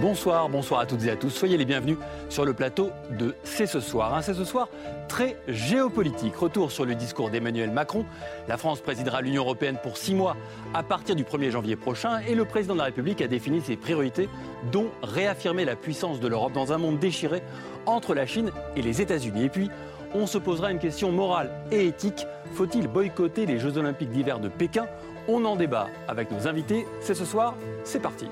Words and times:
Bonsoir, 0.00 0.48
bonsoir 0.48 0.78
à 0.78 0.86
toutes 0.86 1.04
et 1.06 1.10
à 1.10 1.16
tous. 1.16 1.30
Soyez 1.30 1.56
les 1.56 1.64
bienvenus 1.64 1.96
sur 2.28 2.44
le 2.44 2.52
plateau 2.52 2.90
de 3.18 3.34
C'est 3.42 3.66
ce 3.66 3.80
soir. 3.80 4.16
C'est 4.22 4.34
ce 4.34 4.44
soir 4.44 4.68
très 5.08 5.36
géopolitique. 5.48 6.36
Retour 6.36 6.70
sur 6.70 6.84
le 6.84 6.94
discours 6.94 7.30
d'Emmanuel 7.30 7.72
Macron. 7.72 8.04
La 8.46 8.56
France 8.56 8.80
présidera 8.80 9.22
l'Union 9.22 9.42
européenne 9.42 9.76
pour 9.82 9.96
six 9.96 10.14
mois 10.14 10.36
à 10.72 10.84
partir 10.84 11.16
du 11.16 11.24
1er 11.24 11.50
janvier 11.50 11.74
prochain 11.74 12.20
et 12.20 12.36
le 12.36 12.44
président 12.44 12.74
de 12.74 12.78
la 12.78 12.84
République 12.84 13.20
a 13.22 13.26
défini 13.26 13.60
ses 13.60 13.76
priorités, 13.76 14.28
dont 14.70 14.86
réaffirmer 15.02 15.64
la 15.64 15.74
puissance 15.74 16.20
de 16.20 16.28
l'Europe 16.28 16.52
dans 16.52 16.72
un 16.72 16.78
monde 16.78 17.00
déchiré 17.00 17.42
entre 17.84 18.14
la 18.14 18.24
Chine 18.24 18.52
et 18.76 18.82
les 18.82 19.02
États-Unis. 19.02 19.46
Et 19.46 19.48
puis, 19.48 19.68
on 20.14 20.28
se 20.28 20.38
posera 20.38 20.70
une 20.70 20.78
question 20.78 21.10
morale 21.10 21.50
et 21.72 21.88
éthique. 21.88 22.24
Faut-il 22.54 22.86
boycotter 22.86 23.46
les 23.46 23.58
Jeux 23.58 23.78
olympiques 23.78 24.10
d'hiver 24.10 24.38
de 24.38 24.48
Pékin? 24.48 24.86
On 25.26 25.44
en 25.44 25.56
débat 25.56 25.88
avec 26.06 26.30
nos 26.30 26.46
invités. 26.46 26.86
C'est 27.00 27.14
ce 27.14 27.24
soir, 27.24 27.54
c'est 27.82 28.00
parti. 28.00 28.26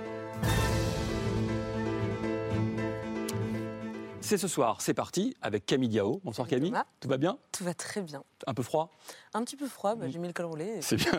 C'est 4.27 4.39
ce 4.39 4.49
soir, 4.49 4.81
c'est 4.81 4.93
parti 4.93 5.37
avec 5.41 5.67
Camille 5.67 5.89
Diao. 5.89 6.21
Bonsoir 6.25 6.49
Camille. 6.49 6.71
Thomas. 6.71 6.85
Tout 6.99 7.09
va 7.09 7.17
bien? 7.17 7.39
Tout 7.53 7.63
va 7.63 7.75
très 7.75 8.01
bien. 8.01 8.25
Un 8.49 8.55
peu 8.55 8.65
froid? 8.65 8.91
Un 9.35 9.45
petit 9.45 9.55
peu 9.55 9.69
froid, 9.69 9.95
bah, 9.95 10.07
j'ai 10.09 10.19
mis 10.19 10.27
le 10.27 10.33
col 10.33 10.47
roulé. 10.47 10.67
C'est 10.81 10.97
bien. 10.97 11.13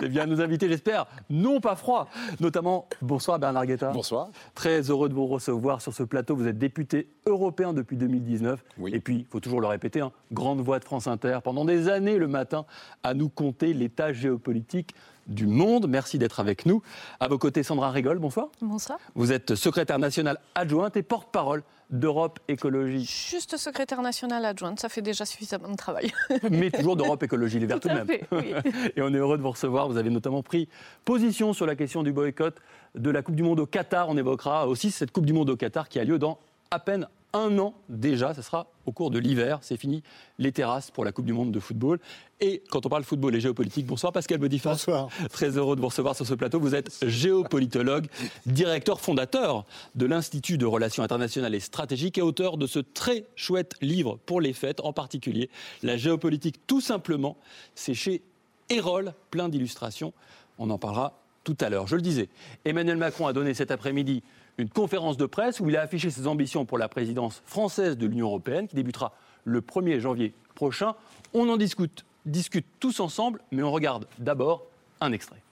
C'est 0.00 0.08
bien 0.08 0.24
nos 0.24 0.40
invités, 0.40 0.66
j'espère. 0.66 1.04
Non 1.28 1.60
pas 1.60 1.76
froid. 1.76 2.08
Notamment, 2.40 2.88
bonsoir 3.02 3.38
Bernard 3.38 3.66
Guetta. 3.66 3.90
Bonsoir. 3.90 4.30
Très 4.54 4.88
heureux 4.88 5.10
de 5.10 5.14
vous 5.14 5.26
recevoir 5.26 5.82
sur 5.82 5.92
ce 5.92 6.02
plateau. 6.02 6.34
Vous 6.34 6.48
êtes 6.48 6.56
député 6.56 7.10
européen 7.26 7.74
depuis 7.74 7.98
2019. 7.98 8.64
Oui. 8.78 8.94
Et 8.94 9.00
puis, 9.00 9.16
il 9.16 9.26
faut 9.26 9.40
toujours 9.40 9.60
le 9.60 9.66
répéter, 9.66 10.00
hein, 10.00 10.10
grande 10.32 10.62
voix 10.62 10.78
de 10.78 10.84
France 10.84 11.06
Inter 11.06 11.40
pendant 11.44 11.66
des 11.66 11.90
années 11.90 12.16
le 12.16 12.26
matin 12.26 12.64
à 13.02 13.12
nous 13.12 13.28
compter 13.28 13.74
l'état 13.74 14.14
géopolitique 14.14 14.94
du 15.26 15.46
monde. 15.46 15.88
Merci 15.88 16.18
d'être 16.18 16.40
avec 16.40 16.64
nous. 16.64 16.82
À 17.20 17.28
vos 17.28 17.36
côtés, 17.36 17.62
Sandra 17.62 17.90
Rigol, 17.90 18.18
bonsoir. 18.18 18.48
Bonsoir. 18.62 18.98
Vous 19.14 19.30
êtes 19.30 19.56
secrétaire 19.56 19.98
nationale 19.98 20.38
adjointe 20.54 20.96
et 20.96 21.02
porte-parole 21.02 21.62
d'Europe 21.90 22.40
Écologie, 22.48 23.04
Juste 23.04 23.56
secrétaire 23.56 24.02
nationale 24.02 24.44
adjointe, 24.44 24.80
ça 24.80 24.88
fait 24.88 25.02
déjà 25.02 25.24
suffisamment 25.24 25.68
de 25.68 25.76
travail. 25.76 26.12
mais 26.50 26.70
toujours 26.70 26.96
d'Europe 26.96 27.22
Écologie 27.22 27.58
Les 27.58 27.66
Verts 27.66 27.80
tout 27.80 27.88
de 27.88 27.94
même. 27.94 28.06
fait, 28.06 28.26
oui. 28.32 28.54
Et 28.96 29.02
on 29.02 29.12
est 29.12 29.18
heureux 29.18 29.36
de 29.36 29.42
vous 29.42 29.50
recevoir. 29.50 29.88
Vous 29.88 29.96
avez 29.96 30.10
notamment 30.10 30.42
pris 30.42 30.68
position 31.04 31.52
sur 31.52 31.66
la 31.66 31.76
question 31.76 32.02
du 32.02 32.12
boycott 32.12 32.56
de 32.94 33.10
la 33.10 33.22
Coupe 33.22 33.36
du 33.36 33.42
Monde 33.42 33.60
au 33.60 33.66
Qatar. 33.66 34.08
On 34.08 34.16
évoquera 34.16 34.66
aussi 34.66 34.90
cette 34.90 35.10
Coupe 35.10 35.26
du 35.26 35.32
Monde 35.32 35.50
au 35.50 35.56
Qatar 35.56 35.88
qui 35.88 35.98
a 35.98 36.04
lieu 36.04 36.18
dans 36.18 36.38
à 36.70 36.78
peine 36.78 37.06
un 37.34 37.58
an 37.58 37.74
déjà. 37.88 38.32
Ce 38.32 38.40
sera 38.40 38.68
au 38.86 38.92
cours 38.92 39.10
de 39.10 39.18
l'hiver. 39.18 39.58
C'est 39.60 39.76
fini 39.76 40.02
les 40.38 40.52
terrasses 40.52 40.90
pour 40.90 41.04
la 41.04 41.12
Coupe 41.12 41.26
du 41.26 41.32
Monde 41.32 41.52
de 41.52 41.60
football. 41.60 42.00
Et 42.40 42.62
quand 42.70 42.86
on 42.86 42.88
parle 42.88 43.04
football 43.04 43.34
et 43.34 43.40
géopolitique, 43.40 43.86
bonsoir 43.86 44.12
Pascal 44.12 44.38
Boniface. 44.38 44.86
Bonsoir. 44.86 45.08
Très 45.30 45.56
heureux 45.58 45.76
de 45.76 45.80
vous 45.80 45.88
recevoir 45.88 46.16
sur 46.16 46.26
ce 46.26 46.34
plateau. 46.34 46.60
Vous 46.60 46.74
êtes 46.74 47.06
géopolitologue, 47.06 48.06
directeur 48.46 49.00
fondateur 49.00 49.66
de 49.94 50.06
l'Institut 50.06 50.56
de 50.56 50.66
Relations 50.66 51.02
internationales 51.02 51.54
et 51.54 51.60
stratégiques 51.60 52.16
et 52.16 52.22
auteur 52.22 52.56
de 52.56 52.66
ce 52.66 52.78
très 52.78 53.26
chouette 53.34 53.74
livre 53.82 54.18
pour 54.24 54.40
les 54.40 54.52
fêtes, 54.52 54.80
en 54.80 54.92
particulier 54.92 55.50
La 55.82 55.96
géopolitique 55.96 56.66
tout 56.66 56.80
simplement. 56.80 57.36
C'est 57.74 57.94
chez 57.94 58.22
Erol, 58.70 59.12
plein 59.30 59.48
d'illustrations. 59.48 60.12
On 60.58 60.70
en 60.70 60.78
parlera 60.78 61.23
tout 61.44 61.56
à 61.60 61.68
l'heure. 61.68 61.86
Je 61.86 61.96
le 61.96 62.02
disais, 62.02 62.28
Emmanuel 62.64 62.96
Macron 62.96 63.26
a 63.26 63.32
donné 63.32 63.54
cet 63.54 63.70
après-midi 63.70 64.22
une 64.58 64.68
conférence 64.68 65.16
de 65.16 65.26
presse 65.26 65.60
où 65.60 65.68
il 65.68 65.76
a 65.76 65.82
affiché 65.82 66.10
ses 66.10 66.26
ambitions 66.26 66.64
pour 66.64 66.78
la 66.78 66.88
présidence 66.88 67.42
française 67.46 67.96
de 67.96 68.06
l'Union 68.06 68.26
européenne 68.26 68.66
qui 68.66 68.76
débutera 68.76 69.12
le 69.44 69.60
1er 69.60 70.00
janvier 70.00 70.32
prochain. 70.54 70.94
On 71.34 71.48
en 71.48 71.56
discute, 71.56 72.04
discute 72.24 72.66
tous 72.80 73.00
ensemble, 73.00 73.40
mais 73.52 73.62
on 73.62 73.70
regarde 73.72 74.06
d'abord 74.18 74.64
un 75.00 75.12
extrait. 75.12 75.42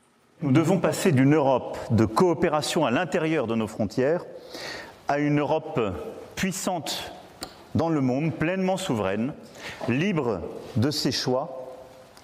Nous 0.41 0.53
devons 0.53 0.79
passer 0.79 1.13
d'une 1.13 1.35
Europe 1.35 1.79
de 1.91 2.05
coopération 2.05 2.85
à 2.85 2.91
l'intérieur 2.91 3.47
de 3.47 3.55
nos 3.55 3.69
frontières 3.69 4.25
à 5.09 5.19
une 5.19 5.39
Europe 5.39 5.81
puissante 6.35 7.13
dans 7.75 7.89
le 7.89 8.01
monde, 8.01 8.33
pleinement 8.33 8.77
souveraine, 8.77 9.33
libre 9.89 10.41
de 10.77 10.91
ses 10.91 11.13
choix 11.13 11.75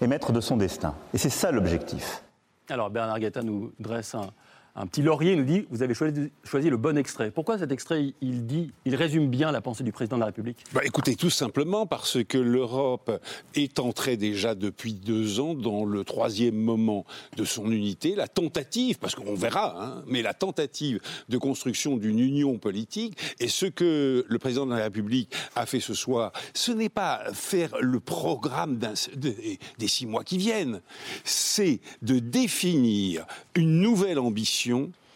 et 0.01 0.07
maître 0.07 0.33
de 0.33 0.41
son 0.41 0.57
destin. 0.57 0.95
Et 1.15 1.19
c'est 1.19 1.31
ça 1.31 1.51
l'objectif. 1.51 2.23
Alors 2.71 2.91
Bernard 2.91 3.19
Guetta 3.19 3.43
nous 3.43 3.73
dresse 3.79 4.15
un, 4.15 4.31
un 4.79 4.87
petit 4.87 5.03
laurier, 5.03 5.35
nous 5.35 5.45
dit 5.45 5.67
vous 5.71 5.83
avez 5.83 5.95
choisi, 5.95 6.71
le 6.71 6.77
bon 6.77 6.97
extrait. 6.97 7.31
Pourquoi 7.31 7.59
cet 7.59 7.73
extrait 7.73 8.15
il 8.21 8.47
dit, 8.47 8.71
il 8.85 8.95
résume 8.95 9.29
bien 9.29 9.51
la 9.51 9.61
pensée 9.61 9.83
du 9.83 9.93
président 9.93 10.17
de 10.17 10.21
la 10.21 10.27
République? 10.27 10.65
Bah, 10.73 10.83
écoutez, 10.85 11.17
tout 11.17 11.31
simplement 11.31 11.87
parce 11.87 12.23
que 12.25 12.39
l'Europe 12.39 13.21
est 13.55 13.81
entrée 13.81 14.17
déjà 14.17 14.55
depuis 14.55 14.95
deux 14.95 15.41
ans 15.41 15.55
dans 15.55 15.85
le 15.85 16.05
troisième 16.05 16.55
moment 16.55 17.05
de 17.37 17.45
son 17.45 17.71
unité, 17.73 18.15
la 18.15 18.29
tentative, 18.29 18.99
parce 18.99 19.15
qu'on 19.15 19.35
verra, 19.35 19.83
hein, 19.83 20.05
mais 20.07 20.23
la 20.23 20.35
tentative 20.35 21.01
de 21.29 21.39
construction 21.39 21.97
d'une 21.97 22.21
union 22.21 22.59
politique. 22.59 23.19
Et 23.41 23.49
ce 23.49 23.67
que 23.67 24.25
le 24.29 24.39
président 24.39 24.67
de 24.67 24.75
la 24.75 24.85
République 24.85 25.33
a 25.57 25.67
fait 25.67 25.81
ce 25.81 25.95
soir, 25.95 26.33
ce 26.55 26.71
n'est 26.71 26.89
pas 26.89 27.25
faire 27.33 27.75
le 27.81 27.99
programme 27.99 28.79
des 28.79 29.89
six 29.89 30.07
mois 30.07 30.23
qui 30.23 30.39
viennent, 30.39 30.81
c'est 31.25 31.81
de 32.03 32.21
définir 32.21 33.27
une 33.57 33.81
nouvelle 33.81 34.19
ambition 34.19 34.68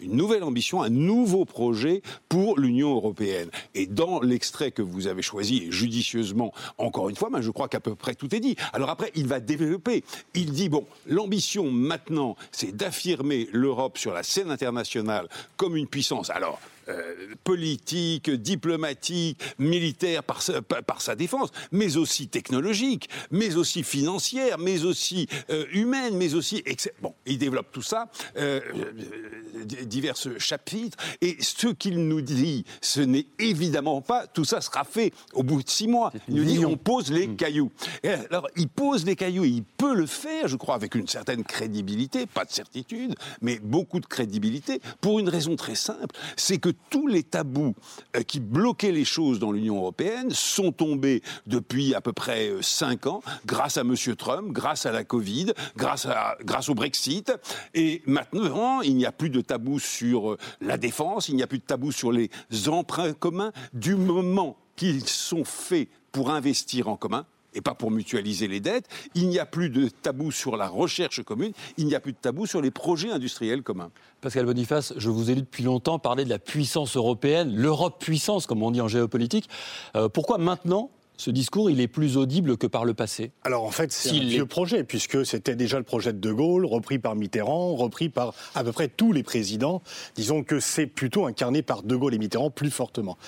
une 0.03 0.17
nouvelle 0.17 0.43
ambition, 0.43 0.83
un 0.83 0.91
nouveau 0.91 1.45
projet 1.45 2.03
pour 2.29 2.59
l'Union 2.59 2.95
européenne. 2.95 3.51
Et 3.75 3.87
dans 3.87 4.21
l'extrait 4.21 4.73
que 4.73 4.83
vous 4.83 5.07
avez 5.07 5.23
choisi, 5.23 5.71
judicieusement, 5.71 6.53
encore 6.79 7.09
une 7.09 7.17
fois, 7.17 7.31
ben, 7.31 7.41
je 7.41 7.51
crois 7.51 7.69
qu'à 7.69 7.81
peu 7.81 7.95
près 7.95 8.15
tout 8.15 8.35
est 8.35 8.41
dit. 8.41 8.57
Alors 8.73 8.91
après, 8.91 9.12
il 9.15 9.27
va 9.27 9.41
développer. 9.41 10.05
Il 10.35 10.53
dit, 10.53 10.69
bon, 10.69 10.87
l'ambition 11.07 11.71
maintenant, 11.71 12.37
c'est 12.51 12.77
d'affirmer 12.77 13.49
l'Europe 13.53 13.99
sur 13.99 14.12
la 14.12 14.23
scène 14.23 14.51
internationale 14.51 15.29
comme 15.57 15.77
une 15.77 15.87
puissance. 15.87 16.31
Alors, 16.31 16.61
euh, 16.88 17.34
politique, 17.44 18.31
diplomatique, 18.31 19.38
militaire 19.59 20.22
par 20.25 20.43
sa, 20.43 20.62
par- 20.62 20.82
par 20.82 21.03
sa 21.03 21.15
défense, 21.15 21.50
mais 21.70 21.97
aussi 21.97 22.28
technologique, 22.28 23.09
mais 23.31 23.56
aussi 23.56 23.82
financière, 23.82 24.59
mais 24.59 24.84
aussi 24.84 25.28
euh, 25.50 25.66
humaine, 25.72 26.16
mais 26.16 26.34
aussi... 26.34 26.62
Bon, 27.00 27.15
il 27.26 27.38
développe 27.38 27.72
tout 27.72 27.82
ça, 27.82 28.10
euh, 28.37 28.60
euh, 28.75 29.65
divers 29.84 30.16
chapitres, 30.38 30.97
et 31.20 31.37
ce 31.41 31.69
qu'il 31.69 32.06
nous 32.06 32.20
dit, 32.20 32.65
ce 32.81 33.00
n'est 33.00 33.26
évidemment 33.38 34.00
pas 34.00 34.26
tout 34.26 34.44
ça 34.44 34.60
sera 34.60 34.84
fait 34.84 35.12
au 35.34 35.43
bout 35.43 35.62
de 35.62 35.69
six 35.69 35.87
mois. 35.88 36.12
Il 36.28 36.34
nous 36.37 36.44
dit 36.44 36.64
on 36.64 36.76
pose 36.76 37.10
les 37.10 37.28
cailloux. 37.28 37.70
Et 38.03 38.09
alors, 38.09 38.49
il 38.56 38.69
pose 38.69 39.04
les 39.04 39.16
cailloux, 39.16 39.44
et 39.44 39.49
il 39.49 39.62
peut 39.62 39.94
le 39.94 40.06
faire, 40.06 40.49
je 40.49 40.56
crois, 40.56 40.75
avec 40.75 40.94
une 40.94 41.06
certaine 41.06 41.44
crédibilité, 41.44 42.26
pas 42.26 42.44
de 42.44 42.50
certitude, 42.50 43.14
mais 43.41 43.59
beaucoup 43.59 44.00
de 44.00 44.06
crédibilité, 44.06 44.81
pour 45.00 45.19
une 45.19 45.28
raison 45.28 45.56
très 45.56 45.75
simple, 45.75 46.14
c'est 46.37 46.59
que 46.59 46.70
tous 46.91 47.06
les 47.06 47.22
tabous 47.22 47.75
euh, 48.16 48.22
qui 48.22 48.41
bloquaient 48.41 48.93
les 48.93 49.05
choses 49.05 49.38
dans 49.38 49.53
l'Union 49.53 49.77
européenne 49.77 50.31
sont 50.31 50.72
tombés 50.72 51.22
depuis 51.47 51.94
à 51.94 52.00
peu 52.00 52.12
près 52.12 52.49
euh, 52.49 52.62
cinq 52.62 53.06
ans, 53.06 53.22
grâce 53.47 53.77
à 53.77 53.83
M. 53.83 53.94
Trump, 54.16 54.53
grâce 54.53 54.87
à 54.87 54.93
la 54.93 55.05
Covid, 55.05 55.53
grâce, 55.77 56.06
à, 56.06 56.37
grâce 56.44 56.69
au 56.69 56.75
Brexit. 56.75 57.32
Et 57.75 58.03
maintenant, 58.06 58.81
il 58.81 58.97
n'y 58.97 59.06
a 59.06 59.12
plus 59.12 59.31
de 59.31 59.41
tabou 59.41 59.78
sur 59.78 60.32
euh, 60.32 60.38
la 60.61 60.77
défense, 60.77 61.28
il 61.28 61.37
n'y 61.37 61.43
a 61.43 61.47
plus 61.47 61.59
de 61.59 61.65
tabou 61.65 61.93
sur 61.93 62.12
les 62.12 62.31
emprunts 62.69 63.12
communs, 63.12 63.53
du 63.72 63.97
moment 63.97 64.56
qu'ils 64.77 65.06
sont 65.09 65.44
faits 65.44 65.88
pour 66.12 66.31
investir 66.31 66.88
en 66.88 66.97
commun, 66.97 67.27
et 67.55 67.61
pas 67.61 67.75
pour 67.75 67.91
mutualiser 67.91 68.49
les 68.49 68.61
dettes. 68.61 68.88
Il 69.15 69.29
n'y 69.29 69.38
a 69.38 69.47
plus 69.47 69.71
de 69.71 69.88
tabou 69.88 70.31
sur 70.31 70.56
la 70.56 70.69
recherche 70.69 71.23
commune, 71.23 71.53
il 71.76 71.87
n'y 71.87 71.94
a 71.94 72.00
plus 72.00 72.12
de 72.12 72.19
tabou 72.19 72.47
sur 72.47 72.61
les 72.61 72.71
projets 72.71 73.11
industriels 73.11 73.62
communs. 73.62 73.91
Pascal 74.21 74.47
Boniface, 74.47 74.94
je 74.97 75.11
vous 75.11 75.31
ai 75.31 75.35
lu 75.35 75.43
depuis 75.43 75.65
longtemps 75.65 75.99
parler 75.99 76.25
de 76.25 76.31
la 76.31 76.38
puissance 76.38 76.97
européenne, 76.97 77.55
l'Europe 77.55 78.03
puissance, 78.03 78.47
comme 78.47 78.62
on 78.62 78.71
dit 78.71 78.81
en 78.81 78.88
géopolitique. 78.88 79.49
Euh, 79.97 80.09
pourquoi 80.09 80.38
maintenant 80.38 80.91
ce 81.17 81.31
discours, 81.31 81.70
il 81.70 81.81
est 81.81 81.88
plus 81.88 82.17
audible 82.17 82.56
que 82.56 82.67
par 82.67 82.85
le 82.85 82.94
passé 82.94 83.31
Alors 83.44 83.64
en 83.64 83.70
fait, 83.70 83.93
c'est 83.93 84.11
un 84.11 84.20
vieux 84.20 84.47
projet, 84.47 84.82
puisque 84.82 85.25
c'était 85.25 85.55
déjà 85.55 85.79
le 85.79 85.85
projet 85.85 86.12
de 86.12 86.19
De 86.19 86.32
Gaulle, 86.32 86.64
repris 86.67 86.99
par 86.99 87.14
Mitterrand, 87.14 87.75
repris 87.76 88.09
par 88.09 88.35
à 88.55 88.64
peu 88.64 88.73
près 88.73 88.88
tous 88.88 89.12
les 89.12 89.23
présidents. 89.23 89.82
Disons 90.14 90.43
que 90.43 90.59
c'est 90.59 90.87
plutôt 90.87 91.26
incarné 91.26 91.62
par 91.62 91.82
De 91.82 91.94
Gaulle 91.94 92.14
et 92.14 92.19
Mitterrand 92.19 92.50
plus 92.50 92.70
fortement. 92.70 93.19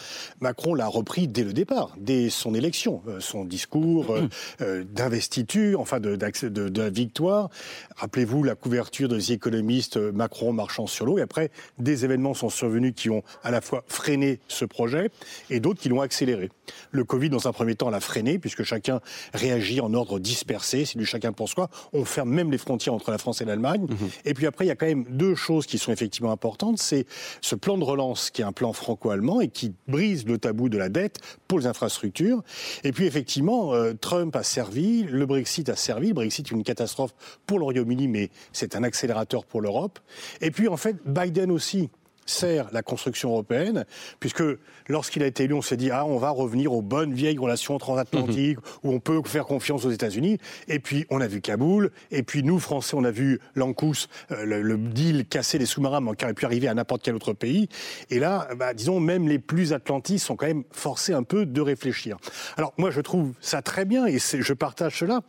Macron 0.41 0.75
l'a 0.75 0.89
repris 0.89 1.29
dès 1.29 1.45
le 1.45 1.53
départ, 1.53 1.95
dès 1.99 2.31
son 2.31 2.55
élection, 2.55 3.03
euh, 3.09 3.21
son 3.21 3.45
discours 3.45 4.11
euh, 4.11 4.29
euh, 4.61 4.85
d'investiture, 4.85 5.81
enfin 5.81 6.01
de, 6.01 6.17
de, 6.17 6.69
de 6.69 6.83
victoire. 6.83 7.51
Rappelez-vous 7.97 8.43
la 8.43 8.55
couverture 8.55 9.09
des 9.09 9.33
économistes 9.33 9.97
Macron 9.97 10.53
marchant 10.53 10.87
sur 10.87 11.07
l'eau, 11.07 11.19
et 11.19 11.23
après, 11.23 11.51
des 11.79 12.05
événements 12.05 12.35
sont 12.35 12.51
survenus 12.51 12.95
qui 12.97 13.11
ont 13.11 13.23
à 13.43 13.51
la 13.51 13.61
fois 13.61 13.85
freiné 13.89 14.41
ce 14.49 14.65
projet 14.65 15.11
et 15.51 15.61
d'autres 15.61 15.81
qui 15.81 15.89
l'ont 15.89 16.01
accéléré. 16.01 16.51
Le 16.91 17.05
Covid, 17.05 17.29
dans 17.29 17.47
un 17.47 17.53
premier 17.53 17.74
temps 17.75 17.91
la 17.91 18.01
freiner, 18.01 18.39
puisque 18.39 18.63
chacun 18.63 19.01
réagit 19.33 19.81
en 19.81 19.93
ordre 19.95 20.19
dispersé, 20.19 20.85
c'est 20.85 20.99
du 20.99 21.07
chacun 21.07 21.33
pour 21.33 21.49
soi. 21.49 21.69
On 21.93 22.05
ferme 22.05 22.31
même 22.31 22.51
les 22.51 22.59
frontières 22.59 22.95
entre 22.95 23.11
la 23.11 23.19
France 23.19 23.41
et 23.41 23.45
l'Allemagne. 23.45 23.87
Mhm. 23.89 24.11
Et 24.25 24.35
puis 24.35 24.47
après, 24.47 24.65
il 24.65 24.69
y 24.69 24.71
a 24.71 24.77
quand 24.77 24.87
même 24.87 25.05
deux 25.09 25.35
choses 25.35 25.67
qui 25.67 25.79
sont 25.79 25.93
effectivement 25.93 26.33
importantes. 26.33 26.79
C'est 26.79 27.07
ce 27.41 27.55
plan 27.55 27.79
de 27.79 27.85
relance 27.85 28.31
qui 28.31 28.43
est 28.43 28.45
un 28.45 28.53
plan 28.53 28.73
franco-allemand 28.73 29.41
et 29.41 29.49
qui 29.49 29.73
brise 29.89 30.27
le 30.27 30.39
tabou 30.39 30.69
de 30.69 30.79
la 30.79 30.89
dette 30.89 31.21
pour 31.49 31.59
les 31.59 31.67
infrastructures. 31.67 32.43
Et 32.83 32.93
puis 32.93 33.07
effectivement, 33.07 33.75
euh, 33.75 33.93
Trump 34.01 34.35
a 34.37 34.43
servi, 34.43 35.05
le 35.05 35.27
Brexit 35.27 35.69
a 35.69 35.77
servi. 35.77 36.09
Le 36.09 36.15
Brexit 36.15 36.47
est 36.47 36.51
une 36.51 36.65
catastrophe 36.65 37.15
pour 37.47 37.59
le 37.59 37.65
Royaume-Uni, 37.65 38.09
mais 38.09 38.31
c'est 38.53 38.77
un 38.77 38.83
accélérateur 38.83 39.45
pour 39.45 39.61
l'Europe. 39.61 39.99
Et 40.41 40.51
puis 40.51 40.69
en 40.69 40.77
fait, 40.77 40.97
Biden 41.05 41.51
aussi 41.51 41.91
sert 42.27 42.69
la 42.73 42.83
construction 42.83 43.31
européenne, 43.31 43.85
puisque 44.21 44.43
lorsqu'il 44.89 45.23
a 45.23 45.27
été 45.27 45.45
élu, 45.45 45.55
on 45.55 45.63
s'est 45.63 45.77
dit 45.77 45.91
ah 45.91 46.05
on 46.07 46.19
va 46.19 46.31
revenir 46.31 46.73
aux 46.73 46.83
bonnes 46.83 47.15
vieilles 47.15 47.39
relations 47.39 47.79
transatlantiques 47.79 48.59
où 48.83 48.93
on 48.93 49.01
peut 49.01 49.21
faire 49.25 49.47
confiance 49.47 49.85
aux 49.85 49.91
États-Unis. 49.91 50.39
Et 50.69 50.79
puis 50.79 51.07
on 51.11 51.21
a 51.21 51.27
vu 51.27 51.41
Kaboul, 51.41 51.91
et 52.11 52.23
puis 52.23 52.43
nous 52.43 52.59
Français 52.59 52.97
on 52.97 53.05
a 53.05 53.11
vu 53.11 53.41
l'ANCUS, 53.55 54.09
euh, 54.31 54.45
le, 54.45 54.63
le 54.63 54.77
deal 54.77 55.27
casser 55.27 55.59
les 55.59 55.67
sous-marins, 55.67 56.01
mais 56.01 56.15
qui 56.17 56.25
aurait 56.25 56.35
pu 56.35 56.45
arriver 56.45 56.69
à 56.69 56.75
n'importe 56.75 57.03
quel 57.03 57.15
autre 57.15 57.33
pays. 57.33 57.69
Et 58.11 58.19
là, 58.19 58.49
bah, 58.57 58.75
disons 58.75 59.01
même 59.01 59.29
les 59.29 59.39
plus 59.39 59.73
atlantistes 59.73 60.27
sont 60.27 60.37
quand 60.37 60.47
même 60.47 60.65
forcés 60.71 61.13
un 61.13 61.23
peu 61.23 61.47
de 61.47 61.61
réfléchir. 61.61 62.17
Alors 62.57 62.73
moi 62.79 62.91
je 62.91 63.01
trouve 63.01 63.33
ça 63.41 63.63
très 63.63 63.85
bien 63.85 64.07
et 64.07 64.19
je 64.19 64.53
partage 64.53 64.99
cela, 64.99 65.21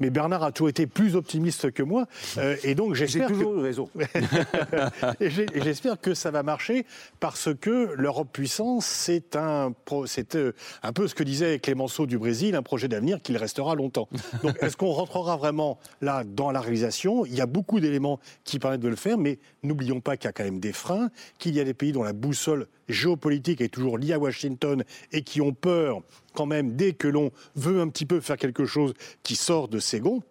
mais 0.00 0.10
Bernard 0.10 0.44
a 0.44 0.52
toujours 0.52 0.68
été 0.68 0.86
plus 0.86 1.16
optimiste 1.16 1.70
que 1.72 1.82
moi, 1.82 2.06
euh, 2.38 2.56
et 2.62 2.74
donc 2.74 2.94
j'espère 2.94 3.28
que 3.28 3.34
toujours 3.34 3.62
raison. 3.62 3.88
et 5.20 5.30
j'espère 5.30 6.00
que 6.00 6.14
ça 6.14 6.30
va 6.30 6.42
marcher 6.44 6.86
parce 7.20 7.48
que 7.54 7.92
l'Europe 7.96 8.28
puissance, 8.32 8.86
c'est 8.86 9.36
un, 9.36 9.72
c'est 10.06 10.36
euh, 10.36 10.52
un 10.82 10.92
peu 10.92 11.08
ce 11.08 11.14
que 11.14 11.24
disait 11.24 11.58
Clémenceau 11.58 12.06
du 12.06 12.18
Brésil, 12.18 12.54
un 12.54 12.62
projet 12.62 12.88
d'avenir 12.88 13.20
qu'il 13.20 13.36
restera 13.36 13.74
longtemps. 13.74 14.08
Donc, 14.42 14.56
est-ce 14.60 14.76
qu'on 14.76 14.92
rentrera 14.92 15.36
vraiment 15.36 15.78
là 16.00 16.22
dans 16.24 16.52
la 16.52 16.60
réalisation? 16.60 17.26
Il 17.26 17.34
y 17.34 17.40
a 17.40 17.46
beaucoup 17.46 17.80
d'éléments 17.80 18.20
qui 18.44 18.58
permettent 18.58 18.80
de 18.80 18.88
le 18.88 18.96
faire, 18.96 19.18
mais 19.18 19.38
n'oublions 19.62 20.00
pas 20.00 20.16
qu'il 20.16 20.28
y 20.28 20.30
a 20.30 20.32
quand 20.32 20.44
même 20.44 20.60
des 20.60 20.72
freins, 20.72 21.10
qu'il 21.38 21.54
y 21.54 21.60
a 21.60 21.64
des 21.64 21.74
pays 21.74 21.92
dont 21.92 22.04
la 22.04 22.12
boussole 22.12 22.68
géopolitique 22.88 23.60
est 23.60 23.68
toujours 23.68 23.98
liée 23.98 24.12
à 24.12 24.18
Washington 24.18 24.84
et 25.12 25.22
qui 25.22 25.40
ont 25.40 25.52
peur 25.52 26.00
quand 26.34 26.46
même 26.46 26.76
dès 26.76 26.92
que 26.92 27.08
l'on 27.08 27.30
veut 27.56 27.80
un 27.80 27.88
petit 27.88 28.06
peu 28.06 28.20
faire 28.20 28.36
quelque 28.36 28.66
chose 28.66 28.92
qui 29.22 29.36
sort 29.36 29.68
de 29.68 29.78
ses 29.78 30.00
gonds 30.00 30.22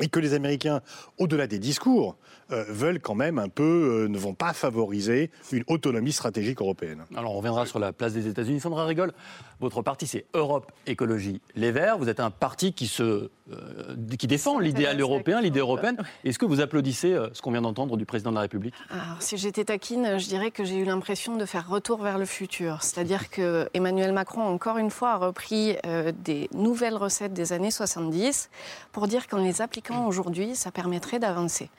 et 0.00 0.08
que 0.08 0.18
les 0.18 0.34
Américains, 0.34 0.80
au-delà 1.18 1.46
des 1.46 1.58
discours, 1.58 2.16
euh, 2.50 2.64
veulent 2.68 3.00
quand 3.00 3.14
même 3.14 3.38
un 3.38 3.48
peu, 3.48 4.04
euh, 4.04 4.08
ne 4.08 4.18
vont 4.18 4.34
pas 4.34 4.52
favoriser 4.52 5.30
une 5.52 5.64
autonomie 5.66 6.12
stratégique 6.12 6.60
européenne. 6.60 7.04
Alors 7.16 7.32
on 7.32 7.38
reviendra 7.38 7.66
sur 7.66 7.78
la 7.78 7.92
place 7.92 8.12
des 8.12 8.26
États-Unis. 8.26 8.60
Sandra 8.60 8.84
Rigol, 8.84 9.12
votre 9.60 9.82
parti 9.82 10.06
c'est 10.06 10.26
Europe 10.34 10.70
Écologie 10.86 11.40
Les 11.54 11.72
Verts. 11.72 11.98
Vous 11.98 12.08
êtes 12.08 12.20
un 12.20 12.30
parti 12.30 12.72
qui, 12.72 12.86
se, 12.86 13.30
euh, 13.50 13.94
qui 14.18 14.26
défend 14.26 14.58
l'idéal 14.58 15.00
européen, 15.00 15.40
l'idée 15.40 15.60
européenne. 15.60 15.96
Est-ce 16.24 16.38
que 16.38 16.46
vous 16.46 16.60
applaudissez 16.60 17.12
euh, 17.12 17.28
ce 17.32 17.42
qu'on 17.42 17.50
vient 17.50 17.62
d'entendre 17.62 17.96
du 17.96 18.06
président 18.06 18.30
de 18.30 18.36
la 18.36 18.42
République? 18.42 18.74
Alors, 18.90 19.20
si 19.20 19.36
j'étais 19.36 19.64
taquine, 19.64 20.18
je 20.18 20.26
dirais 20.26 20.50
que 20.50 20.64
j'ai 20.64 20.76
eu 20.76 20.84
l'impression 20.84 21.36
de 21.36 21.44
faire 21.44 21.68
retour 21.68 22.02
vers 22.02 22.18
le 22.18 22.24
futur. 22.24 22.82
C'est-à-dire 22.82 23.30
que 23.30 23.68
Emmanuel 23.74 24.12
Macron, 24.12 24.42
encore 24.42 24.78
une 24.78 24.90
fois, 24.90 25.12
a 25.12 25.16
repris 25.16 25.76
euh, 25.86 26.12
des 26.24 26.48
nouvelles 26.52 26.96
recettes 26.96 27.32
des 27.32 27.52
années 27.52 27.70
70 27.70 28.50
pour 28.92 29.08
dire 29.08 29.28
qu'en 29.28 29.38
les 29.38 29.62
appliquant 29.62 30.06
aujourd'hui, 30.06 30.54
ça 30.54 30.70
permettrait 30.70 31.18
d'avancer. 31.18 31.70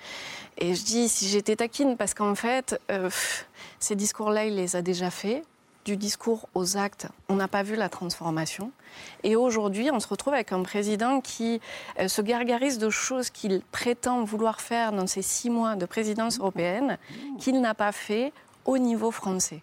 Et 0.57 0.64
je 0.73 0.83
dis 0.83 1.09
si 1.09 1.27
j'étais 1.27 1.57
taquine, 1.57 1.97
parce 1.97 2.13
qu'en 2.13 2.33
fait, 2.33 2.79
euh, 2.89 3.09
ces 3.79 3.95
discours-là, 3.95 4.45
il 4.45 4.55
les 4.55 4.75
a 4.75 4.81
déjà 4.81 5.11
faits. 5.11 5.43
Du 5.83 5.97
discours 5.97 6.49
aux 6.55 6.77
actes, 6.77 7.07
on 7.29 7.35
n'a 7.35 7.47
pas 7.47 7.61
vu 7.61 7.75
la 7.75 7.89
transformation. 7.89 8.71
Et 9.21 9.35
aujourd'hui, 9.35 9.91
on 9.91 9.99
se 9.99 10.07
retrouve 10.07 10.33
avec 10.33 10.51
un 10.51 10.63
président 10.63 11.21
qui 11.21 11.61
euh, 11.99 12.07
se 12.07 12.23
gargarise 12.23 12.79
de 12.79 12.89
choses 12.89 13.29
qu'il 13.29 13.61
prétend 13.71 14.23
vouloir 14.23 14.61
faire 14.61 14.91
dans 14.93 15.05
ses 15.05 15.21
six 15.21 15.51
mois 15.51 15.75
de 15.75 15.85
présidence 15.85 16.39
européenne, 16.39 16.97
qu'il 17.37 17.61
n'a 17.61 17.75
pas 17.75 17.91
fait 17.91 18.33
au 18.65 18.77
niveau 18.77 19.11
français. 19.11 19.61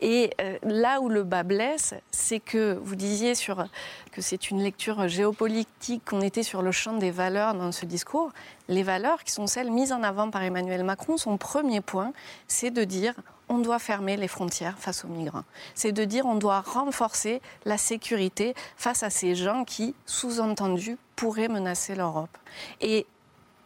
Et 0.00 0.30
euh, 0.40 0.58
là 0.62 1.00
où 1.00 1.08
le 1.08 1.24
bas 1.24 1.42
blesse, 1.42 1.94
c'est 2.10 2.40
que 2.40 2.78
vous 2.82 2.94
disiez 2.96 3.34
sur, 3.34 3.66
que 4.12 4.22
c'est 4.22 4.50
une 4.50 4.62
lecture 4.62 5.08
géopolitique, 5.08 6.04
qu'on 6.04 6.20
était 6.20 6.42
sur 6.42 6.62
le 6.62 6.72
champ 6.72 6.94
des 6.94 7.10
valeurs 7.10 7.54
dans 7.54 7.72
ce 7.72 7.84
discours. 7.84 8.30
Les 8.68 8.82
valeurs 8.82 9.24
qui 9.24 9.32
sont 9.32 9.46
celles 9.46 9.70
mises 9.70 9.92
en 9.92 10.02
avant 10.02 10.30
par 10.30 10.42
Emmanuel 10.42 10.84
Macron, 10.84 11.16
son 11.16 11.36
premier 11.36 11.80
point, 11.80 12.12
c'est 12.48 12.70
de 12.70 12.84
dire 12.84 13.14
on 13.48 13.58
doit 13.58 13.78
fermer 13.78 14.16
les 14.16 14.28
frontières 14.28 14.78
face 14.78 15.04
aux 15.04 15.08
migrants. 15.08 15.44
C'est 15.74 15.92
de 15.92 16.04
dire 16.04 16.24
on 16.26 16.36
doit 16.36 16.60
renforcer 16.60 17.42
la 17.64 17.76
sécurité 17.76 18.54
face 18.76 19.02
à 19.02 19.10
ces 19.10 19.34
gens 19.34 19.64
qui, 19.64 19.94
sous-entendu, 20.06 20.96
pourraient 21.16 21.48
menacer 21.48 21.94
l'Europe. 21.94 22.36
Et 22.80 23.06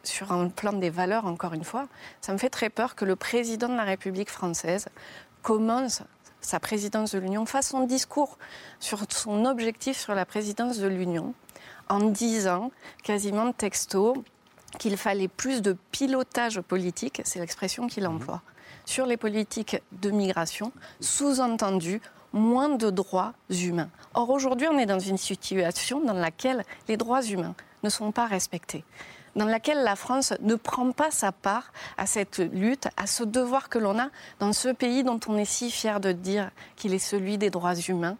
sur 0.03 0.31
un 0.31 0.49
plan 0.49 0.73
des 0.73 0.89
valeurs, 0.89 1.25
encore 1.25 1.53
une 1.53 1.63
fois, 1.63 1.87
ça 2.21 2.33
me 2.33 2.37
fait 2.37 2.49
très 2.49 2.69
peur 2.69 2.95
que 2.95 3.05
le 3.05 3.15
président 3.15 3.69
de 3.69 3.75
la 3.75 3.83
République 3.83 4.29
française 4.29 4.87
commence 5.41 6.03
sa 6.41 6.59
présidence 6.59 7.11
de 7.11 7.19
l'Union, 7.19 7.45
fasse 7.45 7.69
son 7.69 7.85
discours 7.85 8.37
sur 8.79 9.01
son 9.09 9.45
objectif 9.45 9.97
sur 9.97 10.15
la 10.15 10.25
présidence 10.25 10.77
de 10.77 10.87
l'Union, 10.87 11.33
en 11.89 11.99
disant 11.99 12.71
quasiment 13.03 13.51
texto 13.51 14.23
qu'il 14.77 14.97
fallait 14.97 15.27
plus 15.27 15.61
de 15.61 15.75
pilotage 15.91 16.61
politique, 16.61 17.21
c'est 17.25 17.39
l'expression 17.39 17.87
qu'il 17.87 18.07
emploie, 18.07 18.41
sur 18.85 19.05
les 19.05 19.17
politiques 19.17 19.81
de 19.91 20.11
migration, 20.11 20.71
sous-entendu 21.01 22.01
moins 22.31 22.69
de 22.69 22.89
droits 22.89 23.33
humains. 23.49 23.89
Or 24.13 24.29
aujourd'hui, 24.29 24.67
on 24.67 24.77
est 24.77 24.85
dans 24.85 24.99
une 24.99 25.17
situation 25.17 25.99
dans 26.03 26.13
laquelle 26.13 26.63
les 26.87 26.97
droits 26.97 27.23
humains 27.23 27.55
ne 27.83 27.89
sont 27.89 28.11
pas 28.11 28.27
respectés 28.27 28.83
dans 29.39 29.45
laquelle 29.45 29.83
la 29.83 29.95
France 29.95 30.33
ne 30.41 30.55
prend 30.55 30.91
pas 30.91 31.11
sa 31.11 31.31
part 31.31 31.71
à 31.97 32.05
cette 32.05 32.39
lutte, 32.39 32.89
à 32.97 33.07
ce 33.07 33.23
devoir 33.23 33.69
que 33.69 33.79
l'on 33.79 33.97
a 33.97 34.09
dans 34.39 34.51
ce 34.51 34.67
pays 34.67 35.05
dont 35.05 35.19
on 35.29 35.37
est 35.37 35.45
si 35.45 35.71
fier 35.71 36.01
de 36.01 36.11
dire 36.11 36.51
qu'il 36.75 36.93
est 36.93 36.99
celui 36.99 37.37
des 37.37 37.49
droits 37.49 37.75
humains. 37.75 38.17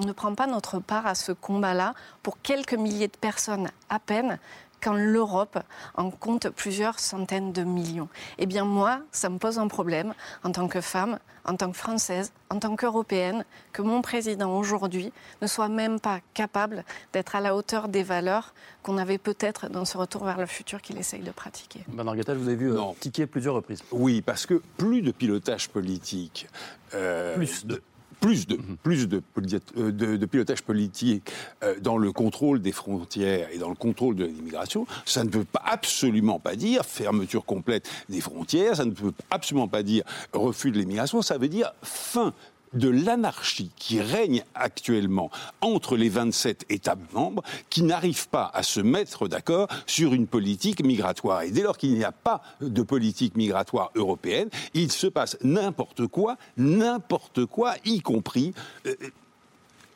On 0.00 0.06
ne 0.06 0.12
prend 0.12 0.36
pas 0.36 0.46
notre 0.46 0.78
part 0.78 1.04
à 1.08 1.16
ce 1.16 1.32
combat-là 1.32 1.94
pour 2.22 2.40
quelques 2.40 2.74
milliers 2.74 3.08
de 3.08 3.16
personnes 3.16 3.70
à 3.90 3.98
peine 3.98 4.38
quand 4.82 4.94
l'Europe 4.94 5.58
en 5.94 6.10
compte 6.10 6.48
plusieurs 6.50 6.98
centaines 6.98 7.52
de 7.52 7.62
millions. 7.62 8.08
Eh 8.38 8.46
bien 8.46 8.64
moi, 8.64 9.00
ça 9.12 9.28
me 9.28 9.38
pose 9.38 9.58
un 9.58 9.68
problème 9.68 10.12
en 10.44 10.50
tant 10.52 10.66
que 10.68 10.80
femme, 10.80 11.18
en 11.44 11.56
tant 11.56 11.70
que 11.70 11.76
Française, 11.76 12.32
en 12.50 12.58
tant 12.58 12.74
qu'Européenne, 12.76 13.44
que 13.72 13.82
mon 13.82 14.02
président 14.02 14.56
aujourd'hui 14.58 15.12
ne 15.40 15.46
soit 15.46 15.68
même 15.68 16.00
pas 16.00 16.20
capable 16.34 16.84
d'être 17.12 17.34
à 17.36 17.40
la 17.40 17.54
hauteur 17.56 17.88
des 17.88 18.02
valeurs 18.02 18.54
qu'on 18.82 18.98
avait 18.98 19.18
peut-être 19.18 19.68
dans 19.68 19.84
ce 19.84 19.96
retour 19.96 20.24
vers 20.24 20.38
le 20.38 20.46
futur 20.46 20.80
qu'il 20.82 20.98
essaye 20.98 21.22
de 21.22 21.30
pratiquer. 21.30 21.80
Bernard 21.88 22.16
Guetta, 22.16 22.34
je 22.34 22.38
vous 22.40 22.50
ai 22.50 22.56
vu 22.56 22.70
euh, 22.70 22.74
Non. 22.74 22.94
tiquer 22.98 23.26
plusieurs 23.26 23.54
reprises. 23.54 23.82
Oui, 23.92 24.20
parce 24.22 24.46
que 24.46 24.60
plus 24.76 25.02
de 25.02 25.12
pilotage 25.12 25.68
politique. 25.68 26.48
euh, 26.94 27.34
Plus 27.36 27.64
de. 27.66 27.82
Plus 28.22 28.46
de, 28.46 28.58
plus 28.82 29.08
de, 29.08 29.18
poli- 29.34 29.58
euh, 29.76 29.90
de- 29.92 30.16
de 30.16 30.26
pilotage 30.26 30.62
politique 30.62 31.28
euh, 31.62 31.74
dans 31.80 31.98
le 31.98 32.12
contrôle 32.12 32.62
des 32.62 32.72
frontières 32.72 33.48
et 33.52 33.58
dans 33.58 33.68
le 33.68 33.74
contrôle 33.74 34.14
de 34.14 34.24
l'immigration, 34.24 34.86
ça 35.04 35.24
ne 35.24 35.28
peut 35.28 35.44
pas, 35.44 35.60
absolument 35.66 36.38
pas 36.38 36.54
dire 36.56 36.84
fermeture 36.86 37.44
complète 37.44 37.90
des 38.08 38.20
frontières, 38.20 38.76
ça 38.76 38.84
ne 38.84 38.92
peut 38.92 39.12
absolument 39.30 39.66
pas 39.68 39.82
dire 39.82 40.04
refus 40.32 40.70
de 40.70 40.78
l'immigration, 40.78 41.20
ça 41.20 41.36
veut 41.36 41.48
dire 41.48 41.72
fin 41.82 42.32
de 42.74 42.88
l'anarchie 42.88 43.70
qui 43.76 44.00
règne 44.00 44.44
actuellement 44.54 45.30
entre 45.60 45.96
les 45.96 46.08
27 46.08 46.66
États 46.70 46.96
membres 47.12 47.42
qui 47.70 47.82
n'arrivent 47.82 48.28
pas 48.28 48.50
à 48.54 48.62
se 48.62 48.80
mettre 48.80 49.28
d'accord 49.28 49.68
sur 49.86 50.14
une 50.14 50.26
politique 50.26 50.84
migratoire. 50.84 51.42
Et 51.42 51.50
dès 51.50 51.62
lors 51.62 51.78
qu'il 51.78 51.94
n'y 51.94 52.04
a 52.04 52.12
pas 52.12 52.42
de 52.60 52.82
politique 52.82 53.36
migratoire 53.36 53.90
européenne, 53.94 54.48
il 54.74 54.90
se 54.90 55.06
passe 55.06 55.36
n'importe 55.42 56.06
quoi, 56.06 56.36
n'importe 56.56 57.46
quoi, 57.46 57.74
y 57.84 58.00
compris 58.00 58.54
euh, 58.86 58.94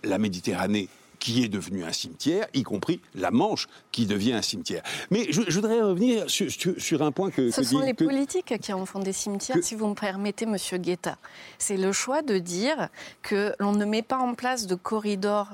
la 0.04 0.18
Méditerranée 0.18 0.88
qui 1.18 1.44
est 1.44 1.49
devenue 1.49 1.85
un 1.85 1.92
cimetière, 1.92 2.46
y 2.54 2.62
compris 2.62 3.00
la 3.14 3.30
Manche 3.30 3.66
qui 3.92 4.06
devient 4.06 4.32
un 4.35 4.42
cimetière. 4.42 4.82
Mais 5.11 5.26
je, 5.30 5.42
je 5.49 5.54
voudrais 5.54 5.80
revenir 5.80 6.28
sur, 6.28 7.02
un 7.02 7.12
point 7.12 7.30
que... 7.30 7.50
Ce 7.50 7.61
que 7.61 7.66
sont 7.66 7.80
dit- 7.80 7.87
les 7.87 7.94
que- 7.94 8.04
politiques 8.04 8.54
qui 8.61 8.73
en 8.73 8.87
font 8.87 9.00
des 9.00 9.12
cimetières, 9.12 9.56
que- 9.56 9.62
si 9.62 9.75
vous 9.75 9.87
me 9.88 9.94
permettez, 9.94 10.46
Monsieur 10.46 10.78
Guetta. 10.78 11.16
C'est 11.58 11.76
le 11.76 11.92
choix 11.92 12.23
de 12.23 12.38
dire 12.38 12.88
que 13.23 13.52
l'on 13.58 13.73
ne 13.73 13.85
met 13.85 14.02
pas 14.02 14.18
en 14.18 14.35
place 14.35 14.66
de 14.66 14.75
corridors 14.75 15.49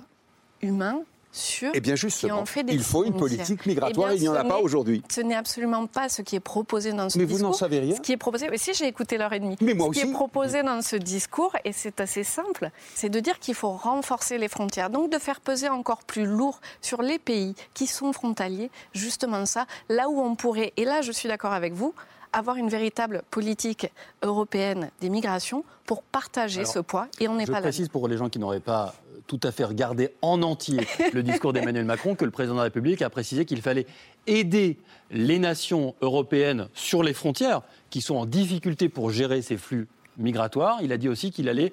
humains 0.60 1.00
sûrs. 1.32 1.70
Eh 1.74 1.80
bien 1.80 1.94
qui 1.94 2.00
justement, 2.02 2.38
en 2.40 2.44
fait 2.46 2.62
des 2.62 2.74
il 2.74 2.82
faut 2.82 3.04
une 3.04 3.14
politique 3.16 3.64
migratoire, 3.66 4.10
Eh 4.12 4.16
il 4.16 4.20
n'y 4.20 4.28
en 4.28 4.34
a 4.34 4.44
pas 4.44 4.58
aujourd'hui. 4.58 5.02
Ce 5.10 5.20
n'est 5.22 5.34
absolument 5.34 5.86
pas 5.86 6.08
ce 6.08 6.22
qui 6.22 6.36
est 6.36 6.40
proposé 6.40 6.92
dans 6.92 7.08
ce 7.08 7.18
Mais 7.18 7.24
vous 7.24 7.30
discours. 7.32 7.48
n'en 7.48 7.54
savez 7.56 7.78
rien 7.80 7.96
Ce 7.96 8.00
qui 8.00 8.12
est 8.12 8.16
proposé, 8.16 8.48
mais 8.50 8.58
si 8.58 8.74
j'ai 8.74 8.86
écouté 8.86 9.16
l'heure 9.18 9.32
et 9.32 9.40
demie. 9.40 9.56
Mais 9.60 9.74
moi 9.74 9.88
ce 9.92 10.00
qui 10.00 10.06
est 10.06 10.12
proposé 10.12 10.62
dans 10.62 10.82
ce 10.82 10.96
discours, 10.96 11.56
et 11.64 11.72
c'est 11.72 12.00
assez 12.00 12.22
simple, 12.22 12.70
c'est 12.94 13.08
de 13.08 13.18
dire 13.20 13.38
qu'il 13.38 13.54
faut 13.54 13.72
renforcer 13.72 14.36
les 14.38 14.48
frontières. 14.48 14.90
Donc 14.90 15.10
de 15.10 15.18
faire 15.18 15.40
peser 15.40 15.68
encore 15.68 16.02
plus 16.04 16.26
lourd 16.26 16.60
sur 16.80 17.02
les 17.02 17.18
pays 17.18 17.54
qui 17.74 17.86
sont 17.86 18.12
frontaliers, 18.12 18.70
justement 18.92 19.46
ça, 19.46 19.66
là 19.88 20.08
où 20.10 20.20
on 20.20 20.34
pourrait, 20.34 20.72
et 20.76 20.84
là 20.84 21.00
je 21.00 21.12
suis 21.12 21.28
d'accord 21.28 21.52
avec 21.52 21.72
vous, 21.72 21.94
avoir 22.34 22.56
une 22.56 22.68
véritable 22.68 23.22
politique 23.30 23.90
européenne 24.22 24.90
des 25.00 25.08
migrations 25.10 25.64
pour 25.84 26.02
partager 26.02 26.60
Alors, 26.60 26.72
ce 26.72 26.78
poids, 26.78 27.08
et 27.20 27.28
on 27.28 27.34
n'est 27.34 27.44
Je 27.46 27.50
pas 27.52 27.58
là. 27.58 27.62
précise 27.62 27.88
pour 27.88 28.08
les 28.08 28.16
gens 28.16 28.28
qui 28.28 28.38
n'auraient 28.38 28.60
pas 28.60 28.94
tout 29.32 29.48
à 29.48 29.50
fait 29.50 29.64
regardé 29.64 30.10
en 30.20 30.42
entier 30.42 30.86
le 31.14 31.22
discours 31.22 31.54
d'Emmanuel 31.54 31.86
Macron 31.86 32.14
que 32.14 32.26
le 32.26 32.30
président 32.30 32.52
de 32.52 32.58
la 32.58 32.64
République 32.64 33.00
a 33.00 33.08
précisé 33.08 33.46
qu'il 33.46 33.62
fallait 33.62 33.86
aider 34.26 34.76
les 35.10 35.38
nations 35.38 35.94
européennes 36.02 36.68
sur 36.74 37.02
les 37.02 37.14
frontières 37.14 37.62
qui 37.88 38.02
sont 38.02 38.16
en 38.16 38.26
difficulté 38.26 38.90
pour 38.90 39.10
gérer 39.10 39.40
ces 39.40 39.56
flux 39.56 39.88
migratoires. 40.18 40.80
Il 40.82 40.92
a 40.92 40.98
dit 40.98 41.08
aussi 41.08 41.30
qu'il 41.30 41.48
allait 41.48 41.72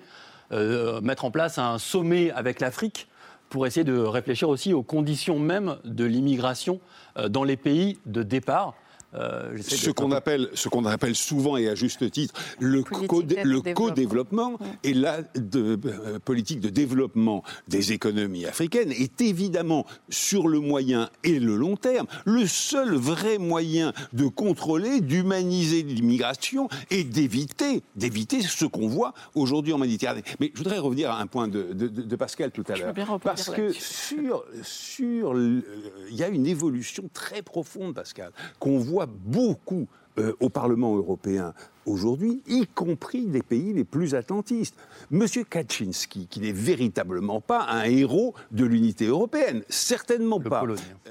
euh, 0.53 1.01
mettre 1.01 1.25
en 1.25 1.31
place 1.31 1.57
un 1.57 1.79
sommet 1.79 2.31
avec 2.31 2.61
l'Afrique 2.61 3.09
pour 3.49 3.67
essayer 3.67 3.83
de 3.83 3.97
réfléchir 3.99 4.47
aussi 4.47 4.73
aux 4.73 4.83
conditions 4.83 5.37
même 5.37 5.75
de 5.83 6.05
l'immigration 6.05 6.79
euh, 7.17 7.27
dans 7.27 7.43
les 7.43 7.57
pays 7.57 7.99
de 8.05 8.23
départ. 8.23 8.75
Euh, 9.15 9.57
ce 9.61 9.89
qu'on 9.89 10.11
appelle, 10.11 10.49
ce 10.53 10.69
qu'on 10.69 10.85
appelle 10.85 11.15
souvent 11.15 11.57
et 11.57 11.67
à 11.67 11.73
juste 11.73 12.11
titre 12.11 12.35
le, 12.59 12.83
co-développement 12.83 14.59
et 14.83 14.93
la 14.93 15.23
de, 15.33 15.79
euh, 15.83 16.19
politique 16.19 16.59
de 16.59 16.69
développement 16.69 17.43
des 17.67 17.91
économies 17.91 18.45
africaines 18.45 18.91
est 18.91 19.19
évidemment 19.21 19.87
sur 20.09 20.47
le 20.47 20.59
moyen 20.59 21.09
et 21.23 21.39
le 21.39 21.55
long 21.55 21.75
terme 21.75 22.05
le 22.25 22.45
seul 22.45 22.93
vrai 22.93 23.39
moyen 23.39 23.93
de 24.13 24.27
contrôler, 24.27 25.01
d'humaniser 25.01 25.81
l'immigration 25.81 26.69
et 26.91 27.03
d'éviter, 27.03 27.81
d'éviter 27.95 28.43
ce 28.43 28.65
qu'on 28.65 28.87
voit 28.87 29.15
aujourd'hui 29.33 29.73
en 29.73 29.79
Méditerranée. 29.79 30.23
Mais 30.39 30.51
je 30.53 30.59
voudrais 30.59 30.77
revenir 30.77 31.09
à 31.09 31.19
un 31.19 31.25
point 31.25 31.47
de, 31.47 31.73
de 31.73 32.15
Pascal 32.15 32.51
tout 32.51 32.65
à 32.67 32.75
l'heure, 32.75 32.93
parce 33.23 33.49
que 33.49 33.71
sur, 33.71 34.45
sur, 34.61 35.35
il 35.35 36.15
y 36.15 36.23
a 36.23 36.27
une 36.27 36.45
évolution 36.45 37.09
très 37.11 37.41
profonde, 37.41 37.95
Pascal, 37.95 38.31
qu'on 38.59 38.77
voit 38.77 38.98
beaucoup 39.05 39.87
euh, 40.17 40.33
au 40.39 40.49
Parlement 40.49 40.95
européen 40.95 41.53
aujourd'hui, 41.85 42.41
y 42.47 42.65
compris 42.67 43.25
des 43.25 43.41
pays 43.41 43.73
les 43.73 43.83
plus 43.83 44.15
atlantistes. 44.15 44.75
Monsieur 45.11 45.43
Kaczynski, 45.43 46.27
qui 46.27 46.39
n'est 46.39 46.51
véritablement 46.51 47.41
pas 47.41 47.65
un 47.69 47.83
héros 47.83 48.33
de 48.51 48.65
l'unité 48.65 49.05
européenne, 49.05 49.63
certainement 49.69 50.39
pas. 50.39 50.63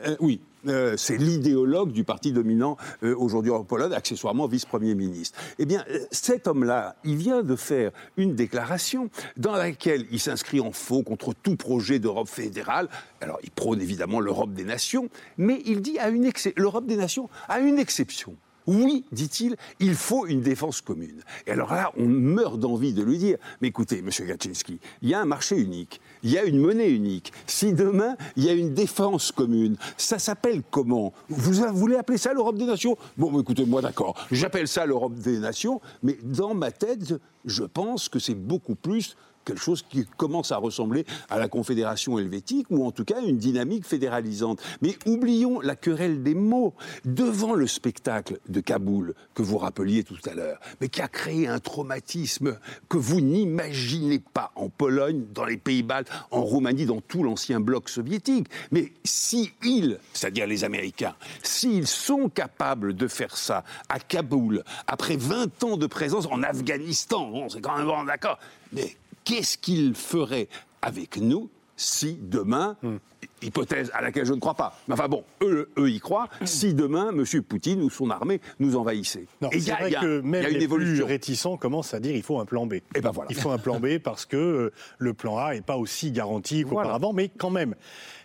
Euh, 0.07 0.16
oui, 0.21 0.40
euh, 0.68 0.96
c'est 0.96 1.16
l'idéologue 1.16 1.92
du 1.92 2.04
parti 2.04 2.32
dominant 2.32 2.76
aujourd'hui 3.02 3.50
en 3.50 3.64
Pologne, 3.64 3.92
accessoirement 3.92 4.46
vice-premier 4.46 4.94
ministre. 4.94 5.38
Eh 5.58 5.66
bien, 5.66 5.84
cet 6.10 6.46
homme-là, 6.46 6.96
il 7.04 7.16
vient 7.16 7.42
de 7.42 7.56
faire 7.56 7.90
une 8.16 8.34
déclaration 8.34 9.10
dans 9.37 9.52
laquelle 9.56 10.06
il 10.10 10.20
s'inscrit 10.20 10.60
en 10.60 10.72
faux 10.72 11.02
contre 11.02 11.34
tout 11.34 11.56
projet 11.56 11.98
d'Europe 11.98 12.28
fédérale. 12.28 12.88
Alors, 13.20 13.38
il 13.42 13.50
prône 13.50 13.80
évidemment 13.80 14.20
l'Europe 14.20 14.52
des 14.52 14.64
nations, 14.64 15.08
mais 15.37 15.62
il 15.66 15.80
dit 15.80 15.98
à 15.98 16.08
une 16.08 16.28
l'Europe 16.56 16.87
des 16.87 16.96
nations 16.96 17.28
a 17.48 17.60
une 17.60 17.78
exception. 17.78 18.37
Oui, 18.68 19.06
dit-il, 19.12 19.56
il 19.80 19.94
faut 19.94 20.26
une 20.26 20.42
défense 20.42 20.82
commune. 20.82 21.22
Et 21.46 21.52
alors 21.52 21.72
là, 21.72 21.90
on 21.96 22.04
meurt 22.04 22.60
d'envie 22.60 22.92
de 22.92 23.02
lui 23.02 23.16
dire, 23.16 23.38
mais 23.62 23.68
écoutez, 23.68 24.02
Monsieur 24.02 24.26
Gaczynski, 24.26 24.78
il 25.00 25.08
y 25.08 25.14
a 25.14 25.20
un 25.20 25.25
marché 25.25 25.56
unique, 25.56 26.02
il 26.22 26.30
y 26.32 26.37
a 26.37 26.44
une 26.44 26.58
monnaie 26.58 26.90
unique. 26.90 27.32
Si 27.46 27.72
demain, 27.72 28.14
il 28.37 28.44
y 28.44 28.50
a 28.50 28.52
une 28.52 28.75
défense 28.75 29.32
commune, 29.32 29.78
ça 29.96 30.18
s'appelle 30.18 30.62
comment? 30.70 31.14
Vous, 31.30 31.54
voulez 31.72 31.96
appeler 31.96 32.18
ça 32.18 32.34
l'Europe 32.34 32.58
des 32.58 32.66
nations? 32.66 32.98
Bon, 33.16 33.40
écoutez, 33.40 33.64
moi 33.64 33.80
d'accord, 33.80 34.14
j'appelle 34.30 34.68
ça 34.68 34.84
l'Europe 34.84 35.14
des 35.14 35.38
nations, 35.38 35.80
mais 36.02 36.18
dans 36.22 36.52
ma 36.52 36.70
tête, 36.70 37.14
je 37.46 37.64
pense 37.64 38.10
que 38.10 38.18
c'est 38.18 38.34
beaucoup 38.34 38.75
plus 38.75 39.16
quelque 39.48 39.62
chose 39.62 39.84
qui 39.88 40.04
commence 40.16 40.52
à 40.52 40.58
ressembler 40.58 41.06
à 41.30 41.38
la 41.38 41.48
Confédération 41.48 42.18
helvétique, 42.18 42.66
ou 42.70 42.86
en 42.86 42.92
tout 42.92 43.04
cas 43.04 43.20
une 43.22 43.38
dynamique 43.38 43.86
fédéralisante. 43.86 44.60
Mais 44.82 44.98
oublions 45.06 45.60
la 45.60 45.74
querelle 45.74 46.22
des 46.22 46.34
mots. 46.34 46.74
Devant 47.04 47.54
le 47.54 47.66
spectacle 47.66 48.38
de 48.48 48.60
Kaboul, 48.60 49.14
que 49.34 49.42
vous 49.42 49.58
rappeliez 49.58 50.04
tout 50.04 50.18
à 50.30 50.34
l'heure, 50.34 50.60
mais 50.80 50.88
qui 50.88 51.00
a 51.00 51.08
créé 51.08 51.48
un 51.48 51.58
traumatisme 51.58 52.58
que 52.88 52.98
vous 52.98 53.20
n'imaginez 53.20 54.18
pas 54.18 54.52
en 54.54 54.68
Pologne, 54.68 55.24
dans 55.32 55.44
les 55.44 55.56
Pays-Baltes, 55.56 56.10
en 56.30 56.42
Roumanie, 56.42 56.86
dans 56.86 57.00
tout 57.00 57.22
l'ancien 57.22 57.60
bloc 57.60 57.88
soviétique. 57.88 58.48
Mais 58.70 58.92
si 59.04 59.50
ils, 59.64 59.98
c'est-à-dire 60.12 60.46
les 60.46 60.64
Américains, 60.64 61.14
s'ils 61.42 61.86
sont 61.86 62.28
capables 62.28 62.94
de 62.94 63.08
faire 63.08 63.36
ça 63.36 63.64
à 63.88 63.98
Kaboul, 63.98 64.62
après 64.86 65.16
20 65.16 65.64
ans 65.64 65.76
de 65.76 65.86
présence 65.86 66.26
en 66.26 66.42
Afghanistan, 66.42 67.30
bon, 67.30 67.48
c'est 67.48 67.60
quand 67.60 67.76
même 67.76 67.86
bon, 67.86 68.04
d'accord, 68.04 68.38
mais 68.72 68.96
qu'est-ce 69.28 69.58
qu'il 69.58 69.94
ferait 69.94 70.49
avec 70.80 71.18
nous 71.18 71.50
si 71.76 72.18
demain, 72.20 72.76
hmm. 72.82 72.97
hypothèse 73.40 73.92
à 73.94 74.00
laquelle 74.00 74.25
je 74.25 74.32
ne 74.32 74.40
crois 74.40 74.54
pas, 74.54 74.76
mais 74.88 74.94
enfin 74.94 75.06
bon, 75.06 75.23
eux, 75.42 75.68
eux 75.78 75.90
y 75.90 76.00
croient, 76.00 76.28
hmm. 76.40 76.47
si 76.47 76.75
demain 76.75 77.11
M. 77.11 77.25
Poutine 77.42 77.82
ou 77.82 77.90
son 77.90 78.11
armée 78.11 78.40
nous 78.58 78.75
envahissait. 78.75 79.26
C'est 79.52 79.70
vrai 79.70 79.92
que 79.92 80.20
même 80.20 80.42
y 80.42 80.47
a 80.47 80.49
une 80.49 80.56
les 80.56 80.64
évolution. 80.64 81.04
plus 81.04 81.12
réticents 81.12 81.56
commencent 81.56 81.94
à 81.94 82.00
dire 82.00 82.16
il 82.16 82.23
faut 82.25 82.40
un 82.40 82.47
plan 82.47 82.66
B. 82.66 82.75
Et 82.97 83.00
ben 83.00 83.12
voilà. 83.12 83.30
Il 83.30 83.37
faut 83.37 83.50
un 83.50 83.58
plan 83.58 83.78
B 83.78 83.99
parce 83.99 84.26
que 84.26 84.37
euh, 84.37 84.73
le 84.99 85.14
plan 85.14 85.37
A 85.37 85.54
n'est 85.54 85.61
pas 85.61 85.76
aussi 85.76 86.11
garanti 86.11 86.64
qu'auparavant, 86.64 87.12
mais 87.12 87.28
quand 87.28 87.50
même 87.50 87.76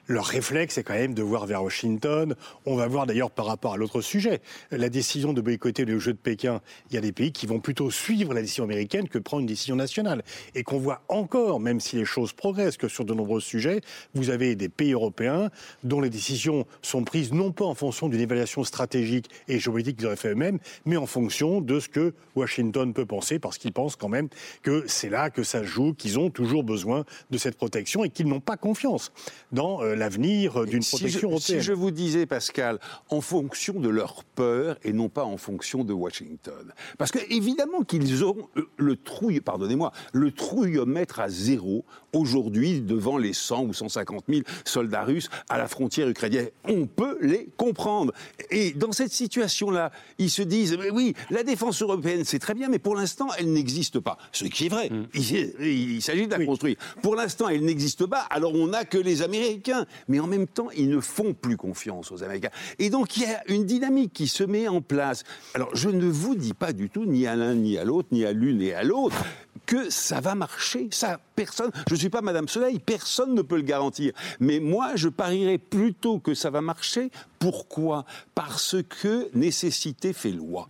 leur 0.08 0.26
réflexe 0.26 0.78
est 0.78 0.84
quand 0.84 0.94
même 0.94 1.14
de 1.14 1.24
voir 1.24 1.46
vers 1.46 1.64
Washington. 1.64 2.36
On 2.66 2.76
va 2.76 2.88
voir 2.88 3.06
d'ailleurs 3.06 3.32
par 3.32 3.46
rapport 3.46 3.74
à 3.74 3.78
l'autre 3.78 4.02
sujet, 4.02 4.42
la 4.72 4.90
décision 4.90 5.34
de 5.34 5.42
boycotter 5.42 5.86
le 5.86 6.00
jeu 6.00 6.14
de 6.14 6.18
Pékin. 6.18 6.62
Il 6.90 6.96
y 6.96 6.98
a 6.98 7.02
des 7.02 7.12
pays 7.12 7.32
qui 7.32 7.48
vont 7.48 7.60
plutôt 7.60 7.90
suivre 7.90 8.34
la 8.34 8.42
décision 8.42 8.66
américaine 8.66 9.08
que 9.08 9.18
prendre 9.18 9.42
une 9.42 9.48
décision 9.48 9.76
nationale. 9.76 10.24
Et 10.56 10.64
qu'on 10.64 10.78
voit 10.78 11.04
encore, 11.08 11.60
même 11.60 11.80
si 11.80 11.96
les 11.96 12.06
choses 12.06 12.34
progressent, 12.34 12.78
que 12.78 12.88
sur 12.88 13.06
de 13.06 13.14
nombreux 13.14 13.42
sujets, 13.42 13.82
vous 14.14 14.30
avez 14.30 14.56
des 14.56 14.70
pays 14.70 14.92
européens 14.92 15.50
dont 15.84 16.02
les 16.02 16.10
décisions 16.10 16.66
sont 16.82 17.04
prises 17.04 17.32
non 17.32 17.52
pas 17.52 17.66
en 17.66 17.76
fonction 17.76 18.10
d'une 18.10 18.22
évaluation 18.22 18.64
stratégique 18.64 19.30
et 19.48 19.60
géopolitique 19.60 19.98
qu'ils 19.98 20.08
auraient 20.08 20.16
fait 20.16 20.32
eux-mêmes, 20.32 20.60
mais 20.86 20.98
en 20.98 21.06
fonction 21.06 21.62
de 21.62 21.80
ce 21.80 21.90
que 21.90 22.14
Washington 22.36 22.94
peut 22.94 23.06
penser, 23.06 23.40
parce 23.40 23.58
qu'ils 23.58 23.74
pensent 23.74 23.96
quand 23.96 24.10
même 24.10 24.30
que 24.62 24.84
c'est 24.88 25.10
là 25.10 25.30
que 25.30 25.44
ça 25.44 25.64
joue, 25.64 25.94
qu'ils 25.94 26.20
ont 26.20 26.30
toujours 26.30 26.64
besoin 26.64 27.06
de 27.32 27.38
cette 27.38 27.56
protection 27.56 28.04
et 28.04 28.10
qu'ils 28.10 28.28
n'ont 28.28 28.40
pas 28.40 28.58
confiance 28.58 29.12
dans 29.52 29.82
euh, 29.82 29.93
l'avenir 29.96 30.66
d'une 30.66 30.84
protection 30.84 31.30
européenne. 31.30 31.60
Si 31.60 31.66
je 31.66 31.74
vous 31.74 31.92
disais, 31.92 32.26
Pascal, 32.26 32.80
en 33.10 33.22
fonction 33.22 33.80
de 33.80 33.90
leur 33.90 34.24
peur 34.24 34.78
et 34.84 34.94
non 34.94 35.10
pas 35.10 35.24
en 35.24 35.38
fonction 35.38 35.84
de 35.84 35.94
Washington. 35.94 36.74
Parce 36.98 37.12
que 37.12 37.20
évidemment 37.30 37.84
qu'ils 37.84 38.24
ont 38.24 38.50
le 38.78 38.96
trouille, 38.96 39.42
pardonnez-moi, 39.42 39.92
le 40.14 40.32
trouillomètre 40.32 41.20
à 41.20 41.30
zéro 41.30 41.86
aujourd'hui 42.14 42.82
devant 42.82 43.18
les 43.18 43.34
100 43.34 43.64
ou 43.66 43.74
150 43.74 44.26
000 44.30 44.42
soldats 44.66 45.04
russes 45.04 45.30
à 45.50 45.58
la 45.58 45.68
frontière 45.68 46.08
ukrainienne. 46.08 46.50
On 46.66 46.86
peut 46.86 47.18
les 47.22 47.50
comprendre. 47.58 48.14
Et 48.52 48.72
dans 48.72 48.92
cette 48.92 49.12
situation-là, 49.12 49.92
ils 50.18 50.30
se 50.30 50.42
disent, 50.42 50.78
mais 50.78 50.92
oui, 50.92 51.16
la 51.30 51.44
défense 51.44 51.82
européenne, 51.82 52.24
c'est 52.24 52.40
très 52.40 52.54
bien, 52.54 52.70
mais 52.70 52.80
pour 52.80 52.96
l'instant, 52.96 53.28
elle 53.38 53.52
n'existe 53.52 54.00
pas. 54.00 54.18
Ce 54.32 54.46
qui 54.46 54.68
est 54.68 54.70
vrai. 54.70 54.90
Mm. 54.90 55.08
Il, 55.60 56.02
s'agit 56.02 56.28
de 56.28 56.32
la 56.32 56.46
construire. 56.46 56.78
Pour 57.02 57.16
l'instant, 57.16 57.50
elle 57.50 57.66
n'existe 57.66 58.06
pas, 58.06 58.22
alors 58.30 58.54
on 58.54 58.68
n'a 58.68 58.86
que 58.86 58.98
les 58.98 59.22
Américains. 59.22 59.83
Mais 60.08 60.20
en 60.20 60.28
même 60.28 60.48
temps, 60.48 60.70
ils 60.76 60.90
ne 60.90 61.00
font 61.00 61.34
plus 61.34 61.58
confiance 61.58 62.12
aux 62.12 62.24
Américains. 62.24 62.50
Et 62.80 62.90
donc, 62.90 63.18
il 63.18 63.24
y 63.24 63.26
a 63.26 63.44
une 63.48 63.66
dynamique 63.66 64.14
qui 64.14 64.28
se 64.28 64.44
met 64.44 64.68
en 64.68 64.82
place. 64.82 65.24
Alors, 65.54 65.76
je 65.76 65.90
ne 65.90 66.10
vous 66.10 66.36
dis 66.36 66.54
pas 66.54 66.74
du 66.74 66.90
tout, 66.90 67.06
ni 67.06 67.28
à 67.28 67.36
l'un 67.36 67.56
ni 67.56 67.78
à 67.78 67.84
l'autre, 67.84 68.10
ni 68.12 68.26
à 68.26 68.32
l'une 68.34 68.62
et 68.62 68.74
à 68.74 68.84
l'autre, 68.84 69.24
que 69.66 69.90
ça 69.90 70.20
va 70.20 70.36
marcher. 70.36 70.88
Ça, 70.92 71.20
personne. 71.36 71.72
Je 71.88 71.94
ne 71.94 72.00
suis 72.00 72.10
pas 72.10 72.22
Madame 72.22 72.48
Soleil, 72.48 72.80
personne 72.80 73.34
ne 73.34 73.42
peut 73.42 73.56
le 73.56 73.64
garantir. 73.64 74.14
Mais 74.40 74.60
moi, 74.60 74.92
je 74.96 75.10
parierais 75.10 75.58
plutôt 75.58 76.20
que 76.20 76.34
ça 76.34 76.50
va 76.50 76.62
marcher. 76.62 77.12
Pourquoi? 77.40 78.06
Parce 78.36 78.76
que 79.02 79.30
nécessité 79.34 80.14
fait 80.14 80.32
loi. 80.32 80.68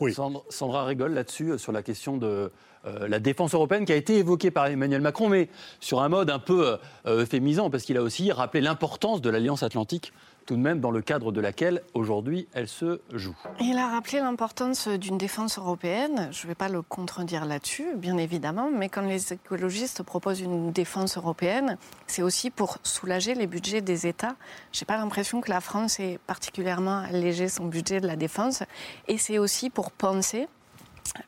Oui. 0.00 0.14
Sandra, 0.14 0.84
rigole 0.84 1.12
là-dessus, 1.14 1.52
euh, 1.52 1.58
sur 1.58 1.72
la 1.72 1.82
question 1.82 2.16
de 2.16 2.50
euh, 2.88 3.08
la 3.08 3.20
défense 3.20 3.54
européenne 3.54 3.84
qui 3.84 3.92
a 3.92 3.96
été 3.96 4.16
évoquée 4.16 4.50
par 4.50 4.66
Emmanuel 4.66 5.00
Macron, 5.00 5.28
mais 5.28 5.48
sur 5.80 6.02
un 6.02 6.08
mode 6.08 6.30
un 6.30 6.38
peu 6.38 6.78
euh, 7.06 7.22
euphémisant, 7.22 7.70
parce 7.70 7.84
qu'il 7.84 7.96
a 7.96 8.02
aussi 8.02 8.32
rappelé 8.32 8.60
l'importance 8.60 9.20
de 9.20 9.30
l'Alliance 9.30 9.62
Atlantique 9.62 10.12
tout 10.48 10.56
de 10.56 10.62
même 10.62 10.80
dans 10.80 10.90
le 10.90 11.02
cadre 11.02 11.30
de 11.30 11.42
laquelle 11.42 11.82
aujourd'hui 11.92 12.48
elle 12.54 12.68
se 12.68 13.02
joue. 13.12 13.36
Il 13.60 13.76
a 13.76 13.88
rappelé 13.88 14.20
l'importance 14.20 14.88
d'une 14.88 15.18
défense 15.18 15.58
européenne. 15.58 16.30
Je 16.32 16.44
ne 16.44 16.48
vais 16.48 16.54
pas 16.54 16.70
le 16.70 16.80
contredire 16.80 17.44
là-dessus, 17.44 17.88
bien 17.96 18.16
évidemment, 18.16 18.70
mais 18.74 18.88
quand 18.88 19.02
les 19.02 19.34
écologistes 19.34 20.02
proposent 20.02 20.40
une 20.40 20.72
défense 20.72 21.18
européenne, 21.18 21.76
c'est 22.06 22.22
aussi 22.22 22.48
pour 22.48 22.78
soulager 22.82 23.34
les 23.34 23.46
budgets 23.46 23.82
des 23.82 24.06
États. 24.06 24.36
Je 24.72 24.80
n'ai 24.80 24.86
pas 24.86 24.96
l'impression 24.96 25.42
que 25.42 25.50
la 25.50 25.60
France 25.60 26.00
ait 26.00 26.18
particulièrement 26.26 27.00
allégé 27.00 27.50
son 27.50 27.66
budget 27.66 28.00
de 28.00 28.06
la 28.06 28.16
défense, 28.16 28.62
et 29.06 29.18
c'est 29.18 29.36
aussi 29.36 29.68
pour 29.68 29.90
penser 29.90 30.44
euh, 30.44 30.57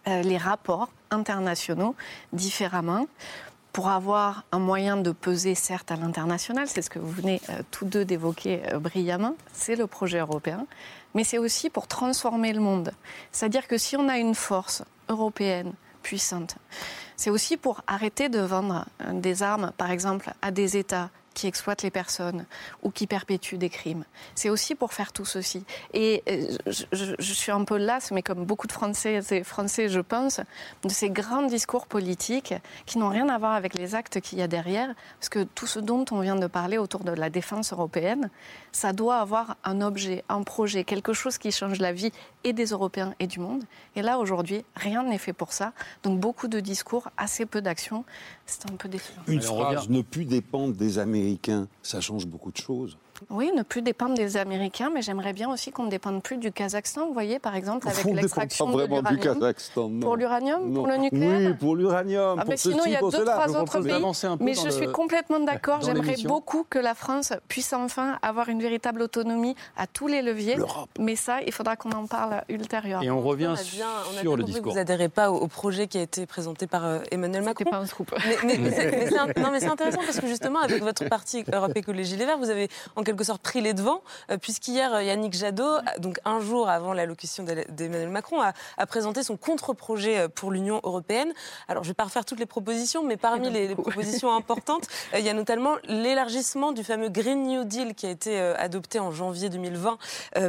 les 0.07 0.39
rapports 0.39 0.89
internationaux 1.11 1.95
différemment 2.33 3.07
pour 3.73 3.89
avoir 3.89 4.45
un 4.53 4.59
moyen 4.59 4.97
de 4.97 5.13
peser, 5.13 5.55
certes, 5.55 5.93
à 5.93 5.97
l'international, 5.97 6.67
c'est 6.67 6.83
ce 6.83 6.91
que 6.91 6.99
vous 6.99 7.11
venez 7.11 7.41
euh, 7.51 7.63
tous 7.71 7.85
deux 7.85 8.05
d'évoquer 8.05 8.63
euh, 8.73 8.79
brillamment, 8.79 9.37
c'est 9.53 9.77
le 9.77 9.87
projet 9.87 10.19
européen, 10.19 10.67
mais 11.15 11.25
c'est 11.25 11.39
aussi 11.39 11.71
pour 11.71 11.87
transformer 11.87 12.53
le 12.53 12.61
monde. 12.61 12.93
C'est-à-dire 13.33 13.69
que 13.69 13.79
si 13.79 13.97
on 13.97 14.09
a 14.09 14.19
une 14.19 14.35
force 14.35 14.83
européenne 15.09 15.73
puissante, 16.03 16.57
c'est 17.17 17.31
aussi 17.31 17.57
pour 17.57 17.83
arrêter 17.87 18.29
de 18.29 18.41
vendre 18.41 18.87
euh, 19.03 19.13
des 19.13 19.43
armes, 19.43 19.73
par 19.77 19.91
exemple, 19.91 20.33
à 20.43 20.51
des 20.51 20.77
États 20.77 21.11
qui 21.35 21.47
exploitent 21.47 21.83
les 21.83 21.91
personnes 21.91 22.45
ou 22.83 22.91
qui 22.91 23.07
perpétuent 23.07 23.59
des 23.59 23.71
crimes. 23.71 24.05
C'est 24.35 24.51
aussi 24.51 24.75
pour 24.75 24.93
faire 24.93 25.13
tout 25.13 25.25
ceci. 25.25 25.65
Et 25.95 26.23
euh, 26.29 26.57
je, 26.67 27.15
je, 27.19 27.33
suis 27.33 27.53
un 27.53 27.65
peu 27.65 27.77
lasse, 27.77 28.11
mais 28.11 28.23
comme 28.23 28.45
beaucoup 28.45 28.67
de 28.67 28.73
Français 28.73 29.21
et 29.31 29.45
Français, 29.45 29.89
je 29.89 30.01
pense, 30.01 30.41
de 30.83 30.89
ces 30.89 31.11
grands 31.11 31.47
discours 31.47 31.87
politiques 31.87 32.55
qui 32.87 32.99
n'ont 32.99 33.09
rien 33.09 33.29
à 33.29 33.39
voir 33.39 33.53
avec 33.53 33.75
les 33.75 33.95
actes 33.95 34.21
qu'il 34.21 34.39
y 34.39 34.43
a 34.43 34.49
derrière, 34.49 34.95
parce 35.19 35.29
que 35.29 35.45
tout 35.45 35.67
ce 35.67 35.79
dont 35.79 36.05
on 36.11 36.21
vient 36.21 36.37
de 36.37 36.47
parler 36.47 36.79
autour 36.79 37.05
de 37.05 37.13
la 37.13 37.31
défense 37.31 37.73
européenne, 37.73 38.31
ça 38.73 38.93
doit 38.93 39.19
avoir 39.19 39.57
un 39.65 39.81
objet, 39.81 40.25
un 40.29 40.43
projet, 40.43 40.85
quelque 40.85 41.13
chose 41.13 41.39
qui 41.39 41.53
change 41.53 41.79
la 41.79 41.93
vie 41.93 42.13
et 42.45 42.53
des 42.53 42.67
Européens 42.67 43.15
et 43.21 43.27
du 43.27 43.41
monde. 43.41 43.65
Et 43.97 44.03
là, 44.03 44.19
aujourd'hui, 44.19 44.65
rien 44.77 45.03
n'est 45.03 45.19
fait 45.19 45.33
pour 45.33 45.53
ça. 45.53 45.73
Donc 46.03 46.19
beaucoup 46.21 46.49
de 46.49 46.61
discours, 46.61 47.11
assez 47.17 47.47
peu 47.47 47.61
d'actions. 47.61 48.05
C'est 48.47 48.71
un 48.71 48.77
peu 48.77 48.89
décevant. 48.89 49.23
Une 49.27 49.43
phrase, 49.43 49.89
ne 49.89 50.03
plus 50.03 50.25
dépendre 50.25 50.75
des 50.75 50.99
Américains, 50.99 51.30
ça 51.83 52.01
change 52.01 52.27
beaucoup 52.27 52.53
de 52.53 52.57
choses. 52.57 52.97
Oui, 53.29 53.51
ne 53.55 53.63
plus 53.63 53.83
dépendre 53.83 54.15
des 54.15 54.37
Américains, 54.37 54.91
mais 54.93 55.03
j'aimerais 55.03 55.33
bien 55.33 55.51
aussi 55.51 55.71
qu'on 55.71 55.85
ne 55.85 55.91
dépende 55.91 56.23
plus 56.23 56.39
du 56.39 56.51
Kazakhstan, 56.53 57.07
vous 57.07 57.13
voyez, 57.13 57.39
par 57.39 57.55
exemple, 57.55 57.89
avec 57.89 58.05
l'extraction 58.05 58.67
de 58.71 58.73
vraiment 58.73 59.03
du 59.03 59.19
Kazakhstan. 59.19 59.91
Pour 60.01 60.17
l'uranium 60.17 60.73
Pour 60.73 60.87
le 60.87 60.97
nucléaire 60.97 61.51
Oui, 61.51 61.55
pour 61.55 61.77
l'uranium. 61.77 62.39
Ah, 62.41 62.45
mais 62.49 62.57
sinon, 62.57 62.85
il 62.87 62.93
y 62.93 62.97
a 62.97 63.01
deux, 63.01 63.25
trois 63.25 63.57
autres 63.57 63.81
pays. 63.81 64.39
Mais 64.41 64.55
je 64.55 64.69
suis 64.71 64.91
complètement 64.91 65.41
d'accord. 65.41 65.81
J'aimerais 65.83 66.17
beaucoup 66.25 66.65
que 66.69 66.79
la 66.79 66.95
France 66.95 67.33
puisse 67.49 67.73
enfin 67.73 68.19
avoir 68.23 68.49
une 68.49 68.61
véritable 68.61 69.03
autonomie 69.03 69.55
à 69.77 69.87
tous 69.87 70.07
les 70.07 70.23
leviers. 70.23 70.57
Mais 70.99 71.17
ça, 71.17 71.43
il 71.47 71.53
faudra 71.53 71.77
qu'on 71.77 71.93
en 71.93 72.07
parle 72.07 72.43
ultérieurement. 72.49 73.05
Et 73.05 73.11
on 73.11 73.21
revient 73.21 73.55
sur 73.57 74.37
le 74.37 74.45
discours. 74.45 74.73
Vous 74.73 74.79
n'adhérez 74.79 75.09
pas 75.09 75.31
au, 75.31 75.47
projet 75.47 75.89
qui 75.89 75.99
a 75.99 76.03
été 76.03 76.27
présenté 76.27 76.67
par 76.67 76.85
euh, 76.85 77.01
Emmanuel 77.11 77.43
Macron. 77.43 77.65
pas 77.65 77.79
un 77.79 77.87
scoop. 77.87 78.15
Mais, 78.45 78.57
non, 79.37 79.51
mais 79.51 79.61
c'est 79.61 79.67
intéressant 79.67 80.01
parce 80.05 80.21
que 80.21 80.27
justement, 80.27 80.61
avec 80.61 80.83
votre 80.83 81.09
parti 81.09 81.45
Europe 81.53 81.73
Écologie 81.75 82.17
Les 82.17 82.25
Verts, 82.25 82.39
vous 82.39 82.51
avez 82.51 82.69
en 82.97 83.03
quelque 83.11 83.25
sorte 83.25 83.43
pris 83.43 83.61
les 83.61 83.75
devants, 83.75 84.03
euh, 84.31 84.37
puisqu'hier, 84.37 84.95
euh, 84.95 85.03
Yannick 85.03 85.33
Jadot, 85.33 85.79
donc 85.99 86.21
un 86.25 86.39
jour 86.39 86.69
avant 86.69 86.93
l'allocution 86.93 87.43
d'Emmanuel 87.43 88.09
Macron, 88.09 88.41
a, 88.41 88.87
présenté 88.87 89.25
son 89.25 89.37
contre-projet 89.37 90.21
euh, 90.21 90.29
pour 90.29 90.53
l'Union 90.53 90.81
européenne. 90.85 91.33
Alors, 91.67 91.83
je 91.83 91.89
ne 91.89 91.91
vais 91.91 91.97
pas 91.97 92.05
refaire 92.05 92.25
toutes 92.25 92.39
les 92.39 92.47
propositions, 92.47 93.03
mais 93.03 93.17
parmi 93.17 93.51
les, 93.51 93.75
propositions 93.75 94.33
importantes, 94.33 94.87
il 95.17 95.25
y 95.25 95.29
a 95.29 95.33
notamment 95.33 95.75
l'élargissement 95.85 96.73
du 96.73 96.85
fameux 96.85 97.09
Green 97.09 97.43
New 97.49 97.65
Deal 97.65 97.95
qui 97.95 98.07
a 98.07 98.11
été 98.11 98.39
adopté 98.39 99.01
en 99.01 99.11
janvier 99.11 99.49
2020 99.49 99.99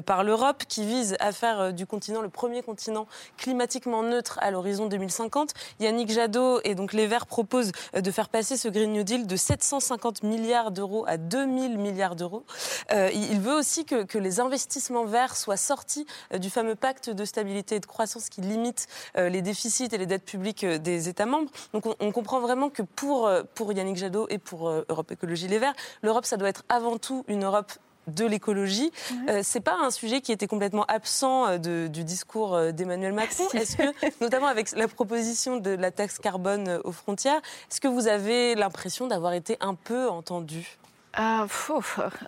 par 0.06 0.24
l'Europe, 0.24 0.64
qui 0.68 0.86
vise 0.86 1.16
à 1.20 1.32
faire 1.32 1.74
du 1.74 1.86
continent 1.86 2.22
le 2.22 2.30
premier 2.30 2.62
continent 2.62 3.08
climatiquement 3.38 4.04
neutre 4.04 4.38
à 4.42 4.52
l'horizon 4.52 4.88
2050. 4.88 5.54
Yannick 5.80 6.12
Jadot 6.12 6.60
et 6.64 6.76
donc 6.76 6.94
les 6.94 7.08
Verts 7.08 7.28
proposent 7.28 7.72
de 7.94 8.12
faire 8.12 8.30
passer 8.30 8.58
ce 8.58 8.68
Green 8.68 8.92
New 8.92 9.04
Deal 9.04 9.28
de 9.28 9.36
750 9.36 10.24
milliards 10.24 10.72
d'euros 10.72 11.06
à 11.08 11.18
2000 11.18 11.78
milliards 11.78 12.16
d'euros. 12.16 12.44
Euh, 12.92 13.10
il 13.14 13.40
veut 13.40 13.54
aussi 13.54 13.86
que, 13.86 14.18
les 14.18 14.40
investissements 14.40 15.06
verts 15.06 15.36
soient 15.36 15.58
sortis 15.58 16.06
euh, 16.34 16.38
du 16.38 16.50
fameux 16.50 16.76
pacte 16.76 17.10
de 17.10 17.26
stabilité 17.26 17.76
et 17.76 17.80
de 17.80 17.86
croissance 17.86 18.30
qui 18.30 18.42
limite 18.42 18.88
euh, 19.18 19.30
les 19.30 19.42
déficits 19.42 19.90
et 19.92 19.98
les 19.98 20.06
dettes 20.06 20.26
publiques 20.26 20.66
des 20.66 21.10
États 21.10 21.26
membres. 21.26 21.50
Donc 21.74 21.86
on, 22.00 22.12
comprend 22.12 22.40
vraiment 22.40 22.70
que 22.70 22.84
pour, 22.84 23.32
pour 23.56 23.72
Yannick 23.74 23.96
Jadot 23.96 24.28
et 24.30 24.38
pour 24.38 24.70
Europe 24.70 25.12
Écologie 25.12 25.48
Les 25.48 25.60
Verts, 25.60 25.74
l'Europe, 26.04 26.26
ça 26.26 26.38
doit 26.38 26.50
être 26.50 26.64
avant 26.70 26.98
tout 26.98 27.24
une 27.28 27.46
Europe 27.46 27.72
de 28.08 28.26
l'écologie. 28.26 28.92
Ce 29.28 29.42
c'est 29.44 29.62
pas 29.62 29.78
un 29.82 29.92
sujet 29.92 30.22
qui 30.22 30.32
était 30.32 30.48
complètement 30.48 30.86
absent 30.86 31.58
du 31.58 32.04
discours 32.04 32.74
d'Emmanuel 32.74 33.14
Macron. 33.14 33.48
Est-ce 33.54 33.78
que, 33.78 34.24
notamment 34.24 34.48
avec 34.48 34.72
la 34.74 34.88
proposition 34.88 35.58
de 35.58 35.72
la 35.72 35.92
taxe 35.92 36.20
carbone 36.20 36.82
aux 36.84 36.92
frontières, 36.92 37.42
est-ce 37.70 37.80
que 37.80 37.88
vous 37.88 38.08
avez 38.08 38.56
l'impression 38.56 39.08
d'avoir 39.08 39.34
été 39.34 39.58
un 39.62 39.76
peu 39.76 40.10
entendu? 40.10 40.81
Ah, 41.14 41.46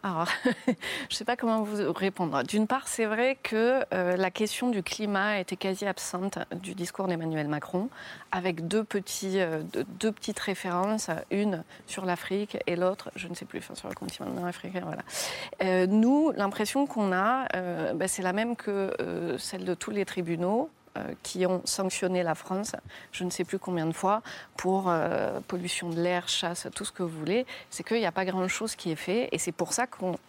alors, 0.03 0.27
je 0.45 0.71
ne 0.71 0.75
sais 1.09 1.23
pas 1.23 1.37
comment 1.37 1.63
vous 1.63 1.93
répondre. 1.93 2.43
D'une 2.43 2.67
part, 2.67 2.89
c'est 2.89 3.05
vrai 3.05 3.37
que 3.41 3.85
euh, 3.93 4.17
la 4.17 4.29
question 4.29 4.69
du 4.69 4.83
climat 4.83 5.39
était 5.39 5.55
quasi 5.55 5.85
absente 5.85 6.37
du 6.61 6.75
discours 6.75 7.07
d'Emmanuel 7.07 7.47
Macron, 7.47 7.89
avec 8.33 8.59
euh, 8.61 9.63
deux, 9.99 10.11
petites 10.11 10.39
références, 10.39 11.09
une 11.31 11.63
sur 11.87 12.05
l'Afrique 12.05 12.57
et 12.67 12.75
l'autre, 12.75 13.09
je 13.15 13.29
ne 13.29 13.35
sais 13.35 13.45
plus, 13.45 13.61
sur 13.73 13.87
le 13.87 13.95
continent 13.95 14.45
africain. 14.45 14.81
Voilà. 14.83 15.03
Euh, 15.63 15.87
nous, 15.87 16.31
l'impression 16.31 16.85
qu'on 16.85 17.13
a, 17.13 17.47
bah, 17.93 18.07
c'est 18.09 18.21
la 18.21 18.33
même 18.33 18.57
que 18.57 18.93
celle 19.37 19.63
de 19.63 19.73
tous 19.75 19.91
les 19.91 20.03
tribunaux. 20.03 20.69
Euh, 20.95 21.13
qui 21.23 21.43
ont 21.47 21.63
sanctionné 21.65 22.21
la 22.21 22.35
France, 22.35 22.73
je 23.11 23.23
ne 23.23 23.31
sais 23.31 23.45
plus 23.45 23.57
combien 23.57 23.87
de 23.87 23.93
fois, 23.93 24.21
pour 24.55 24.89
euh, 24.89 25.39
pollution 25.47 25.89
de 25.89 25.99
l'air, 25.99 26.29
chasse, 26.29 26.67
tout 26.75 26.85
ce 26.85 26.91
que 26.91 27.01
vous 27.01 27.17
voulez, 27.17 27.47
c'est 27.71 27.83
qu'il 27.83 27.97
n'y 27.97 28.05
a 28.05 28.11
pas 28.11 28.25
grand-chose 28.25 28.75
qui 28.75 28.91
est 28.91 28.95
fait. 28.95 29.27
Et 29.31 29.39
c'est 29.39 29.51
pour 29.51 29.73
ça 29.73 29.87
qu'on 29.87 30.19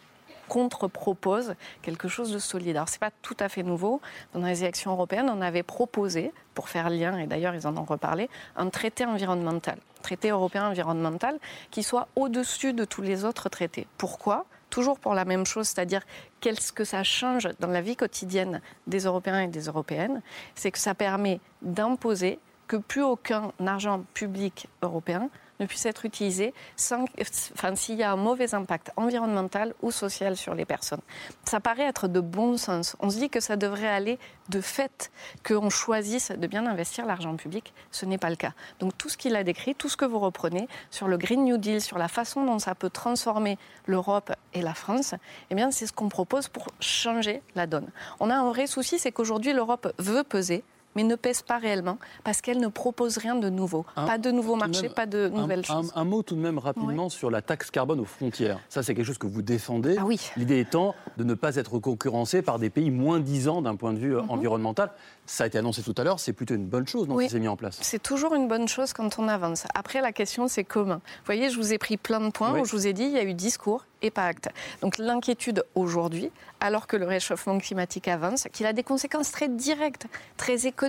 contre-propose 0.48 1.54
quelque 1.82 2.08
chose 2.08 2.32
de 2.32 2.38
solide. 2.38 2.76
Alors, 2.76 2.88
ce 2.88 2.94
n'est 2.94 3.00
pas 3.00 3.10
tout 3.20 3.36
à 3.40 3.50
fait 3.50 3.62
nouveau. 3.62 4.00
Dans 4.32 4.40
les 4.40 4.62
élections 4.62 4.92
européennes, 4.92 5.28
on 5.28 5.42
avait 5.42 5.62
proposé, 5.62 6.32
pour 6.54 6.70
faire 6.70 6.88
lien, 6.88 7.18
et 7.18 7.26
d'ailleurs, 7.26 7.54
ils 7.54 7.66
en 7.66 7.76
ont 7.76 7.84
reparlé, 7.84 8.30
un 8.56 8.70
traité 8.70 9.04
environnemental, 9.04 9.76
traité 10.02 10.30
européen 10.30 10.70
environnemental, 10.70 11.38
qui 11.70 11.82
soit 11.82 12.08
au-dessus 12.16 12.72
de 12.72 12.86
tous 12.86 13.02
les 13.02 13.26
autres 13.26 13.50
traités. 13.50 13.86
Pourquoi? 13.98 14.46
Toujours 14.74 14.98
pour 14.98 15.14
la 15.14 15.24
même 15.24 15.46
chose, 15.46 15.68
c'est-à-dire 15.68 16.02
qu'est-ce 16.40 16.72
que 16.72 16.82
ça 16.82 17.04
change 17.04 17.48
dans 17.60 17.68
la 17.68 17.80
vie 17.80 17.94
quotidienne 17.94 18.60
des 18.88 19.04
Européens 19.04 19.42
et 19.42 19.46
des 19.46 19.66
Européennes, 19.66 20.20
c'est 20.56 20.72
que 20.72 20.80
ça 20.80 20.96
permet 20.96 21.38
d'imposer 21.62 22.40
que 22.66 22.76
plus 22.76 23.04
aucun 23.04 23.52
argent 23.64 24.04
public 24.14 24.66
européen 24.82 25.30
ne 25.60 25.66
puisse 25.66 25.86
être 25.86 26.04
utilisé 26.04 26.54
sans, 26.76 27.04
enfin, 27.52 27.74
s'il 27.76 27.96
y 27.96 28.02
a 28.02 28.12
un 28.12 28.16
mauvais 28.16 28.54
impact 28.54 28.90
environnemental 28.96 29.74
ou 29.82 29.90
social 29.90 30.36
sur 30.36 30.54
les 30.54 30.64
personnes. 30.64 31.00
Ça 31.44 31.60
paraît 31.60 31.84
être 31.84 32.08
de 32.08 32.20
bon 32.20 32.56
sens. 32.56 32.96
On 33.00 33.10
se 33.10 33.18
dit 33.18 33.30
que 33.30 33.40
ça 33.40 33.56
devrait 33.56 33.88
aller 33.88 34.18
de 34.48 34.60
fait 34.60 35.10
qu'on 35.46 35.70
choisisse 35.70 36.30
de 36.30 36.46
bien 36.46 36.66
investir 36.66 37.06
l'argent 37.06 37.36
public. 37.36 37.72
Ce 37.90 38.06
n'est 38.06 38.18
pas 38.18 38.30
le 38.30 38.36
cas. 38.36 38.52
Donc 38.80 38.96
tout 38.98 39.08
ce 39.08 39.16
qu'il 39.16 39.36
a 39.36 39.44
décrit, 39.44 39.74
tout 39.74 39.88
ce 39.88 39.96
que 39.96 40.04
vous 40.04 40.18
reprenez 40.18 40.68
sur 40.90 41.08
le 41.08 41.16
Green 41.16 41.44
New 41.44 41.56
Deal, 41.56 41.80
sur 41.80 41.98
la 41.98 42.08
façon 42.08 42.44
dont 42.44 42.58
ça 42.58 42.74
peut 42.74 42.90
transformer 42.90 43.58
l'Europe 43.86 44.32
et 44.52 44.62
la 44.62 44.74
France, 44.74 45.14
eh 45.50 45.54
bien 45.54 45.70
c'est 45.70 45.86
ce 45.86 45.92
qu'on 45.92 46.08
propose 46.08 46.48
pour 46.48 46.66
changer 46.80 47.42
la 47.54 47.66
donne. 47.66 47.88
On 48.20 48.30
a 48.30 48.34
un 48.34 48.48
vrai 48.48 48.66
souci, 48.66 48.98
c'est 48.98 49.12
qu'aujourd'hui 49.12 49.52
l'Europe 49.52 49.92
veut 49.98 50.24
peser 50.24 50.64
mais 50.94 51.02
ne 51.02 51.14
pèse 51.16 51.42
pas 51.42 51.58
réellement 51.58 51.98
parce 52.22 52.40
qu'elle 52.40 52.58
ne 52.58 52.68
propose 52.68 53.18
rien 53.18 53.34
de 53.34 53.48
nouveau. 53.48 53.84
pas 53.94 54.18
de 54.18 54.30
nouveaux 54.30 54.56
marchés, 54.56 54.88
pas 54.88 55.06
de 55.06 55.28
nouvelles 55.28 55.64
choses. 55.64 55.92
Un, 55.94 56.04
mot 56.04 56.22
tout 56.22 56.36
de 56.36 56.40
même 56.40 56.58
rapidement 56.58 57.08
sur 57.08 57.30
la 57.30 57.42
taxe 57.42 57.70
carbone 57.70 58.00
aux 58.00 58.04
frontières. 58.04 58.60
Ça, 58.68 58.82
c'est 58.82 58.94
quelque 58.94 59.06
chose 59.06 59.18
que 59.18 59.26
vous 59.26 59.42
défendez. 59.42 59.96
Ah 59.98 60.04
oui. 60.04 60.20
L'idée 60.36 60.60
étant 60.60 60.94
de 61.16 61.24
ne 61.24 61.34
pas 61.34 61.56
être 61.56 61.78
concurrencé 61.78 62.42
par 62.42 62.58
des 62.58 62.70
pays 62.70 62.90
moins 62.90 63.20
disants 63.20 63.62
d'un 63.62 63.76
point 63.76 63.92
de 63.92 63.98
vue 63.98 64.16
euh, 64.16 64.22
mhm. 64.22 64.30
environnemental. 64.30 64.90
Ça 65.26 65.44
a 65.44 65.46
été 65.46 65.58
annoncé 65.58 65.82
tout 65.82 65.94
à 65.96 66.04
l'heure, 66.04 66.20
c'est 66.20 66.34
plutôt 66.34 66.54
une 66.54 66.66
bonne 66.66 66.86
chose 66.86 67.08
non, 67.08 67.16
qui 67.16 67.30
s'est 67.30 67.40
mis 67.40 67.48
en 67.48 67.56
place. 67.56 67.78
C'est 67.80 68.02
toujours 68.02 68.34
une 68.34 68.46
bonne 68.46 68.68
chose 68.68 68.92
quand 68.92 69.18
on 69.18 69.26
avance. 69.28 69.64
Après, 69.74 70.02
la 70.02 70.12
question, 70.12 70.48
c'est 70.48 70.64
comment. 70.64 70.96
Vous 70.96 71.26
voyez, 71.26 71.48
je 71.48 71.56
vous 71.56 71.72
ai 71.72 71.78
pris 71.78 71.96
plein 71.96 72.20
de 72.20 72.30
points 72.30 72.58
où 72.60 72.64
je 72.64 72.72
vous 72.72 72.86
ai 72.86 72.92
dit 72.92 73.04
il 73.04 73.12
y 73.12 73.18
a 73.18 73.24
eu 73.24 73.32
discours 73.32 73.86
et 74.02 74.10
pas 74.10 74.26
acte. 74.26 74.48
Donc 74.82 74.98
l'inquiétude 74.98 75.64
aujourd'hui, 75.74 76.30
alors 76.60 76.86
que 76.86 76.96
le 76.96 77.06
réchauffement 77.06 77.58
climatique 77.58 78.06
avance, 78.08 78.46
qu'il 78.52 78.66
a 78.66 78.72
des 78.72 78.82
conséquences 78.82 79.32
très 79.32 79.48
directes, 79.48 80.06
très 80.36 80.66
économiques. 80.66 80.83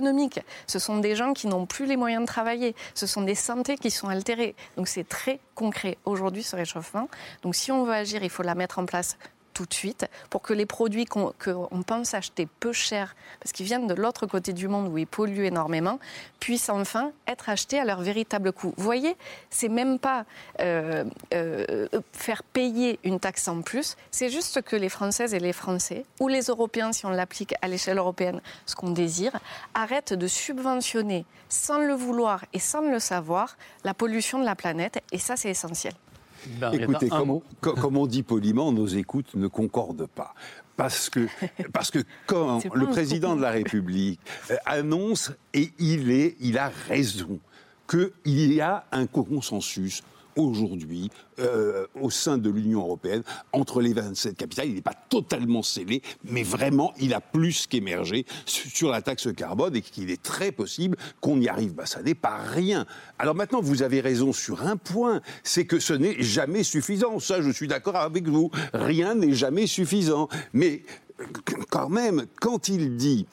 Ce 0.66 0.78
sont 0.78 0.98
des 0.98 1.16
gens 1.16 1.32
qui 1.32 1.46
n'ont 1.46 1.66
plus 1.66 1.86
les 1.86 1.96
moyens 1.96 2.22
de 2.22 2.26
travailler. 2.26 2.74
Ce 2.94 3.06
sont 3.06 3.22
des 3.22 3.34
santé 3.34 3.76
qui 3.76 3.90
sont 3.90 4.08
altérées. 4.08 4.54
Donc 4.76 4.88
c'est 4.88 5.08
très 5.08 5.40
concret 5.54 5.98
aujourd'hui 6.04 6.42
ce 6.42 6.56
réchauffement. 6.56 7.08
Donc 7.42 7.54
si 7.54 7.72
on 7.72 7.84
veut 7.84 7.92
agir, 7.92 8.22
il 8.22 8.30
faut 8.30 8.42
la 8.42 8.54
mettre 8.54 8.78
en 8.78 8.86
place 8.86 9.16
tout 9.56 9.64
de 9.64 9.72
suite 9.72 10.06
pour 10.28 10.42
que 10.42 10.52
les 10.52 10.66
produits 10.66 11.06
qu'on 11.06 11.82
pense 11.86 12.12
acheter 12.12 12.46
peu 12.60 12.74
cher, 12.74 13.16
parce 13.40 13.52
qu'ils 13.52 13.64
viennent 13.64 13.86
de 13.86 13.94
l'autre 13.94 14.26
côté 14.26 14.52
du 14.52 14.68
monde 14.68 14.88
où 14.88 14.98
ils 14.98 15.06
polluent 15.06 15.46
énormément, 15.46 15.98
puissent 16.40 16.68
enfin 16.68 17.12
être 17.26 17.48
achetés 17.48 17.80
à 17.80 17.86
leur 17.86 18.02
véritable 18.02 18.52
coût. 18.52 18.74
Vous 18.76 18.84
voyez, 18.84 19.16
c'est 19.48 19.70
même 19.70 19.98
pas 19.98 20.26
euh, 20.60 21.04
euh, 21.32 21.88
faire 22.12 22.42
payer 22.42 22.98
une 23.02 23.18
taxe 23.18 23.48
en 23.48 23.62
plus, 23.62 23.96
c'est 24.10 24.28
juste 24.28 24.60
que 24.60 24.76
les 24.76 24.90
Françaises 24.90 25.32
et 25.32 25.40
les 25.40 25.54
Français, 25.54 26.04
ou 26.20 26.28
les 26.28 26.44
Européens, 26.44 26.92
si 26.92 27.06
on 27.06 27.10
l'applique 27.10 27.54
à 27.62 27.68
l'échelle 27.68 27.96
européenne, 27.96 28.42
ce 28.66 28.74
qu'on 28.74 28.90
désire, 28.90 29.32
arrêtent 29.72 30.12
de 30.12 30.26
subventionner 30.26 31.24
sans 31.48 31.78
le 31.78 31.94
vouloir 31.94 32.44
et 32.52 32.58
sans 32.58 32.82
le 32.82 32.98
savoir 32.98 33.56
la 33.84 33.94
pollution 33.94 34.38
de 34.38 34.44
la 34.44 34.54
planète, 34.54 35.02
et 35.12 35.18
ça 35.18 35.36
c'est 35.36 35.50
essentiel. 35.50 35.94
Écoutez, 36.72 37.08
comme, 37.08 37.96
on 37.96 38.06
dit 38.06 38.22
poliment, 38.22 38.72
nos 38.72 38.86
écoutes 38.86 39.34
ne 39.34 39.46
concordent 39.46 40.06
pas. 40.06 40.34
Parce 40.76 41.08
que, 41.08 41.26
parce 41.72 41.90
que 41.90 42.00
quand 42.26 42.62
le 42.74 42.86
président 42.86 43.34
de 43.36 43.42
la 43.42 43.50
République 43.50 44.20
euh, 44.50 44.56
annonce, 44.66 45.32
et 45.54 45.70
il, 45.78 46.10
est, 46.10 46.36
il 46.40 46.58
a 46.58 46.70
raison, 46.88 47.40
qu'il 47.88 48.52
y 48.52 48.60
a 48.60 48.84
un 48.92 49.06
consensus 49.06 50.02
aujourd'hui 50.36 51.10
euh, 51.38 51.86
au 52.00 52.10
sein 52.10 52.38
de 52.38 52.50
l'Union 52.50 52.80
européenne 52.80 53.22
entre 53.52 53.80
les 53.80 53.92
27 53.92 54.36
capitales. 54.36 54.68
Il 54.68 54.74
n'est 54.74 54.80
pas 54.80 54.94
totalement 55.08 55.62
scellé, 55.62 56.02
mais 56.24 56.42
vraiment, 56.42 56.92
il 56.98 57.14
a 57.14 57.20
plus 57.20 57.66
qu'émergé 57.66 58.26
sur 58.44 58.90
la 58.90 59.02
taxe 59.02 59.28
carbone 59.34 59.76
et 59.76 59.82
qu'il 59.82 60.10
est 60.10 60.22
très 60.22 60.52
possible 60.52 60.96
qu'on 61.20 61.40
y 61.40 61.48
arrive. 61.48 61.74
Bah, 61.74 61.86
ça 61.86 62.02
n'est 62.02 62.14
pas 62.14 62.36
rien. 62.36 62.86
Alors 63.18 63.34
maintenant, 63.34 63.60
vous 63.60 63.82
avez 63.82 64.00
raison 64.00 64.32
sur 64.32 64.66
un 64.66 64.76
point, 64.76 65.20
c'est 65.42 65.66
que 65.66 65.78
ce 65.78 65.92
n'est 65.92 66.22
jamais 66.22 66.62
suffisant. 66.62 67.18
Ça, 67.18 67.42
je 67.42 67.50
suis 67.50 67.68
d'accord 67.68 67.96
avec 67.96 68.28
vous. 68.28 68.50
Rien 68.72 69.14
n'est 69.14 69.34
jamais 69.34 69.66
suffisant. 69.66 70.28
Mais 70.52 70.82
quand 71.70 71.88
même, 71.88 72.26
quand 72.40 72.68
il 72.68 72.96
dit 72.96 73.26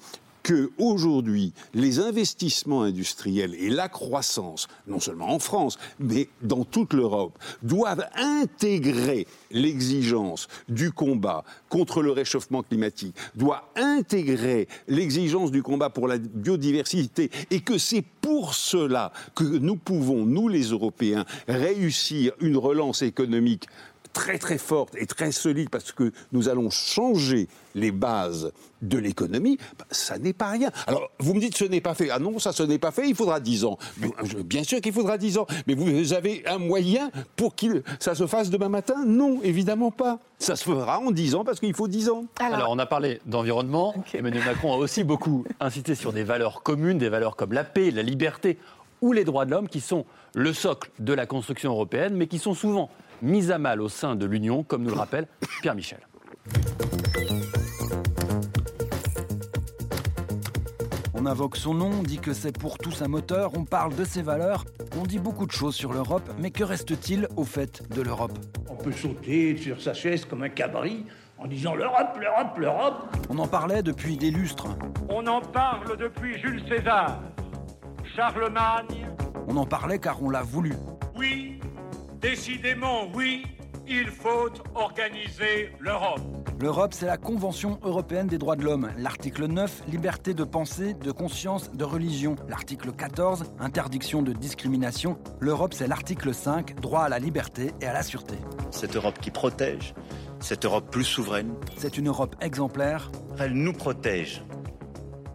que 0.44 0.72
aujourd'hui, 0.78 1.54
les 1.74 2.00
investissements 2.00 2.84
industriels 2.84 3.56
et 3.56 3.70
la 3.70 3.88
croissance, 3.88 4.68
non 4.88 5.00
seulement 5.00 5.30
en 5.34 5.40
France, 5.40 5.80
mais 6.00 6.28
dans 6.42 6.66
toute 6.66 6.94
l'Europe, 6.94 7.40
doivent 7.64 8.06
intégrer 8.16 9.26
l'exigence 9.52 10.48
du 10.68 10.92
combat 10.92 11.46
contre 11.70 12.02
le 12.02 12.12
réchauffement 12.12 12.62
climatique, 12.62 13.16
doivent 13.36 13.64
intégrer 13.76 14.68
l'exigence 14.88 15.52
du 15.52 15.64
combat 15.64 15.90
pour 15.90 16.08
la 16.08 16.18
biodiversité, 16.18 17.32
et 17.50 17.62
que 17.62 17.78
c'est 17.78 18.04
pour 18.22 18.54
cela 18.54 19.14
que 19.36 19.44
nous 19.44 19.78
pouvons, 19.78 20.26
nous 20.26 20.50
les 20.50 20.64
Européens, 20.64 21.26
réussir 21.48 22.34
une 22.42 22.58
relance 22.58 23.02
économique 23.02 23.68
très 24.14 24.38
très 24.38 24.58
forte 24.58 24.96
et 24.96 25.06
très 25.06 25.32
solide 25.32 25.70
parce 25.70 25.92
que 25.92 26.12
nous 26.32 26.48
allons 26.48 26.70
changer 26.70 27.48
les 27.76 27.92
bases 27.92 28.54
de 28.84 28.98
l'économie, 28.98 29.58
bah, 29.80 29.86
ça 29.90 30.18
n'est 30.20 30.34
pas 30.34 30.50
rien. 30.50 30.72
Alors, 30.88 31.10
vous 31.20 31.34
me 31.34 31.40
dites 31.40 31.58
ce 31.58 31.66
n'est 31.66 31.82
pas 31.82 31.96
fait. 31.96 32.10
Ah 32.12 32.20
non, 32.20 32.38
ça 32.38 32.52
ce 32.52 32.64
n'est 32.64 32.78
pas 32.78 32.92
fait, 32.92 33.10
il 33.10 33.16
faudra 33.16 33.40
10 33.40 33.66
ans. 33.66 33.78
Bien 34.46 34.64
sûr 34.64 34.80
qu'il 34.82 34.94
faudra 34.94 35.18
10 35.18 35.40
ans, 35.40 35.48
mais 35.68 35.74
vous 35.74 36.14
avez 36.14 36.44
un 36.46 36.60
moyen 36.60 37.10
pour 37.36 37.56
que 37.56 37.84
ça 38.00 38.14
se 38.14 38.28
fasse 38.28 38.50
demain 38.50 38.70
matin? 38.70 39.04
Non, 39.06 39.40
évidemment 39.42 39.92
pas. 39.92 40.20
Ça 40.38 40.56
se 40.56 40.64
fera 40.64 41.00
en 41.00 41.12
10 41.12 41.36
ans 41.36 41.44
parce 41.44 41.60
qu'il 41.60 41.74
faut 41.74 41.88
10 41.88 42.10
ans. 42.10 42.26
Alors, 42.40 42.70
on 42.72 42.80
a 42.80 42.86
parlé 42.86 43.20
d'environnement. 43.26 43.96
Emmanuel 44.14 44.46
Macron 44.46 44.74
a 44.74 44.78
aussi 44.78 45.04
beaucoup 45.04 45.46
insisté 45.60 45.96
sur 45.96 46.14
des 46.14 46.24
valeurs 46.24 46.62
communes, 46.62 46.98
des 46.98 47.10
valeurs 47.10 47.36
comme 47.36 47.54
la 47.54 47.64
paix, 47.64 47.90
la 47.90 48.04
liberté 48.04 48.60
ou 49.02 49.12
les 49.12 49.24
droits 49.24 49.46
de 49.46 49.52
l'homme 49.52 49.68
qui 49.68 49.82
sont 49.82 50.06
le 50.36 50.54
socle 50.54 50.92
de 51.00 51.14
la 51.14 51.26
construction 51.26 51.72
européenne, 51.72 52.16
mais 52.16 52.28
qui 52.28 52.40
sont 52.40 52.54
souvent 52.54 52.90
mise 53.24 53.52
à 53.52 53.58
mal 53.58 53.82
au 53.82 53.90
sein 53.90 54.16
de 54.16 54.26
l'Union, 54.26 54.64
comme 54.64 54.84
nous 54.84 54.90
le 54.90 54.98
rappelle 54.98 55.28
Pierre 55.62 55.76
Michel. 55.76 56.00
On 61.14 61.26
invoque 61.26 61.56
son 61.56 61.74
nom, 61.74 61.90
on 62.00 62.04
dit 62.04 62.20
que 62.20 62.34
c'est 62.34 62.58
pour 62.58 62.78
tous 62.78 63.02
un 63.02 63.08
moteur, 63.08 63.52
on 63.58 63.64
parle 63.64 63.96
de 63.96 64.04
ses 64.04 64.22
valeurs, 64.22 64.66
on 65.00 65.04
dit 65.04 65.20
beaucoup 65.20 65.46
de 65.46 65.52
choses 65.52 65.74
sur 65.74 65.94
l'Europe, 65.94 66.30
mais 66.38 66.52
que 66.52 66.66
reste-t-il 66.66 67.30
au 67.38 67.46
fait 67.46 67.82
de 67.96 68.02
l'Europe? 68.02 68.38
On 68.70 68.76
peut 68.76 68.92
sauter 68.92 69.56
sur 69.56 69.82
sa 69.82 69.94
chaise 69.94 70.26
comme 70.26 70.44
un 70.44 70.50
cabri 70.50 71.06
en 71.38 71.48
disant 71.48 71.76
l'Europe, 71.76 72.20
l'Europe, 72.20 72.58
l'Europe. 72.58 73.16
On 73.30 73.40
en 73.40 73.48
parlait 73.48 73.82
depuis 73.82 74.18
des 74.18 74.32
lustres. 74.32 74.68
On 75.08 75.26
en 75.28 75.40
parle 75.40 75.96
depuis 75.98 76.40
Jules 76.40 76.64
César, 76.68 77.22
Charlemagne. 78.18 79.08
On 79.48 79.56
en 79.56 79.66
parlait 79.66 80.00
car 80.00 80.22
on 80.22 80.30
l'a 80.30 80.42
voulu. 80.42 80.74
Oui, 81.16 81.62
Décidément, 82.24 83.10
oui, 83.14 83.44
il 83.86 84.08
faut 84.08 84.50
organiser 84.76 85.74
l'Europe. 85.82 86.22
L'Europe, 86.62 86.94
c'est 86.94 87.06
la 87.06 87.18
Convention 87.18 87.80
européenne 87.84 88.28
des 88.28 88.38
droits 88.38 88.56
de 88.56 88.64
l'homme. 88.64 88.92
L'article 88.98 89.48
9, 89.48 89.84
liberté 89.90 90.34
de 90.34 90.46
pensée, 90.46 90.94
de 90.94 91.12
conscience, 91.12 91.74
de 91.74 91.84
religion. 91.84 92.38
L'article 92.48 92.94
14, 92.94 93.44
interdiction 93.60 94.22
de 94.22 94.32
discrimination. 94.32 95.18
L'Europe, 95.42 95.74
c'est 95.74 95.86
l'article 95.86 96.34
5, 96.34 96.80
droit 96.80 97.02
à 97.02 97.10
la 97.10 97.20
liberté 97.20 97.74
et 97.82 97.88
à 97.88 97.94
la 97.94 98.04
sûreté. 98.04 98.36
Cette 98.72 98.96
Europe 98.96 99.20
qui 99.20 99.30
protège, 99.30 99.94
cette 100.40 100.64
Europe 100.64 100.90
plus 100.90 101.04
souveraine. 101.04 101.54
C'est 101.76 101.98
une 101.98 102.08
Europe 102.08 102.38
exemplaire. 102.40 103.12
Elle 103.38 103.52
nous 103.52 103.74
protège 103.74 104.46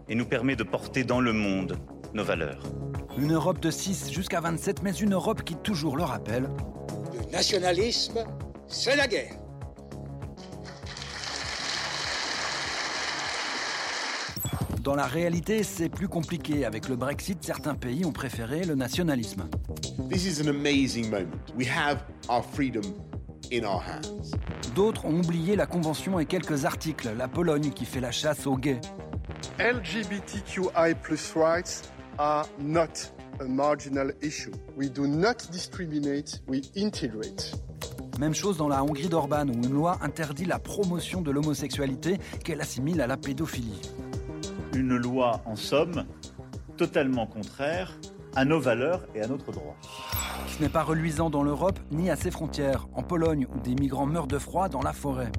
et 0.07 0.15
nous 0.15 0.25
permet 0.25 0.55
de 0.55 0.63
porter 0.63 1.03
dans 1.03 1.21
le 1.21 1.33
monde 1.33 1.77
nos 2.15 2.23
valeurs. 2.23 2.63
Une 3.19 3.33
Europe 3.33 3.59
de 3.59 3.69
6 3.69 4.13
jusqu'à 4.13 4.39
27, 4.39 4.81
mais 4.81 4.91
une 4.91 5.13
Europe 5.13 5.43
qui 5.43 5.55
toujours 5.55 5.97
le 5.97 6.03
rappelle, 6.03 6.49
nationalisme, 7.33 8.23
c'est 8.69 8.95
la 8.95 9.07
guerre. 9.07 9.33
Dans 14.81 14.95
la 14.95 15.05
réalité, 15.05 15.63
c'est 15.63 15.89
plus 15.89 16.07
compliqué. 16.07 16.63
Avec 16.63 16.87
le 16.87 16.95
Brexit, 16.95 17.43
certains 17.43 17.75
pays 17.75 18.05
ont 18.05 18.13
préféré 18.13 18.63
le 18.63 18.75
nationalisme. 18.75 19.49
D'autres 24.75 25.05
ont 25.05 25.19
oublié 25.19 25.57
la 25.57 25.65
convention 25.65 26.19
et 26.21 26.25
quelques 26.25 26.63
articles. 26.63 27.09
La 27.17 27.27
Pologne 27.27 27.71
qui 27.71 27.83
fait 27.83 27.99
la 27.99 28.11
chasse 28.11 28.47
aux 28.47 28.55
gays. 28.55 28.79
LGBTQI 29.59 30.95
rights 31.35 31.91
are 32.19 32.45
not 32.59 33.11
a 33.39 33.45
marginal 33.45 34.11
issue. 34.21 34.51
We 34.75 34.89
do 34.89 35.07
not 35.07 35.49
discriminate, 35.51 36.41
we 36.47 36.61
integrate. 36.75 37.55
Même 38.19 38.33
chose 38.33 38.57
dans 38.57 38.67
la 38.67 38.83
Hongrie 38.83 39.07
d'Orban, 39.07 39.47
où 39.47 39.53
une 39.53 39.71
loi 39.71 39.97
interdit 40.01 40.43
la 40.43 40.59
promotion 40.59 41.21
de 41.21 41.31
l'homosexualité 41.31 42.17
qu'elle 42.43 42.59
assimile 42.59 42.99
à 42.99 43.07
la 43.07 43.15
pédophilie. 43.15 43.81
Une 44.75 44.97
loi, 44.97 45.41
en 45.45 45.55
somme, 45.55 46.03
totalement 46.75 47.25
contraire 47.25 47.97
à 48.35 48.43
nos 48.43 48.59
valeurs 48.59 49.07
et 49.15 49.21
à 49.21 49.27
notre 49.27 49.51
droit. 49.51 49.77
Ce 50.47 50.61
n'est 50.61 50.69
pas 50.69 50.83
reluisant 50.83 51.29
dans 51.29 51.43
l'Europe 51.43 51.79
ni 51.91 52.09
à 52.09 52.17
ses 52.17 52.31
frontières, 52.31 52.87
en 52.93 53.03
Pologne 53.03 53.47
où 53.55 53.59
des 53.61 53.75
migrants 53.75 54.05
meurent 54.05 54.27
de 54.27 54.37
froid 54.37 54.67
dans 54.67 54.81
la 54.81 54.93
forêt. 54.93 55.31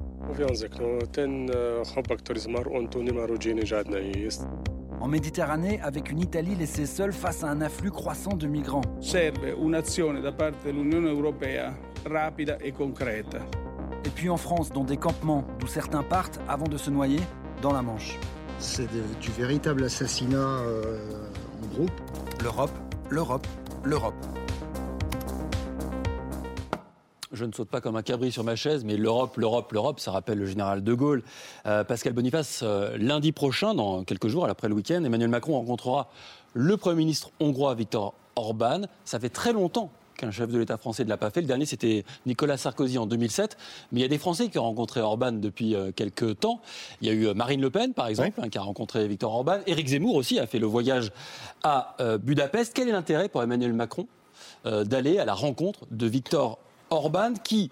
En 5.01 5.07
Méditerranée, 5.07 5.79
avec 5.81 6.11
une 6.11 6.19
Italie 6.19 6.53
laissée 6.53 6.85
seule 6.85 7.11
face 7.11 7.43
à 7.43 7.47
un 7.47 7.61
afflux 7.61 7.89
croissant 7.89 8.35
de 8.35 8.45
migrants. 8.45 8.83
Serve 9.01 9.55
un'azione 9.59 10.21
da 10.21 10.31
parte 10.31 10.63
dell'Unione 10.63 11.09
Europea 11.09 11.73
rapida 12.05 12.59
e 12.63 12.71
concreta. 12.71 13.39
Et 14.05 14.09
puis 14.09 14.29
en 14.29 14.37
France, 14.37 14.71
dans 14.71 14.83
des 14.83 14.97
campements 14.97 15.43
d'où 15.57 15.65
certains 15.65 16.03
partent 16.03 16.39
avant 16.47 16.67
de 16.67 16.77
se 16.77 16.91
noyer 16.91 17.19
dans 17.63 17.73
la 17.73 17.81
Manche. 17.81 18.19
C'est 18.59 18.87
du 19.19 19.31
véritable 19.31 19.83
assassinat 19.83 20.37
euh, 20.37 20.99
en 21.63 21.75
groupe. 21.75 21.91
L'Europe, 22.43 22.71
l'Europe, 23.09 23.47
l'Europe. 23.83 24.13
Je 27.33 27.45
ne 27.45 27.51
saute 27.51 27.69
pas 27.69 27.81
comme 27.81 27.95
un 27.95 28.01
cabri 28.01 28.31
sur 28.31 28.43
ma 28.43 28.55
chaise, 28.55 28.83
mais 28.83 28.97
l'Europe, 28.97 29.37
l'Europe, 29.37 29.71
l'Europe, 29.71 29.99
ça 29.99 30.11
rappelle 30.11 30.37
le 30.37 30.45
général 30.45 30.83
de 30.83 30.93
Gaulle. 30.93 31.23
Euh, 31.65 31.83
Pascal 31.83 32.13
Boniface, 32.13 32.61
euh, 32.63 32.97
lundi 32.97 33.31
prochain, 33.31 33.73
dans 33.73 34.03
quelques 34.03 34.27
jours, 34.27 34.47
après 34.47 34.67
le 34.67 34.75
week-end, 34.75 35.03
Emmanuel 35.03 35.29
Macron 35.29 35.53
rencontrera 35.53 36.09
le 36.53 36.75
Premier 36.77 36.97
ministre 36.97 37.31
hongrois 37.39 37.73
Viktor 37.75 38.13
Orban. 38.35 38.81
Ça 39.05 39.19
fait 39.19 39.29
très 39.29 39.53
longtemps 39.53 39.89
qu'un 40.17 40.31
chef 40.31 40.49
de 40.51 40.59
l'État 40.59 40.77
français 40.77 41.05
ne 41.05 41.09
l'a 41.09 41.17
pas 41.17 41.29
fait. 41.29 41.41
Le 41.41 41.47
dernier, 41.47 41.65
c'était 41.65 42.03
Nicolas 42.25 42.57
Sarkozy 42.57 42.97
en 42.97 43.05
2007. 43.05 43.57
Mais 43.91 44.01
il 44.01 44.03
y 44.03 44.05
a 44.05 44.09
des 44.09 44.17
Français 44.17 44.49
qui 44.49 44.59
ont 44.59 44.63
rencontré 44.63 44.99
Orban 44.99 45.31
depuis 45.31 45.73
euh, 45.73 45.91
quelques 45.95 46.39
temps. 46.39 46.61
Il 47.01 47.07
y 47.07 47.11
a 47.11 47.13
eu 47.13 47.33
Marine 47.33 47.61
Le 47.61 47.69
Pen, 47.69 47.93
par 47.93 48.07
exemple, 48.07 48.41
hein, 48.43 48.49
qui 48.49 48.57
a 48.57 48.61
rencontré 48.61 49.07
Viktor 49.07 49.33
Orban. 49.33 49.59
Éric 49.67 49.87
Zemmour 49.87 50.15
aussi 50.15 50.37
a 50.37 50.47
fait 50.47 50.59
le 50.59 50.67
voyage 50.67 51.11
à 51.63 51.95
Budapest. 52.21 52.73
Quel 52.75 52.89
est 52.89 52.91
l'intérêt 52.91 53.29
pour 53.29 53.41
Emmanuel 53.41 53.73
Macron 53.73 54.07
d'aller 54.65 55.17
à 55.17 55.25
la 55.25 55.33
rencontre 55.33 55.85
de 55.91 56.07
Viktor 56.07 56.59
Orban 56.91 57.33
qui, 57.33 57.71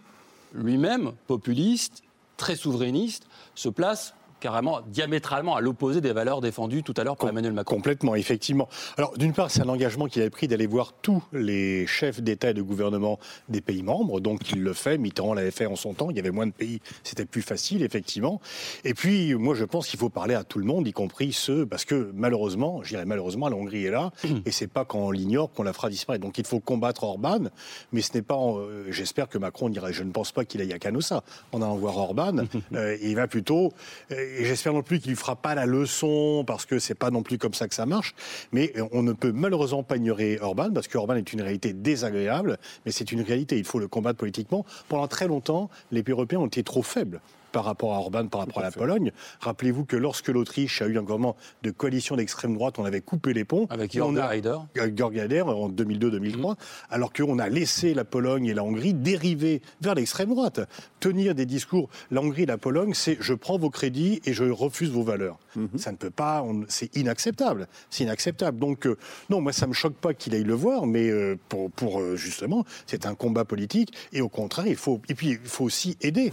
lui-même, 0.53 1.11
populiste, 1.27 2.03
très 2.37 2.55
souverainiste, 2.55 3.27
se 3.53 3.69
place 3.69 4.15
carrément 4.39 4.81
diamétralement 4.87 5.55
à 5.55 5.61
l'opposé 5.61 6.01
des 6.01 6.13
valeurs 6.13 6.41
défendues 6.41 6.83
tout 6.83 6.93
à 6.97 7.03
l'heure 7.03 7.17
par 7.17 7.29
Emmanuel 7.29 7.53
Macron. 7.53 7.75
Complètement, 7.75 8.15
effectivement. 8.15 8.67
Alors, 8.97 9.17
d'une 9.17 9.33
part, 9.33 9.51
c'est 9.51 9.61
un 9.61 9.69
engagement 9.69 10.07
qu'il 10.07 10.21
avait 10.21 10.29
pris 10.29 10.47
d'aller 10.47 10.67
voir 10.67 10.93
tous 11.01 11.23
les 11.33 11.87
chefs 11.87 12.21
d'État 12.21 12.51
et 12.51 12.53
de 12.53 12.61
gouvernement 12.61 13.19
des 13.49 13.61
pays 13.61 13.83
membres. 13.83 14.19
Donc, 14.19 14.51
il 14.51 14.61
le 14.61 14.73
fait. 14.73 14.97
Mitterrand 14.97 15.33
l'avait 15.33 15.51
fait 15.51 15.65
en 15.65 15.75
son 15.75 15.93
temps. 15.93 16.09
Il 16.09 16.17
y 16.17 16.19
avait 16.19 16.31
moins 16.31 16.47
de 16.47 16.51
pays. 16.51 16.79
C'était 17.03 17.25
plus 17.25 17.41
facile, 17.41 17.83
effectivement. 17.83 18.41
Et 18.83 18.93
puis, 18.93 19.35
moi, 19.35 19.55
je 19.55 19.65
pense 19.65 19.87
qu'il 19.87 19.99
faut 19.99 20.09
parler 20.09 20.35
à 20.35 20.43
tout 20.43 20.59
le 20.59 20.65
monde, 20.65 20.87
y 20.87 20.93
compris 20.93 21.33
ceux, 21.33 21.65
parce 21.65 21.85
que 21.85 22.11
malheureusement, 22.13 22.81
je 22.83 22.89
dirais 22.89 23.05
malheureusement, 23.05 23.49
la 23.49 23.55
Hongrie 23.55 23.85
est 23.85 23.91
là. 23.91 24.11
et 24.45 24.51
c'est 24.51 24.67
pas 24.67 24.85
quand 24.85 24.99
on 24.99 25.11
l'ignore 25.11 25.51
qu'on 25.51 25.63
la 25.63 25.73
fera 25.73 25.89
disparaître. 25.89 26.23
Donc, 26.23 26.37
il 26.37 26.45
faut 26.45 26.59
combattre 26.59 27.03
Orban. 27.03 27.49
Mais 27.91 28.01
ce 28.01 28.13
n'est 28.13 28.21
pas, 28.21 28.37
euh, 28.37 28.85
j'espère 28.89 29.29
que 29.29 29.37
Macron 29.37 29.69
dirait, 29.69 29.93
je 29.93 30.03
ne 30.03 30.11
pense 30.11 30.31
pas 30.31 30.45
qu'il 30.45 30.61
aille 30.61 30.73
à 30.73 30.79
Canossa 30.79 31.23
en 31.51 31.61
allant 31.61 31.75
voir 31.75 31.97
Orban. 31.97 32.35
Euh, 32.75 32.97
il 33.01 33.15
va 33.15 33.27
plutôt, 33.27 33.73
euh, 34.11 34.28
j'espère 34.41 34.73
non 34.73 34.81
plus 34.81 34.99
qu'il 34.99 35.11
ne 35.11 35.17
fera 35.17 35.35
pas 35.35 35.55
la 35.55 35.65
leçon, 35.65 36.43
parce 36.45 36.65
que 36.65 36.79
c'est 36.79 36.95
pas 36.95 37.11
non 37.11 37.23
plus 37.23 37.37
comme 37.37 37.53
ça 37.53 37.67
que 37.67 37.75
ça 37.75 37.85
marche. 37.85 38.15
Mais 38.51 38.73
on 38.91 39.03
ne 39.03 39.13
peut 39.13 39.31
malheureusement 39.31 39.83
pas 39.83 39.97
ignorer 39.97 40.39
Orban, 40.41 40.71
parce 40.71 40.87
qu'Orban 40.87 41.15
est 41.15 41.33
une 41.33 41.41
réalité 41.41 41.73
désagréable, 41.73 42.57
mais 42.85 42.91
c'est 42.91 43.11
une 43.11 43.21
réalité. 43.21 43.57
Il 43.57 43.65
faut 43.65 43.79
le 43.79 43.87
combattre 43.87 44.17
politiquement. 44.17 44.65
Pendant 44.87 45.07
très 45.07 45.27
longtemps, 45.27 45.69
les 45.91 46.03
pays 46.03 46.13
européens 46.13 46.39
ont 46.39 46.47
été 46.47 46.63
trop 46.63 46.83
faibles 46.83 47.21
par 47.51 47.65
rapport 47.65 47.93
à 47.93 47.97
Orban, 47.97 48.27
par 48.27 48.41
rapport 48.41 48.59
à, 48.59 48.65
la 48.65 48.71
Pologne. 48.71 49.11
Rappelez-vous 49.39 49.85
que 49.85 49.95
lorsque 49.95 50.27
l'Autriche 50.29 50.81
a 50.81 50.87
eu 50.87 50.97
un 50.97 51.01
gouvernement 51.01 51.35
de 51.63 51.71
coalition 51.71 52.15
d'extrême 52.15 52.53
droite, 52.53 52.79
on 52.79 52.85
avait 52.85 53.01
coupé 53.01 53.33
les 53.33 53.45
ponts. 53.45 53.67
Avec 53.69 53.93
Georg 53.93 54.17
Haider. 54.17 54.57
Georg 54.95 55.17
Haider 55.17 55.41
en 55.41 55.69
2002-2003, 55.69 56.55
alors 56.89 57.13
qu'on 57.13 57.39
a 57.39 57.49
laissé 57.49 57.93
la 57.93 58.05
Pologne 58.05 58.45
et 58.45 58.53
la 58.53 58.63
Hongrie 58.63 58.93
dériver 58.93 59.61
vers 59.81 59.95
l'extrême 59.95 60.29
droite. 60.29 60.61
Tenir 60.99 61.35
des 61.35 61.45
discours, 61.45 61.89
la 62.11 62.21
Hongrie 62.21 62.43
et 62.43 62.47
la 62.47 62.57
Pologne, 62.57 62.93
c'est 62.93 63.17
je 63.19 63.33
prends 63.33 63.57
vos 63.57 63.69
crédits 63.69 64.21
et 64.25 64.33
je 64.33 64.43
refuse 64.43 64.89
vos 64.89 65.03
valeurs. 65.03 65.39
Mhm. 65.55 65.69
Ça 65.77 65.91
ne 65.91 65.97
peut 65.97 66.09
pas, 66.09 66.45
c'est 66.67 66.95
inacceptable. 66.95 67.67
C'est 67.89 68.03
inacceptable. 68.03 68.59
Donc, 68.59 68.85
euh, 68.85 68.97
non, 69.29 69.41
moi, 69.41 69.53
ça 69.53 69.67
me 69.67 69.73
choque 69.73 69.95
pas 69.95 70.13
qu'il 70.13 70.33
aille 70.35 70.43
le 70.43 70.53
voir, 70.53 70.85
mais 70.85 71.09
euh, 71.09 71.37
pour, 71.49 71.71
pour 71.71 71.99
euh, 71.99 72.15
justement, 72.15 72.65
c'est 72.85 73.05
un 73.05 73.15
combat 73.15 73.45
politique. 73.45 73.93
Et 74.13 74.21
au 74.21 74.29
contraire, 74.29 74.67
il 74.67 74.75
faut, 74.75 75.01
et 75.09 75.15
puis, 75.15 75.29
il 75.29 75.49
faut 75.49 75.65
aussi 75.65 75.97
aider 76.01 76.31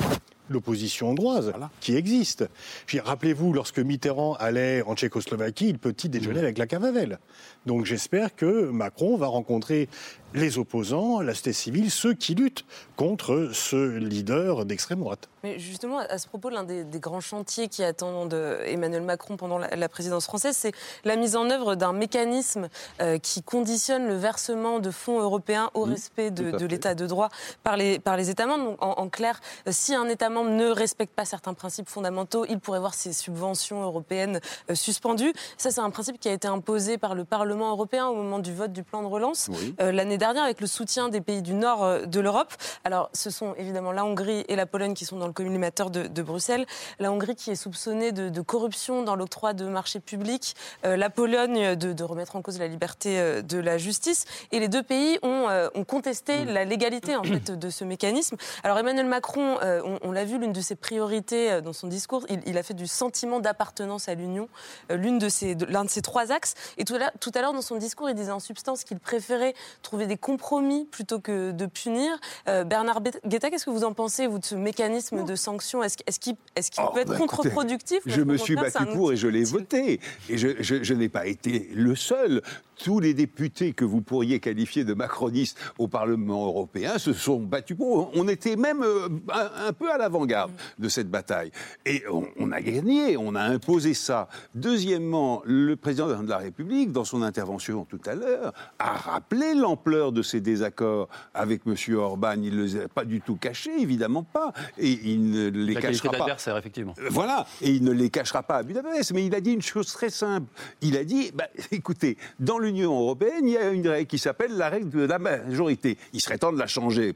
l'opposition 0.49 1.11
hongroise 1.11 1.53
qui 1.81 1.97
existe. 1.97 2.49
Rappelez-vous, 2.97 3.53
lorsque 3.53 3.79
Mitterrand 3.79 4.35
allait 4.35 4.83
en 4.83 4.95
Tchécoslovaquie, 4.95 5.69
il 5.69 5.79
petit 5.79 6.09
déjeuner 6.09 6.41
mmh. 6.41 6.45
avec 6.45 6.59
la 6.59 6.67
Cavavel. 6.67 7.19
Donc 7.67 7.85
j'espère 7.85 8.35
que 8.35 8.71
Macron 8.71 9.17
va 9.17 9.27
rencontrer 9.27 9.89
les 10.37 10.59
opposants, 10.59 11.21
la 11.21 11.33
société 11.33 11.53
civile, 11.55 11.91
ceux 11.91 12.13
qui 12.13 12.35
luttent 12.35 12.65
contre 12.97 13.51
ce 13.53 13.97
leader 13.97 14.67
d'extrême 14.67 15.01
droite. 15.01 15.29
Mais 15.43 15.59
justement, 15.59 15.99
à 15.99 16.19
ce 16.19 16.29
propos, 16.29 16.51
l'un 16.51 16.65
des, 16.65 16.85
grands 16.99 17.21
chantiers 17.21 17.69
qui 17.69 17.83
attendent 17.83 18.35
Emmanuel 18.67 19.03
Macron 19.03 19.37
pendant 19.37 19.59
la, 19.59 19.89
présidence 19.89 20.25
française, 20.25 20.57
c'est 20.57 20.73
la 21.05 21.17
mise 21.17 21.37
en 21.37 21.49
œuvre 21.51 21.75
d'un 21.75 21.93
mécanisme 21.93 22.69
euh, 23.01 23.19
qui 23.19 23.43
conditionne 23.43 24.07
le 24.09 24.17
versement 24.17 24.79
de 24.79 24.91
fonds 24.91 25.21
européens 25.21 25.71
au 25.75 25.85
respect 25.85 26.31
de, 26.31 26.67
l'état 26.67 26.95
de 26.95 27.07
droit 27.07 27.29
par 27.63 27.77
les, 27.77 27.99
par 27.99 28.17
les 28.17 28.29
États 28.29 28.47
membres. 28.47 28.65
Donc, 28.65 28.79
en, 28.81 29.09
clair, 29.09 29.41
euh, 29.67 29.71
si 29.73 29.95
un 29.95 30.09
État 30.09 30.29
membre 30.29 30.51
ne 30.51 30.67
respecte 30.67 31.15
pas 31.15 31.25
certains 31.25 31.55
principes 31.55 31.89
fondamentaux, 31.89 32.45
il 32.49 32.59
pourrait 32.59 32.81
voir 32.81 32.95
ses 32.95 33.13
subventions 33.13 33.83
européennes 33.83 34.41
euh, 34.71 34.75
suspendues. 34.75 35.33
Ça, 35.57 35.71
c'est 35.71 35.81
un 35.81 35.91
principe 35.91 36.19
qui 36.19 36.29
a 36.29 36.33
été 36.33 36.49
imposé 36.49 36.99
par 36.99 37.15
le 37.15 37.25
Parlement 37.25 37.71
européen 37.71 38.09
au 38.09 38.15
moment 38.15 38.39
du 38.39 38.53
vote 38.53 38.73
du 38.73 38.83
plan 38.83 39.03
de 39.03 39.07
relance 39.07 39.49
l'année 39.79 40.19
dernière 40.19 40.26
avec 40.35 40.61
le 40.61 40.67
soutien 40.67 41.09
des 41.09 41.21
pays 41.21 41.43
du 41.43 41.55
nord 41.55 42.07
de 42.07 42.21
l'Europe. 42.21 42.53
Alors, 42.85 43.11
ce 43.13 43.31
sont 43.31 43.55
évidemment 43.57 43.93
la 43.93 44.05
Hongrie 44.05 44.45
et 44.49 44.57
la 44.57 44.67
Pologne 44.67 44.95
qui 44.95 45.05
sont 45.05 45.17
dans 45.17 45.27
le 45.27 45.33
collimateur 45.33 45.91
de, 45.91 46.07
de 46.07 46.23
Bruxelles. 46.23 46.67
La 46.99 47.13
Hongrie 47.13 47.37
qui 47.37 47.51
est 47.51 47.57
soupçonnée 47.57 48.13
de, 48.13 48.41
corruption 48.41 49.03
dans 49.03 49.17
l'octroi 49.17 49.53
de 49.53 49.67
marchés 49.67 50.01
publics. 50.01 50.55
Euh, 50.85 50.97
la 50.97 51.11
Pologne 51.11 51.75
de, 51.75 52.05
remettre 52.05 52.37
en 52.37 52.43
cause 52.43 52.59
la 52.59 52.69
liberté 52.69 53.19
euh, 53.19 53.43
de 53.43 53.59
la 53.59 53.79
justice. 53.79 54.25
Et 54.53 54.61
les 54.61 54.69
deux 54.69 54.83
pays 54.83 55.19
ont, 55.23 55.49
euh, 55.49 55.69
ont 55.75 55.85
contesté 55.85 56.45
mm. 56.45 56.49
la 56.49 56.65
légalité 56.65 57.17
en 57.17 57.25
fait 57.25 57.51
de 57.51 57.71
ce 57.71 57.85
mécanisme. 57.85 58.37
Alors 58.63 58.79
Emmanuel 58.79 59.07
Macron, 59.07 59.59
on, 60.03 60.13
l'a 60.13 60.25
vu, 60.25 60.39
l'une 60.39 60.53
de 60.53 60.61
ses 60.61 60.77
priorités 60.77 61.61
dans 61.61 61.73
son 61.73 61.87
discours, 61.89 62.27
il, 62.47 62.59
a 62.59 62.63
fait 62.63 62.75
du 62.75 62.87
sentiment 62.87 63.41
d'appartenance 63.41 64.09
à 64.09 64.15
l'Union, 64.15 64.49
l'une 64.91 65.19
de 65.19 65.29
ses, 65.29 65.55
l'un 65.69 65.85
de 65.85 65.91
ses 65.91 66.03
trois 66.03 66.33
axes. 66.33 66.55
Et 66.79 66.85
tout 66.85 66.95
à 66.97 67.41
l'heure, 67.41 67.53
dans 67.53 67.63
son 67.63 67.77
discours, 67.77 68.09
il 68.09 68.15
disait 68.15 68.31
en 68.31 68.41
substance 68.41 68.85
qu'il 68.85 68.99
préférait 68.99 69.55
trouver 69.83 70.06
des 70.07 70.17
compromis 70.17 70.87
plutôt 70.87 71.21
que 71.21 71.53
de 71.53 71.67
punir. 71.67 72.19
Bernard 72.47 73.03
Guetta, 73.27 73.51
qu'est-ce 73.51 73.65
que 73.65 73.71
vous 73.71 73.85
en 73.85 73.93
pensez, 73.93 74.27
vous, 74.27 74.39
de 74.39 74.45
ce 74.45 74.55
mécanisme 74.55 75.25
de 75.25 75.35
sanctions 75.37 75.83
Est-ce 75.83 75.97
qu'il 76.21 76.37
est 76.57 76.71
oh, 76.79 76.91
peut 76.93 77.01
être 77.01 77.09
bah, 77.09 77.17
contre-productif? 77.17 78.01
Je 78.07 78.23
me 78.23 78.37
suis 78.37 78.55
battu 78.55 78.87
pour 78.87 79.13
et 79.13 79.17
je 79.17 79.29
l'ai 79.29 79.45
voté. 79.45 80.01
Et 80.29 80.39
je, 80.39 80.49
je 80.61 80.95
n'ai 80.95 81.09
pas 81.09 81.27
été 81.27 81.69
le 81.75 81.95
seul 81.95 82.43
tous 82.83 83.01
les 83.01 83.15
députés 83.15 83.73
que 83.73 83.85
vous 83.85 84.01
pourriez 84.01 84.41
qualifier 84.41 84.85
de 84.85 84.95
macronistes 84.95 85.59
au 85.79 85.89
Parlement 85.89 86.47
européen 86.47 86.99
se 86.99 87.13
sont 87.13 87.41
battus 87.41 87.77
pour. 87.77 88.11
On 88.15 88.29
était 88.29 88.57
même 88.57 88.83
euh, 88.83 89.09
un, 89.33 89.73
peu 89.73 89.91
à 89.91 89.99
l'avant-garde 89.99 90.53
de 90.79 90.89
cette 90.89 91.11
bataille. 91.11 91.51
Et 91.85 92.05
on, 92.39 92.53
a 92.53 92.61
gagné, 92.61 93.17
on 93.17 93.35
a 93.35 93.43
imposé 93.43 93.95
ça. 93.95 94.29
Deuxièmement, 94.55 95.43
le 95.45 95.77
président 95.77 96.23
de 96.23 96.29
la 96.29 96.39
République, 96.39 96.93
dans 96.93 97.05
son 97.05 97.23
intervention 97.23 97.85
tout 97.85 98.01
à 98.07 98.15
l'heure, 98.15 98.53
a 98.79 98.93
rappelé 98.97 99.55
l'ampleur 99.55 100.13
de 100.13 100.23
ses 100.23 100.41
désaccords 100.41 101.09
avec 101.35 101.63
M. 101.67 101.75
Orban. 101.97 102.35
Il 102.43 102.57
ne 102.57 102.63
les 102.63 102.77
a 102.77 102.89
pas 102.89 103.05
du 103.05 103.21
tout 103.21 103.37
cachés, 103.37 103.81
évidemment 103.81 104.23
pas. 104.23 104.53
Et 104.79 104.91
il 105.05 105.31
ne 105.31 105.49
les 105.49 105.75
la 105.75 105.81
cachera 105.81 106.13
pas. 106.13 106.59
effectivement. 106.59 106.95
Euh, 106.99 107.09
voilà. 107.11 107.47
Et 107.61 107.71
il 107.71 107.85
ne 107.85 107.93
les 107.93 108.11
cachera 108.11 108.43
pas 108.43 108.57
à 108.57 108.63
Budapest. 108.63 109.13
Mais 109.13 109.25
il 109.25 109.35
a 109.35 109.41
dit 109.41 109.53
une 109.53 109.63
chose 109.63 109.93
très 109.93 110.11
simple. 110.11 110.47
Il 110.81 110.97
a 110.97 111.05
dit, 111.05 111.31
bah, 111.35 111.49
écoutez, 111.73 112.17
dans 112.41 112.59
le 112.59 112.66
l'Union 112.67 112.99
européenne, 113.01 113.49
il 113.49 113.53
y 113.53 113.57
a 113.57 113.71
une 113.71 113.87
règle 113.87 114.07
qui 114.07 114.19
s'appelle 114.19 114.57
la 114.57 114.69
règle 114.69 114.91
de 114.91 115.01
la 115.01 115.19
majorité. 115.19 115.97
Il 116.13 116.21
serait 116.21 116.39
temps 116.39 116.53
de 116.53 116.59
la 116.59 116.67
changer. 116.67 117.15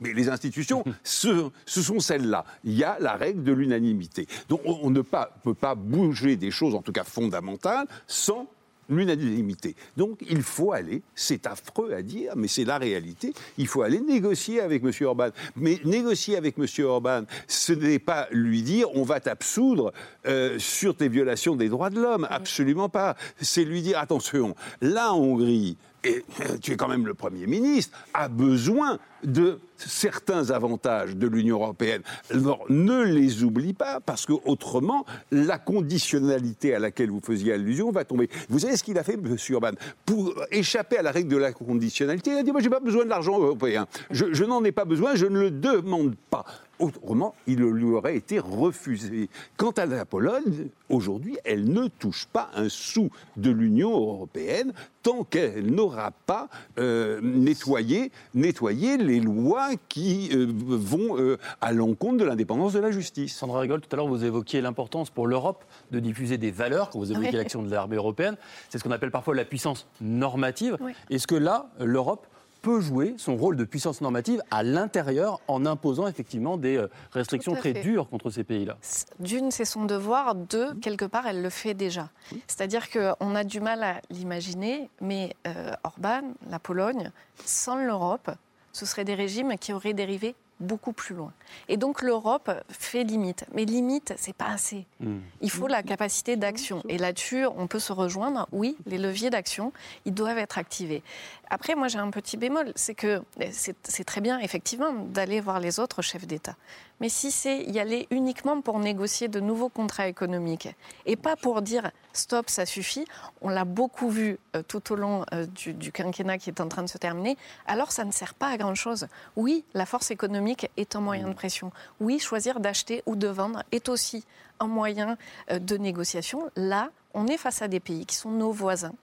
Mais 0.00 0.12
les 0.12 0.28
institutions, 0.28 0.84
ce, 1.04 1.50
sont 1.66 2.00
celles-là. 2.00 2.44
Il 2.64 2.74
y 2.74 2.84
a 2.84 2.96
la 3.00 3.14
règle 3.14 3.42
de 3.42 3.52
l'unanimité. 3.52 4.26
Donc 4.48 4.60
on 4.64 4.90
ne 4.90 5.02
peut 5.02 5.54
pas 5.54 5.74
bouger 5.74 6.36
des 6.36 6.50
choses, 6.50 6.74
en 6.74 6.82
tout 6.82 6.92
cas 6.92 7.04
fondamentales, 7.04 7.86
sans 8.06 8.46
l'unanimité. 8.90 9.74
Donc 9.96 10.18
il 10.28 10.42
faut 10.42 10.72
aller, 10.72 11.02
c'est 11.14 11.46
affreux 11.46 11.92
à 11.92 12.02
dire, 12.02 12.32
mais 12.36 12.48
c'est 12.48 12.64
la 12.64 12.78
réalité, 12.78 13.32
il 13.58 13.66
faut 13.66 13.82
aller 13.82 14.00
négocier 14.00 14.60
avec 14.60 14.82
M. 14.82 14.92
Orban. 15.06 15.28
Mais 15.56 15.78
négocier 15.84 16.36
avec 16.36 16.56
M. 16.58 16.66
Orban, 16.84 17.22
ce 17.46 17.72
n'est 17.72 17.98
pas 17.98 18.28
lui 18.30 18.62
dire 18.62 18.88
on 18.94 19.02
va 19.02 19.20
t'absoudre 19.20 19.92
euh, 20.26 20.58
sur 20.58 20.96
tes 20.96 21.08
violations 21.08 21.56
des 21.56 21.68
droits 21.68 21.90
de 21.90 22.00
l'homme, 22.00 22.26
absolument 22.30 22.88
pas. 22.88 23.16
C'est 23.40 23.64
lui 23.64 23.82
dire 23.82 23.98
attention, 23.98 24.54
la 24.80 25.14
Hongrie, 25.14 25.76
et 26.04 26.24
euh, 26.40 26.56
tu 26.60 26.72
es 26.72 26.76
quand 26.76 26.88
même 26.88 27.06
le 27.06 27.14
Premier 27.14 27.46
ministre, 27.46 27.96
a 28.14 28.28
besoin 28.28 28.98
de 29.22 29.60
certains 29.76 30.50
avantages 30.50 31.16
de 31.16 31.26
l'Union 31.26 31.56
européenne. 31.56 32.02
Alors, 32.30 32.64
ne 32.68 33.02
les 33.02 33.44
oublie 33.44 33.74
pas, 33.74 34.00
parce 34.00 34.24
que 34.26 34.32
autrement, 34.44 35.04
la 35.30 35.58
conditionnalité 35.58 36.74
à 36.74 36.78
laquelle 36.78 37.10
vous 37.10 37.20
faisiez 37.20 37.52
allusion 37.52 37.90
va 37.90 38.04
tomber. 38.04 38.28
Vous 38.48 38.60
savez 38.60 38.76
ce 38.76 38.84
qu'il 38.84 38.98
a 38.98 39.04
fait, 39.04 39.14
M. 39.14 39.36
Urban 39.50 39.72
Pour 40.06 40.34
échapper 40.50 40.96
à 40.98 41.02
la 41.02 41.10
règle 41.10 41.28
de 41.28 41.36
la 41.36 41.52
conditionnalité, 41.52 42.30
il 42.30 42.38
a 42.38 42.42
dit 42.42 42.52
Moi, 42.52 42.60
je 42.60 42.66
n'ai 42.66 42.70
pas 42.70 42.80
besoin 42.80 43.04
de 43.04 43.10
l'argent 43.10 43.38
européen. 43.38 43.86
je 44.10 44.44
n'en 44.44 44.64
ai 44.64 44.72
pas 44.72 44.84
besoin, 44.84 45.14
je 45.14 45.26
ne 45.26 45.38
le 45.38 45.50
demande 45.50 46.14
pas. 46.30 46.44
Autrement, 46.80 47.34
il 47.46 47.58
lui 47.58 47.84
aurait 47.84 48.16
été 48.16 48.38
refusé. 48.38 49.28
Quant 49.58 49.70
à 49.72 49.84
la 49.84 50.06
Pologne, 50.06 50.68
aujourd'hui, 50.88 51.36
elle 51.44 51.70
ne 51.70 51.88
touche 51.88 52.26
pas 52.26 52.50
un 52.54 52.70
sou 52.70 53.10
de 53.36 53.50
l'Union 53.50 53.90
européenne 53.92 54.72
tant 55.02 55.24
qu'elle 55.24 55.66
n'aura 55.66 56.10
pas 56.10 56.48
euh, 56.78 57.20
nettoyé, 57.22 58.10
les 58.34 59.20
lois 59.20 59.70
qui 59.88 60.30
euh, 60.32 60.46
vont 60.48 61.18
euh, 61.18 61.38
à 61.60 61.72
l'encontre 61.72 62.18
de 62.18 62.24
l'indépendance 62.24 62.72
de 62.72 62.80
la 62.80 62.90
justice. 62.90 63.36
Sandra 63.36 63.60
Rigol, 63.60 63.80
tout 63.80 63.88
à 63.92 63.96
l'heure, 63.96 64.08
vous 64.08 64.24
évoquiez 64.24 64.60
l'importance 64.60 65.10
pour 65.10 65.26
l'Europe 65.26 65.64
de 65.90 66.00
diffuser 66.00 66.38
des 66.38 66.50
valeurs, 66.50 66.90
quand 66.90 66.98
vous 66.98 67.12
évoquiez 67.12 67.32
l'action 67.32 67.62
de 67.62 67.70
l'armée 67.70 67.96
européenne. 67.96 68.36
C'est 68.68 68.78
ce 68.78 68.84
qu'on 68.84 68.90
appelle 68.90 69.10
parfois 69.10 69.34
la 69.34 69.44
puissance 69.44 69.86
normative. 70.00 70.78
Est-ce 71.10 71.26
que 71.26 71.34
là, 71.34 71.70
l'Europe 71.78 72.26
peut 72.62 72.80
jouer 72.80 73.14
son 73.16 73.36
rôle 73.36 73.56
de 73.56 73.64
puissance 73.64 74.00
normative 74.00 74.42
à 74.50 74.62
l'intérieur 74.62 75.40
en 75.48 75.66
imposant 75.66 76.06
effectivement 76.06 76.56
des 76.56 76.76
euh, 76.76 76.90
restrictions 77.12 77.54
très 77.54 77.72
dures 77.72 78.08
contre 78.08 78.30
ces 78.30 78.44
pays-là. 78.44 78.76
D'une, 79.18 79.50
c'est 79.50 79.64
son 79.64 79.84
devoir. 79.84 80.34
Deux, 80.34 80.74
quelque 80.74 81.04
part, 81.04 81.26
elle 81.26 81.42
le 81.42 81.50
fait 81.50 81.74
déjà. 81.74 82.10
C'est-à-dire 82.46 82.90
qu'on 82.90 83.34
a 83.34 83.44
du 83.44 83.60
mal 83.60 83.82
à 83.82 84.00
l'imaginer, 84.10 84.88
mais 85.00 85.34
euh, 85.46 85.72
Orban, 85.84 86.22
la 86.48 86.58
Pologne, 86.58 87.10
sans 87.44 87.76
l'Europe, 87.76 88.30
ce 88.72 88.86
seraient 88.86 89.04
des 89.04 89.14
régimes 89.14 89.56
qui 89.58 89.72
auraient 89.72 89.94
dérivé 89.94 90.34
beaucoup 90.60 90.92
plus 90.92 91.14
loin. 91.14 91.32
Et 91.68 91.76
donc 91.76 92.02
l'Europe 92.02 92.50
fait 92.68 93.02
limite. 93.02 93.46
Mais 93.54 93.64
limite, 93.64 94.14
c'est 94.16 94.34
pas 94.34 94.48
assez. 94.48 94.86
Hmm. 95.00 95.18
Il 95.40 95.50
faut 95.50 95.66
la 95.66 95.82
capacité 95.82 96.36
d'action. 96.36 96.82
Et 96.88 96.98
là-dessus, 96.98 97.46
on 97.46 97.66
peut 97.66 97.78
se 97.78 97.92
rejoindre. 97.92 98.46
Oui, 98.52 98.76
les 98.86 98.98
leviers 98.98 99.30
d'action, 99.30 99.72
ils 100.04 100.14
doivent 100.14 100.38
être 100.38 100.58
activés. 100.58 101.02
Après, 101.48 101.74
moi, 101.74 101.88
j'ai 101.88 101.98
un 101.98 102.10
petit 102.10 102.36
bémol. 102.36 102.72
C'est 102.76 102.94
que 102.94 103.22
c'est 103.50 104.04
très 104.04 104.20
bien, 104.20 104.38
effectivement, 104.38 104.92
d'aller 104.92 105.40
voir 105.40 105.60
les 105.60 105.80
autres 105.80 106.02
chefs 106.02 106.26
d'État. 106.26 106.56
Mais 107.00 107.08
si 107.08 107.30
c'est 107.30 107.62
y 107.64 107.78
aller 107.78 108.06
uniquement 108.10 108.60
pour 108.60 108.78
négocier 108.78 109.28
de 109.28 109.40
nouveaux 109.40 109.70
contrats 109.70 110.06
économiques 110.06 110.68
et 111.06 111.16
pas 111.16 111.34
pour 111.34 111.62
dire 111.62 111.90
stop, 112.12 112.50
ça 112.50 112.66
suffit, 112.66 113.06
on 113.40 113.48
l'a 113.48 113.64
beaucoup 113.64 114.10
vu 114.10 114.38
euh, 114.54 114.62
tout 114.66 114.92
au 114.92 114.96
long 114.96 115.24
euh, 115.32 115.46
du, 115.46 115.92
quinquennat 115.92 116.38
qui 116.38 116.50
est 116.50 116.60
en 116.60 116.68
train 116.68 116.82
de 116.82 116.88
se 116.88 116.98
terminer, 116.98 117.36
alors 117.66 117.90
ça 117.90 118.04
ne 118.04 118.12
sert 118.12 118.34
pas 118.34 118.48
à 118.48 118.56
grand-chose. 118.56 119.08
Oui, 119.36 119.64
la 119.74 119.86
force 119.86 120.10
économique 120.10 120.70
est 120.76 120.94
un 120.94 121.00
moyen 121.00 121.28
de 121.28 121.34
pression. 121.34 121.72
Oui, 122.00 122.18
choisir 122.18 122.60
d'acheter 122.60 123.02
ou 123.06 123.16
de 123.16 123.28
vendre 123.28 123.62
est 123.72 123.88
aussi 123.88 124.24
un 124.60 124.66
moyen 124.66 125.16
euh, 125.50 125.58
de 125.58 125.76
négociation. 125.76 126.50
Là, 126.56 126.90
on 127.14 127.26
est 127.26 127.36
face 127.36 127.62
à 127.62 127.68
des 127.68 127.80
pays 127.80 128.06
qui 128.06 128.14
sont 128.14 128.30
nos 128.30 128.52
voisins, 128.52 128.94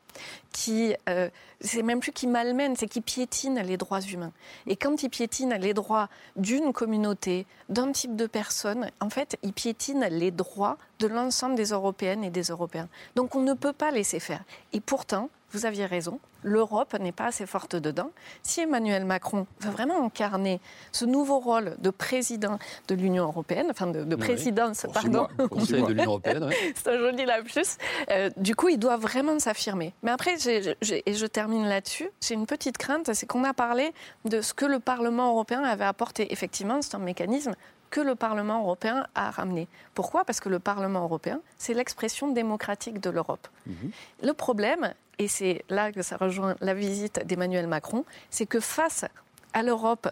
qui, 0.54 0.96
euh, 1.10 1.30
c'est 1.60 1.84
même 1.84 2.00
plus 2.00 2.13
qui 2.13 2.28
malmènent, 2.28 2.76
c'est 2.76 2.88
qui 2.88 3.02
piétinent 3.02 3.62
les 3.62 3.76
droits 3.76 4.02
humains. 4.02 4.32
Et 4.65 4.76
quand 4.76 5.04
ils 5.04 5.10
piétinent 5.10 5.58
les 5.58 5.74
droits 5.74 6.08
d'une 6.36 6.72
communauté, 6.72 7.46
d'un 7.70 7.91
type 7.91 8.15
de 8.15 8.26
personne, 8.26 8.89
en 9.02 9.10
fait, 9.10 9.38
ils 9.43 9.54
piétinent 9.54 10.08
les 10.10 10.32
droits 10.32 10.78
de 11.00 11.08
l'ensemble 11.08 11.56
des 11.56 11.72
Européennes 11.72 12.24
et 12.24 12.30
des 12.30 12.43
Européens. 12.43 12.88
Donc 13.15 13.36
on 13.36 13.41
ne 13.41 13.54
peut 13.54 13.74
pas 13.74 13.91
laisser 13.91 14.20
faire. 14.20 14.43
Et 14.72 14.80
pourtant, 14.80 15.30
vous 15.52 15.66
aviez 15.66 15.86
raison, 15.86 16.20
l'Europe 16.44 16.94
n'est 17.00 17.12
pas 17.12 17.26
assez 17.26 17.46
forte 17.46 17.76
dedans. 17.76 18.12
Si 18.44 18.62
Emmanuel 18.62 19.06
Macron 19.06 19.48
veut 19.60 19.72
vraiment 19.72 20.06
incarner 20.06 20.60
ce 20.92 21.06
nouveau 21.06 21.40
rôle 21.40 21.76
de 21.80 21.90
président 21.90 22.60
de 22.88 22.96
l'Union 22.96 23.26
européenne, 23.26 23.68
enfin 23.70 23.88
de, 23.88 24.16
présidence, 24.16 24.86
pardon, 24.94 25.28
de 25.38 25.88
l'Union 25.88 26.06
européenne, 26.06 26.50
c'est 26.76 26.90
un 26.90 26.98
joli 26.98 27.26
lapsus. 27.26 27.78
Euh, 28.12 28.30
du 28.38 28.56
coup, 28.56 28.70
il 28.70 28.78
doit 28.78 28.98
vraiment 28.98 29.40
s'affirmer. 29.40 29.94
Mais 30.04 30.12
après, 30.12 30.36
et 30.48 31.14
je 31.14 31.26
termine 31.26 31.66
là-dessus, 31.66 32.10
j'ai 32.22 32.34
une 32.34 32.46
petite 32.46 32.78
crainte, 32.78 33.14
c'est 33.14 33.26
qu'on 33.26 33.44
a 33.44 33.54
parlé 33.54 33.94
de 34.26 34.42
ce 34.42 34.54
que 34.54 34.66
le 34.66 34.80
Parlement 34.80 35.32
européen 35.32 35.64
avait 35.64 35.86
apporté. 35.86 36.32
Effectivement, 36.32 36.82
c'est 36.82 36.96
un 36.96 37.00
mécanisme 37.00 37.54
que 37.89 38.02
le 38.02 38.15
Parlement 38.15 38.62
européen 38.62 39.08
a 39.15 39.32
ramené. 39.32 39.67
Pourquoi? 39.93 40.26
Parce 40.26 40.39
que 40.39 40.50
le 40.50 40.60
Parlement 40.60 41.04
européen, 41.04 41.41
c'est 41.58 41.73
l'expression 41.73 42.32
démocratique 42.32 43.00
de 43.00 43.10
l'Europe. 43.10 43.47
Mhm. 43.65 43.91
Le 44.23 44.34
problème, 44.34 44.93
et 45.19 45.28
c'est 45.28 45.63
là 45.69 45.91
que 45.91 46.02
ça 46.02 46.17
rejoint 46.17 46.56
la 46.62 46.73
visite 46.73 47.26
d'Emmanuel 47.26 47.67
Macron, 47.67 48.06
c'est 48.30 48.45
que 48.45 48.60
face 48.60 49.06
à 49.54 49.63
l'Europe 49.63 50.10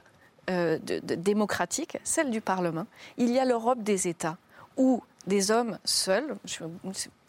euh, 0.50 0.78
démocratique, 0.80 1.98
celle 2.04 2.30
du 2.30 2.42
Parlement, 2.42 2.88
il 3.18 3.32
y 3.32 3.40
a 3.40 3.46
l'Europe 3.46 3.82
des 3.82 4.08
États, 4.08 4.38
où 4.78 5.02
des 5.28 5.52
hommes 5.52 5.78
seuls, 5.86 6.36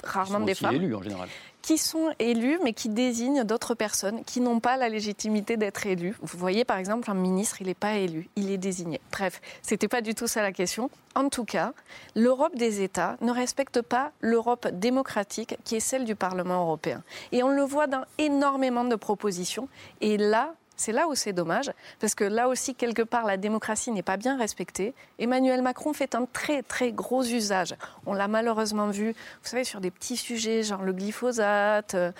rarement 0.04 0.40
des 0.40 0.54
femmes, 0.54 0.74
élus 0.74 0.94
en 0.94 1.02
général 1.02 1.28
qui 1.66 1.78
sont 1.78 2.14
élus, 2.20 2.61
mais 2.62 2.72
qui 2.72 2.88
désignent 2.88 3.42
d'autres 3.42 3.74
personnes 3.74 4.22
qui 4.22 4.40
n'ont 4.40 4.61
pas 4.61 4.76
la 4.76 4.88
légitimité 4.88 5.56
d'être 5.56 5.85
élus. 5.85 6.16
Vous 6.22 6.38
voyez, 6.38 6.64
par 6.64 6.76
exemple, 6.76 7.11
un 7.11 7.14
ministre, 7.14 7.61
il 7.61 7.66
n'est 7.66 7.74
pas 7.74 7.94
élu, 7.94 8.28
il 8.37 8.52
est 8.52 8.56
désigné. 8.56 9.00
Bref, 9.11 9.40
ce 9.62 9.74
n'était 9.74 9.88
pas 9.88 10.00
du 10.00 10.14
tout 10.14 10.28
ça 10.28 10.42
la 10.42 10.52
question. 10.52 10.90
En 11.16 11.28
tout 11.28 11.44
cas, 11.44 11.72
l'Europe 12.14 12.54
des 12.54 12.82
États 12.82 13.16
ne 13.20 13.32
respecte 13.32 13.82
pas 13.82 14.12
l'Europe 14.20 14.68
démocratique 14.68 15.59
qui 15.64 15.74
est 15.74 15.80
celle 15.80 16.04
du 16.04 16.14
Parlement 16.14 16.62
européen. 16.62 17.02
Et 17.32 17.42
on 17.42 17.48
le 17.48 17.62
voit 17.62 17.88
dans 17.88 18.04
énormément 18.18 18.85
de 18.85 18.94
propositions. 18.94 19.68
Et 20.00 20.18
là, 20.18 20.54
c'est 20.77 20.93
là 20.93 21.09
où 21.09 21.15
c'est 21.15 21.33
dommage, 21.33 21.73
parce 22.01 22.15
que 22.15 22.25
là 22.25 22.49
aussi, 22.49 22.75
quelque 22.75 23.03
part, 23.03 23.25
la 23.25 23.37
démocratie 23.37 23.91
n'est 23.91 24.03
pas 24.03 24.17
bien 24.17 24.37
respectée. 24.37 24.95
Emmanuel 25.19 25.62
Macron 25.62 25.93
fait 25.93 26.15
un 26.15 26.27
très, 26.27 26.62
très 26.62 26.93
gros 26.93 27.25
usage. 27.25 27.75
On 28.05 28.15
l'a 28.15 28.29
malheureusement 28.29 28.89
vu, 28.89 29.12
vous 29.12 29.49
savez, 29.49 29.65
sur 29.65 29.81
des 29.81 29.91
petits 29.91 30.17
sujets, 30.17 30.62
genre 30.62 30.83
le 30.83 30.93
glyphosate. 30.93 31.95
Euh, 31.95 32.12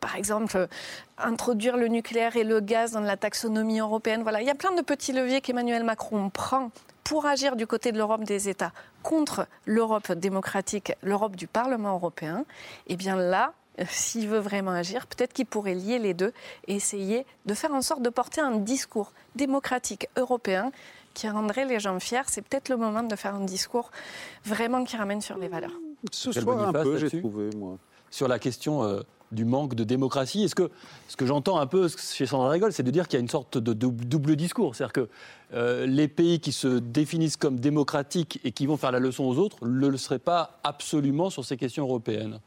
par 0.00 0.16
exemple, 0.16 0.56
euh, 0.56 0.66
introduire 1.18 1.76
le 1.76 1.88
nucléaire 1.88 2.36
et 2.36 2.44
le 2.44 2.60
gaz 2.60 2.92
dans 2.92 3.00
la 3.00 3.16
taxonomie 3.16 3.78
européenne. 3.78 4.22
Voilà, 4.22 4.40
il 4.40 4.46
y 4.46 4.50
a 4.50 4.54
plein 4.54 4.72
de 4.72 4.82
petits 4.82 5.12
leviers 5.12 5.40
qu'Emmanuel 5.40 5.84
Macron 5.84 6.28
prend 6.30 6.70
pour 7.04 7.26
agir 7.26 7.54
du 7.54 7.68
côté 7.68 7.92
de 7.92 7.98
l'Europe 7.98 8.24
des 8.24 8.48
États 8.48 8.72
contre 9.04 9.46
l'Europe 9.64 10.10
démocratique, 10.10 10.92
l'Europe 11.02 11.36
du 11.36 11.46
Parlement 11.46 11.94
européen. 11.94 12.44
Et 12.88 12.94
eh 12.94 12.96
bien 12.96 13.14
là, 13.14 13.52
s'il 13.88 14.28
veut 14.28 14.38
vraiment 14.38 14.72
agir, 14.72 15.06
peut-être 15.06 15.32
qu'il 15.32 15.46
pourrait 15.46 15.74
lier 15.74 15.98
les 15.98 16.14
deux 16.14 16.32
et 16.66 16.74
essayer 16.74 17.26
de 17.44 17.54
faire 17.54 17.72
en 17.72 17.82
sorte 17.82 18.02
de 18.02 18.10
porter 18.10 18.40
un 18.40 18.56
discours 18.56 19.12
démocratique 19.34 20.08
européen 20.16 20.72
qui 21.14 21.28
rendrait 21.28 21.64
les 21.64 21.80
gens 21.80 21.98
fiers. 21.98 22.22
C'est 22.26 22.42
peut-être 22.42 22.68
le 22.68 22.76
moment 22.76 23.02
de 23.02 23.16
faire 23.16 23.34
un 23.34 23.44
discours 23.44 23.90
vraiment 24.44 24.84
qui 24.84 24.96
ramène 24.96 25.20
sur 25.20 25.38
les 25.38 25.48
valeurs. 25.48 25.72
Ce 26.12 26.32
soir 26.32 26.68
un 26.68 26.72
peu, 26.72 26.98
j'ai 26.98 27.20
trouvé, 27.20 27.50
moi. 27.56 27.78
Sur 28.10 28.28
la 28.28 28.38
question 28.38 28.84
euh, 28.84 29.00
du 29.32 29.44
manque 29.44 29.74
de 29.74 29.82
démocratie, 29.82 30.44
est-ce 30.44 30.54
que 30.54 30.70
ce 31.08 31.16
que 31.16 31.26
j'entends 31.26 31.58
un 31.58 31.66
peu 31.66 31.88
chez 31.88 32.26
Sandra 32.26 32.50
Rigol, 32.50 32.72
c'est 32.72 32.82
de 32.82 32.90
dire 32.90 33.08
qu'il 33.08 33.18
y 33.18 33.20
a 33.20 33.20
une 33.20 33.28
sorte 33.28 33.58
de 33.58 33.72
double 33.72 34.36
discours 34.36 34.76
C'est-à-dire 34.76 34.92
que 34.92 35.08
euh, 35.54 35.86
les 35.86 36.06
pays 36.06 36.38
qui 36.38 36.52
se 36.52 36.78
définissent 36.78 37.36
comme 37.36 37.58
démocratiques 37.58 38.40
et 38.44 38.52
qui 38.52 38.66
vont 38.66 38.76
faire 38.76 38.92
la 38.92 39.00
leçon 39.00 39.24
aux 39.24 39.38
autres 39.38 39.66
ne 39.66 39.88
le 39.88 39.96
seraient 39.96 40.18
pas 40.18 40.60
absolument 40.62 41.30
sur 41.30 41.44
ces 41.44 41.56
questions 41.56 41.84
européennes 41.84 42.40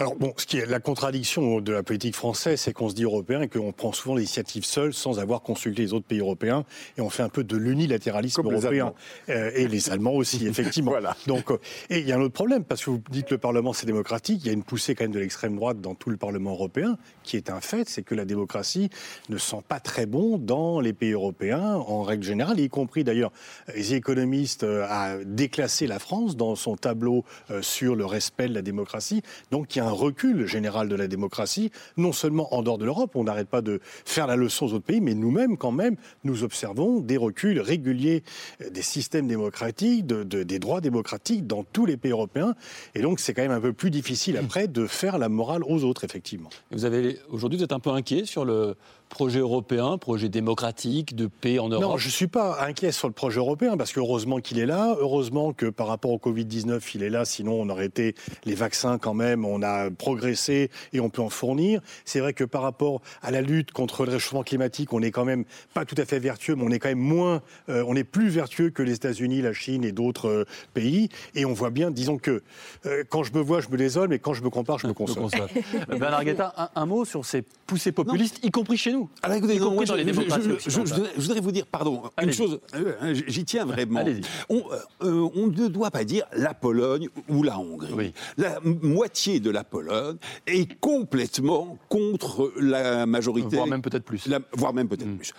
alors 0.00 0.14
bon, 0.14 0.32
ce 0.36 0.46
qui 0.46 0.58
est 0.58 0.66
la 0.66 0.78
contradiction 0.78 1.60
de 1.60 1.72
la 1.72 1.82
politique 1.82 2.14
française, 2.14 2.60
c'est 2.60 2.72
qu'on 2.72 2.88
se 2.88 2.94
dit 2.94 3.02
européen 3.02 3.42
et 3.42 3.48
qu'on 3.48 3.72
prend 3.72 3.92
souvent 3.92 4.14
l'initiative 4.14 4.64
seul 4.64 4.94
sans 4.94 5.18
avoir 5.18 5.42
consulté 5.42 5.82
les 5.82 5.92
autres 5.92 6.06
pays 6.06 6.20
européens 6.20 6.64
et 6.96 7.00
on 7.00 7.10
fait 7.10 7.24
un 7.24 7.28
peu 7.28 7.42
de 7.42 7.56
l'unilatéralisme 7.56 8.42
européen 8.42 8.94
euh, 9.28 9.50
et 9.56 9.66
les 9.66 9.90
Allemands 9.90 10.14
aussi, 10.14 10.46
effectivement. 10.46 10.92
voilà. 10.92 11.16
Donc, 11.26 11.50
euh, 11.50 11.58
et 11.90 11.98
il 11.98 12.06
y 12.06 12.12
a 12.12 12.16
un 12.16 12.20
autre 12.20 12.34
problème 12.34 12.62
parce 12.62 12.84
que 12.84 12.90
vous 12.90 13.02
dites 13.10 13.26
que 13.26 13.34
le 13.34 13.38
Parlement 13.38 13.72
c'est 13.72 13.86
démocratique, 13.86 14.40
il 14.44 14.46
y 14.46 14.50
a 14.50 14.52
une 14.52 14.62
poussée 14.62 14.94
quand 14.94 15.02
même 15.02 15.12
de 15.12 15.18
l'extrême 15.18 15.56
droite 15.56 15.80
dans 15.80 15.96
tout 15.96 16.10
le 16.10 16.16
Parlement 16.16 16.52
européen 16.52 16.96
qui 17.24 17.36
est 17.36 17.50
un 17.50 17.60
fait, 17.60 17.88
c'est 17.88 18.02
que 18.02 18.14
la 18.14 18.24
démocratie 18.24 18.90
ne 19.30 19.36
sent 19.36 19.62
pas 19.66 19.80
très 19.80 20.06
bon 20.06 20.38
dans 20.38 20.78
les 20.78 20.92
pays 20.92 21.12
européens 21.12 21.74
en 21.74 22.04
règle 22.04 22.22
générale, 22.22 22.60
y 22.60 22.68
compris 22.68 23.02
d'ailleurs 23.02 23.32
les 23.74 23.94
économistes 23.94 24.62
euh, 24.62 24.86
a 24.88 25.16
déclassé 25.24 25.88
la 25.88 25.98
France 25.98 26.36
dans 26.36 26.54
son 26.54 26.76
tableau 26.76 27.24
sur 27.62 27.96
le 27.96 28.04
respect 28.04 28.48
de 28.48 28.54
la 28.54 28.62
démocratie. 28.62 29.22
Donc 29.50 29.74
il 29.74 29.78
y 29.78 29.82
a 29.82 29.87
un 29.87 29.87
recul 29.92 30.46
général 30.46 30.88
de 30.88 30.94
la 30.94 31.08
démocratie, 31.08 31.70
non 31.96 32.12
seulement 32.12 32.54
en 32.54 32.62
dehors 32.62 32.78
de 32.78 32.84
l'Europe, 32.84 33.12
on 33.14 33.24
n'arrête 33.24 33.48
pas 33.48 33.62
de 33.62 33.80
faire 34.04 34.26
la 34.26 34.36
leçon 34.36 34.66
aux 34.66 34.72
autres 34.74 34.84
pays, 34.84 35.00
mais 35.00 35.14
nous-mêmes, 35.14 35.56
quand 35.56 35.72
même, 35.72 35.96
nous 36.24 36.44
observons 36.44 37.00
des 37.00 37.16
reculs 37.16 37.60
réguliers 37.60 38.22
des 38.70 38.82
systèmes 38.82 39.26
démocratiques, 39.26 40.06
de, 40.06 40.22
des 40.22 40.58
droits 40.58 40.80
démocratiques 40.80 41.46
dans 41.46 41.64
tous 41.64 41.86
les 41.86 41.96
pays 41.96 42.12
européens. 42.12 42.54
Et 42.94 43.00
donc, 43.00 43.20
c'est 43.20 43.34
quand 43.34 43.42
même 43.42 43.50
un 43.50 43.60
peu 43.60 43.72
plus 43.72 43.90
difficile 43.90 44.36
après 44.36 44.68
de 44.68 44.86
faire 44.86 45.18
la 45.18 45.28
morale 45.28 45.62
aux 45.64 45.84
autres, 45.84 46.04
effectivement. 46.04 46.50
Vous 46.70 46.84
avez 46.84 47.18
aujourd'hui, 47.30 47.58
vous 47.58 47.64
êtes 47.64 47.72
un 47.72 47.80
peu 47.80 47.90
inquiet 47.90 48.24
sur 48.24 48.44
le 48.44 48.74
projet 49.08 49.40
européen, 49.40 49.96
projet 49.96 50.28
démocratique, 50.28 51.16
de 51.16 51.26
paix 51.26 51.58
en 51.58 51.68
Europe? 51.68 51.82
Non, 51.82 51.96
je 51.96 52.06
ne 52.06 52.12
suis 52.12 52.26
pas 52.26 52.62
inquiet 52.62 52.92
sur 52.92 53.08
le 53.08 53.14
projet 53.14 53.38
européen, 53.38 53.76
parce 53.76 53.92
qu'heureusement 53.92 54.40
qu'il 54.40 54.58
est 54.58 54.66
là, 54.66 54.96
heureusement 55.00 55.52
que 55.52 55.66
par 55.66 55.86
rapport 55.86 56.10
au 56.10 56.18
Covid-19, 56.18 56.80
il 56.94 57.02
est 57.02 57.10
là, 57.10 57.24
sinon 57.24 57.60
on 57.60 57.68
aurait 57.70 57.86
été 57.86 58.14
les 58.44 58.54
vaccins 58.54 58.98
quand 58.98 59.14
même, 59.14 59.44
on 59.44 59.62
a 59.62 59.77
progressé 59.96 60.70
et 60.92 61.00
on 61.00 61.10
peut 61.10 61.22
en 61.22 61.28
fournir. 61.28 61.80
C'est 62.04 62.20
vrai 62.20 62.32
que 62.32 62.44
par 62.44 62.62
rapport 62.62 63.00
à 63.22 63.30
la 63.30 63.40
lutte 63.40 63.72
contre 63.72 64.04
le 64.04 64.12
réchauffement 64.12 64.42
climatique, 64.42 64.92
on 64.92 65.00
n'est 65.00 65.10
quand 65.10 65.24
même 65.24 65.44
pas 65.74 65.84
tout 65.84 65.94
à 65.98 66.04
fait 66.04 66.18
vertueux, 66.18 66.54
mais 66.54 66.64
on 66.64 66.70
est 66.70 66.78
quand 66.78 66.88
même 66.88 66.98
moins, 66.98 67.42
euh, 67.68 67.84
on 67.86 67.94
est 67.96 68.04
plus 68.04 68.28
vertueux 68.28 68.70
que 68.70 68.82
les 68.82 68.94
États-Unis, 68.94 69.42
la 69.42 69.52
Chine 69.52 69.84
et 69.84 69.92
d'autres 69.92 70.28
euh, 70.28 70.44
pays. 70.74 71.08
Et 71.34 71.44
on 71.44 71.52
voit 71.52 71.70
bien, 71.70 71.90
disons 71.90 72.18
que 72.18 72.42
euh, 72.86 73.04
quand 73.08 73.22
je 73.22 73.32
me 73.32 73.40
vois, 73.40 73.60
je 73.60 73.68
me 73.68 73.76
désole, 73.76 74.08
mais 74.08 74.18
quand 74.18 74.34
je 74.34 74.42
me 74.42 74.50
compare, 74.50 74.78
je 74.78 74.86
me 74.86 74.92
console. 74.92 75.28
Bernard 75.88 76.24
Guetta, 76.24 76.70
un, 76.74 76.86
mot 76.86 77.04
sur 77.04 77.24
ces 77.24 77.42
poussées 77.66 77.92
populistes, 77.92 78.38
y 78.42 78.50
compris 78.50 78.76
chez 78.76 78.92
nous. 78.92 79.08
Alors, 79.22 79.34
ah, 79.34 79.38
écoutez, 79.38 79.56
je, 79.56 81.20
voudrais 81.20 81.40
vous 81.40 81.52
dire, 81.52 81.66
pardon, 81.66 82.02
une 82.22 82.32
chose, 82.32 82.60
euh, 82.74 83.14
j'y 83.26 83.44
tiens 83.44 83.64
vraiment. 83.64 84.04
On, 84.48 84.62
euh, 85.02 85.28
on, 85.34 85.46
ne 85.48 85.68
doit 85.68 85.90
pas 85.90 86.04
dire 86.04 86.24
la 86.32 86.54
Pologne 86.54 87.08
ou 87.28 87.42
la 87.42 87.58
Hongrie. 87.58 88.12
La 88.36 88.58
moitié 88.62 89.40
de 89.40 89.50
la 89.50 89.64
Pologne 89.70 90.16
est 90.46 90.78
complètement 90.80 91.78
contre 91.88 92.52
la 92.58 93.06
majorité. 93.06 93.56
Voire 93.56 93.66
même 93.66 93.82
peut-être 93.82 94.04
plus. 94.04 94.28
voire 94.52 94.72
même 94.72 94.88
peut-être 94.88 95.08
mm. 95.08 95.16
plus. 95.16 95.32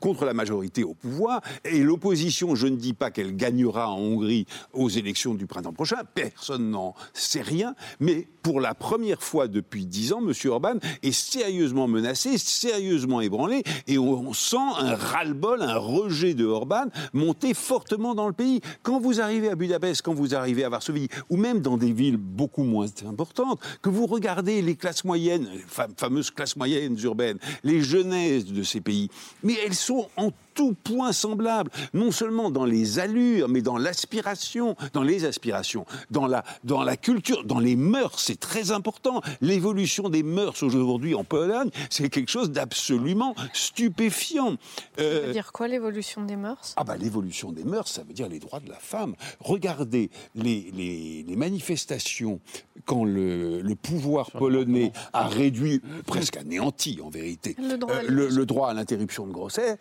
Contre 0.00 0.24
la 0.24 0.34
majorité 0.34 0.84
au 0.84 0.94
pouvoir. 0.94 1.40
Et 1.64 1.82
l'opposition, 1.82 2.54
je 2.54 2.66
ne 2.66 2.76
dis 2.76 2.94
pas 2.94 3.10
qu'elle 3.10 3.36
gagnera 3.36 3.90
en 3.90 3.98
Hongrie 3.98 4.46
aux 4.72 4.88
élections 4.88 5.34
du 5.34 5.46
printemps 5.46 5.72
prochain. 5.72 5.98
Personne 6.14 6.70
n'en 6.70 6.94
sait 7.12 7.42
rien. 7.42 7.74
Mais 8.00 8.28
pour 8.42 8.60
la 8.60 8.74
première 8.74 9.22
fois 9.22 9.48
depuis 9.48 9.86
dix 9.86 10.12
ans, 10.12 10.22
M. 10.26 10.32
Orban 10.50 10.74
est 11.02 11.12
sérieusement 11.12 11.88
menacé, 11.88 12.38
sérieusement 12.38 13.20
ébranlé 13.20 13.62
et 13.86 13.98
on 13.98 14.32
sent 14.32 14.56
un 14.78 14.94
ras-le-bol, 14.94 15.62
un 15.62 15.78
rejet 15.78 16.34
de 16.34 16.44
Orban 16.44 16.86
monter 17.12 17.54
fortement 17.54 18.14
dans 18.14 18.26
le 18.28 18.32
pays. 18.32 18.60
Quand 18.82 19.00
vous 19.00 19.20
arrivez 19.20 19.48
à 19.48 19.54
Budapest, 19.54 20.02
quand 20.02 20.14
vous 20.14 20.34
arrivez 20.34 20.64
à 20.64 20.68
Varsovie, 20.68 21.08
ou 21.28 21.36
même 21.36 21.60
dans 21.60 21.76
des 21.76 21.92
villes 21.92 22.16
beaucoup 22.16 22.62
moins 22.62 22.86
importantes, 23.08 23.60
que 23.82 23.88
vous 23.88 24.06
regardez 24.06 24.62
les 24.62 24.76
classes 24.76 25.04
moyennes, 25.04 25.48
les 25.52 25.64
fameuses 25.96 26.30
classes 26.30 26.56
moyennes 26.56 26.98
urbaines, 27.02 27.38
les 27.64 27.82
jeunesses 27.82 28.46
de 28.46 28.62
ces 28.62 28.80
pays, 28.80 29.10
mais 29.42 29.56
elles 29.64 29.74
sont 29.74 30.08
en 30.16 30.32
tout 30.56 30.74
point 30.74 31.12
semblable, 31.12 31.70
non 31.92 32.10
seulement 32.10 32.50
dans 32.50 32.64
les 32.64 32.98
allures, 32.98 33.48
mais 33.48 33.60
dans 33.60 33.76
l'aspiration, 33.76 34.74
dans 34.94 35.02
les 35.02 35.24
aspirations, 35.24 35.86
dans 36.10 36.26
la, 36.26 36.44
dans 36.64 36.82
la 36.82 36.96
culture, 36.96 37.44
dans 37.44 37.60
les 37.60 37.76
mœurs, 37.76 38.18
c'est 38.18 38.40
très 38.40 38.72
important. 38.72 39.20
L'évolution 39.40 40.08
des 40.08 40.22
mœurs 40.22 40.62
aujourd'hui 40.62 41.14
en 41.14 41.24
Pologne, 41.24 41.70
c'est 41.90 42.08
quelque 42.08 42.30
chose 42.30 42.50
d'absolument 42.50 43.34
stupéfiant. 43.52 44.56
ça 44.96 45.04
veut 45.04 45.28
euh, 45.28 45.32
dire 45.32 45.52
quoi 45.52 45.68
l'évolution 45.68 46.24
des 46.24 46.36
mœurs? 46.36 46.72
Ah 46.76 46.84
bah 46.84 46.96
l'évolution 46.96 47.52
des 47.52 47.64
mœurs, 47.64 47.88
ça 47.88 48.02
veut 48.02 48.14
dire 48.14 48.28
les 48.28 48.38
droits 48.38 48.60
de 48.60 48.70
la 48.70 48.78
femme. 48.78 49.14
Regardez 49.40 50.10
les, 50.34 50.72
les, 50.74 51.36
manifestations 51.36 52.40
quand 52.86 53.04
le, 53.04 53.60
le 53.60 53.74
pouvoir 53.74 54.30
polonais 54.30 54.90
a 55.12 55.28
réduit, 55.28 55.82
presque 56.06 56.38
anéanti 56.38 56.98
en 57.04 57.10
vérité, 57.10 57.54
le 57.58 57.76
droit, 57.76 57.94
euh, 57.94 58.30
le 58.30 58.46
droit 58.46 58.70
à 58.70 58.74
l'interruption 58.74 59.26
de 59.26 59.32
grossesse 59.32 59.76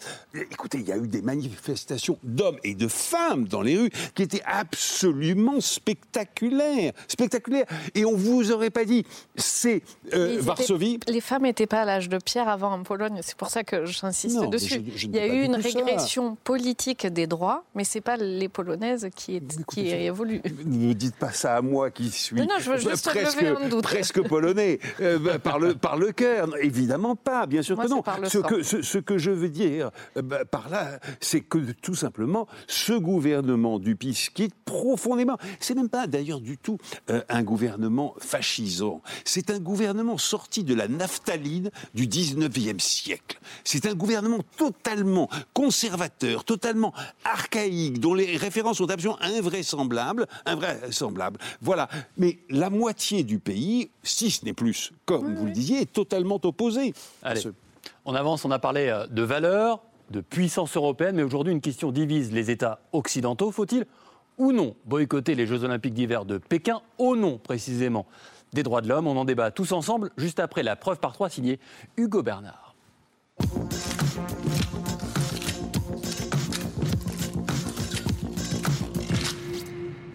écoutez, 0.65 0.79
il 0.79 0.89
y 0.89 0.91
a 0.91 0.97
eu 0.97 1.07
des 1.07 1.21
manifestations 1.21 2.17
d'hommes 2.23 2.57
et 2.63 2.73
de 2.73 2.87
femmes 2.87 3.47
dans 3.47 3.61
les 3.61 3.77
rues 3.77 3.91
qui 4.15 4.23
étaient 4.23 4.41
absolument 4.45 5.61
spectaculaires. 5.61 6.91
Spectaculaires. 7.07 7.67
Et 7.93 8.03
on 8.03 8.15
vous 8.15 8.51
aurait 8.51 8.71
pas 8.71 8.83
dit, 8.83 9.05
c'est 9.35 9.83
euh, 10.13 10.37
Varsovie. 10.39 10.99
Les 11.07 11.21
femmes 11.21 11.43
n'étaient 11.43 11.67
pas 11.67 11.83
à 11.83 11.85
l'âge 11.85 12.09
de 12.09 12.17
pierre 12.17 12.49
avant 12.49 12.71
en 12.71 12.81
Pologne. 12.81 13.19
C'est 13.21 13.37
pour 13.37 13.49
ça 13.49 13.63
que 13.63 13.85
j'insiste 13.85 14.49
dessus. 14.49 14.81
il 15.03 15.15
y 15.15 15.19
a 15.19 15.27
eu 15.27 15.43
une 15.43 15.55
régression 15.55 16.35
politique 16.43 17.05
des 17.05 17.27
droits, 17.27 17.63
mais 17.75 17.83
c'est 17.83 18.01
pas 18.01 18.17
les 18.17 18.49
Polonaises 18.49 19.09
qui, 19.15 19.35
est, 19.35 19.65
qui 19.67 19.89
évoluent. 19.89 20.41
Ne 20.65 20.87
me 20.87 20.93
dites 20.93 21.15
pas 21.15 21.31
ça 21.31 21.57
à 21.57 21.61
moi 21.61 21.91
qui 21.91 22.09
suis 22.09 22.35
non, 22.35 22.55
je 22.59 22.71
veux 22.71 22.77
juste 22.77 23.07
presque, 23.07 23.43
un 23.43 23.67
doute. 23.69 23.83
presque 23.83 24.21
polonais 24.27 24.79
euh, 25.01 25.19
bah, 25.19 25.39
par, 25.39 25.59
le, 25.59 25.75
par 25.75 25.97
le 25.97 26.11
cœur. 26.11 26.49
Évidemment 26.61 27.15
pas, 27.15 27.45
bien 27.45 27.61
sûr 27.61 27.77
que 27.77 27.87
non. 27.87 28.03
Ce 28.23 28.39
que, 28.39 28.63
ce, 28.63 28.97
que, 28.97 29.17
je 29.17 29.31
veux 29.31 29.49
dire 29.49 29.91
euh, 30.17 30.21
bah, 30.21 30.45
par 30.55 30.69
là, 30.69 30.99
c'est 31.19 31.41
que 31.41 31.73
tout 31.81 31.95
simplement, 31.95 32.47
ce 32.65 32.93
gouvernement 32.93 33.77
du 33.77 33.97
PIS 33.97 34.29
qui 34.33 34.43
est 34.43 34.55
profondément, 34.63 35.37
c'est 35.59 35.75
même 35.75 35.89
pas 35.89 36.07
d'ailleurs 36.07 36.39
du 36.39 36.57
tout 36.57 36.77
euh, 37.09 37.21
un 37.27 37.43
gouvernement 37.43 38.15
fascisant, 38.19 39.01
c'est 39.25 39.49
un 39.49 39.59
gouvernement 39.59 40.17
sorti 40.17 40.63
de 40.63 40.73
la 40.73 40.87
naphtaline 40.87 41.71
du 41.93 42.07
19e 42.07 42.79
siècle. 42.79 43.37
C'est 43.65 43.85
un 43.85 43.95
gouvernement 43.95 44.39
totalement 44.55 45.29
conservateur, 45.53 46.45
totalement 46.45 46.93
archaïque, 47.25 47.99
dont 47.99 48.13
les 48.13 48.37
références 48.37 48.77
sont 48.77 48.89
absolument 48.89 49.21
invraisemblables, 49.21 50.25
invraisemblables. 50.45 51.37
Voilà. 51.59 51.89
Mais 52.15 52.39
la 52.49 52.69
moitié 52.69 53.23
du 53.23 53.39
pays, 53.39 53.89
si 54.03 54.31
ce 54.31 54.45
n'est 54.45 54.53
plus, 54.53 54.93
comme 55.05 55.35
vous 55.35 55.47
le 55.47 55.51
disiez, 55.51 55.81
est 55.81 55.91
totalement 55.91 56.39
opposée. 56.43 56.93
Allez, 57.23 57.41
on 58.05 58.15
avance, 58.15 58.45
on 58.45 58.51
a 58.51 58.59
parlé 58.59 58.87
euh, 58.87 59.05
de 59.07 59.21
valeurs, 59.21 59.81
de 60.11 60.21
puissance 60.21 60.75
européenne, 60.75 61.15
mais 61.15 61.23
aujourd'hui 61.23 61.53
une 61.53 61.61
question 61.61 61.91
divise 61.91 62.31
les 62.31 62.51
États 62.51 62.79
occidentaux. 62.91 63.51
Faut-il 63.51 63.85
ou 64.37 64.51
non 64.51 64.75
boycotter 64.85 65.35
les 65.35 65.47
Jeux 65.47 65.63
olympiques 65.63 65.93
d'hiver 65.93 66.25
de 66.25 66.37
Pékin 66.37 66.81
au 66.97 67.15
nom 67.15 67.37
précisément 67.37 68.05
des 68.53 68.63
droits 68.63 68.81
de 68.81 68.89
l'homme? 68.89 69.07
On 69.07 69.17
en 69.17 69.25
débat 69.25 69.51
tous 69.51 69.71
ensemble 69.71 70.11
juste 70.17 70.39
après 70.39 70.63
la 70.63 70.75
preuve 70.75 70.99
par 70.99 71.13
trois 71.13 71.29
signée 71.29 71.59
Hugo 71.97 72.21
Bernard. 72.21 72.75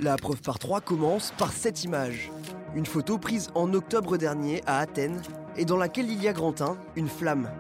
La 0.01 0.17
preuve 0.17 0.41
par 0.41 0.59
trois 0.59 0.81
commence 0.81 1.33
par 1.37 1.53
cette 1.53 1.85
image. 1.85 2.31
Une 2.75 2.87
photo 2.87 3.19
prise 3.19 3.51
en 3.55 3.75
octobre 3.75 4.17
dernier 4.17 4.63
à 4.67 4.79
Athènes 4.79 5.21
et 5.57 5.65
dans 5.65 5.77
laquelle 5.77 6.11
il 6.11 6.23
y 6.23 6.29
a 6.29 6.33
grand 6.33 6.63
1, 6.63 6.79
une 6.97 7.09
flamme. 7.09 7.51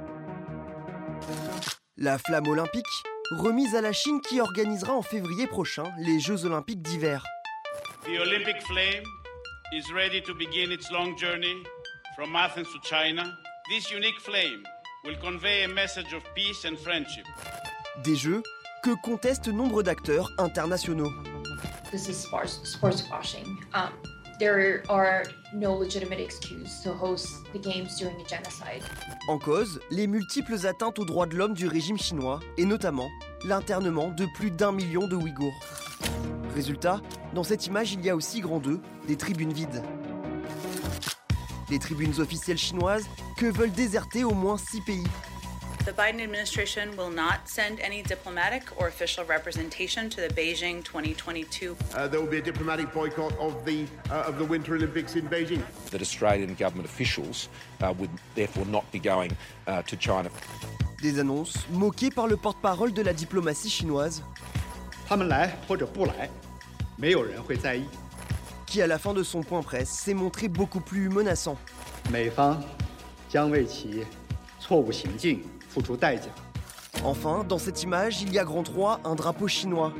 La 2.02 2.16
flamme 2.16 2.48
olympique, 2.48 2.86
remise 3.30 3.74
à 3.74 3.82
la 3.82 3.92
Chine 3.92 4.22
qui 4.22 4.40
organisera 4.40 4.94
en 4.94 5.02
février 5.02 5.46
prochain 5.46 5.84
les 5.98 6.18
Jeux 6.18 6.46
olympiques 6.46 6.80
d'hiver. 6.80 7.22
The 8.04 8.18
Olympic 8.18 8.62
flame 8.62 9.04
is 9.74 9.82
ready 9.92 10.22
to 10.22 10.32
begin 10.32 10.72
its 10.72 10.90
long 10.90 11.14
journey 11.18 11.62
from 12.16 12.34
Athens 12.34 12.68
to 12.72 12.80
China. 12.88 13.24
This 13.68 13.90
unique 13.90 14.18
flame 14.18 14.62
will 15.04 15.18
convey 15.20 15.64
a 15.64 15.68
message 15.68 16.14
of 16.14 16.22
peace 16.34 16.64
and 16.64 16.78
friendship. 16.78 17.26
Des 18.02 18.16
Jeux 18.16 18.42
que 18.82 18.94
contestent 19.02 19.48
nombre 19.48 19.82
d'acteurs 19.82 20.30
internationaux. 20.38 21.12
This 21.90 22.08
is 22.08 22.14
sports, 22.14 22.60
sports 22.64 23.04
washing. 23.10 23.58
Um, 23.74 23.90
there 24.40 24.82
are 24.88 25.22
no 25.52 25.74
legitimate 25.74 26.30
to 26.82 26.92
host 26.92 27.44
the 27.52 27.58
games 27.58 27.96
during 27.98 28.16
a 28.16 28.24
genocide. 28.26 28.82
En 29.28 29.38
cause, 29.38 29.80
les 29.90 30.06
multiples 30.06 30.66
atteintes 30.66 30.98
aux 30.98 31.04
droits 31.04 31.26
de 31.26 31.36
l'homme 31.36 31.52
du 31.52 31.68
régime 31.68 31.98
chinois 31.98 32.40
et 32.56 32.64
notamment 32.64 33.10
l'internement 33.44 34.08
de 34.08 34.26
plus 34.34 34.50
d'un 34.50 34.72
million 34.72 35.06
de 35.06 35.14
Ouïghours. 35.14 35.52
Résultat, 36.54 37.02
dans 37.34 37.44
cette 37.44 37.66
image, 37.66 37.92
il 37.92 38.04
y 38.04 38.08
a 38.08 38.16
aussi 38.16 38.40
grand 38.40 38.60
2, 38.60 38.80
des 39.06 39.16
tribunes 39.16 39.52
vides. 39.52 39.82
Les 41.70 41.78
tribunes 41.78 42.18
officielles 42.18 42.58
chinoises 42.58 43.06
que 43.36 43.46
veulent 43.46 43.72
déserter 43.72 44.24
au 44.24 44.32
moins 44.32 44.56
six 44.56 44.80
pays, 44.80 45.04
The 45.86 45.92
Biden 45.92 46.20
administration 46.20 46.94
will 46.94 47.08
not 47.08 47.48
send 47.48 47.80
any 47.80 48.02
diplomatic 48.02 48.64
or 48.76 48.88
official 48.88 49.24
representation 49.24 50.10
to 50.10 50.20
the 50.20 50.28
Beijing 50.28 50.84
2022. 50.84 51.74
Uh, 51.94 52.06
there 52.06 52.20
will 52.20 52.28
be 52.28 52.36
a 52.36 52.42
diplomatic 52.42 52.92
boycott 52.92 53.32
of 53.38 53.64
the 53.64 53.86
uh, 54.10 54.28
of 54.28 54.38
the 54.38 54.44
Winter 54.44 54.74
Olympics 54.74 55.16
in 55.16 55.26
Beijing. 55.26 55.62
That 55.90 56.02
Australian 56.02 56.54
government 56.54 56.86
officials 56.86 57.48
uh, 57.80 57.94
would 57.98 58.10
therefore 58.34 58.66
not 58.66 58.84
be 58.92 58.98
going 58.98 59.34
uh, 59.66 59.80
to 59.82 59.96
China. 59.96 60.28
Des 61.00 61.18
annonces 61.18 61.56
moquées 61.70 62.10
par 62.10 62.26
le 62.26 62.36
porte-parole 62.36 62.92
de 62.92 63.00
la 63.00 63.14
diplomatie 63.14 63.70
chinoise. 63.70 64.22
Qui 68.66 68.82
à 68.82 68.86
la 68.86 68.98
fin 68.98 69.14
de 69.14 69.22
son 69.22 69.42
point 69.42 69.62
presse 69.62 69.88
s'est 69.88 70.14
montré 70.14 70.48
beaucoup 70.48 70.80
plus 70.80 71.08
menaçant. 71.08 71.56
Enfin, 77.04 77.44
dans 77.48 77.58
cette 77.58 77.82
image, 77.82 78.22
il 78.22 78.32
y 78.32 78.38
a 78.38 78.44
grand 78.44 78.62
3, 78.62 79.00
un 79.04 79.14
drapeau 79.14 79.48
chinois. 79.48 79.92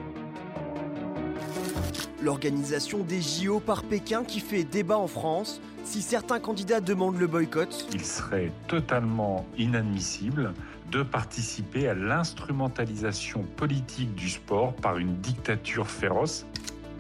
L'organisation 2.23 2.99
des 2.99 3.23
JO 3.23 3.61
par 3.61 3.85
Pékin 3.85 4.25
qui 4.25 4.41
fait 4.41 4.65
débat 4.65 4.99
en 4.99 5.07
France. 5.07 5.61
Si 5.85 6.03
certains 6.03 6.39
candidats 6.39 6.81
demandent 6.81 7.19
le 7.19 7.27
boycott, 7.27 7.87
il 7.93 8.05
serait 8.05 8.53
totalement 8.69 9.47
inadmissible 9.57 10.53
de 10.91 11.03
participer 11.03 11.89
à 11.89 11.95
l'instrumentalisation 11.95 13.45
politique 13.57 14.15
du 14.15 14.29
sport 14.29 14.75
par 14.75 14.99
une 14.99 15.17
dictature 15.17 15.89
féroce. 15.89 16.45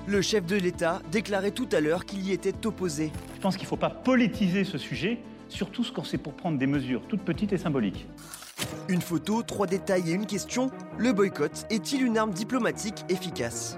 Le 0.07 0.23
chef 0.23 0.47
de 0.47 0.57
l'État 0.57 1.03
déclarait 1.13 1.51
tout 1.51 1.69
à 1.73 1.81
l'heure 1.81 2.07
qu'il 2.07 2.23
y 2.23 2.33
était 2.33 2.67
opposé. 2.67 3.13
Je 3.35 3.41
pense 3.41 3.57
qu'il 3.57 3.67
ne 3.67 3.69
faut 3.69 3.77
pas 3.77 3.91
politiser 3.91 4.65
ce 4.65 4.79
sujet, 4.79 5.19
surtout 5.49 5.85
quand 5.95 6.05
c'est 6.05 6.19
pour 6.19 6.33
prendre 6.33 6.59
des 6.59 6.67
mesures 6.67 7.03
toutes 7.09 7.23
petites 7.23 7.53
et 7.53 7.59
symboliques. 7.59 8.07
Une 8.89 9.01
photo, 9.03 9.43
trois 9.43 9.67
détails 9.67 10.11
et 10.11 10.15
une 10.15 10.27
question. 10.27 10.71
Le 10.99 11.13
boycott 11.13 11.67
est-il 11.71 12.03
une 12.03 12.19
arme 12.19 12.33
diplomatique 12.33 13.05
efficace? 13.09 13.77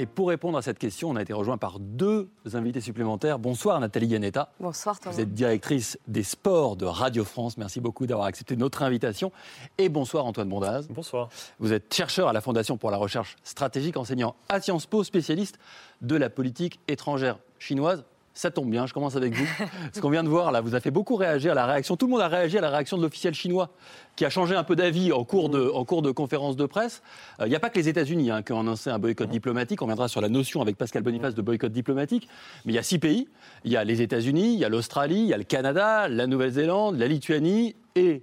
Et 0.00 0.06
pour 0.06 0.28
répondre 0.28 0.56
à 0.56 0.62
cette 0.62 0.78
question, 0.78 1.10
on 1.10 1.16
a 1.16 1.22
été 1.22 1.32
rejoint 1.32 1.58
par 1.58 1.80
deux 1.80 2.30
invités 2.54 2.80
supplémentaires. 2.80 3.40
Bonsoir 3.40 3.80
Nathalie 3.80 4.06
Yanetta. 4.06 4.52
Bonsoir 4.60 5.00
Thomas. 5.00 5.12
Vous 5.12 5.20
êtes 5.20 5.34
directrice 5.34 5.98
des 6.06 6.22
sports 6.22 6.76
de 6.76 6.86
Radio 6.86 7.24
France. 7.24 7.58
Merci 7.58 7.80
beaucoup 7.80 8.06
d'avoir 8.06 8.28
accepté 8.28 8.56
notre 8.56 8.84
invitation. 8.84 9.32
Et 9.76 9.88
bonsoir 9.88 10.24
Antoine 10.24 10.48
Bondaz. 10.48 10.86
Bonsoir. 10.88 11.30
Vous 11.58 11.72
êtes 11.72 11.92
chercheur 11.92 12.28
à 12.28 12.32
la 12.32 12.40
Fondation 12.40 12.76
pour 12.76 12.92
la 12.92 12.96
recherche 12.96 13.34
stratégique, 13.42 13.96
enseignant 13.96 14.36
à 14.48 14.60
Sciences 14.60 14.86
Po, 14.86 15.02
spécialiste 15.02 15.58
de 16.00 16.14
la 16.14 16.30
politique 16.30 16.78
étrangère 16.86 17.40
chinoise. 17.58 18.04
Ça 18.34 18.50
tombe 18.52 18.70
bien, 18.70 18.86
je 18.86 18.94
commence 18.94 19.16
avec 19.16 19.34
vous. 19.34 19.46
Ce 19.92 20.00
qu'on 20.00 20.10
vient 20.10 20.22
de 20.22 20.28
voir 20.28 20.52
là 20.52 20.60
vous 20.60 20.74
a 20.74 20.80
fait 20.80 20.90
beaucoup 20.90 21.16
réagir 21.16 21.52
à 21.52 21.54
la 21.54 21.66
réaction. 21.66 21.96
Tout 21.96 22.06
le 22.06 22.12
monde 22.12 22.20
a 22.20 22.28
réagi 22.28 22.56
à 22.58 22.60
la 22.60 22.70
réaction 22.70 22.96
de 22.96 23.02
l'officiel 23.02 23.34
chinois 23.34 23.70
qui 24.14 24.24
a 24.24 24.30
changé 24.30 24.54
un 24.54 24.62
peu 24.64 24.76
d'avis 24.76 25.12
en, 25.12 25.24
cours 25.24 25.48
de, 25.48 25.70
en 25.74 25.84
cours 25.84 26.02
de 26.02 26.10
conférence 26.10 26.56
de 26.56 26.66
presse. 26.66 27.02
Euh, 27.40 27.46
il 27.46 27.50
n'y 27.50 27.56
a 27.56 27.60
pas 27.60 27.70
que 27.70 27.78
les 27.78 27.88
États-Unis 27.88 28.30
hein, 28.30 28.42
qui 28.42 28.52
ont 28.52 28.60
annoncé 28.60 28.90
un 28.90 28.98
boycott 28.98 29.28
diplomatique. 29.28 29.82
On 29.82 29.86
viendra 29.86 30.08
sur 30.08 30.20
la 30.20 30.28
notion 30.28 30.62
avec 30.62 30.76
Pascal 30.76 31.02
Boniface 31.02 31.34
de 31.34 31.42
boycott 31.42 31.72
diplomatique. 31.72 32.28
Mais 32.64 32.72
il 32.72 32.76
y 32.76 32.78
a 32.78 32.82
six 32.82 32.98
pays. 32.98 33.28
Il 33.64 33.72
y 33.72 33.76
a 33.76 33.82
les 33.82 34.02
États-Unis, 34.02 34.54
il 34.54 34.58
y 34.60 34.64
a 34.64 34.68
l'Australie, 34.68 35.20
il 35.20 35.28
y 35.28 35.34
a 35.34 35.38
le 35.38 35.44
Canada, 35.44 36.08
la 36.08 36.26
Nouvelle-Zélande, 36.26 36.96
la 36.96 37.08
Lituanie 37.08 37.74
et 37.96 38.22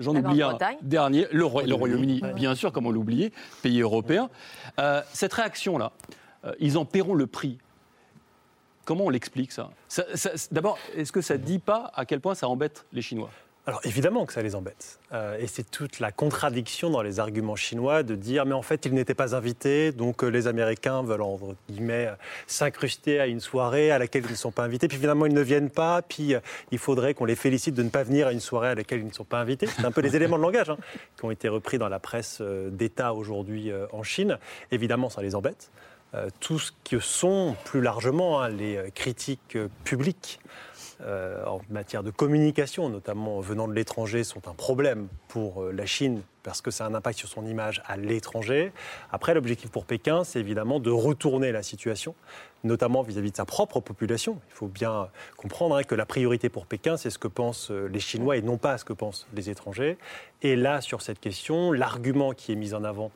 J'en 0.00 0.14
oublie 0.16 0.42
un 0.42 0.56
dernier, 0.82 1.26
le, 1.30 1.44
Royaume-Uni, 1.44 2.22
bien 2.34 2.54
sûr, 2.54 2.72
comme 2.72 2.86
on 2.86 2.90
l'oubliait, 2.90 3.32
pays 3.62 3.80
européen. 3.80 4.30
Euh, 4.78 5.02
cette 5.12 5.32
réaction-là, 5.32 5.92
euh, 6.44 6.52
ils 6.58 6.78
en 6.78 6.84
paieront 6.84 7.14
le 7.14 7.26
prix. 7.26 7.58
Comment 8.90 9.04
on 9.04 9.10
l'explique 9.10 9.52
ça, 9.52 9.70
D'abord, 10.50 10.76
est-ce 10.96 11.12
que 11.12 11.20
ça 11.20 11.34
ne 11.34 11.44
dit 11.44 11.60
pas 11.60 11.92
à 11.94 12.04
quel 12.04 12.18
point 12.18 12.34
ça 12.34 12.48
embête 12.48 12.86
les 12.92 13.02
Chinois? 13.02 13.30
Alors 13.68 13.80
évidemment 13.84 14.26
que 14.26 14.32
ça 14.32 14.42
les 14.42 14.56
embête. 14.56 14.98
Euh, 15.12 15.38
et 15.38 15.46
c'est 15.46 15.70
toute 15.70 16.00
la 16.00 16.10
contradiction 16.10 16.90
dans 16.90 17.00
les 17.00 17.20
arguments 17.20 17.54
chinois 17.54 18.02
de 18.02 18.16
dire 18.16 18.46
mais 18.46 18.54
en 18.54 18.62
fait 18.62 18.86
ils 18.86 18.92
n'étaient 18.92 19.14
pas 19.14 19.36
invités, 19.36 19.92
donc 19.92 20.24
euh, 20.24 20.26
les 20.26 20.48
Américains 20.48 21.04
veulent 21.04 21.22
entre 21.22 21.54
guillemets 21.68 22.10
s'incruster 22.48 23.20
à 23.20 23.28
une 23.28 23.38
soirée 23.38 23.92
à 23.92 24.00
laquelle 24.00 24.24
ils 24.24 24.32
ne 24.32 24.36
sont 24.36 24.50
pas 24.50 24.64
invités, 24.64 24.88
puis 24.88 24.98
finalement 24.98 25.26
ils 25.26 25.34
ne 25.34 25.40
viennent 25.40 25.70
pas, 25.70 26.02
puis 26.02 26.34
euh, 26.34 26.40
il 26.72 26.78
faudrait 26.78 27.14
qu'on 27.14 27.26
les 27.26 27.36
félicite 27.36 27.76
de 27.76 27.84
ne 27.84 27.90
pas 27.90 28.02
venir 28.02 28.26
à 28.26 28.32
une 28.32 28.40
soirée 28.40 28.70
à 28.70 28.74
laquelle 28.74 29.02
ils 29.02 29.06
ne 29.06 29.12
sont 29.12 29.22
pas 29.22 29.38
invités. 29.38 29.68
C'est 29.68 29.84
un 29.84 29.92
peu 29.92 30.00
les 30.00 30.16
éléments 30.16 30.38
de 30.38 30.42
langage 30.42 30.70
hein, 30.70 30.78
qui 31.16 31.24
ont 31.26 31.30
été 31.30 31.48
repris 31.48 31.78
dans 31.78 31.88
la 31.88 32.00
presse 32.00 32.42
d'État 32.72 33.14
aujourd'hui 33.14 33.70
en 33.92 34.02
Chine. 34.02 34.36
Évidemment 34.72 35.10
ça 35.10 35.22
les 35.22 35.36
embête. 35.36 35.70
Euh, 36.14 36.28
tout 36.40 36.58
ce 36.58 36.72
que 36.84 36.98
sont 36.98 37.56
plus 37.64 37.80
largement 37.80 38.40
hein, 38.40 38.48
les 38.48 38.76
euh, 38.76 38.90
critiques 38.92 39.54
euh, 39.54 39.68
publiques 39.84 40.40
en 41.46 41.62
matière 41.70 42.02
de 42.02 42.10
communication, 42.10 42.90
notamment 42.90 43.40
venant 43.40 43.66
de 43.66 43.72
l'étranger, 43.72 44.22
sont 44.22 44.48
un 44.48 44.52
problème 44.52 45.08
pour 45.28 45.64
la 45.64 45.86
Chine 45.86 46.20
parce 46.42 46.60
que 46.60 46.70
ça 46.70 46.84
a 46.84 46.88
un 46.88 46.94
impact 46.94 47.18
sur 47.18 47.28
son 47.30 47.46
image 47.46 47.82
à 47.86 47.96
l'étranger. 47.96 48.70
Après, 49.10 49.32
l'objectif 49.32 49.70
pour 49.70 49.86
Pékin, 49.86 50.24
c'est 50.24 50.40
évidemment 50.40 50.78
de 50.78 50.90
retourner 50.90 51.52
la 51.52 51.62
situation, 51.62 52.14
notamment 52.64 53.00
vis-à-vis 53.00 53.30
de 53.30 53.36
sa 53.36 53.46
propre 53.46 53.80
population. 53.80 54.40
Il 54.50 54.54
faut 54.54 54.68
bien 54.68 55.08
comprendre 55.38 55.76
hein, 55.76 55.84
que 55.84 55.94
la 55.94 56.04
priorité 56.04 56.50
pour 56.50 56.66
Pékin, 56.66 56.98
c'est 56.98 57.08
ce 57.08 57.18
que 57.18 57.28
pensent 57.28 57.70
les 57.70 58.00
Chinois 58.00 58.36
et 58.36 58.42
non 58.42 58.58
pas 58.58 58.76
ce 58.76 58.84
que 58.84 58.92
pensent 58.92 59.26
les 59.32 59.48
étrangers. 59.48 59.96
Et 60.42 60.54
là, 60.54 60.82
sur 60.82 61.00
cette 61.00 61.18
question, 61.18 61.72
l'argument 61.72 62.32
qui 62.34 62.52
est 62.52 62.56
mis 62.56 62.74
en 62.74 62.84
avant 62.84 63.10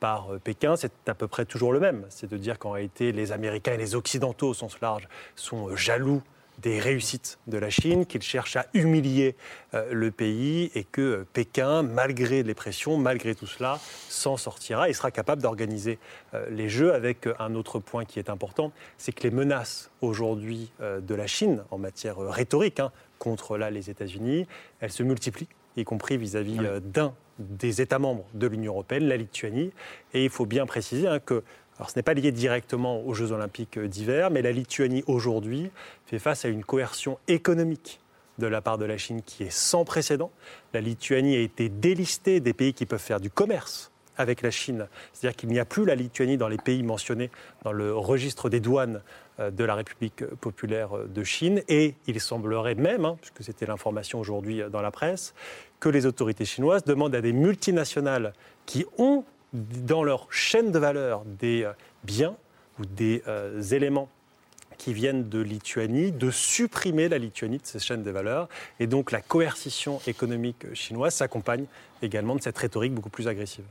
par 0.00 0.28
Pékin, 0.42 0.76
c'est 0.76 0.92
à 1.08 1.14
peu 1.14 1.28
près 1.28 1.44
toujours 1.44 1.72
le 1.72 1.80
même. 1.80 2.06
C'est 2.08 2.28
de 2.28 2.36
dire 2.36 2.58
qu'en 2.58 2.72
réalité, 2.72 3.12
les 3.12 3.32
Américains 3.32 3.74
et 3.74 3.76
les 3.76 3.94
Occidentaux, 3.94 4.48
au 4.48 4.54
sens 4.54 4.80
large, 4.80 5.08
sont 5.36 5.76
jaloux 5.76 6.22
des 6.60 6.78
réussites 6.78 7.38
de 7.46 7.58
la 7.58 7.70
Chine, 7.70 8.06
qu'il 8.06 8.22
cherche 8.22 8.56
à 8.56 8.66
humilier 8.74 9.34
euh, 9.74 9.92
le 9.92 10.10
pays 10.10 10.70
et 10.74 10.84
que 10.84 11.00
euh, 11.00 11.26
Pékin, 11.32 11.82
malgré 11.82 12.42
les 12.42 12.54
pressions, 12.54 12.98
malgré 12.98 13.34
tout 13.34 13.46
cela, 13.46 13.78
s'en 14.08 14.36
sortira 14.36 14.88
et 14.88 14.92
sera 14.92 15.10
capable 15.10 15.42
d'organiser 15.42 15.98
euh, 16.34 16.46
les 16.50 16.68
Jeux 16.68 16.92
avec 16.92 17.28
un 17.38 17.54
autre 17.54 17.78
point 17.78 18.04
qui 18.04 18.18
est 18.18 18.30
important, 18.30 18.72
c'est 18.98 19.12
que 19.12 19.22
les 19.22 19.30
menaces 19.30 19.90
aujourd'hui 20.00 20.72
de 20.80 21.14
la 21.14 21.26
Chine 21.26 21.62
en 21.70 21.78
matière 21.78 22.18
rhétorique 22.18 22.80
hein, 22.80 22.92
contre 23.18 23.56
là, 23.56 23.70
les 23.70 23.90
États-Unis, 23.90 24.46
elles 24.80 24.92
se 24.92 25.02
multiplient 25.02 25.48
y 25.76 25.84
compris 25.84 26.16
vis-à-vis 26.16 26.58
d'un 26.82 27.14
des 27.40 27.80
États 27.80 27.98
membres 27.98 28.24
de 28.34 28.46
l'Union 28.46 28.72
européenne, 28.72 29.04
la 29.04 29.16
Lituanie. 29.16 29.72
Et 30.14 30.24
il 30.24 30.30
faut 30.30 30.46
bien 30.46 30.66
préciser 30.66 31.06
hein, 31.06 31.18
que 31.18 31.42
alors 31.78 31.88
ce 31.88 31.98
n'est 31.98 32.02
pas 32.02 32.12
lié 32.12 32.30
directement 32.30 33.00
aux 33.06 33.14
Jeux 33.14 33.32
olympiques 33.32 33.78
d'hiver, 33.78 34.30
mais 34.30 34.42
la 34.42 34.52
Lituanie 34.52 35.02
aujourd'hui 35.06 35.70
fait 36.04 36.18
face 36.18 36.44
à 36.44 36.48
une 36.48 36.62
coercion 36.62 37.18
économique 37.26 38.00
de 38.38 38.46
la 38.46 38.60
part 38.60 38.76
de 38.76 38.84
la 38.84 38.98
Chine 38.98 39.22
qui 39.22 39.44
est 39.44 39.50
sans 39.50 39.86
précédent. 39.86 40.30
La 40.74 40.82
Lituanie 40.82 41.36
a 41.36 41.40
été 41.40 41.70
délistée 41.70 42.40
des 42.40 42.52
pays 42.52 42.74
qui 42.74 42.84
peuvent 42.84 43.00
faire 43.00 43.20
du 43.20 43.30
commerce 43.30 43.89
avec 44.20 44.42
la 44.42 44.50
Chine. 44.50 44.86
C'est-à-dire 45.12 45.36
qu'il 45.36 45.48
n'y 45.48 45.58
a 45.58 45.64
plus 45.64 45.84
la 45.84 45.94
Lituanie 45.94 46.36
dans 46.36 46.48
les 46.48 46.56
pays 46.56 46.82
mentionnés 46.82 47.30
dans 47.64 47.72
le 47.72 47.94
registre 47.94 48.48
des 48.48 48.60
douanes 48.60 49.02
euh, 49.38 49.50
de 49.50 49.64
la 49.64 49.74
République 49.74 50.24
populaire 50.40 50.90
de 51.08 51.24
Chine. 51.24 51.62
Et 51.68 51.94
il 52.06 52.20
semblerait 52.20 52.74
même, 52.74 53.04
hein, 53.04 53.16
puisque 53.20 53.42
c'était 53.42 53.66
l'information 53.66 54.20
aujourd'hui 54.20 54.62
dans 54.70 54.82
la 54.82 54.90
presse, 54.90 55.34
que 55.80 55.88
les 55.88 56.06
autorités 56.06 56.44
chinoises 56.44 56.84
demandent 56.84 57.14
à 57.14 57.20
des 57.20 57.32
multinationales 57.32 58.32
qui 58.66 58.84
ont 58.98 59.24
dans 59.52 60.04
leur 60.04 60.32
chaîne 60.32 60.70
de 60.70 60.78
valeur 60.78 61.24
des 61.24 61.64
euh, 61.64 61.72
biens 62.04 62.36
ou 62.78 62.84
des 62.84 63.22
euh, 63.26 63.60
éléments 63.62 64.08
qui 64.78 64.94
viennent 64.94 65.28
de 65.28 65.40
Lituanie, 65.40 66.10
de 66.10 66.30
supprimer 66.30 67.10
la 67.10 67.18
Lituanie 67.18 67.58
de 67.58 67.66
ces 67.66 67.78
chaînes 67.78 68.02
de 68.02 68.10
valeur. 68.10 68.48
Et 68.78 68.86
donc 68.86 69.12
la 69.12 69.20
coercition 69.20 70.00
économique 70.06 70.72
chinoise 70.72 71.14
s'accompagne 71.14 71.66
également 72.00 72.34
de 72.34 72.40
cette 72.40 72.56
rhétorique 72.56 72.94
beaucoup 72.94 73.10
plus 73.10 73.28
agressive. 73.28 73.64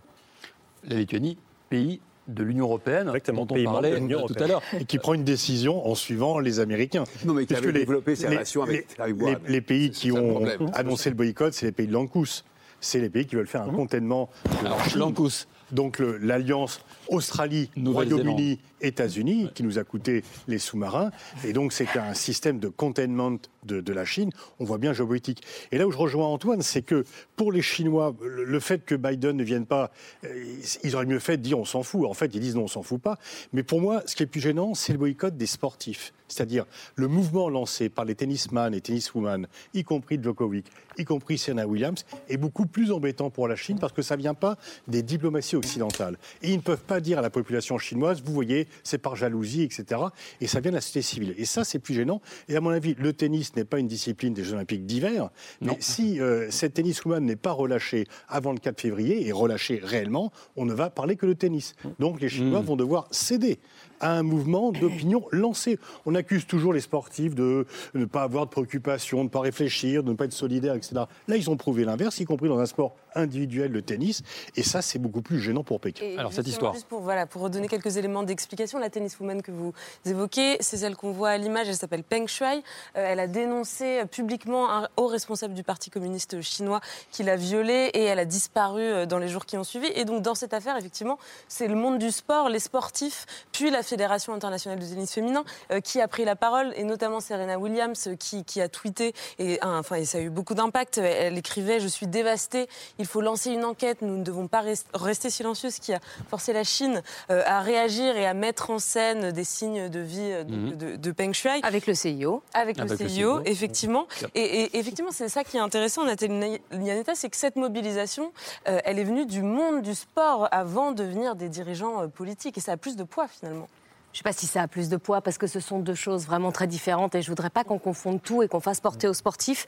La 0.88 0.95
Lituanie, 0.95 1.38
pays 1.69 1.99
de 2.27 2.43
l'Union 2.43 2.65
européenne, 2.65 3.07
Exactement, 3.07 3.45
dont 3.45 3.55
on 3.55 3.63
parlait 3.63 3.99
tout 3.99 4.43
à 4.43 4.47
l'heure. 4.47 4.61
Et 4.80 4.86
qui 4.86 4.99
prend 4.99 5.13
une 5.13 5.23
décision 5.23 5.88
en 5.88 5.95
suivant 5.95 6.39
les 6.39 6.59
Américains. 6.59 7.03
Non, 7.25 7.34
mais 7.34 7.45
qui 7.45 7.55
avait 7.55 7.71
développé 7.71 8.15
ses 8.15 8.27
relations 8.27 8.63
avec 8.63 8.88
les, 8.99 9.36
les, 9.47 9.61
pays 9.61 9.89
qui 9.89 10.11
ont 10.11 10.45
annoncé 10.73 11.09
le 11.09 11.15
boycott, 11.15 11.53
c'est 11.53 11.65
les 11.65 11.71
pays 11.71 11.88
de 11.88 11.93
l'ANCUS. 11.93 12.43
C'est 12.82 12.99
les 12.99 13.09
pays 13.09 13.25
qui 13.25 13.36
veulent 13.36 13.47
faire 13.47 13.63
un 13.63 13.71
mmh. 13.71 13.75
contentement. 13.75 14.30
Alors, 14.61 14.80
l'ANCUS, 14.95 15.47
donc 15.71 15.99
l'alliance 16.21 16.82
Australie, 17.10 17.70
Royaume-Uni, 17.84 18.60
États-Unis, 18.82 19.49
qui 19.53 19.64
nous 19.64 19.80
a 19.80 19.84
coûté 19.84 20.24
les 20.47 20.60
sous-marins. 20.60 21.12
Et 21.43 21.53
donc 21.53 21.74
c'est 21.74 21.97
un 21.97 22.14
système 22.14 22.60
de 22.60 22.68
containment 22.68 23.38
de, 23.66 23.93
la 23.93 24.05
Chine. 24.05 24.32
On 24.60 24.66
voit 24.66 24.78
bien 24.78 24.93
géopolitique. 24.93 25.43
Et 25.72 25.78
là 25.78 25.88
où 25.88 25.91
je 25.91 25.97
rejoins 25.97 26.28
Antoine, 26.28 26.62
c'est 26.62 26.82
que 26.82 27.03
pour 27.36 27.51
les 27.51 27.62
Chinois, 27.62 28.16
le 28.22 28.60
fait 28.60 28.86
que 28.86 28.95
Biden 28.95 29.36
ne 29.36 29.43
vienne 29.43 29.66
pas, 29.66 29.91
euh, 30.24 30.60
ils 30.84 30.95
auraient 30.95 31.05
mieux 31.05 31.20
fait 31.20 31.38
de 31.38 31.41
dire 31.41 31.60
on 31.60 31.66
s'en 31.66 31.84
fout. 31.84 32.05
En 32.05 32.14
fait, 32.14 32.34
ils 32.34 32.39
disent 32.39 32.55
non, 32.55 32.64
on 32.64 32.68
s'en 32.68 32.84
fout 32.84 33.01
pas. 33.01 33.18
Mais 33.53 33.64
pour 33.64 33.82
moi, 33.82 34.03
ce 34.05 34.16
qui 34.16 34.24
est 34.24 34.28
plus 34.28 34.41
gênant, 34.41 34.74
c'est 34.74 34.93
le 34.93 34.99
boycott 34.99 35.36
des 35.36 35.47
sportifs. 35.47 36.14
C'est-à-dire 36.28 36.66
le 36.95 37.07
mouvement 37.07 37.49
lancé 37.49 37.89
par 37.89 38.05
les 38.05 38.16
tennisman 38.16 38.74
et 38.74 38.82
tenniswoman, 38.82 39.47
y 39.74 39.84
compris 39.84 40.20
Djokovic, 40.22 40.68
y 40.97 41.05
compris 41.05 41.38
Serena 41.38 41.66
Williams, 41.66 42.05
est 42.30 42.38
beaucoup 42.38 42.68
plus 42.68 42.91
embêtant 42.91 43.30
pour 43.30 43.47
la 43.47 43.55
Chine 43.55 43.80
parce 43.80 43.93
que 43.93 44.01
ça 44.01 44.16
ne 44.16 44.22
vient 44.22 44.36
pas 44.36 44.57
des 44.88 45.01
diplomaties 45.01 45.55
occidentales. 45.55 46.18
Et 46.43 46.51
ils 46.51 46.57
ne 46.57 46.62
peuvent 46.62 46.84
pas 46.84 46.98
dire 46.99 47.19
à 47.19 47.21
la 47.21 47.29
population 47.29 47.77
chinoise, 47.77 48.21
vous 48.23 48.33
voyez, 48.33 48.67
c'est 48.83 48.97
par 48.97 49.15
jalousie, 49.15 49.63
etc. 49.63 50.01
Et 50.41 50.47
ça 50.47 50.59
vient 50.59 50.71
de 50.71 50.75
la 50.75 50.81
société 50.81 51.01
civile. 51.01 51.33
Et 51.37 51.45
ça, 51.45 51.63
c'est 51.63 51.79
plus 51.79 51.93
gênant. 51.93 52.21
Et 52.47 52.55
à 52.55 52.61
mon 52.61 52.69
avis, 52.69 52.95
le 52.97 53.13
tennis 53.13 53.55
n'est 53.55 53.65
pas 53.65 53.79
une 53.79 53.87
discipline 53.87 54.33
des 54.33 54.43
Jeux 54.43 54.53
Olympiques 54.53 54.85
d'hiver. 54.85 55.29
Mais 55.61 55.77
si 55.79 56.19
euh, 56.19 56.49
cette 56.51 56.73
tenniswoman 56.75 57.23
n'est 57.23 57.35
pas 57.35 57.51
relâchée 57.51 58.05
avant 58.27 58.51
le 58.51 58.59
4 58.59 58.79
février 58.79 59.27
et 59.27 59.31
relâchée 59.31 59.79
réellement, 59.81 60.31
on 60.55 60.65
ne 60.65 60.73
va 60.73 60.89
parler 60.89 61.15
que 61.15 61.25
de 61.25 61.33
tennis. 61.33 61.75
Donc 61.99 62.21
les 62.21 62.29
Chinois 62.29 62.61
mmh. 62.61 62.65
vont 62.65 62.75
devoir 62.75 63.07
céder 63.11 63.59
à 63.99 64.11
un 64.11 64.23
mouvement 64.23 64.71
d'opinion 64.71 65.25
lancé. 65.31 65.79
On 66.05 66.15
accuse 66.15 66.45
toujours 66.45 66.73
les 66.73 66.81
sportifs 66.81 67.35
de 67.35 67.65
ne 67.93 68.05
pas 68.05 68.23
avoir 68.23 68.45
de 68.45 68.51
préoccupations, 68.51 69.19
de 69.19 69.23
ne 69.23 69.29
pas 69.29 69.41
réfléchir, 69.41 70.03
de 70.03 70.11
ne 70.11 70.15
pas 70.15 70.25
être 70.25 70.33
solidaires, 70.33 70.75
etc. 70.75 71.03
Là, 71.27 71.35
ils 71.35 71.49
ont 71.49 71.57
prouvé 71.57 71.85
l'inverse, 71.85 72.19
y 72.19 72.25
compris 72.25 72.49
dans 72.49 72.59
un 72.59 72.65
sport 72.65 72.95
individuel, 73.15 73.71
le 73.71 73.81
tennis. 73.81 74.21
Et 74.55 74.63
ça, 74.63 74.81
c'est 74.81 74.99
beaucoup 74.99 75.21
plus 75.21 75.39
gênant 75.39 75.63
pour 75.63 75.79
Pékin. 75.79 76.15
Alors, 76.17 76.33
cette 76.33 76.47
histoire. 76.47 76.73
Juste 76.73 76.87
pour, 76.87 77.01
voilà, 77.01 77.25
pour 77.25 77.41
redonner 77.41 77.67
quelques 77.67 77.97
éléments 77.97 78.23
d'explication, 78.23 78.79
la 78.79 78.89
tenniswoman 78.89 79.41
que 79.41 79.51
vous 79.51 79.73
évoquez, 80.05 80.57
c'est 80.59 80.77
celle 80.77 80.95
qu'on 80.95 81.11
voit 81.11 81.29
à 81.29 81.37
l'image. 81.37 81.67
Elle 81.67 81.75
s'appelle 81.75 82.03
Peng 82.03 82.27
Shuai. 82.27 82.57
Euh, 82.97 83.05
elle 83.11 83.19
a 83.19 83.27
dénoncé 83.27 84.03
publiquement 84.11 84.71
un 84.71 84.87
haut 84.97 85.07
responsable 85.07 85.53
du 85.53 85.63
Parti 85.63 85.89
communiste 85.89 86.41
chinois 86.41 86.81
qui 87.11 87.23
l'a 87.23 87.35
violée 87.35 87.89
et 87.93 88.03
elle 88.03 88.19
a 88.19 88.25
disparu 88.25 88.81
euh, 88.81 89.05
dans 89.05 89.17
les 89.17 89.27
jours 89.27 89.45
qui 89.45 89.57
ont 89.57 89.63
suivi. 89.63 89.87
Et 89.95 90.05
donc, 90.05 90.21
dans 90.21 90.35
cette 90.35 90.53
affaire, 90.53 90.77
effectivement, 90.77 91.17
c'est 91.47 91.67
le 91.67 91.75
monde 91.75 91.97
du 91.97 92.11
sport, 92.11 92.49
les 92.49 92.59
sportifs, 92.59 93.25
puis 93.51 93.69
la 93.69 93.83
Fédération 93.89 94.33
internationale 94.33 94.79
de 94.79 94.85
tennis 94.85 95.11
féminin 95.11 95.43
euh, 95.71 95.81
qui 95.81 95.99
a 95.99 96.07
pris 96.07 96.23
la 96.23 96.35
parole, 96.35 96.73
et 96.75 96.83
notamment 96.83 97.19
Serena 97.19 97.57
Williams 97.57 98.07
euh, 98.07 98.15
qui, 98.15 98.45
qui 98.45 98.61
a 98.61 98.69
tweeté, 98.69 99.13
et, 99.39 99.59
enfin, 99.63 99.95
et 99.95 100.05
ça 100.05 100.19
a 100.19 100.21
eu 100.21 100.29
beaucoup 100.29 100.53
d'impact. 100.53 100.99
Elle 100.99 101.37
écrivait 101.37 101.79
Je 101.79 101.87
suis 101.87 102.07
dévastée, 102.07 102.69
il 102.99 103.05
faut 103.05 103.21
lancer 103.21 103.51
une 103.51 103.65
enquête, 103.65 104.01
nous 104.01 104.17
ne 104.17 104.23
devons 104.23 104.47
pas 104.47 104.63
rester 104.93 105.29
silencieux, 105.29 105.71
ce 105.71 105.81
qui 105.81 105.93
a 105.93 105.99
forcé 106.29 106.53
la 106.53 106.63
Chine 106.63 107.01
euh, 107.31 107.41
à 107.45 107.61
réagir 107.61 108.15
et 108.15 108.27
à 108.27 108.33
mettre 108.33 108.69
en 108.69 108.79
scène 108.79 109.31
des 109.31 109.43
signes 109.43 109.89
de 109.89 109.99
vie 109.99 110.17
de, 110.19 110.55
mhm. 110.55 110.97
de, 110.97 111.11
Peng 111.11 111.33
Shuai. 111.33 111.59
Avec 111.63 111.87
le 111.87 111.95
CIO. 111.95 112.43
Avec, 112.53 112.77
le, 112.77 112.87
CIO, 112.95 113.41
effectivement. 113.45 114.07
Et, 114.35 114.77
effectivement, 114.77 115.11
c'est 115.11 115.29
ça 115.29 115.43
qui 115.43 115.57
est 115.57 115.61
intéressant, 115.61 116.05
Nathalie 116.05 116.59
Nianetta, 116.71 117.15
c'est 117.15 117.29
que 117.29 117.37
cette 117.37 117.55
mobilisation, 117.55 118.31
elle 118.65 118.99
est 118.99 119.03
venue 119.03 119.25
du 119.25 119.41
monde 119.41 119.81
du 119.81 119.95
sport 119.95 120.47
avant 120.51 120.91
de 120.91 121.03
devenir 121.03 121.35
des 121.35 121.49
dirigeants 121.49 122.07
politiques. 122.09 122.57
Et 122.57 122.61
ça 122.61 122.73
a 122.73 122.77
plus 122.77 122.95
de 122.95 123.03
poids 123.03 123.27
finalement. 123.27 123.67
Je 124.12 124.18
ne 124.18 124.18
sais 124.20 124.24
pas 124.24 124.34
si 124.34 124.47
ça 124.47 124.64
a 124.64 124.68
plus 124.68 124.89
de 124.89 124.97
poids 124.97 125.22
parce 125.22 125.38
que 125.38 125.45
ce 125.45 125.60
sont 125.60 125.80
deux 125.80 125.93
choses 125.93 126.26
vraiment 126.26 126.51
très 126.51 126.66
différentes 126.66 127.14
et 127.14 127.22
je 127.22 127.28
ne 127.28 127.32
voudrais 127.32 127.51
pas 127.51 127.64
qu'on 127.64 127.78
confonde 127.78 128.22
tout 128.22 128.41
et 128.41 128.47
qu'on 128.47 128.60
fasse 128.60 128.82
porter 128.82 129.07
aux 129.07 129.14
sportifs 129.14 129.68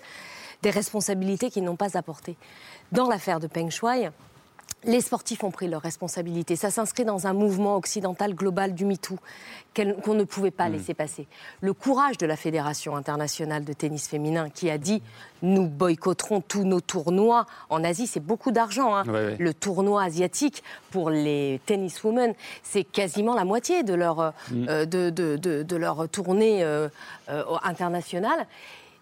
des 0.64 0.72
responsabilités 0.72 1.52
qu'ils 1.52 1.64
n'ont 1.64 1.76
pas 1.76 1.98
apportées. 1.98 2.38
Dans 2.92 3.08
l'affaire 3.08 3.40
de 3.40 3.48
Peng 3.48 3.70
Shuai, 3.70 4.10
les 4.84 5.02
sportifs 5.02 5.44
ont 5.44 5.52
pris 5.52 5.68
leurs 5.68 5.82
responsabilités. 5.82 6.56
Ça 6.56 6.72
s'inscrit 6.72 7.06
dans 7.06 7.28
un 7.28 7.34
mouvement 7.34 7.76
occidental 7.76 8.34
global 8.34 8.74
du 8.74 8.86
MeToo 8.86 9.18
qu'on 9.76 10.14
ne 10.14 10.24
pouvait 10.24 10.52
pas 10.52 10.70
mm. 10.70 10.74
laisser 10.74 10.94
passer. 10.94 11.28
Le 11.62 11.74
courage 11.74 12.18
de 12.18 12.26
la 12.26 12.36
Fédération 12.36 12.96
internationale 12.96 13.64
de 13.64 13.74
tennis 13.74 14.08
féminin 14.08 14.50
qui 14.50 14.70
a 14.70 14.78
dit 14.78 15.02
nous 15.44 15.68
boycotterons 15.68 16.42
tous 16.42 16.64
nos 16.64 16.82
tournois 16.82 17.46
en 17.70 17.84
Asie, 17.84 18.08
c'est 18.08 18.20
beaucoup 18.20 18.52
d'argent. 18.52 18.96
Hein. 18.96 19.04
Le 19.40 19.54
tournoi 19.54 20.04
asiatique 20.04 20.64
pour 20.92 21.10
les 21.10 21.62
tenniswomen, 21.66 22.34
c'est 22.64 22.84
quasiment 22.84 23.34
la 23.34 23.46
moitié 23.46 23.84
de 23.84 23.94
leur, 23.94 24.20
euh, 24.20 24.32
mm. 24.52 24.66
euh, 24.70 24.86
de, 24.86 25.64
de, 25.64 25.76
leur 25.76 26.10
tournée 26.10 26.64
euh, 26.64 26.90
internationale. 27.64 28.46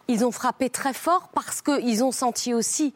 Ils 0.07 0.25
ont 0.25 0.31
frappé 0.31 0.69
très 0.69 0.93
fort 0.93 1.29
parce 1.33 1.61
qu'ils 1.61 2.03
ont 2.03 2.11
senti 2.11 2.53
aussi 2.53 2.93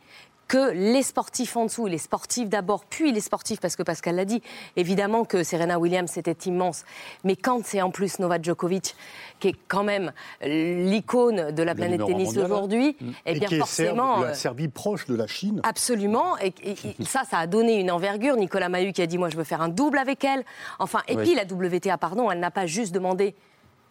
que 0.48 0.72
les 0.72 1.04
sportifs 1.04 1.56
en 1.58 1.66
dessous, 1.66 1.88
les 1.88 1.98
sportifs 1.98 2.50
d'abord, 2.50 2.86
puis 2.86 3.12
les 3.12 3.22
sportifs, 3.22 3.60
parce 3.60 3.76
que 3.76 3.84
Pascal 3.84 4.16
l'a 4.16 4.26
dit, 4.26 4.41
évidemment 4.76 5.26
que 5.26 5.44
Serena 5.44 5.80
Williams 5.80 6.12
c'était 6.12 6.50
immense, 6.50 6.84
mais 7.24 7.36
quand 7.36 7.66
c'est 7.66 7.82
en 7.82 7.91
plus 7.91 8.20
Novak 8.20 8.44
Djokovic, 8.44 8.96
qui 9.39 9.50
est 9.50 9.56
quand 9.68 9.84
même 9.84 10.12
l'icône 10.41 11.52
de 11.52 11.64
la 11.64 11.76
planète 11.76 12.06
tennis 12.06 12.38
aujourd'hui, 12.38 12.96
mm. 13.00 13.12
eh 13.26 13.36
et 13.36 13.39
bien 13.39 13.60
forcément. 13.60 14.20
la 14.20 14.28
euh, 14.28 14.34
Serbie 14.34 14.68
proche 14.68 15.06
de 15.06 15.16
la 15.16 15.28
Chine. 15.28 15.62
Absolument, 15.64 16.38
et, 16.39 16.54
ça, 17.06 17.24
ça 17.30 17.39
a 17.39 17.48
donné 17.48 17.80
une 17.80 17.91
envergure. 17.91 18.36
Nicolas 18.36 18.70
Mahut 18.70 18.94
qui 18.94 19.02
a 19.02 19.08
dit 19.08 19.18
Moi 19.18 19.30
je 19.30 19.38
veux 19.38 19.44
faire 19.44 19.62
un 19.62 19.70
double 19.70 19.98
avec 19.98 20.24
elle. 20.24 20.44
Enfin, 20.80 21.00
et 21.08 21.16
puis 21.16 21.36
la 21.36 21.44
WTA, 21.44 21.98
pardon, 21.98 22.32
elle 22.32 22.39
n'a 22.39 22.52
pas 22.52 22.66
juste 22.66 22.94
demandé 22.94 23.36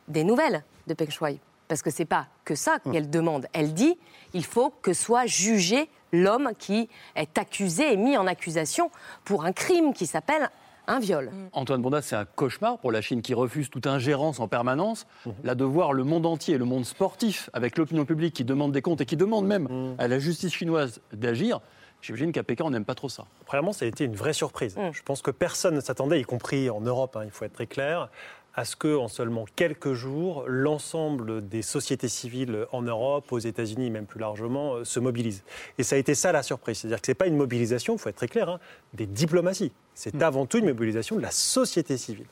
des 0.08 0.24
nouvelles 0.24 0.64
de 0.86 0.94
Peng 0.94 1.10
Shuai, 1.10 1.38
parce 1.68 1.82
que 1.82 1.90
c'est 1.90 2.04
pas 2.04 2.26
que 2.44 2.54
ça 2.54 2.78
mm. 2.84 2.92
qu'elle 2.92 3.10
demande. 3.10 3.46
Elle 3.52 3.74
dit 3.74 3.96
il 4.34 4.44
faut 4.44 4.72
que 4.82 4.92
soit 4.92 5.26
jugé 5.26 5.88
l'homme 6.12 6.52
qui 6.58 6.88
est 7.16 7.38
accusé 7.38 7.92
et 7.92 7.96
mis 7.96 8.16
en 8.16 8.26
accusation 8.26 8.90
pour 9.24 9.44
un 9.44 9.52
crime 9.52 9.92
qui 9.92 10.06
s'appelle 10.06 10.50
un 10.86 10.98
viol. 10.98 11.26
Mm. 11.26 11.48
Antoine 11.52 11.82
Bondas, 11.82 12.02
c'est 12.02 12.16
un 12.16 12.24
cauchemar 12.24 12.78
pour 12.78 12.92
la 12.92 13.00
Chine 13.00 13.22
qui 13.22 13.34
refuse 13.34 13.70
toute 13.70 13.86
ingérence 13.86 14.40
en 14.40 14.48
permanence. 14.48 15.06
Mhm. 15.26 15.34
Là, 15.44 15.54
de 15.54 15.64
voir 15.64 15.92
le 15.92 16.02
monde 16.04 16.26
entier, 16.26 16.58
le 16.58 16.64
monde 16.64 16.84
sportif, 16.84 17.50
avec 17.52 17.78
l'opinion 17.78 18.04
publique 18.04 18.34
qui 18.34 18.44
demande 18.44 18.72
des 18.72 18.82
comptes 18.82 19.00
et 19.00 19.06
qui 19.06 19.16
demande 19.16 19.46
même 19.46 19.68
mhm. 19.68 19.94
à 19.98 20.08
la 20.08 20.18
justice 20.18 20.52
chinoise 20.52 21.00
d'agir, 21.12 21.60
J'imagine 22.02 22.32
qu'à 22.32 22.42
Pékin, 22.42 22.64
on 22.64 22.70
n'aime 22.70 22.84
pas 22.84 22.96
trop 22.96 23.08
ça. 23.08 23.26
Premièrement, 23.46 23.72
ça 23.72 23.84
a 23.84 23.88
été 23.88 24.04
une 24.04 24.16
vraie 24.16 24.32
surprise. 24.32 24.76
Mm. 24.76 24.90
Je 24.92 25.02
pense 25.04 25.22
que 25.22 25.30
personne 25.30 25.76
ne 25.76 25.80
s'attendait, 25.80 26.20
y 26.20 26.24
compris 26.24 26.68
en 26.68 26.80
Europe, 26.80 27.16
hein, 27.16 27.22
il 27.24 27.30
faut 27.30 27.44
être 27.44 27.52
très 27.52 27.68
clair, 27.68 28.10
à 28.54 28.64
ce 28.64 28.76
que, 28.76 28.96
en 28.96 29.08
seulement 29.08 29.46
quelques 29.56 29.94
jours, 29.94 30.44
l'ensemble 30.46 31.48
des 31.48 31.62
sociétés 31.62 32.08
civiles 32.08 32.66
en 32.72 32.82
Europe, 32.82 33.32
aux 33.32 33.38
États-Unis, 33.38 33.90
même 33.90 34.06
plus 34.06 34.20
largement, 34.20 34.74
euh, 34.74 34.84
se 34.84 35.00
mobilisent. 35.00 35.44
Et 35.78 35.82
ça 35.82 35.96
a 35.96 35.98
été 35.98 36.14
ça 36.14 36.32
la 36.32 36.42
surprise. 36.42 36.78
C'est-à-dire 36.78 37.00
que 37.00 37.06
ce 37.06 37.10
n'est 37.12 37.16
pas 37.16 37.26
une 37.26 37.36
mobilisation, 37.36 37.94
il 37.94 37.98
faut 37.98 38.08
être 38.08 38.16
très 38.16 38.28
clair, 38.28 38.48
hein, 38.48 38.60
des 38.92 39.06
diplomaties. 39.06 39.72
C'est 39.94 40.14
mm. 40.14 40.22
avant 40.22 40.46
tout 40.46 40.58
une 40.58 40.66
mobilisation 40.66 41.16
de 41.16 41.22
la 41.22 41.30
société 41.30 41.96
civile. 41.96 42.26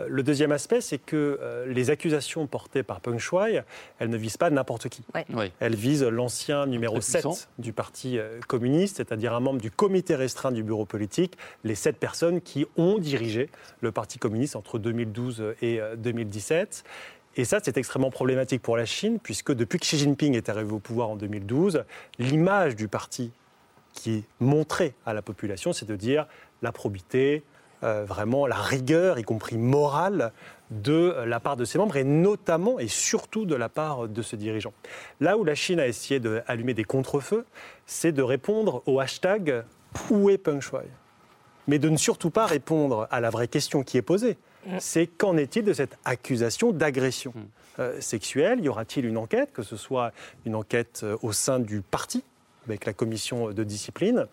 Euh, 0.00 0.06
le 0.08 0.22
deuxième 0.22 0.52
aspect, 0.52 0.80
c'est 0.80 0.98
que 0.98 1.38
euh, 1.40 1.66
les 1.66 1.90
accusations 1.90 2.46
portées 2.46 2.82
par 2.82 3.00
Peng 3.00 3.18
Shuai, 3.18 3.62
elles 3.98 4.10
ne 4.10 4.16
visent 4.16 4.36
pas 4.36 4.50
n'importe 4.50 4.88
qui. 4.88 5.02
Elles 5.60 5.74
visent 5.74 6.04
l'ancien 6.04 6.66
numéro 6.66 7.00
7 7.00 7.48
du 7.58 7.72
Parti 7.72 8.18
euh, 8.18 8.40
communiste, 8.46 8.96
c'est-à-dire 8.96 9.34
un 9.34 9.40
membre 9.40 9.60
du 9.60 9.70
comité 9.70 10.14
restreint 10.14 10.52
du 10.52 10.62
bureau 10.62 10.84
politique, 10.84 11.36
les 11.64 11.74
sept 11.74 11.96
personnes 11.98 12.40
qui 12.40 12.66
ont 12.76 12.98
dirigé 12.98 13.50
le 13.80 13.92
Parti 13.92 14.18
communiste 14.18 14.56
entre 14.56 14.78
2012 14.78 15.54
et 15.62 15.80
2017. 15.96 16.84
Et 17.38 17.44
ça, 17.44 17.60
c'est 17.62 17.76
extrêmement 17.76 18.10
problématique 18.10 18.62
pour 18.62 18.76
la 18.76 18.86
Chine, 18.86 19.18
puisque 19.22 19.52
depuis 19.52 19.78
que 19.78 19.84
Xi 19.84 19.98
Jinping 19.98 20.34
est 20.34 20.48
arrivé 20.48 20.72
au 20.72 20.78
pouvoir 20.78 21.10
en 21.10 21.16
2012, 21.16 21.84
l'image 22.18 22.76
du 22.76 22.88
parti 22.88 23.30
qui 23.92 24.18
est 24.18 24.24
montrée 24.40 24.94
à 25.04 25.14
la 25.14 25.22
population, 25.22 25.72
c'est 25.72 25.86
de 25.86 25.96
dire 25.96 26.26
la 26.62 26.72
probité, 26.72 27.42
euh, 27.82 28.04
vraiment 28.04 28.46
la 28.46 28.56
rigueur, 28.56 29.18
y 29.18 29.22
compris 29.22 29.58
morale, 29.58 30.32
de 30.70 31.14
la 31.26 31.40
part 31.40 31.56
de 31.56 31.64
ses 31.64 31.78
membres 31.78 31.96
et 31.96 32.04
notamment 32.04 32.78
et 32.78 32.88
surtout 32.88 33.44
de 33.44 33.54
la 33.54 33.68
part 33.68 34.08
de 34.08 34.22
ce 34.22 34.34
dirigeant. 34.36 34.72
Là 35.20 35.36
où 35.36 35.44
la 35.44 35.54
Chine 35.54 35.78
a 35.78 35.86
essayé 35.86 36.20
d'allumer 36.20 36.74
des 36.74 36.84
contre-feux, 36.84 37.44
c'est 37.86 38.12
de 38.12 38.22
répondre 38.22 38.82
au 38.86 38.98
hashtag 39.00 39.64
Où 40.10 40.30
est 40.30 40.38
Peng 40.38 40.60
Shuai? 40.60 40.88
Mais 41.68 41.78
de 41.78 41.88
ne 41.88 41.96
surtout 41.96 42.30
pas 42.30 42.46
répondre 42.46 43.06
à 43.10 43.20
la 43.20 43.30
vraie 43.30 43.48
question 43.48 43.82
qui 43.82 43.96
est 43.96 44.02
posée. 44.02 44.36
Mm. 44.66 44.76
C'est 44.80 45.06
qu'en 45.06 45.36
est-il 45.36 45.64
de 45.64 45.72
cette 45.72 45.98
accusation 46.04 46.72
d'agression 46.72 47.32
mm. 47.34 47.80
euh, 47.80 48.00
sexuelle? 48.00 48.60
Y 48.60 48.68
aura-t-il 48.68 49.06
une 49.06 49.16
enquête, 49.16 49.52
que 49.52 49.62
ce 49.62 49.76
soit 49.76 50.12
une 50.44 50.54
enquête 50.54 51.00
euh, 51.04 51.16
au 51.22 51.32
sein 51.32 51.58
du 51.58 51.80
parti, 51.80 52.24
avec 52.66 52.86
la 52.86 52.92
commission 52.92 53.50
de 53.50 53.64
discipline? 53.64 54.26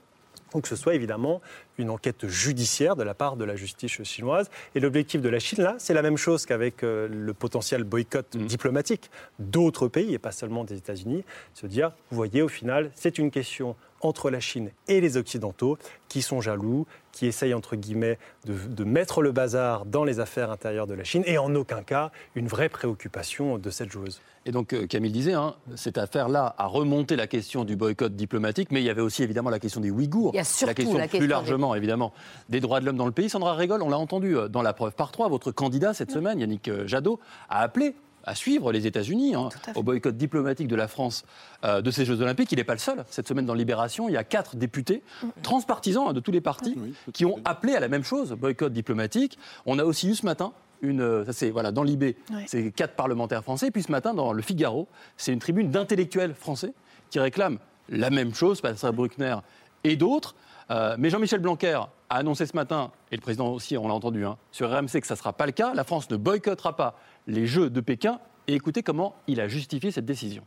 Ou 0.53 0.61
que 0.61 0.67
ce 0.67 0.75
soit 0.75 0.95
évidemment 0.95 1.41
une 1.77 1.89
enquête 1.89 2.27
judiciaire 2.27 2.95
de 2.95 3.03
la 3.03 3.13
part 3.13 3.35
de 3.35 3.45
la 3.45 3.55
justice 3.55 4.03
chinoise. 4.03 4.49
Et 4.75 4.79
l'objectif 4.79 5.21
de 5.21 5.29
la 5.29 5.39
Chine, 5.39 5.63
là, 5.63 5.75
c'est 5.77 5.93
la 5.93 6.01
même 6.01 6.17
chose 6.17 6.45
qu'avec 6.45 6.83
euh, 6.83 7.07
le 7.07 7.33
potentiel 7.33 7.83
boycott 7.83 8.35
mmh. 8.35 8.45
diplomatique 8.45 9.09
d'autres 9.39 9.87
pays, 9.87 10.13
et 10.13 10.19
pas 10.19 10.31
seulement 10.31 10.63
des 10.63 10.77
États-Unis, 10.77 11.23
se 11.53 11.67
dire, 11.67 11.91
vous 12.09 12.17
voyez, 12.17 12.41
au 12.41 12.47
final, 12.47 12.91
c'est 12.95 13.17
une 13.17 13.31
question 13.31 13.75
entre 14.03 14.29
la 14.29 14.39
Chine 14.39 14.71
et 14.87 15.01
les 15.01 15.17
Occidentaux 15.17 15.77
qui 16.09 16.21
sont 16.21 16.41
jaloux, 16.41 16.85
qui 17.11 17.25
essayent, 17.25 17.53
entre 17.53 17.75
guillemets, 17.75 18.19
de, 18.45 18.83
mettre 18.83 19.21
le 19.21 19.31
bazar 19.31 19.85
dans 19.85 20.03
les 20.03 20.19
affaires 20.19 20.51
intérieures 20.51 20.87
de 20.87 20.93
la 20.93 21.03
Chine, 21.03 21.23
et 21.25 21.37
en 21.37 21.53
aucun 21.55 21.81
cas 21.81 22.11
une 22.35 22.47
vraie 22.47 22.69
préoccupation 22.69 23.57
de 23.57 23.69
cette 23.69 23.91
joueuse. 23.91 24.21
Et 24.45 24.51
donc, 24.51 24.73
euh, 24.73 24.87
Camille 24.87 25.11
disait, 25.11 25.33
hein, 25.33 25.55
cette 25.75 25.97
affaire-là 25.97 26.53
a 26.57 26.67
remonté 26.67 27.15
la 27.15 27.27
question 27.27 27.63
du 27.63 27.75
boycott 27.75 28.13
diplomatique, 28.13 28.69
mais 28.71 28.81
il 28.81 28.85
y 28.85 28.89
avait 28.89 29.01
aussi 29.01 29.23
évidemment 29.23 29.49
la 29.49 29.59
question 29.59 29.79
des 29.79 29.89
Ouïghours, 29.89 30.33
la 30.33 30.73
question 30.73 31.07
plus 31.07 31.27
largement, 31.27 31.75
évidemment, 31.75 32.13
des 32.49 32.59
droits 32.59 32.81
de 32.81 32.85
l'homme 32.85 32.97
dans 32.97 33.05
le 33.05 33.11
pays. 33.13 33.29
Sandra 33.29 33.53
Régol, 33.53 33.81
on 33.81 33.89
l'a 33.89 33.97
entendu 33.97 34.37
euh, 34.37 34.49
dans 34.49 34.61
la 34.61 34.73
preuve 34.73 34.93
par 34.93 35.11
trois, 35.11 35.29
votre 35.29 35.51
candidat 35.51 35.93
cette 35.93 36.11
semaine, 36.11 36.39
Yannick 36.39 36.67
euh, 36.67 36.85
Jadot, 36.87 37.19
a 37.49 37.61
appelé 37.61 37.95
à 38.23 38.35
suivre 38.35 38.71
les 38.71 38.87
États-Unis 38.87 39.35
hein, 39.35 39.49
au 39.75 39.83
boycott 39.83 40.15
diplomatique 40.15 40.67
de 40.67 40.75
la 40.75 40.87
France 40.87 41.25
de 41.63 41.91
ces 41.91 42.05
Jeux 42.05 42.21
Olympiques. 42.21 42.51
Il 42.51 42.57
n'est 42.57 42.63
pas 42.63 42.73
le 42.73 42.79
seul. 42.79 43.05
Cette 43.09 43.27
semaine 43.27 43.45
dans 43.45 43.53
Libération, 43.53 44.09
il 44.09 44.13
y 44.13 44.17
a 44.17 44.23
quatre 44.23 44.55
députés 44.55 45.03
transpartisans 45.41 46.07
hein, 46.07 46.13
de 46.13 46.19
tous 46.19 46.31
les 46.31 46.41
partis 46.41 46.77
qui 47.13 47.25
ont 47.25 47.39
appelé 47.45 47.75
à 47.75 47.79
la 47.79 47.87
même 47.87 48.03
chose, 48.03 48.31
boycott 48.33 48.73
diplomatique. 48.73 49.37
On 49.65 49.79
a 49.79 49.83
aussi 49.83 50.09
eu 50.09 50.15
ce 50.15 50.25
matin 50.25 50.53
une, 50.83 51.01
euh, 51.01 51.25
ça 51.25 51.33
c'est 51.33 51.49
voilà, 51.49 51.71
dans 51.71 51.83
l'IB, 51.83 52.15
c'est 52.45 52.71
quatre 52.71 52.95
parlementaires 52.95 53.41
français. 53.41 53.67
Et 53.67 53.71
puis 53.71 53.81
ce 53.81 53.91
matin, 53.91 54.13
dans 54.13 54.33
le 54.33 54.41
Figaro, 54.41 54.87
c'est 55.17 55.33
une 55.33 55.39
tribune 55.39 55.71
d'intellectuels 55.71 56.35
français 56.35 56.73
qui 57.09 57.19
réclament 57.19 57.57
la 57.89 58.09
même 58.09 58.33
chose, 58.35 58.61
Pascal 58.61 58.91
Bruckner 58.91 59.37
et 59.83 59.95
d'autres. 59.95 60.35
Euh, 60.71 60.95
mais 60.97 61.09
Jean-Michel 61.09 61.39
Blanquer 61.39 61.79
a 62.09 62.15
annoncé 62.15 62.45
ce 62.45 62.55
matin, 62.55 62.91
et 63.11 63.15
le 63.15 63.21
président 63.21 63.49
aussi, 63.49 63.77
on 63.77 63.87
l'a 63.87 63.93
entendu, 63.93 64.25
hein, 64.25 64.37
sur 64.51 64.71
RMC 64.71 65.01
que 65.01 65.07
ça 65.07 65.15
ne 65.15 65.17
sera 65.17 65.33
pas 65.33 65.45
le 65.45 65.51
cas. 65.51 65.73
La 65.73 65.83
France 65.83 66.09
ne 66.09 66.15
boycottera 66.15 66.75
pas 66.75 66.97
les 67.27 67.47
Jeux 67.47 67.69
de 67.69 67.81
Pékin. 67.81 68.19
Et 68.47 68.55
écoutez 68.55 68.83
comment 68.83 69.15
il 69.27 69.39
a 69.39 69.47
justifié 69.47 69.91
cette 69.91 70.05
décision 70.05 70.43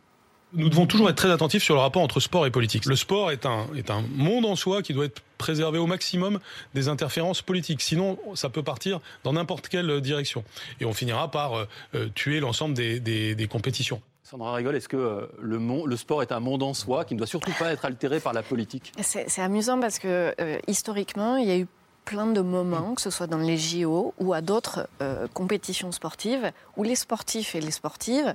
nous 0.52 0.68
devons 0.68 0.86
toujours 0.86 1.10
être 1.10 1.16
très 1.16 1.30
attentifs 1.30 1.62
sur 1.62 1.74
le 1.74 1.80
rapport 1.80 2.02
entre 2.02 2.20
sport 2.20 2.46
et 2.46 2.50
politique. 2.50 2.86
Le 2.86 2.96
sport 2.96 3.30
est 3.30 3.46
un, 3.46 3.66
est 3.76 3.90
un 3.90 4.02
monde 4.14 4.46
en 4.46 4.56
soi 4.56 4.82
qui 4.82 4.94
doit 4.94 5.06
être 5.06 5.22
préservé 5.38 5.78
au 5.78 5.86
maximum 5.86 6.38
des 6.74 6.88
interférences 6.88 7.42
politiques. 7.42 7.82
Sinon, 7.82 8.18
ça 8.34 8.48
peut 8.48 8.62
partir 8.62 9.00
dans 9.24 9.32
n'importe 9.32 9.68
quelle 9.68 10.00
direction. 10.00 10.44
Et 10.80 10.84
on 10.84 10.92
finira 10.92 11.30
par 11.30 11.54
euh, 11.54 11.64
euh, 11.94 12.08
tuer 12.14 12.40
l'ensemble 12.40 12.74
des, 12.74 13.00
des, 13.00 13.48
compétitions. 13.48 14.00
Sandra 14.22 14.54
Rigol, 14.54 14.74
est-ce 14.74 14.88
que 14.88 14.96
euh, 14.96 15.26
le, 15.40 15.58
le, 15.58 15.96
sport 15.96 16.22
est 16.22 16.32
un 16.32 16.40
monde 16.40 16.62
en 16.62 16.74
soi 16.74 17.04
qui 17.04 17.14
ne 17.14 17.18
doit 17.18 17.26
surtout 17.26 17.52
pas 17.58 17.72
être 17.72 17.84
altéré 17.84 18.20
par 18.20 18.32
la 18.32 18.42
politique? 18.42 18.92
C'est 19.00 19.42
amusant 19.42 19.78
parce 19.78 19.98
que 19.98 20.34
historiquement, 20.68 21.36
il 21.36 21.48
y 21.48 21.50
a 21.50 21.58
eu 21.58 21.66
plein 22.07 22.26
de 22.26 22.40
moments, 22.40 22.94
que 22.94 23.02
ce 23.02 23.11
soit 23.11 23.26
dans 23.26 23.36
les 23.36 23.59
JO 23.59 24.14
ou 24.18 24.32
à 24.32 24.40
d'autres 24.40 24.88
compétitions 25.34 25.92
sportives, 25.92 26.50
où 26.78 26.82
les 26.82 26.96
sportifs 26.96 27.54
et 27.54 27.61
les 27.61 27.70
sportives 27.70 28.34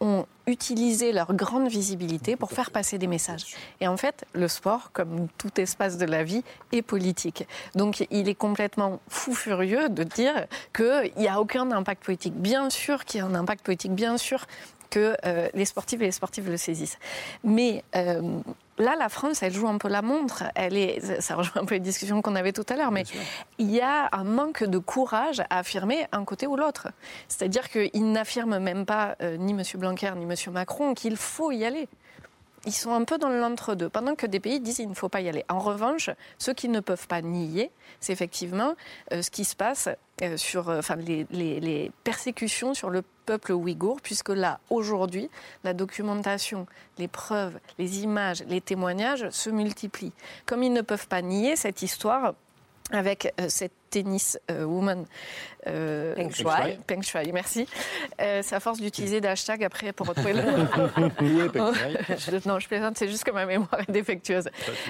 ont 0.00 0.26
utilisé 0.48 1.12
leur 1.12 1.32
grande 1.32 1.68
visibilité 1.68 2.34
pour 2.34 2.50
faire 2.50 2.72
passer 2.72 2.98
des 2.98 3.06
messages. 3.06 3.54
Et 3.80 3.86
en 3.86 3.96
fait, 3.96 4.26
le 4.32 4.48
sport, 4.48 4.90
comme 4.92 5.28
tout 5.38 5.60
espace 5.60 5.96
de 5.96 6.04
la 6.04 6.24
vie, 6.24 6.42
est 6.72 6.82
politique. 6.82 7.46
Donc 7.76 8.04
il 8.10 8.28
est 8.28 8.34
complètement 8.34 8.98
fou 9.08 9.32
furieux 9.32 9.88
de 9.88 10.02
dire 10.02 10.46
qu'il 10.74 11.12
n'y 11.16 11.28
a 11.28 11.40
aucun 11.40 11.70
impact 11.70 12.04
politique. 12.04 12.34
Bien 12.34 12.68
sûr 12.68 13.04
qu'il 13.04 13.20
y 13.20 13.22
a 13.22 13.26
un 13.26 13.36
impact 13.36 13.64
politique, 13.64 13.94
bien 13.94 14.18
sûr 14.18 14.46
que 14.92 15.16
euh, 15.24 15.48
les 15.54 15.64
sportifs 15.64 16.02
et 16.02 16.04
les 16.04 16.12
sportifs 16.12 16.46
le 16.46 16.58
saisissent. 16.58 16.98
Mais 17.44 17.82
euh, 17.96 18.20
là, 18.76 18.94
la 18.98 19.08
France, 19.08 19.42
elle 19.42 19.54
joue 19.54 19.66
un 19.66 19.78
peu 19.78 19.88
la 19.88 20.02
montre. 20.02 20.44
Elle 20.54 20.76
est, 20.76 21.20
ça 21.22 21.34
rejoint 21.34 21.62
un 21.62 21.64
peu 21.64 21.76
les 21.76 21.80
discussions 21.80 22.20
qu'on 22.20 22.36
avait 22.36 22.52
tout 22.52 22.66
à 22.68 22.76
l'heure, 22.76 22.90
mais 22.90 23.04
il 23.58 23.70
y 23.70 23.80
a 23.80 24.10
un 24.12 24.24
manque 24.24 24.64
de 24.64 24.76
courage 24.76 25.40
à 25.48 25.60
affirmer 25.60 26.06
un 26.12 26.24
côté 26.26 26.46
ou 26.46 26.56
l'autre. 26.56 26.88
C'est-à-dire 27.26 27.70
qu'ils 27.70 28.12
n'affirment 28.12 28.58
même 28.58 28.84
pas, 28.84 29.16
euh, 29.22 29.38
ni 29.38 29.52
M. 29.52 29.62
Blanquer, 29.76 30.12
ni 30.14 30.24
M. 30.24 30.34
Macron, 30.52 30.92
qu'il 30.92 31.16
faut 31.16 31.50
y 31.52 31.64
aller 31.64 31.88
ils 32.64 32.72
sont 32.72 32.92
un 32.92 33.02
peu 33.04 33.18
dans 33.18 33.28
l'entre-deux, 33.28 33.88
pendant 33.88 34.14
que 34.14 34.26
des 34.26 34.38
pays 34.38 34.60
disent 34.60 34.76
qu'il 34.76 34.88
ne 34.88 34.94
faut 34.94 35.08
pas 35.08 35.20
y 35.20 35.28
aller. 35.28 35.44
En 35.48 35.58
revanche, 35.58 36.10
ceux 36.38 36.54
qui 36.54 36.68
ne 36.68 36.78
peuvent 36.78 37.08
pas 37.08 37.20
nier, 37.20 37.72
c'est 37.98 38.12
effectivement 38.12 38.74
euh, 39.12 39.22
ce 39.22 39.30
qui 39.30 39.44
se 39.44 39.56
passe 39.56 39.88
euh, 40.22 40.36
sur 40.36 40.68
enfin, 40.68 40.96
les, 40.96 41.26
les, 41.30 41.90
persécutions 42.04 42.74
sur 42.74 42.90
le 42.90 43.02
peuple 43.24 43.52
ouïghour, 43.52 44.00
puisque 44.02 44.30
là, 44.30 44.60
aujourd'hui, 44.70 45.30
la 45.64 45.74
documentation, 45.74 46.66
les 46.98 47.08
preuves, 47.08 47.58
les 47.78 48.02
images, 48.02 48.44
les 48.48 48.60
témoignages 48.60 49.28
se 49.30 49.50
multiplient. 49.50 50.12
Comme 50.46 50.62
ils 50.62 50.72
ne 50.72 50.82
peuvent 50.82 51.08
pas 51.08 51.22
nier 51.22 51.56
cette 51.56 51.82
histoire 51.82 52.34
avec 52.90 53.32
cette 53.48 53.72
tennis 53.92 54.40
euh, 54.50 54.64
woman. 54.64 55.04
Euh, 55.68 56.16
Peng 56.16 56.30
Shuai. 56.30 56.78
Peng 56.86 57.02
Shuai, 57.02 57.30
merci. 57.32 57.68
Euh, 58.20 58.40
c'est 58.42 58.56
à 58.56 58.60
force 58.60 58.80
d'utiliser 58.80 59.20
des 59.20 59.28
hashtags 59.28 59.62
après 59.62 59.92
pour 59.92 60.08
retrouver 60.08 60.32
le 60.32 60.42
non, 62.48 62.58
je 62.58 62.66
plaisante, 62.66 62.98
c'est 62.98 63.06
juste 63.06 63.22
que 63.22 63.30
ma 63.30 63.46
mémoire 63.46 63.78
est 63.86 63.92
défectueuse. 63.92 64.48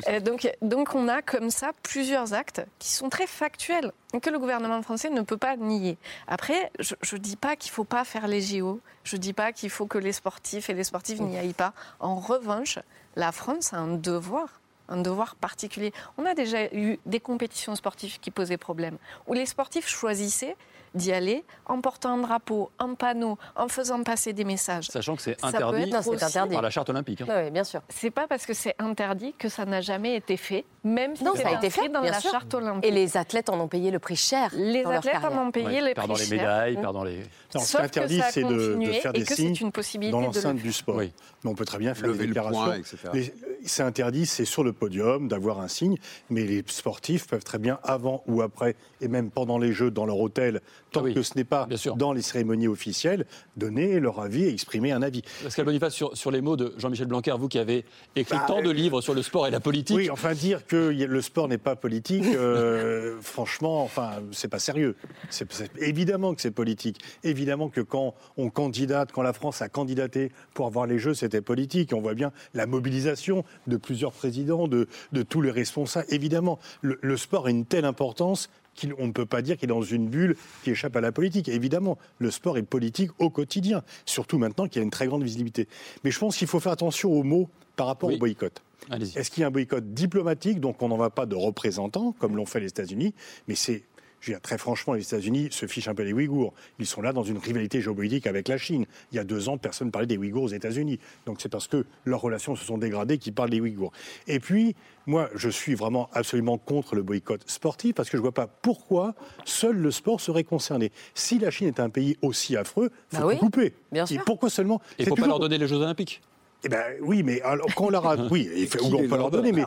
Euh, 0.08 0.20
donc, 0.20 0.50
donc 0.62 0.94
on 0.94 1.08
a 1.08 1.20
comme 1.20 1.50
ça 1.50 1.72
plusieurs 1.82 2.32
actes 2.32 2.64
qui 2.78 2.88
sont 2.90 3.10
très 3.10 3.26
factuels 3.26 3.92
que 4.22 4.30
le 4.30 4.38
gouvernement 4.38 4.80
français 4.82 5.10
ne 5.10 5.20
peut 5.22 5.36
pas 5.36 5.56
nier. 5.56 5.98
Après, 6.28 6.70
je 6.78 6.94
ne 7.14 7.20
dis 7.20 7.36
pas 7.36 7.56
qu'il 7.56 7.70
ne 7.70 7.74
faut 7.74 7.84
pas 7.84 8.04
faire 8.04 8.28
les 8.28 8.40
JO, 8.40 8.80
je 9.04 9.16
ne 9.16 9.20
dis 9.20 9.32
pas 9.32 9.52
qu'il 9.52 9.70
faut 9.70 9.86
que 9.86 9.98
les 9.98 10.12
sportifs 10.12 10.70
et 10.70 10.74
les 10.74 10.84
sportives 10.84 11.20
n'y 11.20 11.36
aillent 11.38 11.54
pas. 11.54 11.72
En 11.98 12.14
revanche, 12.16 12.78
la 13.16 13.32
France 13.32 13.72
a 13.72 13.78
un 13.78 13.96
devoir 13.96 14.61
un 14.92 14.98
devoir 14.98 15.34
particulier. 15.36 15.92
On 16.18 16.26
a 16.26 16.34
déjà 16.34 16.66
eu 16.74 16.98
des 17.06 17.20
compétitions 17.20 17.74
sportives 17.74 18.20
qui 18.20 18.30
posaient 18.30 18.58
problème, 18.58 18.98
où 19.26 19.32
les 19.32 19.46
sportifs 19.46 19.88
choisissaient 19.88 20.56
d'y 20.94 21.12
aller 21.12 21.44
en 21.66 21.80
portant 21.80 22.14
un 22.14 22.18
drapeau, 22.18 22.70
un 22.78 22.94
panneau, 22.94 23.38
en 23.56 23.68
faisant 23.68 24.02
passer 24.02 24.32
des 24.32 24.44
messages. 24.44 24.86
Sachant 24.86 25.16
que 25.16 25.22
c'est 25.22 25.42
interdit, 25.44 25.90
par 25.90 26.62
la 26.62 26.70
charte 26.70 26.90
olympique. 26.90 27.22
Hein. 27.22 27.26
Oui, 27.28 27.50
bien 27.50 27.64
sûr. 27.64 27.80
C'est 27.88 28.10
pas 28.10 28.26
parce 28.26 28.46
que 28.46 28.54
c'est 28.54 28.74
interdit 28.78 29.34
que 29.38 29.48
ça 29.48 29.64
n'a 29.64 29.80
jamais 29.80 30.16
été 30.16 30.36
fait, 30.36 30.64
même 30.84 31.16
si 31.16 31.24
ça 31.24 31.48
a 31.48 31.52
été 31.52 31.70
fait 31.70 31.88
dans 31.88 32.00
la 32.00 32.20
charte 32.20 32.52
olympique. 32.54 32.84
Et 32.84 32.90
les 32.90 33.16
athlètes 33.16 33.48
en 33.48 33.58
ont 33.60 33.68
payé 33.68 33.90
le 33.90 33.98
prix 33.98 34.16
cher. 34.16 34.50
Les 34.54 34.84
athlètes 34.84 35.24
en 35.24 35.46
ont 35.46 35.50
payé 35.50 35.80
le 35.80 35.94
prix 35.94 35.94
cher. 35.94 35.94
Perdant 35.94 36.14
les 36.14 36.28
médailles, 36.28 36.76
perdant 36.76 37.04
les. 37.04 37.22
Non, 37.54 37.60
ce 37.60 37.76
qui 37.76 37.76
est 37.76 37.84
interdit, 37.84 38.22
c'est 38.30 38.44
de, 38.44 38.92
faire 39.00 39.12
des 39.12 39.24
signes 39.24 39.70
dans 40.10 40.20
l'enceinte 40.20 40.56
du 40.56 40.72
sport. 40.72 40.96
Mais 40.96 41.10
on 41.44 41.54
peut 41.54 41.64
très 41.64 41.78
bien 41.78 41.94
faire 41.94 42.08
Lever 42.08 42.18
des 42.18 42.26
déclarations. 42.28 42.74
etc. 42.74 43.32
c'est 43.64 43.82
interdit, 43.82 44.26
c'est 44.26 44.44
sur 44.44 44.64
le 44.64 44.72
podium 44.72 45.28
d'avoir 45.28 45.60
un 45.60 45.68
signe, 45.68 45.96
mais 46.30 46.44
les 46.44 46.64
sportifs 46.66 47.26
peuvent 47.26 47.44
très 47.44 47.58
bien, 47.58 47.78
avant 47.82 48.22
ou 48.26 48.42
après, 48.42 48.76
et 49.00 49.08
même 49.08 49.30
pendant 49.30 49.58
les 49.58 49.72
Jeux, 49.72 49.90
dans 49.90 50.06
leur 50.06 50.18
hôtel, 50.18 50.60
tant 50.92 51.00
Ah 51.00 51.04
oui, 51.04 51.14
que 51.14 51.22
ce 51.22 51.32
n'est 51.36 51.44
pas 51.44 51.66
bien 51.66 51.76
sûr. 51.76 51.96
dans 51.96 52.12
les 52.12 52.22
cérémonies 52.22 52.68
officielles, 52.68 53.26
donner 53.56 53.98
leur 54.00 54.20
avis 54.20 54.44
et 54.44 54.48
exprimer 54.52 54.92
un 54.92 55.02
avis. 55.02 55.22
Pascal 55.42 55.64
Boniface, 55.64 55.94
sur, 55.94 56.16
sur 56.16 56.30
les 56.30 56.40
mots 56.40 56.56
de 56.56 56.74
Jean-Michel 56.78 57.06
Blanquer, 57.06 57.34
vous 57.38 57.48
qui 57.48 57.58
avez 57.58 57.84
écrit 58.16 58.36
Bah, 58.36 58.44
tant 58.46 58.62
de 58.62 58.68
euh, 58.68 58.72
livres 58.72 59.00
sur 59.00 59.14
le 59.14 59.22
sport 59.22 59.46
et 59.46 59.50
la 59.50 59.60
politique. 59.60 59.96
Oui, 59.96 60.10
enfin 60.10 60.34
dire 60.34 60.66
que 60.66 60.76
le 60.92 61.22
sport 61.22 61.48
n'est 61.48 61.58
pas 61.58 61.74
politique, 61.76 62.24
euh, 62.34 63.16
franchement, 63.20 63.82
enfin, 63.82 64.10
c'est 64.32 64.48
pas 64.48 64.58
sérieux. 64.58 64.94
C'est, 65.30 65.50
c'est- 65.52 65.70
évidemment 65.78 66.34
que 66.34 66.40
c'est 66.42 66.50
politique. 66.50 66.98
Évidemment 67.24 67.68
que 67.68 67.80
quand 67.80 68.14
on 68.36 68.50
candidate, 68.50 69.10
quand 69.12 69.22
la 69.22 69.32
France 69.32 69.62
a 69.62 69.68
candidaté 69.68 70.30
pour 70.54 70.66
avoir 70.66 70.86
les 70.86 70.98
Jeux, 70.98 71.14
c'était 71.14 71.40
politique. 71.40 71.92
On 71.94 72.00
voit 72.00 72.14
bien 72.14 72.32
la 72.54 72.66
mobilisation 72.66 73.44
de 73.66 73.76
plusieurs 73.76 74.12
présidents, 74.12 74.68
de, 74.68 74.86
de 75.12 75.22
tous 75.22 75.40
les 75.40 75.50
responsables. 75.50 76.06
Évidemment, 76.10 76.58
le, 76.82 76.98
le 77.00 77.16
sport 77.16 77.46
a 77.46 77.50
une 77.50 77.64
telle 77.64 77.84
importance 77.84 78.50
qu'on 78.80 79.06
ne 79.06 79.12
peut 79.12 79.26
pas 79.26 79.42
dire 79.42 79.56
qu'il 79.56 79.66
est 79.70 79.74
dans 79.74 79.82
une 79.82 80.08
bulle 80.08 80.36
qui 80.64 80.70
échappe 80.70 80.96
à 80.96 81.00
la 81.00 81.12
politique. 81.12 81.48
Évidemment, 81.48 81.98
le 82.18 82.30
sport 82.30 82.58
est 82.58 82.62
politique 82.62 83.10
au 83.18 83.30
quotidien, 83.30 83.82
surtout 84.06 84.38
maintenant 84.38 84.66
qu'il 84.68 84.76
y 84.76 84.80
a 84.80 84.84
une 84.84 84.90
très 84.90 85.06
grande 85.06 85.22
visibilité. 85.22 85.68
Mais 86.04 86.10
je 86.10 86.18
pense 86.18 86.36
qu'il 86.36 86.48
faut 86.48 86.60
faire 86.60 86.72
attention 86.72 87.12
aux 87.12 87.22
mots 87.22 87.48
par 87.76 87.86
rapport 87.86 88.08
Oui. 88.08 88.16
au 88.16 88.18
boycott. 88.18 88.62
Est-ce 88.90 89.30
qu'il 89.30 89.42
y 89.42 89.44
a 89.44 89.46
un 89.46 89.50
boycott 89.52 89.94
diplomatique, 89.94 90.58
donc 90.58 90.82
on 90.82 90.88
n'en 90.88 90.96
va 90.96 91.08
pas 91.10 91.24
de 91.24 91.36
représentants, 91.36 92.12
comme 92.18 92.36
l'ont 92.36 92.46
fait 92.46 92.58
les 92.60 92.66
États-Unis, 92.68 93.14
mais 93.46 93.54
c'est, 93.54 93.84
je 94.22 94.28
veux 94.30 94.34
dire, 94.34 94.40
très 94.40 94.56
franchement, 94.56 94.94
les 94.94 95.02
États-Unis 95.02 95.48
se 95.50 95.66
fichent 95.66 95.88
un 95.88 95.96
peu 95.96 96.04
des 96.04 96.12
Ouïghours. 96.12 96.54
Ils 96.78 96.86
sont 96.86 97.02
là 97.02 97.12
dans 97.12 97.24
une 97.24 97.38
rivalité 97.38 97.80
géopolitique 97.80 98.28
avec 98.28 98.46
la 98.46 98.56
Chine. 98.56 98.86
Il 99.10 99.16
y 99.16 99.18
a 99.18 99.24
deux 99.24 99.48
ans, 99.48 99.58
personne 99.58 99.88
ne 99.88 99.90
parlait 99.90 100.06
des 100.06 100.16
Ouïghours 100.16 100.44
aux 100.44 100.48
États-Unis. 100.48 101.00
Donc 101.26 101.40
c'est 101.40 101.48
parce 101.48 101.66
que 101.66 101.84
leurs 102.04 102.20
relations 102.20 102.54
se 102.54 102.64
sont 102.64 102.78
dégradées 102.78 103.18
qu'ils 103.18 103.32
parlent 103.34 103.50
des 103.50 103.60
Ouïghours. 103.60 103.90
Et 104.28 104.38
puis, 104.38 104.76
moi, 105.06 105.28
je 105.34 105.48
suis 105.48 105.74
vraiment 105.74 106.08
absolument 106.12 106.56
contre 106.56 106.94
le 106.94 107.02
boycott 107.02 107.42
sportif, 107.50 107.96
parce 107.96 108.08
que 108.08 108.16
je 108.16 108.22
ne 108.22 108.22
vois 108.22 108.32
pas 108.32 108.46
pourquoi 108.46 109.16
seul 109.44 109.76
le 109.76 109.90
sport 109.90 110.20
serait 110.20 110.44
concerné. 110.44 110.92
Si 111.14 111.40
la 111.40 111.50
Chine 111.50 111.66
est 111.66 111.80
un 111.80 111.90
pays 111.90 112.16
aussi 112.22 112.56
affreux, 112.56 112.90
il 113.10 113.16
faut 113.16 113.22
Bah 113.22 113.26
oui, 113.28 113.38
couper. 113.38 113.74
bien 113.90 114.04
Et 114.06 114.18
pourquoi 114.24 114.50
seulement? 114.50 114.80
Il 115.00 115.04
ne 115.04 115.08
faut 115.08 115.16
pas 115.16 115.26
leur 115.26 115.40
donner 115.40 115.58
les 115.58 115.66
Jeux 115.66 115.78
Olympiques. 115.78 116.22
Eh 116.64 116.68
ben, 116.68 116.80
oui, 117.00 117.22
mais 117.24 117.40
alors, 117.42 117.66
quand 117.74 117.86
on 117.86 117.90
leur 117.90 118.06
a... 118.06 118.16
Oui, 118.30 118.48
il 118.56 118.66
fait, 118.66 118.78
Qui 118.78 118.86
on 118.86 118.98
peut 118.98 119.08
leur 119.08 119.18
leur 119.18 119.30
donner, 119.30 119.52
mais 119.52 119.64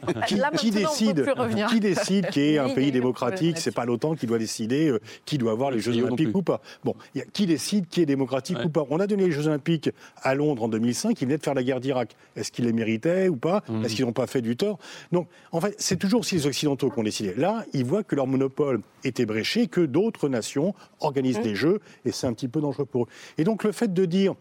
qui, 0.57 0.71
décide. 0.71 1.25
Qui 1.69 1.79
décide 1.79 2.29
qui 2.29 2.39
est 2.41 2.57
un 2.57 2.69
pays 2.69 2.91
démocratique 2.91 3.57
C'est 3.57 3.73
pas 3.73 3.85
l'OTAN 3.85 4.15
qui 4.15 4.27
doit 4.27 4.37
décider 4.37 4.87
euh, 4.89 4.99
qui 5.25 5.37
doit 5.37 5.51
avoir 5.51 5.71
les 5.71 5.79
Jeux 5.79 5.95
Olympiques 6.01 6.35
ou 6.35 6.41
pas. 6.41 6.61
Bon, 6.83 6.95
il 7.13 7.19
y 7.19 7.21
a, 7.21 7.25
qui 7.25 7.45
décide 7.45 7.87
qui 7.87 8.01
est 8.01 8.05
démocratique 8.05 8.57
Ouais. 8.57 8.65
ou 8.65 8.69
pas 8.69 8.85
On 8.89 8.99
a 8.99 9.07
donné 9.07 9.25
les 9.25 9.31
Jeux 9.31 9.47
Olympiques 9.47 9.89
à 10.21 10.35
Londres 10.35 10.63
en 10.63 10.69
2005, 10.69 11.19
ils 11.21 11.25
venaient 11.25 11.37
de 11.37 11.43
faire 11.43 11.53
la 11.53 11.63
guerre 11.63 11.79
d'Irak. 11.81 12.15
Est-ce 12.35 12.51
qu'ils 12.51 12.65
les 12.65 12.73
méritaient 12.73 13.27
ou 13.27 13.35
pas? 13.35 13.63
Mhm. 13.67 13.83
Est-ce 13.83 13.95
qu'ils 13.95 14.05
n'ont 14.05 14.13
pas 14.13 14.27
fait 14.27 14.41
du 14.41 14.55
tort? 14.55 14.79
Donc, 15.11 15.27
en 15.51 15.59
fait, 15.59 15.75
c'est 15.77 15.97
toujours 15.97 16.21
aussi 16.21 16.35
les 16.35 16.47
Occidentaux 16.47 16.89
qui 16.89 16.99
ont 16.99 17.03
décidé. 17.03 17.33
Là, 17.35 17.65
ils 17.73 17.83
voient 17.83 18.03
que 18.03 18.15
leur 18.15 18.27
monopole 18.27 18.81
était 19.03 19.25
bréché, 19.25 19.67
que 19.67 19.81
d'autres 19.81 20.29
nations 20.29 20.73
organisent 21.01 21.41
des 21.41 21.55
Jeux, 21.55 21.79
et 22.05 22.11
c'est 22.11 22.27
un 22.27 22.33
petit 22.33 22.47
peu 22.47 22.61
dangereux 22.61 22.85
pour 22.85 23.03
eux. 23.03 23.07
Et 23.37 23.43
donc, 23.43 23.63
le 23.63 23.71
fait 23.71 23.93
de 23.93 24.05
dire 24.05 24.35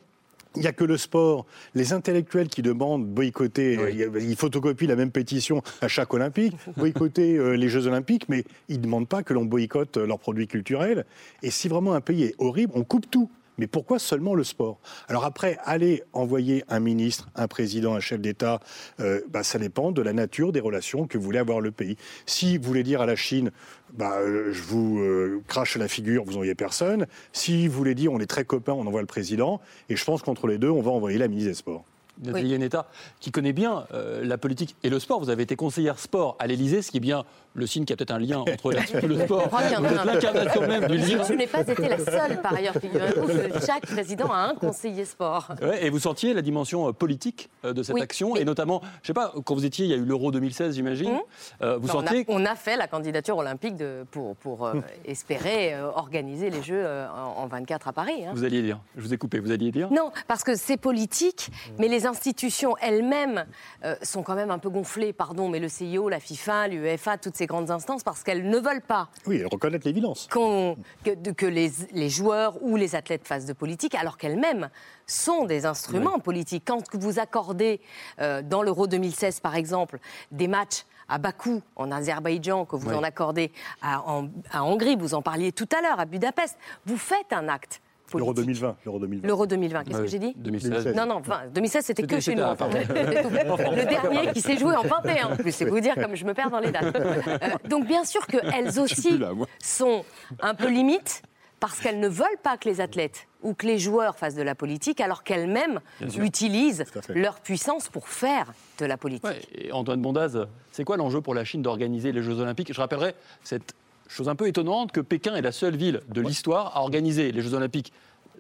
il 0.57 0.61
n'y 0.63 0.67
a 0.67 0.73
que 0.73 0.85
le 0.85 0.97
sport. 0.97 1.47
Les 1.75 1.93
intellectuels 1.93 2.49
qui 2.49 2.63
demandent 2.63 3.07
boycotter, 3.07 3.77
a- 3.79 3.91
ils 4.21 4.37
photocopient 4.37 4.89
la 4.89 4.97
même 4.97 5.11
pétition 5.11 5.63
à 5.81 5.89
chaque 5.89 6.13
Olympique, 6.15 6.55
boycotter 6.77 7.37
euh, 7.37 7.53
les 7.57 7.69
Jeux 7.69 7.87
Olympiques, 7.87 8.29
mais 8.29 8.45
ils 8.69 8.79
ne 8.79 8.83
demandent 8.83 9.09
pas 9.09 9.23
que 9.23 9.33
l'on 9.35 9.45
boycotte 9.45 9.97
euh, 9.97 10.07
leurs 10.07 10.19
produits 10.19 10.47
culturels. 10.47 11.05
Et 11.43 11.51
si 11.51 11.69
vraiment 11.69 11.95
un 11.95 12.01
pays 12.01 12.25
est 12.25 12.35
horrible, 12.39 12.73
on 12.75 12.85
coupe 12.85 13.11
tout. 13.11 13.31
Mais 13.59 13.67
pourquoi 13.67 13.99
seulement 13.99 14.35
le 14.35 14.45
sport? 14.45 14.79
Alors 15.09 15.25
après, 15.25 15.59
aller 15.65 16.03
envoyer 16.13 16.65
un 16.69 16.81
ministre, 16.81 17.29
un 17.35 17.49
président, 17.49 17.95
un 17.95 18.01
chef 18.01 18.21
d'État, 18.21 18.61
euh, 19.01 19.21
bah, 19.29 19.43
ça 19.43 19.59
dépend 19.59 19.93
de 19.93 20.03
la 20.03 20.13
nature 20.13 20.53
des 20.53 20.61
relations 20.61 21.07
que 21.07 21.19
voulait 21.19 21.39
avoir 21.39 21.61
le 21.61 21.71
pays. 21.71 21.97
Si 22.27 22.59
vous 22.59 22.65
voulez 22.65 22.83
dire 22.83 23.01
à 23.01 23.07
la 23.07 23.17
Chine, 23.17 23.51
bah, 23.93 24.19
euh, 24.19 24.53
je 24.53 24.63
vous 24.63 24.99
euh, 24.99 25.43
crache 25.47 25.77
la 25.77 25.89
figure, 25.89 26.25
vous 26.25 26.33
n'envoyez 26.33 26.55
personne. 26.55 27.07
Si 27.33 27.69
vous 27.69 27.77
voulez 27.77 27.95
dire, 27.95 28.13
on 28.13 28.21
est 28.21 28.27
très 28.27 28.45
copains, 28.45 28.73
on 28.73 28.87
envoie 28.87 29.01
le 29.01 29.07
président. 29.07 29.61
Et 29.89 29.97
je 29.97 30.05
pense 30.05 30.23
qu'entre 30.23 30.47
les 30.47 30.59
deux, 30.59 30.71
on 30.71 30.83
va 30.83 30.91
envoyer 30.91 31.19
la 31.19 31.29
ministre 31.29 31.51
des 31.51 31.55
Sports. 31.55 31.85
Nathalie 32.23 32.49
Yanetta, 32.51 32.87
qui 33.21 33.31
connaît 33.31 33.53
bien 33.53 33.87
euh, 33.93 34.25
la 34.25 34.39
politique 34.39 34.77
et 34.83 34.91
le 34.91 34.99
sport. 35.01 35.21
Vous 35.21 35.31
avez 35.31 35.43
été 35.43 35.57
conseillère 35.57 35.99
sport 35.99 36.37
à 36.39 36.47
l'Élysée, 36.47 36.83
ce 36.83 36.91
qui 36.91 36.99
est 36.99 37.01
bien 37.01 37.25
le 37.57 37.67
signe 37.69 37.85
qu'il 37.85 37.91
y 37.91 37.95
a 37.95 37.97
peut-être 37.97 38.11
un 38.11 38.19
lien 38.19 38.39
entre 38.41 38.73
la- 38.73 38.81
le 39.07 39.21
sport. 39.25 39.43
Je 39.43 39.47
crois 39.49 39.63
qu'il 39.63 39.73
y 39.73 39.77
en 39.77 39.85
a 39.85 39.89
Vous 39.89 39.95
êtes 39.95 40.01
un. 40.01 40.05
l'incarnation 40.15 40.61
même 40.67 40.87
du 40.89 40.97
livre. 40.97 41.25
Je 41.29 41.35
n'ai 41.35 41.47
pas 41.47 41.61
été 41.61 41.89
la 41.89 41.99
seule, 41.99 42.41
par 42.43 42.55
ailleurs, 42.55 42.75
figurez-vous, 42.81 43.27
que 43.27 43.65
chaque 43.65 43.87
président 43.87 44.27
a 44.33 44.39
un 44.51 44.55
conseiller 44.55 45.05
sport. 45.05 45.49
Ouais, 45.63 45.87
et 45.87 45.91
vous 45.91 46.01
sentiez 46.01 46.35
la 46.35 46.43
dimension 46.43 46.89
euh, 46.89 46.93
politique 46.93 47.49
euh, 47.65 47.73
de 47.73 47.83
cette 47.85 47.95
Oui, 47.95 48.03
action, 48.03 48.33
oui. 48.33 48.41
et 48.41 48.45
notamment, 48.45 48.81
je 49.03 49.07
sais 49.09 49.15
pas, 49.15 49.33
quand 49.45 49.55
vous 49.55 49.65
étiez, 49.65 49.85
il 49.87 49.91
y 49.91 49.95
a 49.95 49.97
eu 49.97 50.05
l'Euro 50.05 50.33
2016, 50.33 50.75
j'imagine. 50.75 51.17
Euh, 51.63 51.77
vous 51.79 51.87
Non, 51.89 51.95
on, 51.95 51.99
a, 51.99 52.07
sentiez 52.07 52.25
on 52.29 52.45
a 52.45 52.55
fait 52.57 52.77
la 52.77 52.89
candidature 52.89 53.37
olympique 53.37 53.77
de, 53.77 54.05
pour, 54.11 54.35
pour 54.37 54.67
euh, 54.67 54.75
espérer 55.05 55.81
organiser 55.81 56.51
les 56.51 56.63
Jeux 56.63 56.85
en, 56.85 57.43
en 57.43 57.47
24 57.47 57.89
à 57.89 57.93
Paris. 57.93 58.25
hein. 58.27 58.33
Vous 58.35 58.45
alliez 58.45 58.63
dire. 58.63 58.81
Je 58.97 59.03
vous 59.03 59.15
ai 59.15 59.17
coupé. 59.17 59.39
Vous 59.39 59.53
alliez 59.53 59.71
dire? 59.71 59.91
Non, 59.93 60.11
parce 60.27 60.43
que 60.43 60.57
c'est 60.57 60.77
politique, 60.77 61.51
mais 61.79 61.87
les 61.89 62.04
institutions 62.07 62.77
elles-mêmes 62.81 63.47
euh, 63.85 63.97
sont 64.03 64.23
quand 64.23 64.35
même 64.35 64.51
un 64.51 64.59
peu 64.59 64.71
gonflées, 64.71 65.13
pardon, 65.13 65.49
mais 65.49 65.59
le 65.59 65.69
CIO, 65.69 66.09
la 66.09 66.21
FIFA, 66.21 66.69
l'UEFA, 66.69 67.19
toutes 67.19 67.37
ces 67.37 67.47
grandes 67.47 67.71
instances, 67.71 68.03
parce 68.03 68.23
qu'elles 68.23 68.49
ne 68.49 68.59
veulent 68.59 68.81
pas 68.83 69.09
Oui, 69.27 69.37
et 69.37 69.45
reconnaître 69.45 69.87
l'évidence. 69.87 70.27
que, 70.31 71.47
les, 71.47 71.71
les 71.93 72.09
joueurs 72.09 72.63
ou 72.63 72.77
les 72.77 72.95
athlètes 72.95 73.27
fassent 73.27 73.47
de 73.47 73.53
politique, 73.53 73.95
alors 73.95 74.17
qu'elles-mêmes 74.19 74.71
sont 75.07 75.45
des 75.45 75.67
instruments 75.67 76.19
politiques. 76.19 76.65
Quand 76.67 76.83
vous 76.95 77.19
accordez, 77.19 77.81
euh, 78.21 78.43
dans 78.43 78.63
l'Euro 78.63 78.87
2016 78.87 79.41
par 79.41 79.55
exemple, 79.57 79.99
des 80.31 80.49
matchs 80.49 80.85
à 81.09 81.19
Bakou, 81.19 81.61
en 81.77 81.93
Azerbaïdjan, 81.93 82.65
que 82.65 82.77
vous 82.77 82.89
Oui. 82.89 82.95
en 82.97 83.03
accordez 83.03 83.53
à, 83.83 84.01
en- 84.11 84.29
à 84.51 84.65
Hongrie, 84.65 84.97
vous 84.97 85.13
en 85.15 85.21
parliez 85.21 85.53
tout 85.53 85.69
à 85.77 85.83
l'heure, 85.83 86.01
à 86.01 86.07
Budapest, 86.07 86.57
vous 86.87 86.97
faites 86.97 87.33
un 87.33 87.49
acte. 87.49 87.83
L'Euro 88.13 88.33
politique. 88.33 88.61
2020. 88.61 88.77
L'Euro 88.85 88.99
2020. 88.99 89.27
L'Euro 89.27 89.47
2020, 89.47 89.85
qu'est-ce 89.85 89.99
que 89.99 90.07
j'ai 90.07 90.19
dit 90.19 90.35
2016. 90.37 90.95
Non, 90.95 91.07
non, 91.07 91.15
enfin, 91.17 91.43
2016, 91.53 91.85
c'était 91.85 92.07
que 92.07 92.21
chez 92.21 92.35
nous. 92.35 92.43
enfin. 92.43 92.69
Le 92.95 93.85
dernier 93.89 94.33
qui 94.33 94.41
s'est 94.41 94.57
joué 94.57 94.77
en 94.77 94.83
21, 94.83 95.33
en 95.33 95.37
plus, 95.37 95.53
c'est 95.53 95.65
vous 95.65 95.81
dire 95.81 95.95
comme 95.95 96.15
je 96.15 96.25
me 96.25 96.35
perds 96.35 96.51
dans 96.51 96.61
les 96.61 96.71
dates. 96.71 96.95
Euh, 96.97 97.21
donc, 97.69 97.87
bien 97.87 98.05
sûr 98.05 98.27
qu'elles 98.27 98.79
aussi 98.79 99.19
là, 99.19 99.33
sont 99.63 100.05
un 100.41 100.55
peu 100.55 100.69
limites 100.69 101.23
parce 101.61 101.81
qu'elles 101.81 102.01
ne 102.01 102.09
veulent 102.09 102.27
pas 102.43 102.59
que 102.59 102.69
les 102.69 102.81
athlètes 102.81 103.27
ou 103.43 103.55
que 103.55 103.67
les 103.67 103.79
joueurs 103.79 104.17
fassent 104.17 104.35
de 104.35 104.43
la 104.43 104.55
politique, 104.55 105.01
alors 105.01 105.23
qu'elles-mêmes 105.23 105.81
utilisent 106.19 106.85
leur 107.09 107.41
puissance 107.41 107.89
pour 107.89 108.09
faire 108.09 108.53
de 108.79 108.87
la 108.87 108.97
politique. 108.97 109.25
Ouais, 109.25 109.41
et 109.55 109.73
Antoine 109.73 110.01
Bondaz, 110.01 110.47
c'est 110.73 110.85
quoi 110.85 110.97
l'enjeu 110.97 111.21
pour 111.21 111.35
la 111.35 111.45
Chine 111.45 111.63
d'organiser 111.63 112.13
les 112.13 112.23
Jeux 112.23 112.39
Olympiques? 112.39 112.73
Je 112.73 112.81
rappellerai 112.81 113.15
cette 113.43 113.75
chose 114.15 114.29
un 114.29 114.35
peu 114.37 114.47
étonnante 114.47 114.93
que 114.93 115.01
Pékin 115.01 115.35
est 115.35 115.43
la 115.43 115.53
seule 115.53 115.77
ville 115.77 116.01
de 116.09 116.21
l'histoire 116.21 116.77
à 116.77 116.81
organiser 116.81 117.33
les 117.33 117.41
Jeux 117.43 117.55
Olympiques 117.55 117.93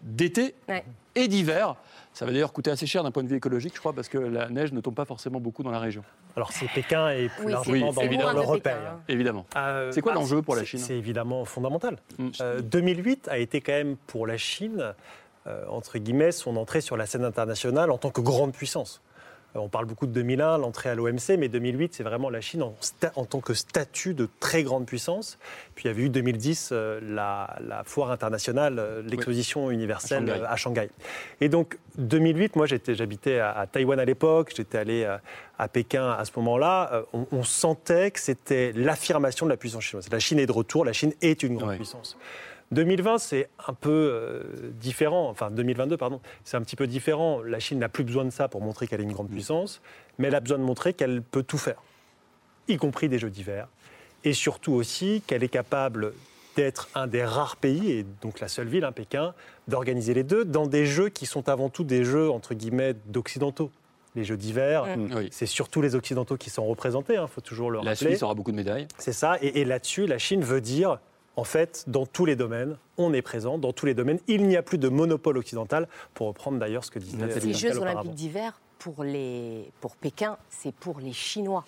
d'été 0.02 0.54
Ouais. 0.68 0.84
et 1.14 1.28
d'hiver. 1.28 1.76
Ça 2.12 2.26
va 2.26 2.32
d'ailleurs 2.32 2.52
coûter 2.52 2.70
assez 2.70 2.86
cher 2.86 3.02
d'un 3.02 3.10
point 3.10 3.24
de 3.24 3.28
vue 3.28 3.36
écologique, 3.36 3.72
je 3.74 3.80
crois, 3.80 3.92
parce 3.92 4.08
que 4.08 4.18
la 4.18 4.48
neige 4.48 4.72
ne 4.72 4.80
tombe 4.80 4.94
pas 4.94 5.04
forcément 5.04 5.40
beaucoup 5.40 5.64
dans 5.64 5.72
la 5.72 5.80
région. 5.80 6.04
Alors 6.36 6.52
c'est 6.52 6.68
Pékin 6.72 7.08
et 7.10 7.28
plus 7.28 7.46
Oui, 7.46 7.52
largement 7.52 7.86
dans 7.92 8.00
c'est 8.02 8.08
le 8.08 8.14
loin 8.16 8.26
monde 8.26 8.34
de 8.34 8.38
européen. 8.42 8.74
Pékin, 8.76 8.86
hein. 8.92 9.00
Évidemment. 9.08 9.46
Euh, 9.56 9.90
C'est 9.90 10.00
quoi 10.00 10.12
bah, 10.12 10.20
l'enjeu 10.20 10.40
pour 10.42 10.54
la 10.54 10.64
Chine 10.64 10.78
C'est 10.78 10.96
évidemment 10.96 11.44
fondamental. 11.44 11.98
Mm. 12.18 12.28
Euh, 12.40 12.60
2008 12.60 13.28
a 13.28 13.38
été 13.38 13.60
quand 13.60 13.72
même 13.72 13.96
pour 14.06 14.26
la 14.28 14.36
Chine, 14.36 14.94
euh, 15.48 15.64
entre 15.68 15.98
guillemets, 15.98 16.30
son 16.30 16.56
entrée 16.56 16.80
sur 16.82 16.96
la 16.96 17.06
scène 17.06 17.24
internationale 17.24 17.90
en 17.90 17.98
tant 17.98 18.10
que 18.10 18.20
grande 18.20 18.52
puissance. 18.52 19.00
Euh, 19.56 19.60
On 19.60 19.68
parle 19.68 19.86
beaucoup 19.86 20.06
de 20.06 20.12
2001, 20.12 20.58
l'entrée 20.58 20.90
à 20.90 20.94
l'OMC, 20.94 21.36
mais 21.38 21.48
2008, 21.48 21.94
c'est 21.94 22.02
vraiment 22.02 22.30
la 22.30 22.40
Chine 22.40 22.62
en, 22.62 22.74
en 23.16 23.24
tant 23.24 23.40
que 23.40 23.54
statut 23.54 24.14
de 24.14 24.28
très 24.40 24.62
grande 24.62 24.86
puissance. 24.86 25.38
Puis 25.74 25.84
il 25.84 25.88
y 25.88 25.90
avait 25.90 26.02
eu 26.02 26.08
2010 26.08 26.70
euh, 26.72 27.00
la, 27.02 27.56
la 27.66 27.84
foire 27.84 28.10
internationale, 28.10 28.78
euh, 28.78 29.02
l'exposition 29.06 29.70
universelle 29.70 30.28
À 30.30 30.34
Shanghai. 30.36 30.46
à 30.48 30.56
Shanghai. 30.56 30.90
Et 31.40 31.48
donc 31.48 31.78
2008, 31.98 32.56
moi 32.56 32.66
j'étais, 32.66 32.94
j'habitais 32.94 33.38
à, 33.38 33.52
à 33.52 33.66
Taïwan 33.66 33.98
à 33.98 34.04
l'époque, 34.04 34.52
j'étais 34.56 34.78
allé 34.78 35.04
à 35.58 35.68
Pékin 35.68 36.10
à 36.10 36.24
ce 36.24 36.32
moment-là. 36.36 37.04
On, 37.12 37.26
on 37.30 37.42
sentait 37.42 38.10
que 38.10 38.20
c'était 38.20 38.72
l'affirmation 38.74 39.46
de 39.46 39.50
la 39.50 39.56
puissance 39.56 39.84
chinoise. 39.84 40.08
La 40.10 40.18
Chine 40.18 40.38
est 40.38 40.46
de 40.46 40.52
retour, 40.52 40.84
la 40.84 40.92
Chine 40.92 41.12
est 41.22 41.42
une 41.42 41.56
grande 41.56 41.76
puissance. 41.76 42.16
2020, 42.74 43.18
c'est 43.18 43.48
un 43.66 43.72
peu 43.72 43.90
euh, 43.90 44.42
différent, 44.80 45.28
enfin 45.30 45.50
2022, 45.50 45.96
pardon, 45.96 46.20
c'est 46.44 46.56
un 46.56 46.62
petit 46.62 46.76
peu 46.76 46.86
différent. 46.86 47.40
La 47.42 47.58
Chine 47.60 47.78
n'a 47.78 47.88
plus 47.88 48.04
besoin 48.04 48.24
de 48.24 48.30
ça 48.30 48.48
pour 48.48 48.60
montrer 48.60 48.86
qu'elle 48.86 49.00
est 49.00 49.04
une 49.04 49.12
grande 49.12 49.30
puissance, 49.30 49.80
mais 50.18 50.28
elle 50.28 50.34
a 50.34 50.40
besoin 50.40 50.58
de 50.58 50.64
montrer 50.64 50.92
qu'elle 50.92 51.22
peut 51.22 51.42
tout 51.42 51.58
faire, 51.58 51.80
y 52.68 52.76
compris 52.76 53.08
des 53.08 53.18
jeux 53.18 53.30
d'hiver, 53.30 53.68
et 54.24 54.32
surtout 54.32 54.72
aussi 54.72 55.22
qu'elle 55.26 55.42
est 55.42 55.48
capable 55.48 56.12
d'être 56.56 56.88
un 56.94 57.06
des 57.06 57.24
rares 57.24 57.56
pays, 57.56 57.90
et 57.90 58.06
donc 58.22 58.40
la 58.40 58.48
seule 58.48 58.68
ville, 58.68 58.84
hein, 58.84 58.92
Pékin, 58.92 59.34
d'organiser 59.66 60.14
les 60.14 60.22
deux 60.22 60.44
dans 60.44 60.66
des 60.66 60.86
jeux 60.86 61.08
qui 61.08 61.26
sont 61.26 61.48
avant 61.48 61.68
tout 61.68 61.82
des 61.84 62.04
jeux, 62.04 62.30
entre 62.30 62.54
guillemets, 62.54 62.94
d'occidentaux. 63.06 63.70
Les 64.16 64.22
jeux 64.22 64.36
d'hiver, 64.36 64.86
Oui. 64.96 65.28
c'est 65.32 65.46
surtout 65.46 65.82
les 65.82 65.96
occidentaux 65.96 66.36
qui 66.36 66.48
sont 66.48 66.64
représentés, 66.64 67.14
il 67.20 67.26
faut 67.26 67.40
toujours 67.40 67.72
le 67.72 67.78
La 67.78 67.90
rappeler. 67.90 68.10
Suisse 68.10 68.22
aura 68.22 68.34
beaucoup 68.34 68.52
de 68.52 68.56
médailles. 68.56 68.86
C'est 68.96 69.12
ça. 69.12 69.36
Et, 69.42 69.60
et 69.60 69.64
là-dessus, 69.64 70.06
la 70.06 70.18
Chine 70.18 70.42
veut 70.42 70.60
dire, 70.60 71.00
en 71.36 71.44
fait, 71.44 71.84
dans 71.86 72.06
tous 72.06 72.24
les 72.24 72.36
domaines, 72.36 72.76
on 72.96 73.12
est 73.12 73.22
présent, 73.22 73.58
dans 73.58 73.72
tous 73.72 73.86
les 73.86 73.94
domaines. 73.94 74.18
Il 74.28 74.46
n'y 74.46 74.56
a 74.56 74.62
plus 74.62 74.78
de 74.78 74.88
monopole 74.88 75.38
occidental, 75.38 75.88
pour 76.14 76.28
reprendre 76.28 76.58
d'ailleurs 76.58 76.84
ce 76.84 76.90
que 76.90 76.98
disait 76.98 77.16
Nathalie. 77.16 77.54
Ces 77.54 77.68
Jeux 77.68 77.78
olympiques 77.78 78.14
d'hiver 78.14 78.60
pour, 78.78 79.02
les, 79.02 79.70
pour 79.80 79.96
Pékin, 79.96 80.36
c'est 80.48 80.74
pour 80.74 81.00
les 81.00 81.12
Chinois 81.12 81.64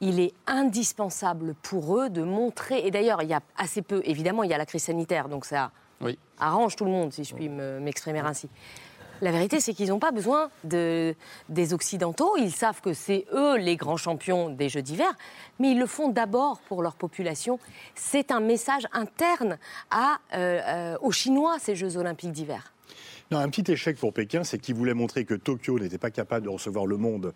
il 0.00 0.18
est 0.18 0.32
indispensable 0.46 1.54
pour 1.62 1.98
eux 1.98 2.08
de 2.08 2.22
montrer, 2.22 2.86
et 2.86 2.90
d'ailleurs 2.90 3.22
il 3.22 3.28
y 3.28 3.34
a 3.34 3.40
assez 3.56 3.82
peu, 3.82 4.00
évidemment 4.04 4.42
il 4.42 4.50
y 4.50 4.54
a 4.54 4.58
la 4.58 4.66
crise 4.66 4.84
sanitaire, 4.84 5.28
donc 5.28 5.44
ça 5.44 5.70
arrange 6.38 6.76
tout 6.76 6.86
le 6.86 6.90
monde, 6.90 7.12
si 7.12 7.24
je 7.24 7.34
puis 7.34 7.48
m'exprimer 7.48 8.20
ainsi. 8.20 8.48
La 9.20 9.32
vérité, 9.32 9.60
c'est 9.60 9.74
qu'ils 9.74 9.90
n'ont 9.90 9.98
pas 9.98 10.12
besoin 10.12 10.50
de, 10.64 11.14
des 11.50 11.74
Occidentaux. 11.74 12.36
Ils 12.38 12.52
savent 12.52 12.80
que 12.80 12.94
c'est 12.94 13.26
eux 13.34 13.58
les 13.58 13.76
grands 13.76 13.98
champions 13.98 14.48
des 14.48 14.70
Jeux 14.70 14.80
d'hiver, 14.80 15.12
mais 15.58 15.72
ils 15.72 15.78
le 15.78 15.86
font 15.86 16.08
d'abord 16.08 16.60
pour 16.60 16.82
leur 16.82 16.94
population. 16.94 17.58
C'est 17.94 18.30
un 18.30 18.40
message 18.40 18.86
interne 18.92 19.58
euh, 19.92 20.60
euh, 20.64 20.96
aux 21.02 21.12
Chinois, 21.12 21.56
ces 21.58 21.76
Jeux 21.76 21.98
olympiques 21.98 22.32
d'hiver. 22.32 22.72
un 23.30 23.48
petit 23.50 23.70
échec 23.70 23.98
pour 23.98 24.14
Pékin, 24.14 24.42
c'est 24.42 24.58
qu'ils 24.58 24.74
voulaient 24.74 24.94
montrer 24.94 25.26
que 25.26 25.34
Tokyo 25.34 25.78
n'était 25.78 25.98
pas 25.98 26.10
capable 26.10 26.46
de 26.46 26.50
recevoir 26.50 26.86
le 26.86 26.96
monde 26.96 27.34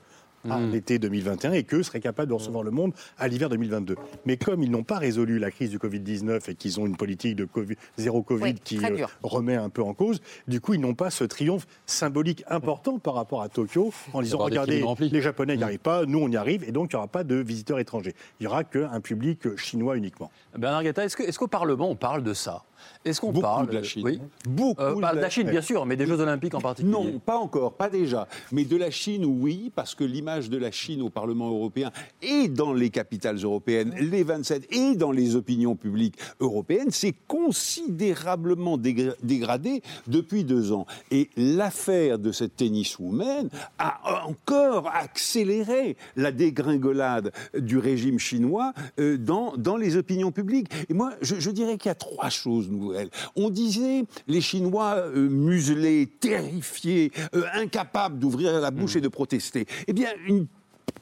à 0.48 0.58
mm. 0.58 0.70
l'été 0.70 0.98
2021 0.98 1.52
et 1.52 1.64
qu'eux 1.64 1.82
seraient 1.82 2.00
capables 2.00 2.28
de 2.28 2.34
recevoir 2.34 2.62
le 2.62 2.70
monde 2.70 2.92
à 3.18 3.28
l'hiver 3.28 3.48
2022. 3.48 3.96
Mais 4.26 4.36
comme 4.36 4.62
ils 4.62 4.70
n'ont 4.70 4.82
pas 4.82 4.98
résolu 4.98 5.38
la 5.38 5.50
crise 5.50 5.70
du 5.70 5.78
Covid-19 5.78 6.50
et 6.50 6.54
qu'ils 6.54 6.80
ont 6.80 6.86
une 6.86 6.96
politique 6.96 7.36
de 7.36 7.48
zéro 7.96 8.22
Covid 8.22 8.54
qui 8.54 8.78
euh, 8.84 9.06
remet 9.22 9.56
un 9.56 9.68
peu 9.68 9.82
en 9.82 9.94
cause, 9.94 10.20
du 10.48 10.60
coup, 10.60 10.74
ils 10.74 10.80
n'ont 10.80 10.94
pas 10.94 11.10
ce 11.10 11.24
triomphe 11.24 11.66
symbolique 11.86 12.44
important 12.48 12.98
par 12.98 13.14
rapport 13.14 13.42
à 13.42 13.48
Tokyo 13.48 13.92
en 14.12 14.22
disant 14.22 14.38
regardez, 14.38 14.84
les 15.00 15.20
Japonais 15.20 15.56
n'y 15.56 15.60
mm. 15.60 15.64
arrivent 15.64 15.78
pas, 15.78 16.06
nous 16.06 16.18
on 16.18 16.28
y 16.28 16.36
arrive 16.36 16.64
et 16.64 16.72
donc 16.72 16.92
il 16.92 16.96
n'y 16.96 16.98
aura 16.98 17.08
pas 17.08 17.24
de 17.24 17.36
visiteurs 17.36 17.78
étrangers. 17.78 18.14
Il 18.40 18.44
n'y 18.44 18.46
aura 18.46 18.64
qu'un 18.64 19.00
public 19.00 19.56
chinois 19.56 19.96
uniquement. 19.96 20.30
Bernard 20.56 20.82
Guetta, 20.82 21.04
est-ce 21.04 21.38
qu'au 21.38 21.48
Parlement 21.48 21.90
on 21.90 21.96
parle 21.96 22.22
de 22.22 22.34
ça? 22.34 22.64
Est-ce 23.04 23.20
qu'on 23.20 23.32
parle 23.32 23.68
de 23.68 23.72
la 23.72 23.82
Chine 23.82 24.02
oui. 24.04 24.20
Beaucoup. 24.48 24.80
Euh, 24.80 25.00
parle 25.00 25.16
de 25.16 25.22
la 25.22 25.30
Chine, 25.30 25.48
bien 25.48 25.60
sûr, 25.60 25.84
mais 25.86 25.96
des 25.96 26.06
Jeux 26.06 26.20
Olympiques 26.20 26.54
en 26.54 26.60
particulier. 26.60 26.92
Non, 26.92 27.18
pas 27.18 27.36
encore, 27.36 27.74
pas 27.74 27.90
déjà. 27.90 28.26
Mais 28.52 28.64
de 28.64 28.76
la 28.76 28.90
Chine, 28.90 29.24
oui, 29.24 29.70
parce 29.74 29.94
que 29.94 30.04
l'image 30.04 30.50
de 30.50 30.56
la 30.56 30.70
Chine 30.70 31.02
au 31.02 31.10
Parlement 31.10 31.48
européen 31.48 31.90
et 32.22 32.48
dans 32.48 32.72
les 32.72 32.90
capitales 32.90 33.36
européennes, 33.36 33.94
les 33.98 34.22
27 34.22 34.72
et 34.72 34.94
dans 34.94 35.12
les 35.12 35.36
opinions 35.36 35.76
publiques 35.76 36.16
européennes, 36.40 36.90
s'est 36.90 37.14
considérablement 37.28 38.78
dégradée 38.78 39.82
depuis 40.06 40.44
deux 40.44 40.72
ans. 40.72 40.86
Et 41.10 41.30
l'affaire 41.36 42.18
de 42.18 42.32
cette 42.32 42.56
tenniswoman 42.56 43.48
a 43.78 44.24
encore 44.26 44.88
accéléré 44.88 45.96
la 46.16 46.32
dégringolade 46.32 47.32
du 47.56 47.78
régime 47.78 48.18
chinois 48.18 48.72
euh, 48.98 49.18
dans, 49.18 49.56
dans 49.56 49.76
les 49.76 49.96
opinions 49.96 50.32
publiques. 50.32 50.68
Et 50.88 50.94
moi, 50.94 51.12
je, 51.20 51.36
je 51.38 51.50
dirais 51.50 51.76
qu'il 51.76 51.88
y 51.88 51.92
a 51.92 51.94
trois 51.94 52.30
choses 52.30 52.70
on 53.36 53.50
disait 53.50 54.04
les 54.26 54.40
Chinois 54.40 54.94
euh, 54.96 55.28
muselés, 55.28 56.06
terrifiés, 56.06 57.12
euh, 57.34 57.44
incapables 57.54 58.18
d'ouvrir 58.18 58.60
la 58.60 58.70
bouche 58.70 58.94
hmm. 58.94 58.98
et 58.98 59.02
de 59.02 59.08
protester. 59.08 59.66
Eh 59.86 59.92
bien, 59.92 60.10
une 60.26 60.46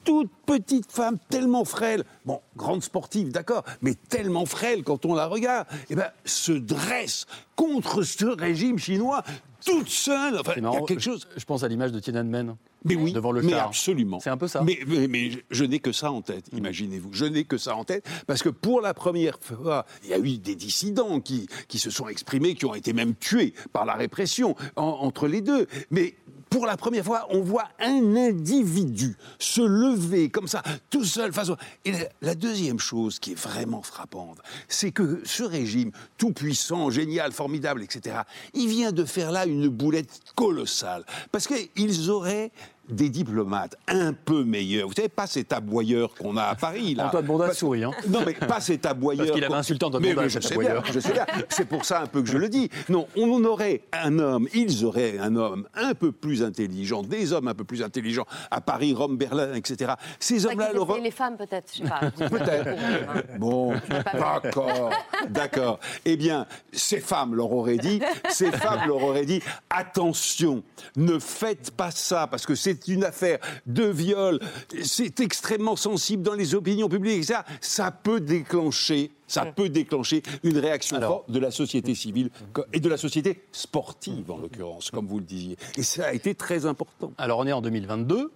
toute 0.03 0.31
petite 0.45 0.91
femme, 0.91 1.17
tellement 1.29 1.65
frêle, 1.65 2.03
bon, 2.25 2.41
grande 2.57 2.83
sportive, 2.83 3.31
d'accord, 3.31 3.63
mais 3.81 3.95
tellement 3.95 4.45
frêle 4.45 4.83
quand 4.83 5.05
on 5.05 5.13
la 5.13 5.27
regarde, 5.27 5.67
eh 5.89 5.95
ben, 5.95 6.09
se 6.25 6.51
dresse 6.51 7.25
contre 7.55 8.03
ce 8.03 8.25
régime 8.25 8.77
chinois 8.77 9.23
toute 9.65 9.89
seule. 9.89 10.39
Enfin, 10.39 10.53
il 10.57 10.63
y 10.63 10.65
a 10.65 10.81
quelque 10.81 11.01
chose. 11.01 11.27
Je 11.35 11.45
pense 11.45 11.63
à 11.63 11.67
l'image 11.67 11.91
de 11.91 11.99
Tiananmen. 11.99 12.55
Mais 12.85 12.95
oui, 12.95 13.13
devant 13.13 13.31
le 13.31 13.41
mais 13.41 13.53
absolument. 13.53 14.19
C'est 14.19 14.29
un 14.29 14.37
peu 14.37 14.47
ça. 14.47 14.61
Mais, 14.61 14.79
mais, 15.09 15.31
je 15.49 15.63
n'ai 15.63 15.79
que 15.79 15.91
ça 15.91 16.11
en 16.11 16.21
tête, 16.21 16.51
mm. 16.51 16.57
imaginez-vous. 16.57 17.09
Je 17.11 17.25
n'ai 17.25 17.45
que 17.45 17.57
ça 17.57 17.75
en 17.75 17.83
tête 17.83 18.05
parce 18.27 18.43
que 18.43 18.49
pour 18.49 18.81
la 18.81 18.93
première 18.93 19.37
fois, 19.39 19.85
il 20.03 20.09
y 20.09 20.13
a 20.13 20.19
eu 20.19 20.37
des 20.37 20.55
dissidents 20.55 21.19
qui, 21.19 21.47
qui 21.67 21.79
se 21.79 21.89
sont 21.89 22.07
exprimés, 22.07 22.55
qui 22.55 22.65
ont 22.65 22.75
été 22.75 22.93
même 22.93 23.15
tués 23.15 23.53
par 23.71 23.85
la 23.85 23.93
répression 23.93 24.55
entre 24.75 25.27
les 25.27 25.41
deux. 25.41 25.67
Mais 25.91 26.15
pour 26.53 26.67
la 26.67 26.77
première 26.77 27.03
fois, 27.03 27.25
on 27.31 27.41
voit 27.41 27.67
un 27.79 28.15
individu 28.15 29.17
se 29.39 29.61
lever 29.61 30.29
comme 30.29 30.47
ça, 30.47 30.61
tout 30.91 31.03
seul 31.03 31.33
face 31.33 31.49
au... 31.49 31.55
Et 31.83 31.93
la 32.21 32.35
deuxième 32.35 32.77
chose 32.77 33.17
qui 33.17 33.31
est 33.31 33.39
vraiment 33.39 33.81
frappante, 33.81 34.37
c'est 34.67 34.91
que 34.91 35.21
ce 35.25 35.41
régime, 35.41 35.89
tout 36.15 36.31
puissant, 36.31 36.91
génial, 36.91 37.31
formidable, 37.31 37.81
etc., 37.81 38.17
il 38.53 38.67
vient 38.67 38.91
de 38.91 39.03
faire 39.03 39.31
là 39.31 39.47
une 39.47 39.67
boulette 39.67 40.21
colossale. 40.35 41.05
Parce 41.31 41.47
qu'ils 41.47 42.11
auraient 42.11 42.51
des 42.89 43.09
diplomates 43.09 43.77
un 43.87 44.13
peu 44.13 44.43
meilleurs. 44.43 44.87
Vous 44.87 44.93
savez, 44.93 45.09
pas 45.09 45.27
cet 45.27 45.53
aboyeur 45.53 46.13
qu'on 46.15 46.35
a 46.37 46.43
à 46.43 46.55
Paris. 46.55 46.95
Là. 46.95 47.07
Antoine 47.07 47.25
Bonda 47.25 47.53
sourit. 47.53 47.83
Hein. 47.83 47.91
Non, 48.07 48.19
mais 48.25 48.33
pas 48.33 48.59
cet 48.59 48.85
aboyeur. 48.85 49.25
Parce 49.25 49.35
qu'il 49.35 49.43
avait 49.43 49.53
insulté 49.53 49.85
Antoine 49.85 50.03
Bonda, 50.03 50.27
je 50.27 50.39
sais 50.39 50.57
bien, 50.57 50.83
je 50.91 50.99
sais 50.99 51.13
bien. 51.13 51.25
C'est 51.49 51.67
pour 51.67 51.85
ça 51.85 52.01
un 52.01 52.07
peu 52.07 52.21
que 52.21 52.29
je 52.29 52.37
le 52.37 52.49
dis. 52.49 52.69
Non, 52.89 53.07
on 53.15 53.43
aurait 53.45 53.83
un 53.93 54.19
homme, 54.19 54.47
ils 54.53 54.83
auraient 54.85 55.17
un 55.17 55.35
homme 55.35 55.67
un 55.75 55.93
peu 55.93 56.11
plus 56.11 56.43
intelligent, 56.43 57.03
des 57.03 57.31
hommes 57.31 57.47
un 57.47 57.53
peu 57.53 57.63
plus 57.63 57.83
intelligents 57.83 58.25
à 58.51 58.59
Paris, 58.59 58.93
Rome, 58.93 59.17
Berlin, 59.17 59.53
etc. 59.53 59.93
Ces 60.19 60.45
hommes-là... 60.45 60.71
Les 61.01 61.11
femmes, 61.11 61.37
peut-être, 61.37 61.71
je 61.73 61.83
sais 61.83 61.89
pas. 61.89 62.11
Peut-être. 62.29 62.69
Bon, 63.39 63.73
d'accord, 64.13 64.91
d'accord. 65.29 65.79
Eh 66.05 66.15
bien, 66.15 66.45
ces 66.71 66.99
femmes 66.99 67.35
leur 67.35 67.51
auraient 67.51 67.77
dit, 67.77 68.01
ces 68.29 68.51
femmes 68.51 68.87
leur 68.87 69.03
auraient 69.03 69.25
dit, 69.25 69.41
attention, 69.69 70.63
ne 70.95 71.19
faites 71.19 71.71
pas 71.71 71.91
ça, 71.91 72.27
parce 72.27 72.45
que 72.45 72.55
c'est 72.55 72.72
c'est 72.73 72.91
une 72.91 73.03
affaire 73.03 73.39
de 73.65 73.85
viol, 73.85 74.39
c'est 74.83 75.19
extrêmement 75.19 75.75
sensible 75.75 76.23
dans 76.23 76.33
les 76.33 76.55
opinions 76.55 76.89
publiques, 76.89 77.25
ça, 77.25 77.45
ça 77.61 77.91
peut 77.91 78.19
déclencher 78.19 79.11
ça 79.25 79.45
peut 79.47 79.69
déclencher 79.69 80.21
une 80.43 80.59
réaction 80.59 81.01
forte 81.01 81.31
de 81.31 81.39
la 81.39 81.49
société 81.49 81.95
civile 81.95 82.29
et 82.71 82.79
de 82.79 82.87
la 82.87 82.97
société 82.97 83.41
sportive, 83.51 84.29
en 84.29 84.37
l'occurrence, 84.37 84.91
comme 84.91 85.07
vous 85.07 85.17
le 85.17 85.25
disiez. 85.25 85.57
Et 85.75 85.81
ça 85.81 86.07
a 86.07 86.13
été 86.13 86.35
très 86.35 86.67
important. 86.67 87.13
Alors, 87.17 87.39
on 87.39 87.47
est 87.47 87.51
en 87.51 87.61
2022. 87.61 88.31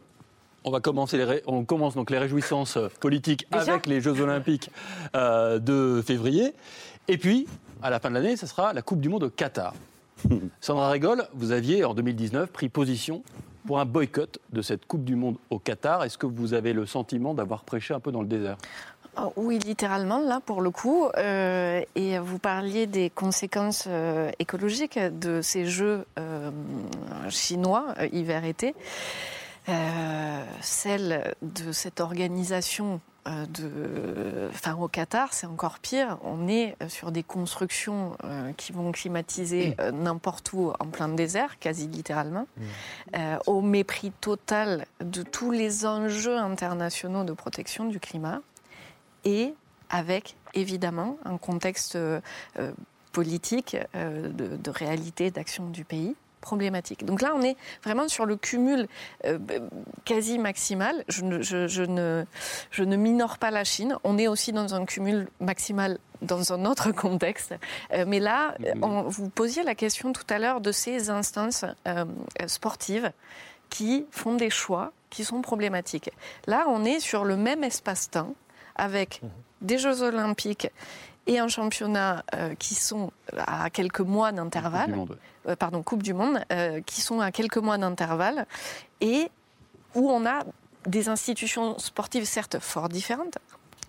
On, 0.64 0.72
va 0.72 0.80
commencer 0.80 1.18
les 1.18 1.44
on 1.46 1.66
commence 1.66 1.94
donc 1.94 2.10
les 2.10 2.18
réjouissances 2.18 2.80
politiques 3.00 3.46
avec 3.52 3.86
les 3.86 4.02
Jeux 4.02 4.20
Olympiques 4.22 4.72
euh, 5.16 5.60
de 5.60 6.02
février. 6.04 6.54
Et 7.08 7.20
puis, 7.20 7.48
à 7.84 7.92
la 7.92 8.00
fin 8.00 8.10
de 8.10 8.16
l'année, 8.16 8.36
ce 8.36 8.48
sera 8.48 8.74
la 8.74 8.82
Coupe 8.82 9.00
du 9.00 9.10
Monde 9.10 9.24
au 9.24 9.30
Qatar. 9.30 9.76
Sandra 10.62 10.90
Régol, 10.90 11.28
vous 11.34 11.52
aviez 11.52 11.86
en 11.86 11.94
2019 11.94 12.50
pris 12.50 12.70
position 12.70 13.22
pour 13.68 13.80
un 13.80 13.86
boycott 13.86 14.40
de 14.54 14.62
cette 14.62 14.86
Coupe 14.88 15.04
du 15.04 15.16
Monde 15.16 15.38
au 15.50 15.60
Qatar. 15.60 16.04
Est-ce 16.04 16.18
que 16.18 16.26
vous 16.26 16.54
avez 16.54 16.74
le 16.74 16.86
sentiment 16.86 17.34
d'avoir 17.34 17.66
prêché 17.66 17.94
un 17.94 18.00
peu 18.00 18.12
dans 18.12 18.22
le 18.22 18.28
désert? 18.28 18.58
Oh, 19.20 19.34
oui, 19.36 19.60
littéralement, 19.60 20.20
là, 20.20 20.40
pour 20.46 20.62
le 20.62 20.72
coup. 20.72 21.08
Euh, 21.18 21.82
et 21.96 22.18
vous 22.18 22.40
parliez 22.40 22.88
des 22.88 23.10
conséquences 23.10 23.86
euh, 23.88 24.32
écologiques 24.40 24.98
de 25.00 25.42
ces 25.42 25.66
Jeux 25.66 26.06
euh, 26.18 26.50
chinois, 27.30 27.94
hiver-été. 28.14 28.74
celle 30.62 31.36
de 31.42 31.72
cette 31.74 32.00
organisation 32.00 33.02
de, 33.30 34.50
enfin, 34.50 34.76
au 34.76 34.88
Qatar, 34.88 35.34
c'est 35.34 35.48
encore 35.48 35.80
pire. 35.80 36.18
On 36.24 36.48
est 36.48 36.76
euh, 36.82 36.90
sur 36.90 37.12
des 37.12 37.24
constructions 37.24 38.18
euh, 38.24 38.52
qui 38.54 38.72
vont 38.72 38.92
climatiser 38.92 39.76
n'importe 39.94 40.54
où 40.54 40.72
en 40.80 40.86
plein 40.86 41.10
désert, 41.10 41.60
quasi 41.60 41.88
littéralement, 41.88 42.48
mmh. 42.58 43.22
au 43.48 43.62
mépris 43.62 44.12
total 44.22 44.86
de 45.02 45.24
tous 45.24 45.52
les 45.52 45.86
enjeux 45.86 46.38
internationaux 46.38 47.24
de 47.24 47.34
protection 47.34 47.86
du 47.86 48.00
climat 48.00 48.42
et 49.26 49.54
avec 49.90 50.36
évidemment 50.54 51.18
un 51.26 51.38
contexte 51.38 51.98
politique 53.12 53.78
de 53.94 54.70
réalité 54.70 55.32
d'action 55.32 55.70
du 55.70 55.84
pays 55.84 56.16
problématique. 56.48 57.04
Donc 57.04 57.22
là, 57.22 57.34
on 57.36 57.42
est 57.42 57.58
vraiment 57.84 58.08
sur 58.08 58.26
le 58.26 58.38
cumul 58.38 58.88
euh, 59.26 59.38
quasi 60.06 60.40
maximal. 60.40 61.04
Je 61.10 61.24
ne, 61.24 61.42
je, 61.42 61.84
ne, 61.84 62.24
je 62.72 62.84
ne 62.84 62.96
minore 62.96 63.38
pas 63.38 63.52
la 63.52 63.66
Chine. 63.66 63.98
On 64.06 64.18
est 64.18 64.30
aussi 64.30 64.54
dans 64.54 64.74
un 64.74 64.86
cumul 64.86 65.28
maximal 65.42 66.00
dans 66.22 66.54
un 66.54 66.64
autre 66.64 66.92
contexte. 67.06 67.54
Euh, 67.94 68.06
mais 68.08 68.20
là, 68.20 68.56
mhm. 68.60 68.84
on, 68.84 69.02
vous 69.04 69.30
posiez 69.30 69.64
la 69.64 69.76
question 69.76 70.14
tout 70.14 70.30
à 70.30 70.40
l'heure 70.40 70.62
de 70.62 70.72
ces 70.72 71.10
instances 71.10 71.66
euh, 71.86 72.06
sportives 72.48 73.12
qui 73.70 74.06
font 74.12 74.36
des 74.36 74.50
choix 74.50 74.94
qui 75.10 75.26
sont 75.26 75.42
problématiques. 75.42 76.12
Là, 76.46 76.66
on 76.70 76.86
est 76.86 77.02
sur 77.02 77.26
le 77.26 77.36
même 77.36 77.66
espace-temps 77.66 78.34
avec 78.78 79.22
des 79.62 79.78
Jeux 79.78 80.02
olympiques 80.02 80.70
et 81.26 81.40
un 81.40 81.48
championnat 81.50 82.24
qui 82.58 82.76
sont 82.76 83.12
à 83.36 83.70
quelques 83.70 84.00
mois 84.00 84.32
d'intervalle. 84.32 84.96
Euh, 85.48 85.56
pardon, 85.56 85.82
Coupe 85.84 86.04
du 86.04 86.14
Monde, 86.14 86.42
euh, 86.52 86.82
qui 86.82 87.02
sont 87.02 87.22
à 87.22 87.32
quelques 87.32 87.58
mois 87.58 87.78
d'intervalle 87.78 88.46
et 89.02 89.30
où 89.96 90.10
on 90.10 90.26
a 90.26 90.44
des 90.86 91.10
institutions 91.10 91.78
sportives 91.80 92.26
certes 92.26 92.60
fort 92.60 92.90
différentes, 92.90 93.38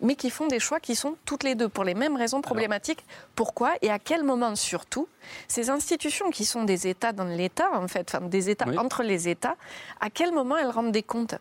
mais 0.00 0.14
qui 0.14 0.30
font 0.30 0.46
des 0.46 0.60
choix 0.60 0.78
qui 0.78 0.94
sont 0.94 1.16
toutes 1.24 1.42
les 1.42 1.54
deux 1.56 1.68
pour 1.68 1.84
les 1.84 1.94
mêmes 1.94 2.16
raisons 2.16 2.40
problématiques. 2.40 3.04
Pourquoi 3.34 3.74
et 3.82 3.90
à 3.90 3.98
quel 3.98 4.22
moment 4.22 4.54
surtout 4.54 5.08
ces 5.48 5.70
institutions 5.70 6.30
qui 6.30 6.44
sont 6.44 6.62
des 6.62 6.86
États 6.86 7.12
dans 7.12 7.24
l'État, 7.24 7.68
en 7.72 7.88
fait, 7.88 8.14
enfin, 8.14 8.24
des 8.26 8.50
États 8.50 8.66
entre 8.78 9.02
les 9.02 9.28
États, 9.28 9.56
à 10.00 10.10
quel 10.10 10.32
moment 10.32 10.56
elles 10.56 10.70
rendent 10.70 10.92
des 10.92 11.02
comptes? 11.02 11.34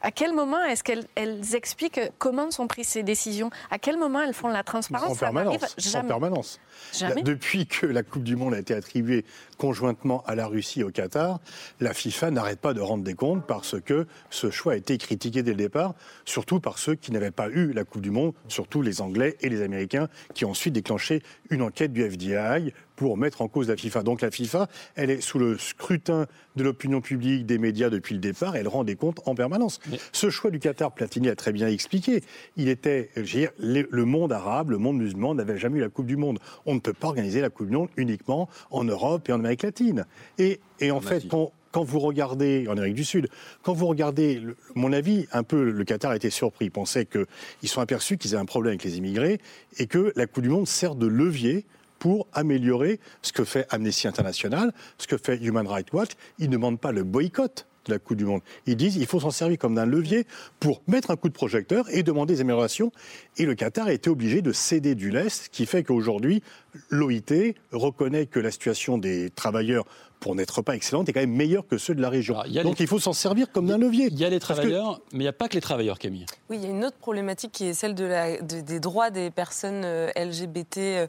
À 0.00 0.10
quel 0.10 0.32
moment 0.32 0.62
est-ce 0.64 0.84
qu'elles 0.84 1.06
expliquent 1.54 2.00
comment 2.18 2.50
sont 2.50 2.66
prises 2.66 2.88
ces 2.88 3.02
décisions? 3.02 3.50
À 3.70 3.78
quel 3.78 3.98
moment 3.98 4.22
elles 4.22 4.34
font 4.34 4.48
la 4.48 4.62
transparence? 4.62 5.12
En 5.12 5.16
permanence. 5.16 5.94
En 5.94 6.04
permanence. 6.04 6.60
Jamais. 6.92 7.22
depuis 7.22 7.66
que 7.66 7.86
la 7.86 8.02
Coupe 8.02 8.22
du 8.22 8.36
Monde 8.36 8.54
a 8.54 8.58
été 8.58 8.74
attribuée 8.74 9.24
conjointement 9.58 10.22
à 10.26 10.34
la 10.34 10.46
Russie 10.46 10.80
et 10.80 10.84
au 10.84 10.90
Qatar, 10.90 11.40
la 11.80 11.94
FIFA 11.94 12.30
n'arrête 12.30 12.60
pas 12.60 12.74
de 12.74 12.80
rendre 12.80 13.04
des 13.04 13.14
comptes 13.14 13.46
parce 13.46 13.80
que 13.80 14.06
ce 14.30 14.50
choix 14.50 14.74
a 14.74 14.76
été 14.76 14.98
critiqué 14.98 15.42
dès 15.42 15.52
le 15.52 15.56
départ, 15.56 15.94
surtout 16.24 16.60
par 16.60 16.78
ceux 16.78 16.94
qui 16.94 17.12
n'avaient 17.12 17.30
pas 17.30 17.48
eu 17.48 17.72
la 17.72 17.84
Coupe 17.84 18.02
du 18.02 18.10
Monde, 18.10 18.34
surtout 18.48 18.82
les 18.82 19.00
Anglais 19.00 19.36
et 19.40 19.48
les 19.48 19.62
Américains, 19.62 20.08
qui 20.34 20.44
ont 20.44 20.50
ensuite 20.50 20.74
déclenché 20.74 21.22
une 21.50 21.62
enquête 21.62 21.92
du 21.92 22.08
FDI 22.08 22.72
pour 22.96 23.16
mettre 23.16 23.42
en 23.42 23.48
cause 23.48 23.68
la 23.68 23.76
FIFA. 23.76 24.02
Donc 24.02 24.22
la 24.22 24.30
FIFA, 24.30 24.68
elle 24.94 25.10
est 25.10 25.20
sous 25.20 25.38
le 25.38 25.58
scrutin 25.58 26.26
de 26.56 26.64
l'opinion 26.64 27.00
publique, 27.00 27.46
des 27.46 27.58
médias 27.58 27.90
depuis 27.90 28.14
le 28.14 28.20
départ, 28.20 28.56
elle 28.56 28.68
rend 28.68 28.82
des 28.82 28.96
comptes 28.96 29.20
en 29.26 29.34
permanence. 29.34 29.78
Ce 30.12 30.30
choix 30.30 30.50
du 30.50 30.58
Qatar, 30.58 30.92
Platini 30.92 31.28
a 31.28 31.36
très 31.36 31.52
bien 31.52 31.68
expliqué. 31.68 32.22
Il 32.56 32.68
était, 32.68 33.10
je 33.14 33.20
veux 33.20 33.26
dire, 33.26 33.50
le 33.58 34.04
monde 34.04 34.32
arabe, 34.32 34.70
le 34.70 34.78
monde 34.78 34.96
musulman 34.98 35.34
n'avait 35.34 35.58
jamais 35.58 35.78
eu 35.78 35.82
la 35.82 35.88
Coupe 35.88 36.06
du 36.06 36.16
Monde. 36.16 36.38
On 36.64 36.74
ne 36.74 36.80
peut 36.80 36.94
pas 36.94 37.08
organiser 37.08 37.40
la 37.40 37.50
Coupe 37.50 37.68
du 37.68 37.76
Monde 37.76 37.88
uniquement 37.96 38.48
en 38.70 38.84
Europe 38.84 39.28
et 39.28 39.32
en 39.32 39.36
Amérique 39.36 39.62
latine. 39.62 40.06
Et, 40.38 40.60
et 40.80 40.90
en, 40.90 41.00
fait, 41.00 41.28
quand, 41.28 41.52
quand 41.72 41.84
vous 41.84 41.98
regardez, 41.98 42.66
en 42.68 42.72
Amérique 42.72 42.94
du 42.94 43.04
Sud, 43.04 43.28
quand 43.62 43.74
vous 43.74 43.86
regardez, 43.86 44.40
mon 44.74 44.92
avis, 44.92 45.26
un 45.32 45.42
peu, 45.42 45.70
le 45.70 45.84
Qatar 45.84 46.14
été 46.14 46.30
surpris. 46.30 46.66
Il 46.66 46.70
pensait 46.70 47.04
qu'ils 47.04 47.68
sont 47.68 47.82
aperçus 47.82 48.16
qu'ils 48.16 48.34
avaient 48.34 48.42
un 48.42 48.46
problème 48.46 48.72
avec 48.72 48.84
les 48.84 48.96
immigrés 48.96 49.38
et 49.78 49.86
que 49.86 50.12
la 50.16 50.26
Coupe 50.26 50.42
du 50.42 50.48
Monde 50.48 50.66
sert 50.66 50.94
de 50.94 51.06
levier 51.06 51.66
pour 51.98 52.26
améliorer 52.32 53.00
ce 53.22 53.32
que 53.32 53.44
fait 53.44 53.66
Amnesty 53.70 54.08
International, 54.08 54.72
ce 54.98 55.06
que 55.06 55.16
fait 55.16 55.36
Human 55.36 55.66
Rights 55.66 55.92
Watch. 55.92 56.10
Ils 56.38 56.48
ne 56.48 56.52
demandent 56.52 56.80
pas 56.80 56.92
le 56.92 57.04
boycott 57.04 57.66
de 57.86 57.92
la 57.92 57.98
Coupe 57.98 58.16
du 58.16 58.24
Monde. 58.24 58.42
Ils 58.66 58.76
disent 58.76 58.94
qu'il 58.94 59.06
faut 59.06 59.20
s'en 59.20 59.30
servir 59.30 59.58
comme 59.58 59.74
d'un 59.74 59.86
levier 59.86 60.26
pour 60.60 60.82
mettre 60.86 61.10
un 61.10 61.16
coup 61.16 61.28
de 61.28 61.34
projecteur 61.34 61.86
et 61.90 62.02
demander 62.02 62.34
des 62.34 62.40
améliorations. 62.40 62.92
Et 63.36 63.46
le 63.46 63.54
Qatar 63.54 63.86
a 63.86 63.92
été 63.92 64.10
obligé 64.10 64.42
de 64.42 64.52
céder 64.52 64.94
du 64.94 65.10
lest, 65.10 65.44
ce 65.44 65.48
qui 65.50 65.66
fait 65.66 65.84
qu'aujourd'hui, 65.84 66.42
l'OIT 66.90 67.54
reconnaît 67.72 68.26
que 68.26 68.40
la 68.40 68.50
situation 68.50 68.98
des 68.98 69.30
travailleurs 69.30 69.84
pour 70.20 70.34
n'être 70.34 70.62
pas 70.62 70.74
excellente, 70.74 71.08
est 71.08 71.12
quand 71.12 71.20
même 71.20 71.30
meilleure 71.30 71.66
que 71.66 71.78
ceux 71.78 71.94
de 71.94 72.02
la 72.02 72.08
région. 72.08 72.36
Donc 72.62 72.80
il 72.80 72.86
faut 72.86 72.98
s'en 72.98 73.12
servir 73.12 73.50
comme 73.52 73.66
d'un 73.66 73.78
levier. 73.78 74.08
Il 74.10 74.18
y 74.18 74.24
a 74.24 74.28
les 74.28 74.40
travailleurs, 74.40 75.00
mais 75.12 75.18
il 75.18 75.22
n'y 75.22 75.28
a 75.28 75.32
pas 75.32 75.48
que 75.48 75.54
les 75.54 75.60
travailleurs, 75.60 75.98
Camille. 75.98 76.26
Oui, 76.50 76.58
il 76.58 76.64
y 76.64 76.66
a 76.66 76.70
une 76.70 76.84
autre 76.84 76.96
problématique 76.96 77.52
qui 77.52 77.66
est 77.66 77.74
celle 77.74 77.94
de 77.94 78.04
la, 78.04 78.40
des 78.40 78.80
droits 78.80 79.10
des 79.10 79.30
personnes 79.30 79.82
euh, 79.84 80.10
LGBTQI+, 80.16 81.08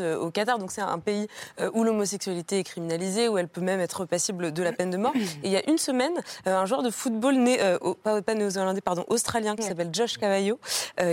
euh, 0.00 0.16
au 0.16 0.30
Qatar. 0.30 0.58
Donc 0.58 0.72
c'est 0.72 0.80
un 0.80 0.98
pays 0.98 1.28
euh, 1.60 1.70
où 1.74 1.84
l'homosexualité 1.84 2.58
est 2.58 2.64
criminalisée, 2.64 3.28
où 3.28 3.38
elle 3.38 3.48
peut 3.48 3.60
même 3.60 3.80
être 3.80 4.04
passible 4.04 4.52
de 4.52 4.62
la 4.62 4.72
peine 4.72 4.90
de 4.90 4.96
mort. 4.96 5.14
Et 5.42 5.46
il 5.46 5.50
y 5.50 5.56
a 5.56 5.68
une 5.68 5.78
semaine, 5.78 6.14
un 6.46 6.66
joueur 6.66 6.82
de 6.82 6.90
football 6.90 7.36
né, 7.36 7.58
pas, 8.02 8.22
pas 8.22 8.34
néo-zélandais, 8.34 8.80
pardon, 8.80 9.04
australien, 9.08 9.56
qui 9.56 9.62
s'appelle 9.62 9.90
Josh 9.92 10.18
Cavallo, 10.18 10.58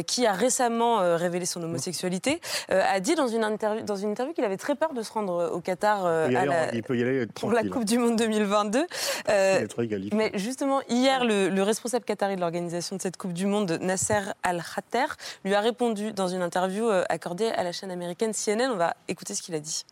qui 0.07 0.25
a 0.25 0.33
récemment 0.33 1.17
révélé 1.17 1.45
son 1.45 1.61
homosexualité, 1.63 2.39
a 2.69 2.99
dit 2.99 3.15
dans 3.15 3.27
une 3.27 3.43
interview, 3.43 3.83
dans 3.83 3.95
une 3.95 4.11
interview 4.11 4.33
qu'il 4.33 4.43
avait 4.43 4.57
très 4.57 4.75
peur 4.75 4.93
de 4.93 5.01
se 5.01 5.11
rendre 5.11 5.51
au 5.53 5.59
Qatar 5.59 6.05
à 6.05 6.29
la 6.29 6.60
il 6.73 6.83
peut 6.83 6.97
y 6.97 7.01
aller 7.01 7.25
pour 7.27 7.51
la 7.51 7.63
Coupe 7.63 7.85
du 7.85 7.97
Monde 7.97 8.17
2022. 8.17 8.85
Euh, 9.29 9.67
mais 10.13 10.31
justement, 10.35 10.81
hier, 10.89 11.23
le, 11.25 11.61
responsable 11.61 12.05
qatari 12.05 12.35
de 12.35 12.41
l'organisation 12.41 12.95
de 12.95 13.01
cette 13.01 13.17
Coupe 13.17 13.33
du 13.33 13.45
Monde, 13.45 13.77
Nasser 13.81 14.19
Al-Khater, 14.43 15.07
lui 15.45 15.53
a 15.53 15.61
répondu 15.61 16.11
dans 16.13 16.27
une 16.27 16.41
interview 16.41 16.85
euh, 16.89 17.03
accordée 17.09 17.47
à 17.47 17.63
la 17.63 17.71
chaîne 17.71 17.91
américaine 17.91 18.31
CNN. 18.33 18.71
On 18.71 18.77
va 18.77 18.95
écouter 19.07 19.35
ce 19.35 19.41
qu'il 19.41 19.55
a 19.55 19.59
dit. 19.59 19.85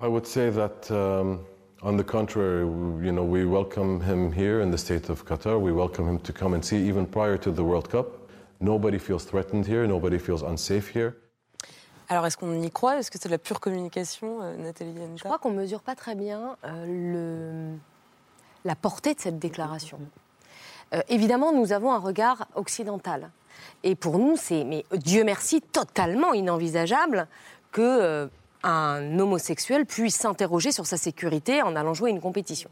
I 0.00 0.06
would 0.06 0.26
say 0.26 0.50
that, 0.50 0.90
um, 0.90 1.40
on 1.82 1.96
the 1.96 2.04
contrary, 2.04 2.64
you 3.04 3.12
know, 3.12 3.24
we 3.24 3.44
welcome 3.44 4.00
him 4.00 4.32
here 4.32 4.60
in 4.60 4.70
the 4.70 4.78
state 4.78 5.08
of 5.08 5.24
Qatar. 5.24 5.60
We 5.60 5.72
welcome 5.72 6.08
him 6.08 6.18
to 6.20 6.32
come 6.32 6.54
and 6.54 6.62
see 6.62 6.88
even 6.88 7.06
prior 7.06 7.38
to 7.38 7.52
the 7.52 7.62
World 7.62 7.88
Cup. 7.88 8.28
Nobody 8.60 8.98
feels 8.98 9.24
threatened 9.24 9.66
here. 9.66 9.86
Nobody 9.86 10.18
feels 10.18 10.42
unsafe 10.42 10.88
here. 10.88 11.16
Alors, 12.12 12.26
est-ce 12.26 12.36
qu'on 12.36 12.60
y 12.60 12.70
croit? 12.70 12.98
Est-ce 12.98 13.10
que 13.10 13.18
c'est 13.18 13.30
de 13.30 13.32
la 13.32 13.38
pure 13.38 13.58
communication, 13.58 14.42
euh, 14.42 14.54
Nathalie 14.58 14.92
Je 15.16 15.24
crois 15.24 15.38
qu'on 15.38 15.48
ne 15.48 15.56
mesure 15.56 15.80
pas 15.80 15.94
très 15.94 16.14
bien 16.14 16.58
euh, 16.62 17.72
le... 17.72 17.78
la 18.66 18.76
portée 18.76 19.14
de 19.14 19.20
cette 19.20 19.38
déclaration. 19.38 19.98
Euh, 20.92 21.00
évidemment, 21.08 21.54
nous 21.54 21.72
avons 21.72 21.90
un 21.90 21.98
regard 21.98 22.48
occidental. 22.54 23.30
Et 23.82 23.94
pour 23.94 24.18
nous, 24.18 24.36
c'est, 24.36 24.62
mais 24.64 24.84
Dieu 24.92 25.24
merci, 25.24 25.62
totalement 25.62 26.34
inenvisageable 26.34 27.28
que 27.70 28.28
un 28.62 29.18
homosexuel 29.18 29.86
puisse 29.86 30.16
s'interroger 30.16 30.70
sur 30.70 30.84
sa 30.84 30.98
sécurité 30.98 31.62
en 31.62 31.74
allant 31.76 31.94
jouer 31.94 32.10
une 32.10 32.20
compétition. 32.20 32.68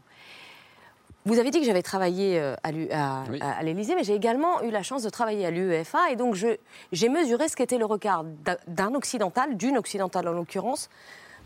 Vous 1.25 1.37
avez 1.37 1.51
dit 1.51 1.59
que 1.59 1.65
j'avais 1.65 1.83
travaillé 1.83 2.39
euh, 2.39 2.55
à, 2.63 3.61
l'Élysée, 3.61 3.93
mais 3.95 4.03
j'ai 4.03 4.15
également 4.15 4.61
eu 4.63 4.71
la 4.71 4.81
chance 4.81 5.03
de 5.03 5.09
travailler 5.09 5.45
à 5.45 5.51
l'UEFA. 5.51 6.11
Et 6.11 6.15
donc, 6.15 6.35
j'ai 6.35 7.09
mesuré 7.09 7.47
ce 7.47 7.55
qu'était 7.55 7.77
le 7.77 7.85
regard 7.85 8.25
d'un 8.67 8.95
occidental, 8.95 9.55
d'une 9.55 9.77
occidentale 9.77 10.27
en 10.27 10.31
l'occurrence, 10.31 10.89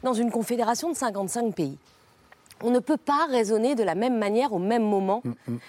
dans 0.03 0.13
une 0.13 0.31
confédération 0.31 0.89
de 0.89 0.95
55 0.95 1.53
pays. 1.53 1.77
On 2.63 2.71
ne 2.71 2.79
peut 2.79 2.97
pas 2.97 3.25
raisonner 3.29 3.75
de 3.75 3.83
la 3.83 3.95
même 3.95 4.17
manière 4.17 4.53
au 4.53 4.59
même 4.59 4.83
moment, 4.83 5.21
mm, 5.25 5.33
mm. 5.47 5.59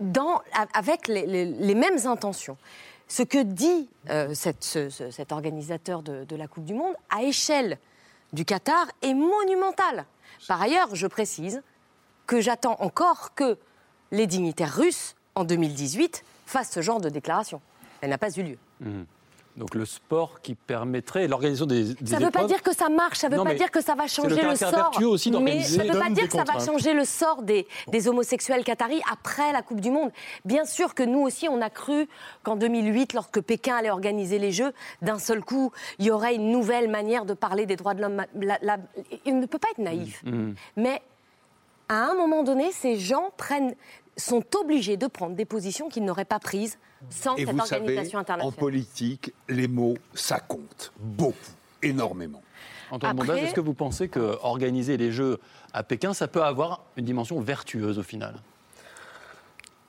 dans, 0.00 0.40
avec 0.74 1.06
les, 1.06 1.74
mêmes 1.74 2.06
intentions. 2.06 2.56
Ce 3.06 3.22
que 3.22 3.40
dit 3.40 3.88
euh, 4.10 4.34
cet 4.34 5.30
organisateur 5.30 6.02
de, 6.02 6.24
de 6.24 6.34
la 6.34 6.48
Coupe 6.48 6.64
du 6.64 6.74
Monde, 6.74 6.94
à 7.10 7.22
échelle 7.22 7.78
du 8.32 8.44
Qatar, 8.44 8.88
est 9.02 9.14
monumental. 9.14 10.04
Par 10.48 10.60
ailleurs, 10.60 10.88
je 10.94 11.06
précise, 11.06 11.62
que 12.26 12.40
j'attends 12.40 12.76
encore 12.80 13.34
que 13.34 13.58
les 14.12 14.26
dignitaires 14.26 14.74
russes, 14.74 15.14
en 15.34 15.44
2018, 15.44 16.24
fassent 16.46 16.70
ce 16.70 16.82
genre 16.82 17.00
de 17.00 17.08
déclaration. 17.08 17.60
Elle 18.00 18.10
n'a 18.10 18.18
pas 18.18 18.30
eu 18.30 18.42
lieu. 18.42 18.58
Mmh. 18.80 19.02
Donc 19.56 19.74
le 19.74 19.86
sport 19.86 20.42
qui 20.42 20.54
permettrait 20.54 21.28
l'organisation 21.28 21.64
des, 21.64 21.94
des 21.94 22.10
Ça 22.10 22.18
ne 22.18 22.26
veut 22.26 22.30
pas 22.30 22.44
dire 22.44 22.62
que 22.62 22.74
ça 22.74 22.90
marche, 22.90 23.18
ça 23.18 23.30
ne 23.30 23.36
veut 23.36 23.42
pas 23.42 23.54
dire 23.54 23.70
que 23.70 23.80
ça 23.80 23.94
va 23.94 24.06
changer 24.06 24.42
le, 24.42 24.54
sort. 24.54 24.92
Aussi 25.02 25.30
mais 25.30 25.62
ça 25.62 25.82
ne 25.82 25.92
veut 25.92 25.98
pas 25.98 26.10
dire 26.10 26.28
que 26.28 26.36
ça 26.36 26.44
va 26.44 26.58
changer 26.58 26.92
le 26.92 27.06
sort 27.06 27.42
des, 27.42 27.66
des, 27.88 28.06
homosexuels 28.06 28.64
qataris 28.64 29.00
après 29.10 29.52
la 29.52 29.62
Coupe 29.62 29.80
du 29.80 29.90
Monde. 29.90 30.10
Bien 30.44 30.66
sûr 30.66 30.94
que 30.94 31.02
nous 31.02 31.20
aussi, 31.20 31.48
on 31.48 31.62
a 31.62 31.70
cru 31.70 32.06
qu'en 32.42 32.56
2008, 32.56 33.14
lorsque 33.14 33.40
Pékin 33.40 33.76
allait 33.76 33.90
organiser 33.90 34.38
les 34.38 34.52
Jeux, 34.52 34.74
d'un 35.00 35.18
seul 35.18 35.42
coup, 35.42 35.72
il 35.98 36.04
y 36.04 36.10
aurait 36.10 36.34
une 36.34 36.50
nouvelle 36.50 36.90
manière 36.90 37.24
de 37.24 37.32
parler 37.32 37.64
des 37.64 37.76
droits 37.76 37.94
de 37.94 38.02
l'homme. 38.02 38.24
Il 39.24 39.40
ne 39.40 39.46
peut 39.46 39.58
pas 39.58 39.68
être 39.70 39.78
naïf. 39.78 40.22
Mmh. 40.24 40.52
Mais 40.76 41.00
à 41.88 42.10
un 42.10 42.14
moment 42.14 42.42
donné, 42.42 42.72
ces 42.72 42.98
gens 42.98 43.30
prennent, 43.36 43.74
sont 44.16 44.44
obligés 44.56 44.96
de 44.96 45.06
prendre 45.06 45.36
des 45.36 45.44
positions 45.44 45.88
qu'ils 45.88 46.04
n'auraient 46.04 46.24
pas 46.24 46.38
prises 46.38 46.78
sans 47.10 47.36
cette 47.36 47.48
organisation 47.48 48.18
internationale. 48.18 48.58
En 48.58 48.60
politique, 48.60 49.32
les 49.48 49.68
mots, 49.68 49.96
ça 50.14 50.40
compte 50.40 50.92
beaucoup, 50.98 51.36
énormément. 51.82 52.42
Antoine 52.90 53.20
Après... 53.20 53.42
est-ce 53.42 53.54
que 53.54 53.60
vous 53.60 53.74
pensez 53.74 54.08
que 54.08 54.38
organiser 54.42 54.96
les 54.96 55.12
Jeux 55.12 55.38
à 55.72 55.82
Pékin, 55.82 56.14
ça 56.14 56.28
peut 56.28 56.42
avoir 56.42 56.84
une 56.96 57.04
dimension 57.04 57.40
vertueuse 57.40 57.98
au 57.98 58.02
final? 58.02 58.36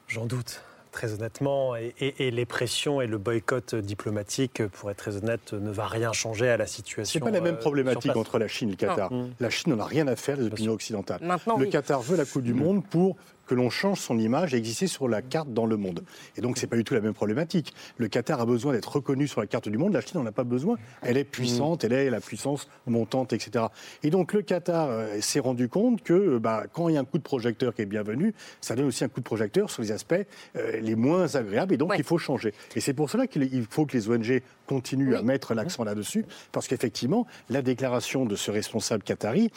J'en 0.07 0.25
doute 0.25 0.61
très 0.97 1.13
honnêtement, 1.13 1.75
et, 1.75 2.31
les 2.31 2.45
pressions 2.47 3.01
et 3.01 3.07
le 3.07 3.19
boycott 3.19 3.75
diplomatique, 3.75 4.65
pour 4.65 4.89
être 4.89 4.97
très 4.97 5.15
honnête, 5.17 5.53
ne 5.53 5.69
va 5.69 5.85
rien 5.85 6.11
changer 6.11 6.49
à 6.49 6.57
la 6.57 6.65
situation. 6.65 7.19
C'est 7.19 7.23
pas 7.23 7.29
la 7.29 7.39
même 7.39 7.53
euh, 7.53 7.59
problématique 7.59 8.15
entre 8.15 8.39
la 8.39 8.47
Chine 8.47 8.69
et 8.69 8.71
le 8.71 8.77
Qatar. 8.77 9.11
La 9.39 9.51
Chine 9.51 9.75
n'en 9.75 9.83
a 9.83 9.85
rien 9.85 10.07
à 10.07 10.15
faire 10.15 10.37
des 10.37 10.47
opinions 10.47 10.73
occidentales. 10.73 11.19
le 11.21 11.65
Qatar 11.67 12.01
veut 12.01 12.17
la 12.17 12.25
Coupe 12.25 12.41
du 12.41 12.55
Monde 12.55 12.83
pour 12.83 13.15
que 13.47 13.55
l'on 13.55 13.69
change 13.69 13.99
son 13.99 14.17
image 14.19 14.53
et 14.53 14.57
exister 14.57 14.87
sur 14.87 15.07
la 15.07 15.21
carte 15.21 15.53
dans 15.53 15.65
le 15.65 15.77
monde. 15.77 16.03
Et 16.35 16.41
donc, 16.41 16.57
c'est 16.57 16.67
pas 16.67 16.75
du 16.75 16.83
tout 16.83 16.93
la 16.93 17.01
même 17.01 17.13
problématique. 17.13 17.73
Le 17.97 18.07
Qatar 18.07 18.39
a 18.41 18.45
besoin 18.45 18.73
d'être 18.73 18.91
reconnu 18.91 19.27
sur 19.27 19.41
la 19.41 19.47
carte 19.47 19.69
du 19.69 19.77
monde. 19.77 19.93
La 19.93 20.01
Chine 20.01 20.19
n'en 20.19 20.25
a 20.25 20.31
pas 20.31 20.43
besoin. 20.43 20.77
Elle 21.01 21.17
est 21.17 21.23
puissante, 21.23 21.83
elle 21.83 21.93
est 21.93 22.09
la 22.09 22.21
puissance 22.21 22.67
montante, 22.85 23.33
etc. 23.33 23.65
Et 24.03 24.09
donc, 24.09 24.33
le 24.33 24.41
Qatar 24.41 24.89
euh, 24.89 25.21
s'est 25.21 25.39
rendu 25.39 25.69
compte 25.69 26.03
que 26.03 26.13
euh, 26.13 26.39
bah, 26.39 26.65
quand 26.71 26.89
il 26.89 26.95
y 26.95 26.97
a 26.97 27.01
un 27.01 27.05
coup 27.05 27.17
de 27.17 27.23
projecteur 27.23 27.73
qui 27.73 27.81
est 27.81 27.85
bienvenu, 27.85 28.33
ça 28.61 28.75
donne 28.75 28.85
aussi 28.85 29.03
un 29.03 29.09
coup 29.09 29.19
de 29.19 29.25
projecteur 29.25 29.69
sur 29.69 29.81
les 29.81 29.91
aspects 29.91 30.15
euh, 30.55 30.79
les 30.79 30.95
moins 30.95 31.35
agréables. 31.35 31.73
Et 31.73 31.77
donc, 31.77 31.93
il 31.97 32.03
faut 32.03 32.17
changer. 32.17 32.53
Et 32.75 32.81
c'est 32.81 32.93
pour 32.93 33.09
cela 33.09 33.27
qu'il 33.27 33.65
faut 33.69 33.85
que 33.85 33.97
les 33.97 34.09
ONG 34.09 34.41
continuent 34.67 35.15
à 35.15 35.21
mettre 35.21 35.53
l'accent 35.53 35.83
là-dessus, 35.83 36.25
parce 36.51 36.67
qu'effectivement, 36.67 37.25
la 37.49 37.61
déclaration 37.61 38.25
de 38.25 38.35
ce 38.35 38.51
responsable 38.51 39.03
qatari, 39.03 39.51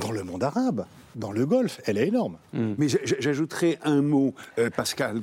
dans 0.00 0.10
le 0.10 0.24
monde 0.24 0.42
arabe, 0.42 0.86
dans 1.16 1.32
le 1.32 1.46
Golfe, 1.46 1.80
elle 1.84 1.98
est 1.98 2.08
énorme. 2.08 2.38
Mm. 2.52 2.74
Mais 2.78 2.88
j'ajouterai 2.88 3.78
un 3.82 4.02
mot, 4.02 4.34
euh, 4.58 4.70
Pascal 4.70 5.22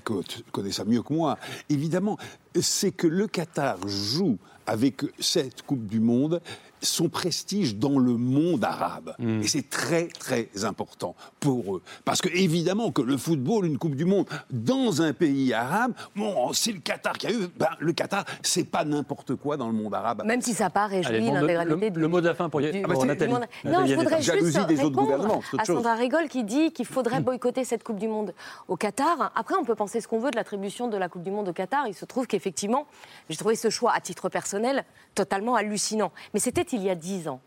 connaît 0.52 0.72
ça 0.72 0.86
mieux 0.86 1.02
que 1.02 1.14
moi. 1.14 1.38
Évidemment, 1.70 2.18
c'est 2.60 2.92
que 2.92 3.08
le 3.08 3.28
Qatar 3.28 3.78
joue 3.88 4.38
avec 4.68 5.04
cette 5.20 5.62
Coupe 5.62 5.86
du 5.88 6.00
Monde 6.00 6.42
son 6.86 7.10
prestige 7.10 7.76
dans 7.76 8.00
le 8.00 8.14
monde 8.14 8.64
arabe. 8.64 9.14
Hmm. 9.20 9.42
Et 9.42 9.48
c'est 9.48 9.70
très, 9.70 10.08
très 10.08 10.50
important 10.64 11.16
pour 11.40 11.76
eux. 11.78 11.82
Parce 12.06 12.22
que, 12.22 12.30
évidemment, 12.30 12.92
que 12.92 13.02
le 13.02 13.18
football, 13.18 13.66
une 13.66 13.78
Coupe 13.78 13.96
du 13.96 14.06
Monde, 14.06 14.26
dans 14.50 15.02
un 15.02 15.14
pays 15.14 15.54
arabe, 15.54 15.94
bon, 16.16 16.54
c'est 16.54 16.72
le 16.72 16.80
Qatar 16.80 17.18
qui 17.18 17.28
a 17.28 17.32
eu. 17.32 17.48
Ben, 17.58 17.68
le 17.80 17.92
Qatar, 17.94 18.26
c'est 18.42 18.64
pas 18.64 18.86
n'importe 18.86 19.36
quoi 19.36 19.58
dans 19.58 19.68
le 19.68 19.74
monde 19.74 19.94
arabe. 19.94 20.24
Même 20.26 20.42
si 20.42 20.54
ça 20.54 20.70
part 20.70 20.90
réjouit 20.90 21.20
bon, 21.20 21.34
le, 21.34 21.42
l'intégralité 21.42 21.90
le- 21.90 22.02
le 22.02 22.08
mot 22.08 22.22
de 22.22 22.28
la 22.28 22.36
fin 22.36 22.50
pour, 22.50 22.62
y... 22.62 22.72
du- 22.72 22.82
pour 22.82 23.02
du- 23.02 23.08
Nathalie. 23.08 23.34
du 23.34 23.40
monde. 23.40 23.48
Non, 23.66 23.86
je 23.86 23.96
voudrais 23.96 24.22
juste 24.22 24.58
répondre 24.58 25.40
à. 25.60 25.66
Sandra 25.66 25.96
Rigol 25.96 26.28
qui 26.28 26.44
dit 26.44 26.72
qu'il 26.72 26.86
faudrait 26.86 27.20
boycotter 27.22 27.64
cette 27.66 27.84
Coupe 27.84 27.98
du 28.00 28.08
Monde 28.08 28.34
au 28.68 28.76
Qatar. 28.76 29.32
Après, 29.36 29.56
on 29.60 29.64
peut 29.66 29.76
penser 29.76 30.00
ce 30.02 30.08
qu'on 30.08 30.20
veut 30.20 30.32
de 30.32 30.36
l'attribution 30.36 30.88
de 30.88 30.98
la 30.98 31.10
Coupe 31.10 31.24
du 31.24 31.32
Monde 31.32 31.50
au 31.50 31.54
Qatar. 31.54 31.88
Il 31.88 31.94
se 31.94 32.06
trouve 32.06 32.28
qu'effectivement, 32.28 32.86
j'ai 33.30 33.38
trouvé 33.38 33.56
ce 33.56 33.70
choix 33.70 33.94
à 33.94 34.00
titre 34.00 34.30
personnel 34.30 34.86
totalement 35.16 35.56
hallucinant. 35.56 36.12
Mais 36.34 36.40
c'était 36.40 36.64
il 36.76 36.84
y 36.84 36.90
a 36.90 36.96
dix 36.96 37.28
ans. 37.28 37.40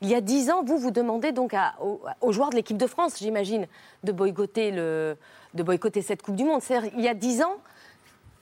Il 0.00 0.08
y 0.08 0.14
a 0.14 0.20
dix 0.20 0.50
ans, 0.50 0.64
vous 0.64 0.78
vous 0.78 0.90
demandez 0.90 1.32
donc 1.32 1.54
aux, 1.80 2.00
aux 2.20 2.32
joueurs 2.32 2.50
de 2.50 2.56
l'équipe 2.56 2.76
de 2.76 2.86
France, 2.86 3.18
j'imagine, 3.18 3.66
de 4.02 4.12
boycotter, 4.12 4.70
le, 4.72 5.16
de 5.54 5.62
boycotter 5.62 6.02
cette 6.02 6.22
Coupe 6.22 6.36
du 6.36 6.44
Monde. 6.44 6.60
C'est-à-dire, 6.60 6.90
il 6.96 7.04
y 7.04 7.08
a 7.08 7.14
dix 7.14 7.42
ans, 7.42 7.56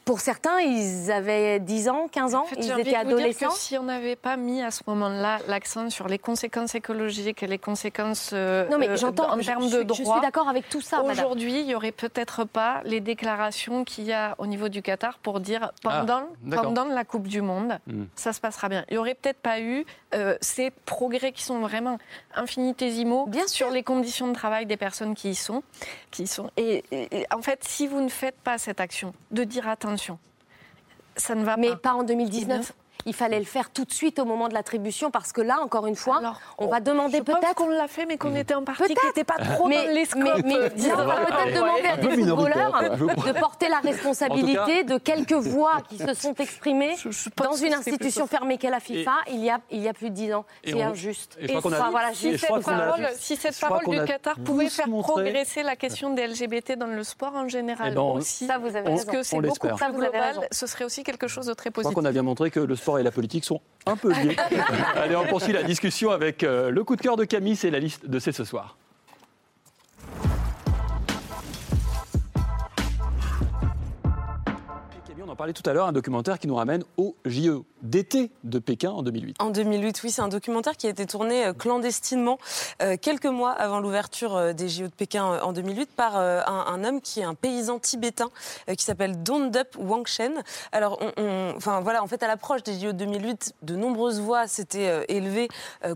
pour 0.05 0.21
certains, 0.21 0.61
ils 0.61 1.11
avaient 1.11 1.61
10 1.61 1.89
ans, 1.89 2.09
15 2.11 2.35
ans, 2.35 2.43
En 2.43 2.45
fait, 2.45 2.57
ils 2.59 2.65
étaient 2.67 2.75
vous 2.75 2.83
dire 2.83 2.99
adolescents. 2.99 3.49
que 3.49 3.55
si 3.55 3.79
on 3.79 3.85
n'avait 3.85 4.17
pas 4.17 4.37
mis 4.37 4.63
à 4.63 4.71
ce 4.71 4.83
moment-là 4.87 5.39
l'accent 5.49 5.89
sur 5.91 6.09
les 6.09 6.19
conséquences 6.19 6.75
écologiques 6.75 7.43
et 7.43 7.47
les 7.47 7.59
conséquences 7.59 8.31
euh, 8.35 8.69
Non, 8.69 8.79
mais 8.79 8.89
euh, 8.91 8.97
j'entends, 8.97 9.33
en 9.33 9.41
je- 9.41 9.47
termes 9.47 9.69
de 9.71 9.85
je 9.89 9.95
suis 9.95 10.05
droits, 10.05 10.21
d'accord 10.21 10.49
avec 10.49 10.69
tout 10.69 10.81
ça, 10.81 10.99
madame. 10.99 11.11
Aujourd'hui, 11.13 11.61
il 11.61 11.67
n'y 11.67 11.75
aurait 11.75 11.93
peut-être 11.93 12.45
pas 12.45 12.83
les 12.85 13.01
déclarations 13.01 13.85
qu'il 13.85 14.05
y 14.05 14.13
a 14.13 14.35
au 14.39 14.47
niveau 14.47 14.69
du 14.69 14.83
Qatar 14.83 15.19
pour 15.19 15.41
dire 15.41 15.73
pendant, 15.83 16.25
Ah, 16.25 16.37
d'accord. 16.43 16.65
pendant 16.65 16.85
la 16.85 17.05
Coupe 17.05 17.27
du 17.29 17.41
Monde, 17.41 17.79
Hmm. 17.87 18.05
ça 18.15 18.33
se 18.33 18.41
passera 18.41 18.69
bien. 18.69 18.85
Il 18.91 18.95
n'y 18.95 18.99
aurait 18.99 19.15
peut-être 19.15 19.41
pas 19.41 19.61
eu 19.61 19.85
euh, 20.15 20.37
ces 20.41 20.71
progrès 20.71 21.33
qui 21.33 21.43
sont 21.43 21.59
vraiment 21.61 21.99
infinitésimaux 22.37 23.29
sur 23.47 23.71
les 23.71 23.83
conditions 23.83 24.29
de 24.29 24.35
travail 24.35 24.67
des 24.67 24.77
personnes 24.77 25.15
qui 25.15 25.31
y 25.31 25.35
sont. 25.35 25.63
Qui 26.11 26.25
y 26.25 26.27
sont. 26.27 26.51
Et, 26.57 26.85
et- 26.93 27.21
et 27.21 27.27
en 27.35 27.43
fait, 27.43 27.65
si 27.65 27.87
vous 27.87 28.01
ne 28.01 28.09
faites 28.09 28.37
pas 28.37 28.59
cette 28.59 28.81
action 28.81 29.13
de 29.31 29.43
dire 29.45 29.69
attention, 29.95 30.19
ça 31.17 31.35
ne 31.35 31.45
va 31.45 31.57
Mais 31.57 31.71
pas. 31.71 31.77
pas 31.77 31.95
en 31.95 32.03
2019. 32.03 32.73
Il 33.07 33.15
fallait 33.15 33.39
le 33.39 33.45
faire 33.45 33.71
tout 33.71 33.85
de 33.85 33.93
suite 33.93 34.19
au 34.19 34.25
moment 34.25 34.49
de 34.49 34.55
l'attribution 34.55 35.11
parce 35.11 35.33
que 35.33 35.41
là, 35.41 35.59
encore 35.63 35.87
une 35.87 35.97
fois, 35.97 36.21
on 36.59 36.67
va 36.69 36.81
demander 36.81 37.21
peut-être. 37.23 37.55
qu'on 37.55 37.69
l'a 37.69 37.89
fait, 37.89 38.07
mais 38.07 38.17
qu'on 38.19 38.35
était 38.35 38.55
en 38.55 38.63
partie 38.65 38.95
qui 38.95 39.07
n'était 39.07 39.25
pas 39.25 39.37
trop 39.39 39.67
mais, 39.69 39.77
dans 39.87 39.89
les 39.93 39.95
mais, 39.95 40.05
scopes. 40.05 40.43
mais 40.45 40.71
disons, 40.77 40.95
on 40.99 41.05
va 41.07 41.17
peut-être 41.27 41.55
demander 41.55 41.89
à 41.89 41.97
des 41.97 42.25
footballeurs 42.25 42.99
de 43.35 43.39
porter 43.39 43.69
la 43.69 43.79
responsabilité 43.81 44.85
de 44.85 44.99
quelques 44.99 45.33
voix 45.33 45.81
qui 45.89 45.99
se 45.99 46.15
sont 46.15 46.35
exprimées 46.39 46.95
dans 47.37 47.53
une 47.55 47.75
institution 47.75 48.27
fermée 48.27 48.59
qu'est 48.59 48.71
la 48.71 48.81
FIFA 48.81 49.13
il 49.31 49.45
y 49.45 49.51
a, 49.51 49.59
il 49.71 49.81
y 49.83 49.89
a 49.89 49.93
plus 49.93 50.11
de 50.11 50.15
10 50.15 50.35
ans. 50.35 50.45
C'est 50.65 50.83
injuste. 50.83 51.37
et 51.41 51.55
a- 51.55 51.61
voilà, 51.61 52.15
Si 52.15 52.39
cette 52.39 52.49
parole, 52.63 53.09
si 53.17 53.37
cette 53.37 53.55
du 53.89 54.05
Qatar 54.05 54.35
pouvait 54.45 54.69
faire 54.69 54.87
progresser 54.89 55.63
la 55.63 55.77
question 55.77 56.15
des 56.15 56.27
LGBT 56.27 56.77
dans 56.77 56.87
le 56.87 57.03
sport 57.05 57.35
en 57.35 57.49
général 57.49 57.89
Eh 57.93 57.95
ben, 57.95 58.01
aussi, 58.03 58.47
Ça, 58.47 58.59
vous 58.59 58.67
avez 58.69 58.83
parce 58.83 59.01
raison. 59.01 59.13
que 59.13 59.23
c'est 59.23 59.37
On 59.37 59.41
beaucoup 59.41 59.69
plus 59.69 59.77
Ça, 59.79 59.89
vous 59.91 60.03
avez 60.03 60.11
global, 60.11 60.49
ce 60.51 60.67
serait 60.67 60.85
aussi 60.85 61.03
quelque 61.03 61.29
chose 61.29 61.47
de 61.47 61.55
très 61.55 61.69
Je 61.69 61.73
crois 61.73 61.83
positif. 61.85 61.95
qu'on 61.95 62.05
a 62.05 62.13
bien 62.13 62.23
montré 62.23 62.51
que 62.51 62.61
le 62.61 62.77
sport 62.77 62.94
et 62.99 63.03
la 63.03 63.11
politique 63.11 63.45
sont 63.45 63.61
un 63.87 63.97
peu 63.97 64.13
liés. 64.13 64.37
Allez, 64.97 65.17
on 65.17 65.27
poursuit 65.27 65.53
la 65.53 65.63
discussion 65.63 66.11
avec 66.11 66.43
euh, 66.43 66.71
le 66.71 66.85
coup 66.85 66.97
de 66.97 67.03
cœur 67.03 67.17
de 67.17 67.25
Camille, 67.25 67.57
c'est 67.57 67.71
la 67.71 67.79
liste 67.79 68.07
de 68.07 68.19
C'est 68.19 68.33
ce 68.33 68.45
soir. 68.45 68.77
En 75.35 75.37
parlait 75.37 75.53
tout 75.53 75.69
à 75.69 75.73
l'heure, 75.73 75.89
un 75.89 75.93
documentaire 75.93 76.39
qui 76.39 76.47
nous 76.47 76.55
ramène 76.55 76.85
au 76.97 77.17
JE 77.25 77.65
d'été 77.83 78.31
de 78.45 78.59
Pékin 78.59 78.91
en 78.91 79.03
2008. 79.03 79.37
En 79.41 79.51
2008, 79.51 80.03
oui, 80.05 80.11
c'est 80.11 80.23
un 80.23 80.29
documentaire 80.29 80.77
qui 80.77 80.87
a 80.87 80.91
été 80.91 81.07
tourné 81.07 81.47
euh, 81.47 81.53
clandestinement 81.53 82.39
euh, 82.81 82.97
quelques 83.01 83.27
mois 83.27 83.51
avant 83.51 83.81
l'ouverture 83.81 84.37
euh, 84.37 84.53
des 84.53 84.69
JO 84.69 84.85
de 84.85 84.93
Pékin 84.93 85.25
en 85.25 85.53
2008 85.53 85.91
par 85.91 86.17
un, 86.17 86.85
homme 86.85 87.01
qui 87.01 87.21
est 87.21 87.25
un 87.25 87.35
paysan 87.35 87.79
tibétain 87.79 88.31
qui 88.77 88.85
s'appelle 88.85 89.23
Dondup 89.23 89.77
Wangshen. 89.79 90.43
Alors, 90.73 91.01
enfin 91.57 91.81
voilà, 91.81 92.03
en 92.03 92.07
fait, 92.07 92.23
à 92.23 92.27
l'approche 92.27 92.63
des 92.63 92.79
JO 92.79 92.93
de 92.93 92.99
2008, 92.99 93.55
de 93.63 93.77
nombreuses 93.77 94.21
voix 94.21 94.47
s'étaient 94.47 95.05
élevées 95.09 95.49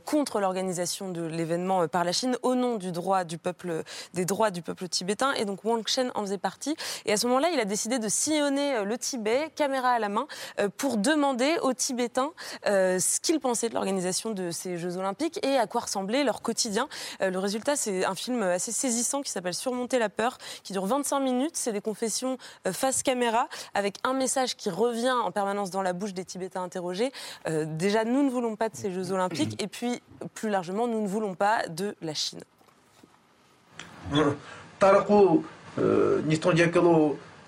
contre 0.05 0.41
l'organisation 0.41 1.11
de 1.11 1.23
l'événement 1.23 1.87
par 1.89 2.05
la 2.05 2.13
Chine 2.13 2.37
au 2.43 2.55
nom 2.55 2.77
du 2.77 2.93
droit 2.93 3.25
du 3.25 3.39
peuple, 3.39 3.83
des 4.15 4.25
droits 4.25 4.51
du 4.51 4.63
peuple 4.63 4.89
tibétain. 4.89 5.33
Et 5.35 5.45
donc 5.45 5.65
Wangshen 5.65 6.11
en 6.15 6.23
faisait 6.23 6.39
partie. 6.39 6.75
Et 7.07 7.13
à 7.13 7.17
ce 7.17 7.27
moment-là, 7.27 7.51
il 7.53 7.61
a 7.61 7.65
décidé 7.65 7.99
de 7.99 8.09
sillonner 8.09 8.85
le 8.85 8.99
Tibet, 8.99 9.28
caméra 9.55 9.91
à 9.91 9.99
la 9.99 10.09
main, 10.09 10.27
euh, 10.61 10.69
pour 10.77 10.97
demander 10.97 11.57
aux 11.63 11.73
Tibétains 11.73 12.33
euh, 12.67 12.99
ce 12.99 13.21
qu'ils 13.21 13.41
pensaient 13.41 13.69
de 13.69 13.75
l'organisation 13.75 14.31
de 14.31 14.51
ces 14.51 14.79
Jeux 14.79 14.97
Olympiques 14.97 15.45
et 15.45 15.57
à 15.57 15.67
quoi 15.67 15.83
ressemblait 15.83 16.25
leur 16.25 16.43
quotidien. 16.43 16.89
Euh, 17.23 17.31
le 17.31 17.39
résultat, 17.39 17.77
c'est 17.77 18.05
un 18.05 18.15
film 18.15 18.43
assez 18.43 18.73
saisissant 18.73 19.23
qui 19.23 19.31
s'appelle 19.31 19.55
Surmonter 19.55 19.99
la 19.99 20.09
peur, 20.09 20.39
qui 20.63 20.73
dure 20.73 20.87
25 20.87 21.21
minutes. 21.21 21.57
C'est 21.57 21.73
des 21.73 21.81
confessions 21.81 22.39
face 22.71 23.03
caméra 23.03 23.49
avec 23.75 23.97
un 24.05 24.13
message 24.13 24.57
qui 24.57 24.71
revient 24.71 25.11
en 25.11 25.31
permanence 25.31 25.71
dans 25.71 25.83
la 25.83 25.93
bouche 25.93 26.15
des 26.15 26.25
Tibétains 26.25 26.63
interrogés. 26.63 27.13
Déjà, 27.47 28.05
nous 28.05 28.23
ne 28.23 28.31
voulons 28.31 28.57
pas 28.57 28.69
de 28.69 28.77
ces 28.77 28.93
Jeux 28.93 29.13
Olympiques 29.13 29.61
et 29.63 29.69
puis, 29.69 30.01
plus 30.35 30.51
largement, 30.51 30.87
nous 30.87 31.03
ne 31.03 31.09
voulons 31.09 31.35
pas 31.35 31.67
de 31.69 31.97
la 32.01 32.15
Chine. 32.15 32.41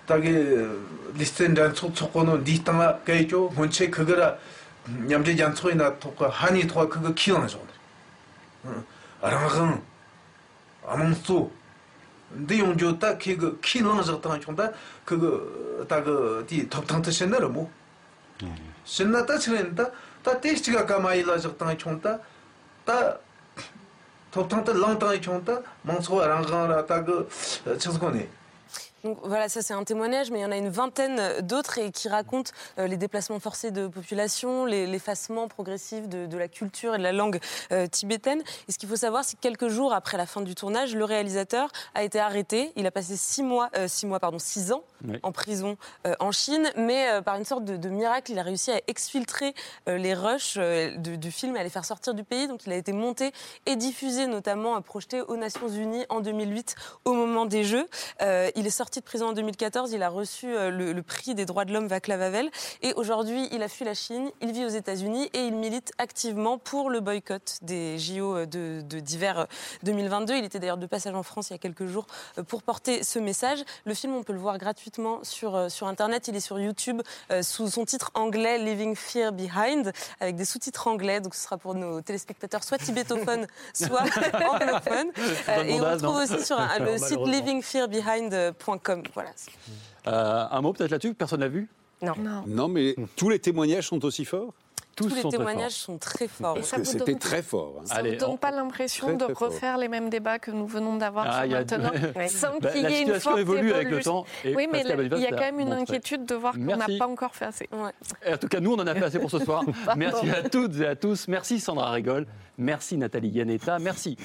따게 0.06 0.66
리스텐 1.14 1.54
잔소 1.54 1.92
초코는 1.92 2.44
니땅아 2.44 3.00
게이죠 3.00 3.50
본체 3.50 3.90
그거라 3.90 4.36
냠제 4.84 5.34
잔소이나 5.34 5.98
토가 5.98 6.28
한이 6.28 6.66
토가 6.66 6.88
그거 6.88 7.12
키우는 7.12 7.48
소 7.48 7.60
아랑은 9.20 9.82
아몽수 10.86 11.50
근데 12.32 12.58
용조 12.58 12.98
딱 12.98 13.18
그거 13.18 13.56
키우는 13.60 14.02
적당 14.02 14.40
총다 14.40 14.70
그거 15.04 15.84
딱그 15.86 16.46
톱탕트 16.70 17.10
신나를 17.10 17.48
뭐 17.48 17.70
신나다 18.84 19.38
치는다 19.38 19.90
다 20.22 20.40
테스트가 20.40 20.86
가마이라 20.86 21.38
적당 21.38 21.76
총다 21.76 22.18
다 22.84 23.18
톱탕트 24.30 24.70
랑땅이 24.70 25.20
총다 25.20 25.60
멍소 25.82 26.22
아랑가라 26.22 26.86
딱그 26.86 27.28
청소코네 27.78 28.28
Donc 29.03 29.17
voilà, 29.23 29.49
ça 29.49 29.61
c'est 29.61 29.73
un 29.73 29.83
témoignage, 29.83 30.29
mais 30.29 30.39
il 30.39 30.41
y 30.43 30.45
en 30.45 30.51
a 30.51 30.57
une 30.57 30.69
vingtaine 30.69 31.41
d'autres 31.41 31.79
et 31.79 31.91
qui 31.91 32.07
racontent 32.07 32.51
euh, 32.77 32.87
les 32.87 32.97
déplacements 32.97 33.39
forcés 33.39 33.71
de 33.71 33.87
population, 33.87 34.65
l'effacement 34.65 35.47
progressif 35.47 36.07
de, 36.07 36.27
de 36.27 36.37
la 36.37 36.47
culture 36.47 36.95
et 36.95 36.97
de 36.97 37.03
la 37.03 37.11
langue 37.11 37.39
euh, 37.71 37.87
tibétaine. 37.87 38.43
Et 38.67 38.71
ce 38.71 38.77
qu'il 38.77 38.87
faut 38.87 38.95
savoir, 38.95 39.23
c'est 39.23 39.37
que 39.37 39.41
quelques 39.41 39.69
jours 39.69 39.93
après 39.93 40.17
la 40.17 40.25
fin 40.25 40.41
du 40.41 40.53
tournage, 40.53 40.95
le 40.95 41.03
réalisateur 41.03 41.69
a 41.95 42.03
été 42.03 42.19
arrêté. 42.19 42.71
Il 42.75 42.85
a 42.85 42.91
passé 42.91 43.15
six 43.17 43.41
mois, 43.41 43.69
euh, 43.75 43.87
six 43.87 44.05
mois, 44.05 44.19
pardon, 44.19 44.37
six 44.39 44.71
ans 44.71 44.83
Oui. 45.07 45.17
en 45.23 45.31
prison 45.31 45.77
en 46.19 46.31
Chine, 46.31 46.69
mais 46.75 47.21
par 47.23 47.35
une 47.35 47.45
sorte 47.45 47.65
de, 47.65 47.77
de 47.77 47.89
miracle, 47.89 48.31
il 48.31 48.39
a 48.39 48.43
réussi 48.43 48.71
à 48.71 48.81
exfiltrer 48.87 49.53
les 49.87 50.13
rushs 50.13 50.57
du, 50.97 51.31
film 51.31 51.55
et 51.55 51.59
à 51.59 51.63
les 51.63 51.69
faire 51.69 51.85
sortir 51.85 52.13
du 52.13 52.23
pays. 52.23 52.47
Donc 52.47 52.65
il 52.65 52.71
a 52.71 52.75
été 52.75 52.91
monté 52.91 53.31
et 53.65 53.75
diffusé, 53.75 54.27
notamment 54.27 54.79
projeté 54.81 55.21
aux 55.21 55.37
Nations 55.37 55.69
Unies 55.69 56.05
en 56.09 56.21
2008 56.21 56.75
au 57.05 57.13
moment 57.13 57.45
des 57.45 57.63
Jeux. 57.63 57.87
Il 58.19 58.65
est 58.67 58.69
sorti 58.69 58.90
de 58.99 59.05
prison 59.05 59.29
en 59.29 59.33
2014, 59.33 59.91
il 59.93 60.03
a 60.03 60.09
reçu 60.09 60.47
euh, 60.55 60.69
le, 60.69 60.91
le 60.93 61.03
prix 61.03 61.33
des 61.35 61.45
droits 61.45 61.65
de 61.65 61.73
l'homme 61.73 61.87
Václav 61.87 62.21
Havel 62.21 62.49
et 62.81 62.93
aujourd'hui 62.95 63.47
il 63.51 63.63
a 63.63 63.67
fui 63.69 63.85
la 63.85 63.93
Chine, 63.93 64.29
il 64.41 64.51
vit 64.51 64.65
aux 64.65 64.69
États-Unis 64.69 65.29
et 65.33 65.39
il 65.45 65.55
milite 65.55 65.91
activement 65.97 66.57
pour 66.57 66.89
le 66.89 66.99
boycott 66.99 67.57
des 67.61 67.97
JO 67.97 68.45
de- 68.45 68.81
d'hiver 68.81 69.39
euh, 69.39 69.45
2022. 69.83 70.35
Il 70.35 70.43
était 70.43 70.59
d'ailleurs 70.59 70.77
de 70.77 70.85
passage 70.85 71.15
en 71.15 71.23
France 71.23 71.49
il 71.49 71.53
y 71.53 71.55
a 71.55 71.59
quelques 71.59 71.85
jours 71.85 72.05
euh, 72.37 72.43
pour 72.43 72.63
porter 72.63 73.03
ce 73.03 73.19
message. 73.19 73.59
Le 73.85 73.93
film, 73.93 74.13
on 74.15 74.23
peut 74.23 74.33
le 74.33 74.39
voir 74.39 74.57
gratuitement 74.57 75.19
sur, 75.23 75.55
euh, 75.55 75.69
sur 75.69 75.87
Internet. 75.87 76.27
Il 76.27 76.35
est 76.35 76.39
sur 76.41 76.59
YouTube 76.59 77.01
euh, 77.31 77.41
sous 77.43 77.69
son 77.69 77.85
titre 77.85 78.11
anglais 78.15 78.57
Leaving 78.57 78.95
Fear 78.95 79.31
Behind 79.31 79.93
avec 80.19 80.35
des 80.35 80.45
sous-titres 80.45 80.87
anglais. 80.87 81.19
Donc 81.21 81.35
ce 81.35 81.41
sera 81.43 81.57
pour 81.57 81.75
nos 81.75 82.01
téléspectateurs 82.01 82.63
soit 82.63 82.77
tibétophones, 82.77 83.47
soit 83.73 84.01
anglophones. 84.51 85.11
Euh, 85.49 85.63
et 85.63 85.79
on 85.81 85.89
le 85.91 85.97
trouve 85.97 86.15
aussi 86.17 86.45
sur 86.45 86.59
un- 86.59 86.79
le 86.79 86.97
site 86.97 87.19
livingfearbehind.com. 87.25 88.80
Voilà. 89.13 89.29
Euh, 90.07 90.45
un 90.51 90.61
mot 90.61 90.73
peut-être 90.73 90.91
là-dessus, 90.91 91.13
personne 91.13 91.41
n'a 91.41 91.47
vu? 91.47 91.67
Non. 92.01 92.13
Non, 92.47 92.67
mais 92.67 92.95
tous 93.15 93.29
les 93.29 93.39
témoignages 93.39 93.87
sont 93.87 94.03
aussi 94.05 94.25
forts? 94.25 94.53
Tous, 94.93 95.07
Tous 95.07 95.15
les 95.15 95.21
sont 95.21 95.29
très 95.29 95.37
témoignages 95.37 95.71
sont 95.71 95.97
très 95.97 96.27
forts. 96.27 96.57
Et 96.57 96.63
ça 96.63 96.75
que 96.75 96.81
vous 96.81 96.91
c'était 96.91 97.11
donne- 97.13 97.19
très 97.19 97.41
fort. 97.41 97.75
hein. 97.79 97.83
Ça 97.85 98.03
ne 98.03 98.21
on- 98.25 98.35
pas 98.35 98.51
l'impression 98.51 99.15
de 99.15 99.23
très 99.23 99.33
fort. 99.33 99.47
refaire 99.47 99.77
les 99.77 99.87
mêmes 99.87 100.09
débats 100.09 100.37
que 100.37 100.51
nous 100.51 100.67
venons 100.67 100.97
d'avoir 100.97 101.25
Ah, 101.29 101.39
a- 101.41 101.47
maintenant, 101.47 101.91
Ouais. 102.13 102.27
sans 102.27 102.59
Bah, 102.59 102.71
qu'il 102.71 102.83
la 102.83 102.89
y 102.89 102.93
ait 102.95 102.99
une 103.01 103.05
situation 103.05 103.29
forte 103.31 103.39
évolue 103.39 103.71
avec 103.71 103.89
le 103.89 104.01
temps. 104.01 104.25
et 104.43 104.53
Oui, 104.53 104.67
mais 104.69 104.81
il 104.81 104.87
y 105.21 105.25
a 105.25 105.29
quand 105.29 105.35
l'a 105.37 105.39
même 105.39 105.59
une 105.61 105.67
montré. 105.69 105.81
inquiétude 105.81 106.25
de 106.25 106.35
voir 106.35 106.53
qu'on 106.55 106.59
n'a 106.75 106.87
pas 106.99 107.07
encore 107.07 107.33
fait 107.33 107.45
assez. 107.45 107.69
Ouais. 107.71 108.33
En 108.33 108.37
tout 108.37 108.49
cas, 108.49 108.59
nous, 108.59 108.73
on 108.73 108.79
en 108.79 108.85
a 108.87 108.93
fait 108.93 109.03
assez 109.05 109.19
pour 109.19 109.31
ce 109.31 109.39
soir. 109.39 109.63
Merci 109.95 110.29
à 110.29 110.43
toutes 110.49 110.75
et 110.81 110.85
à 110.87 110.95
tous. 110.97 111.27
Merci 111.29 111.61
Sandra 111.61 111.89
Rigol. 111.91 112.27
Merci 112.61 112.95
Nathalie 112.95 113.29
Yanetta. 113.29 113.79
Merci 113.79 114.17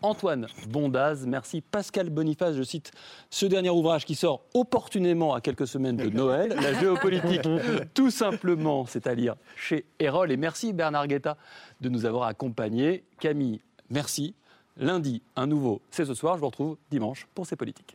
Antoine 0.00 0.46
Bondaz. 0.70 1.26
Merci 1.26 1.60
Pascal 1.60 2.08
Boniface. 2.08 2.56
Je 2.56 2.62
cite 2.62 2.90
ce 3.28 3.44
dernier 3.44 3.68
ouvrage 3.68 4.06
qui 4.06 4.14
sort 4.14 4.44
opportunément 4.54 5.34
à 5.34 5.42
quelques 5.42 5.66
semaines 5.66 5.98
de 5.98 6.08
Noël. 6.08 6.56
La 6.62 6.72
géopolitique, 6.72 7.42
tout 7.94 8.10
simplement, 8.10 8.86
c'est 8.86 9.06
à 9.06 9.14
lire 9.14 9.34
chez 9.56 9.84
Erol. 10.00 10.32
Et 10.32 10.38
merci 10.38 10.72
Bernard 10.72 11.06
Guetta 11.06 11.36
de 11.82 11.90
nous 11.90 12.06
avoir 12.06 12.28
accompagnés. 12.28 13.04
Camille, 13.20 13.60
merci. 13.90 14.34
Lundi, 14.78 15.20
un 15.36 15.46
nouveau 15.46 15.82
C'est 15.90 16.06
ce 16.06 16.14
soir. 16.14 16.36
Je 16.36 16.40
vous 16.40 16.46
retrouve 16.46 16.78
dimanche 16.90 17.28
pour 17.34 17.44
ces 17.44 17.56
politiques. 17.56 17.94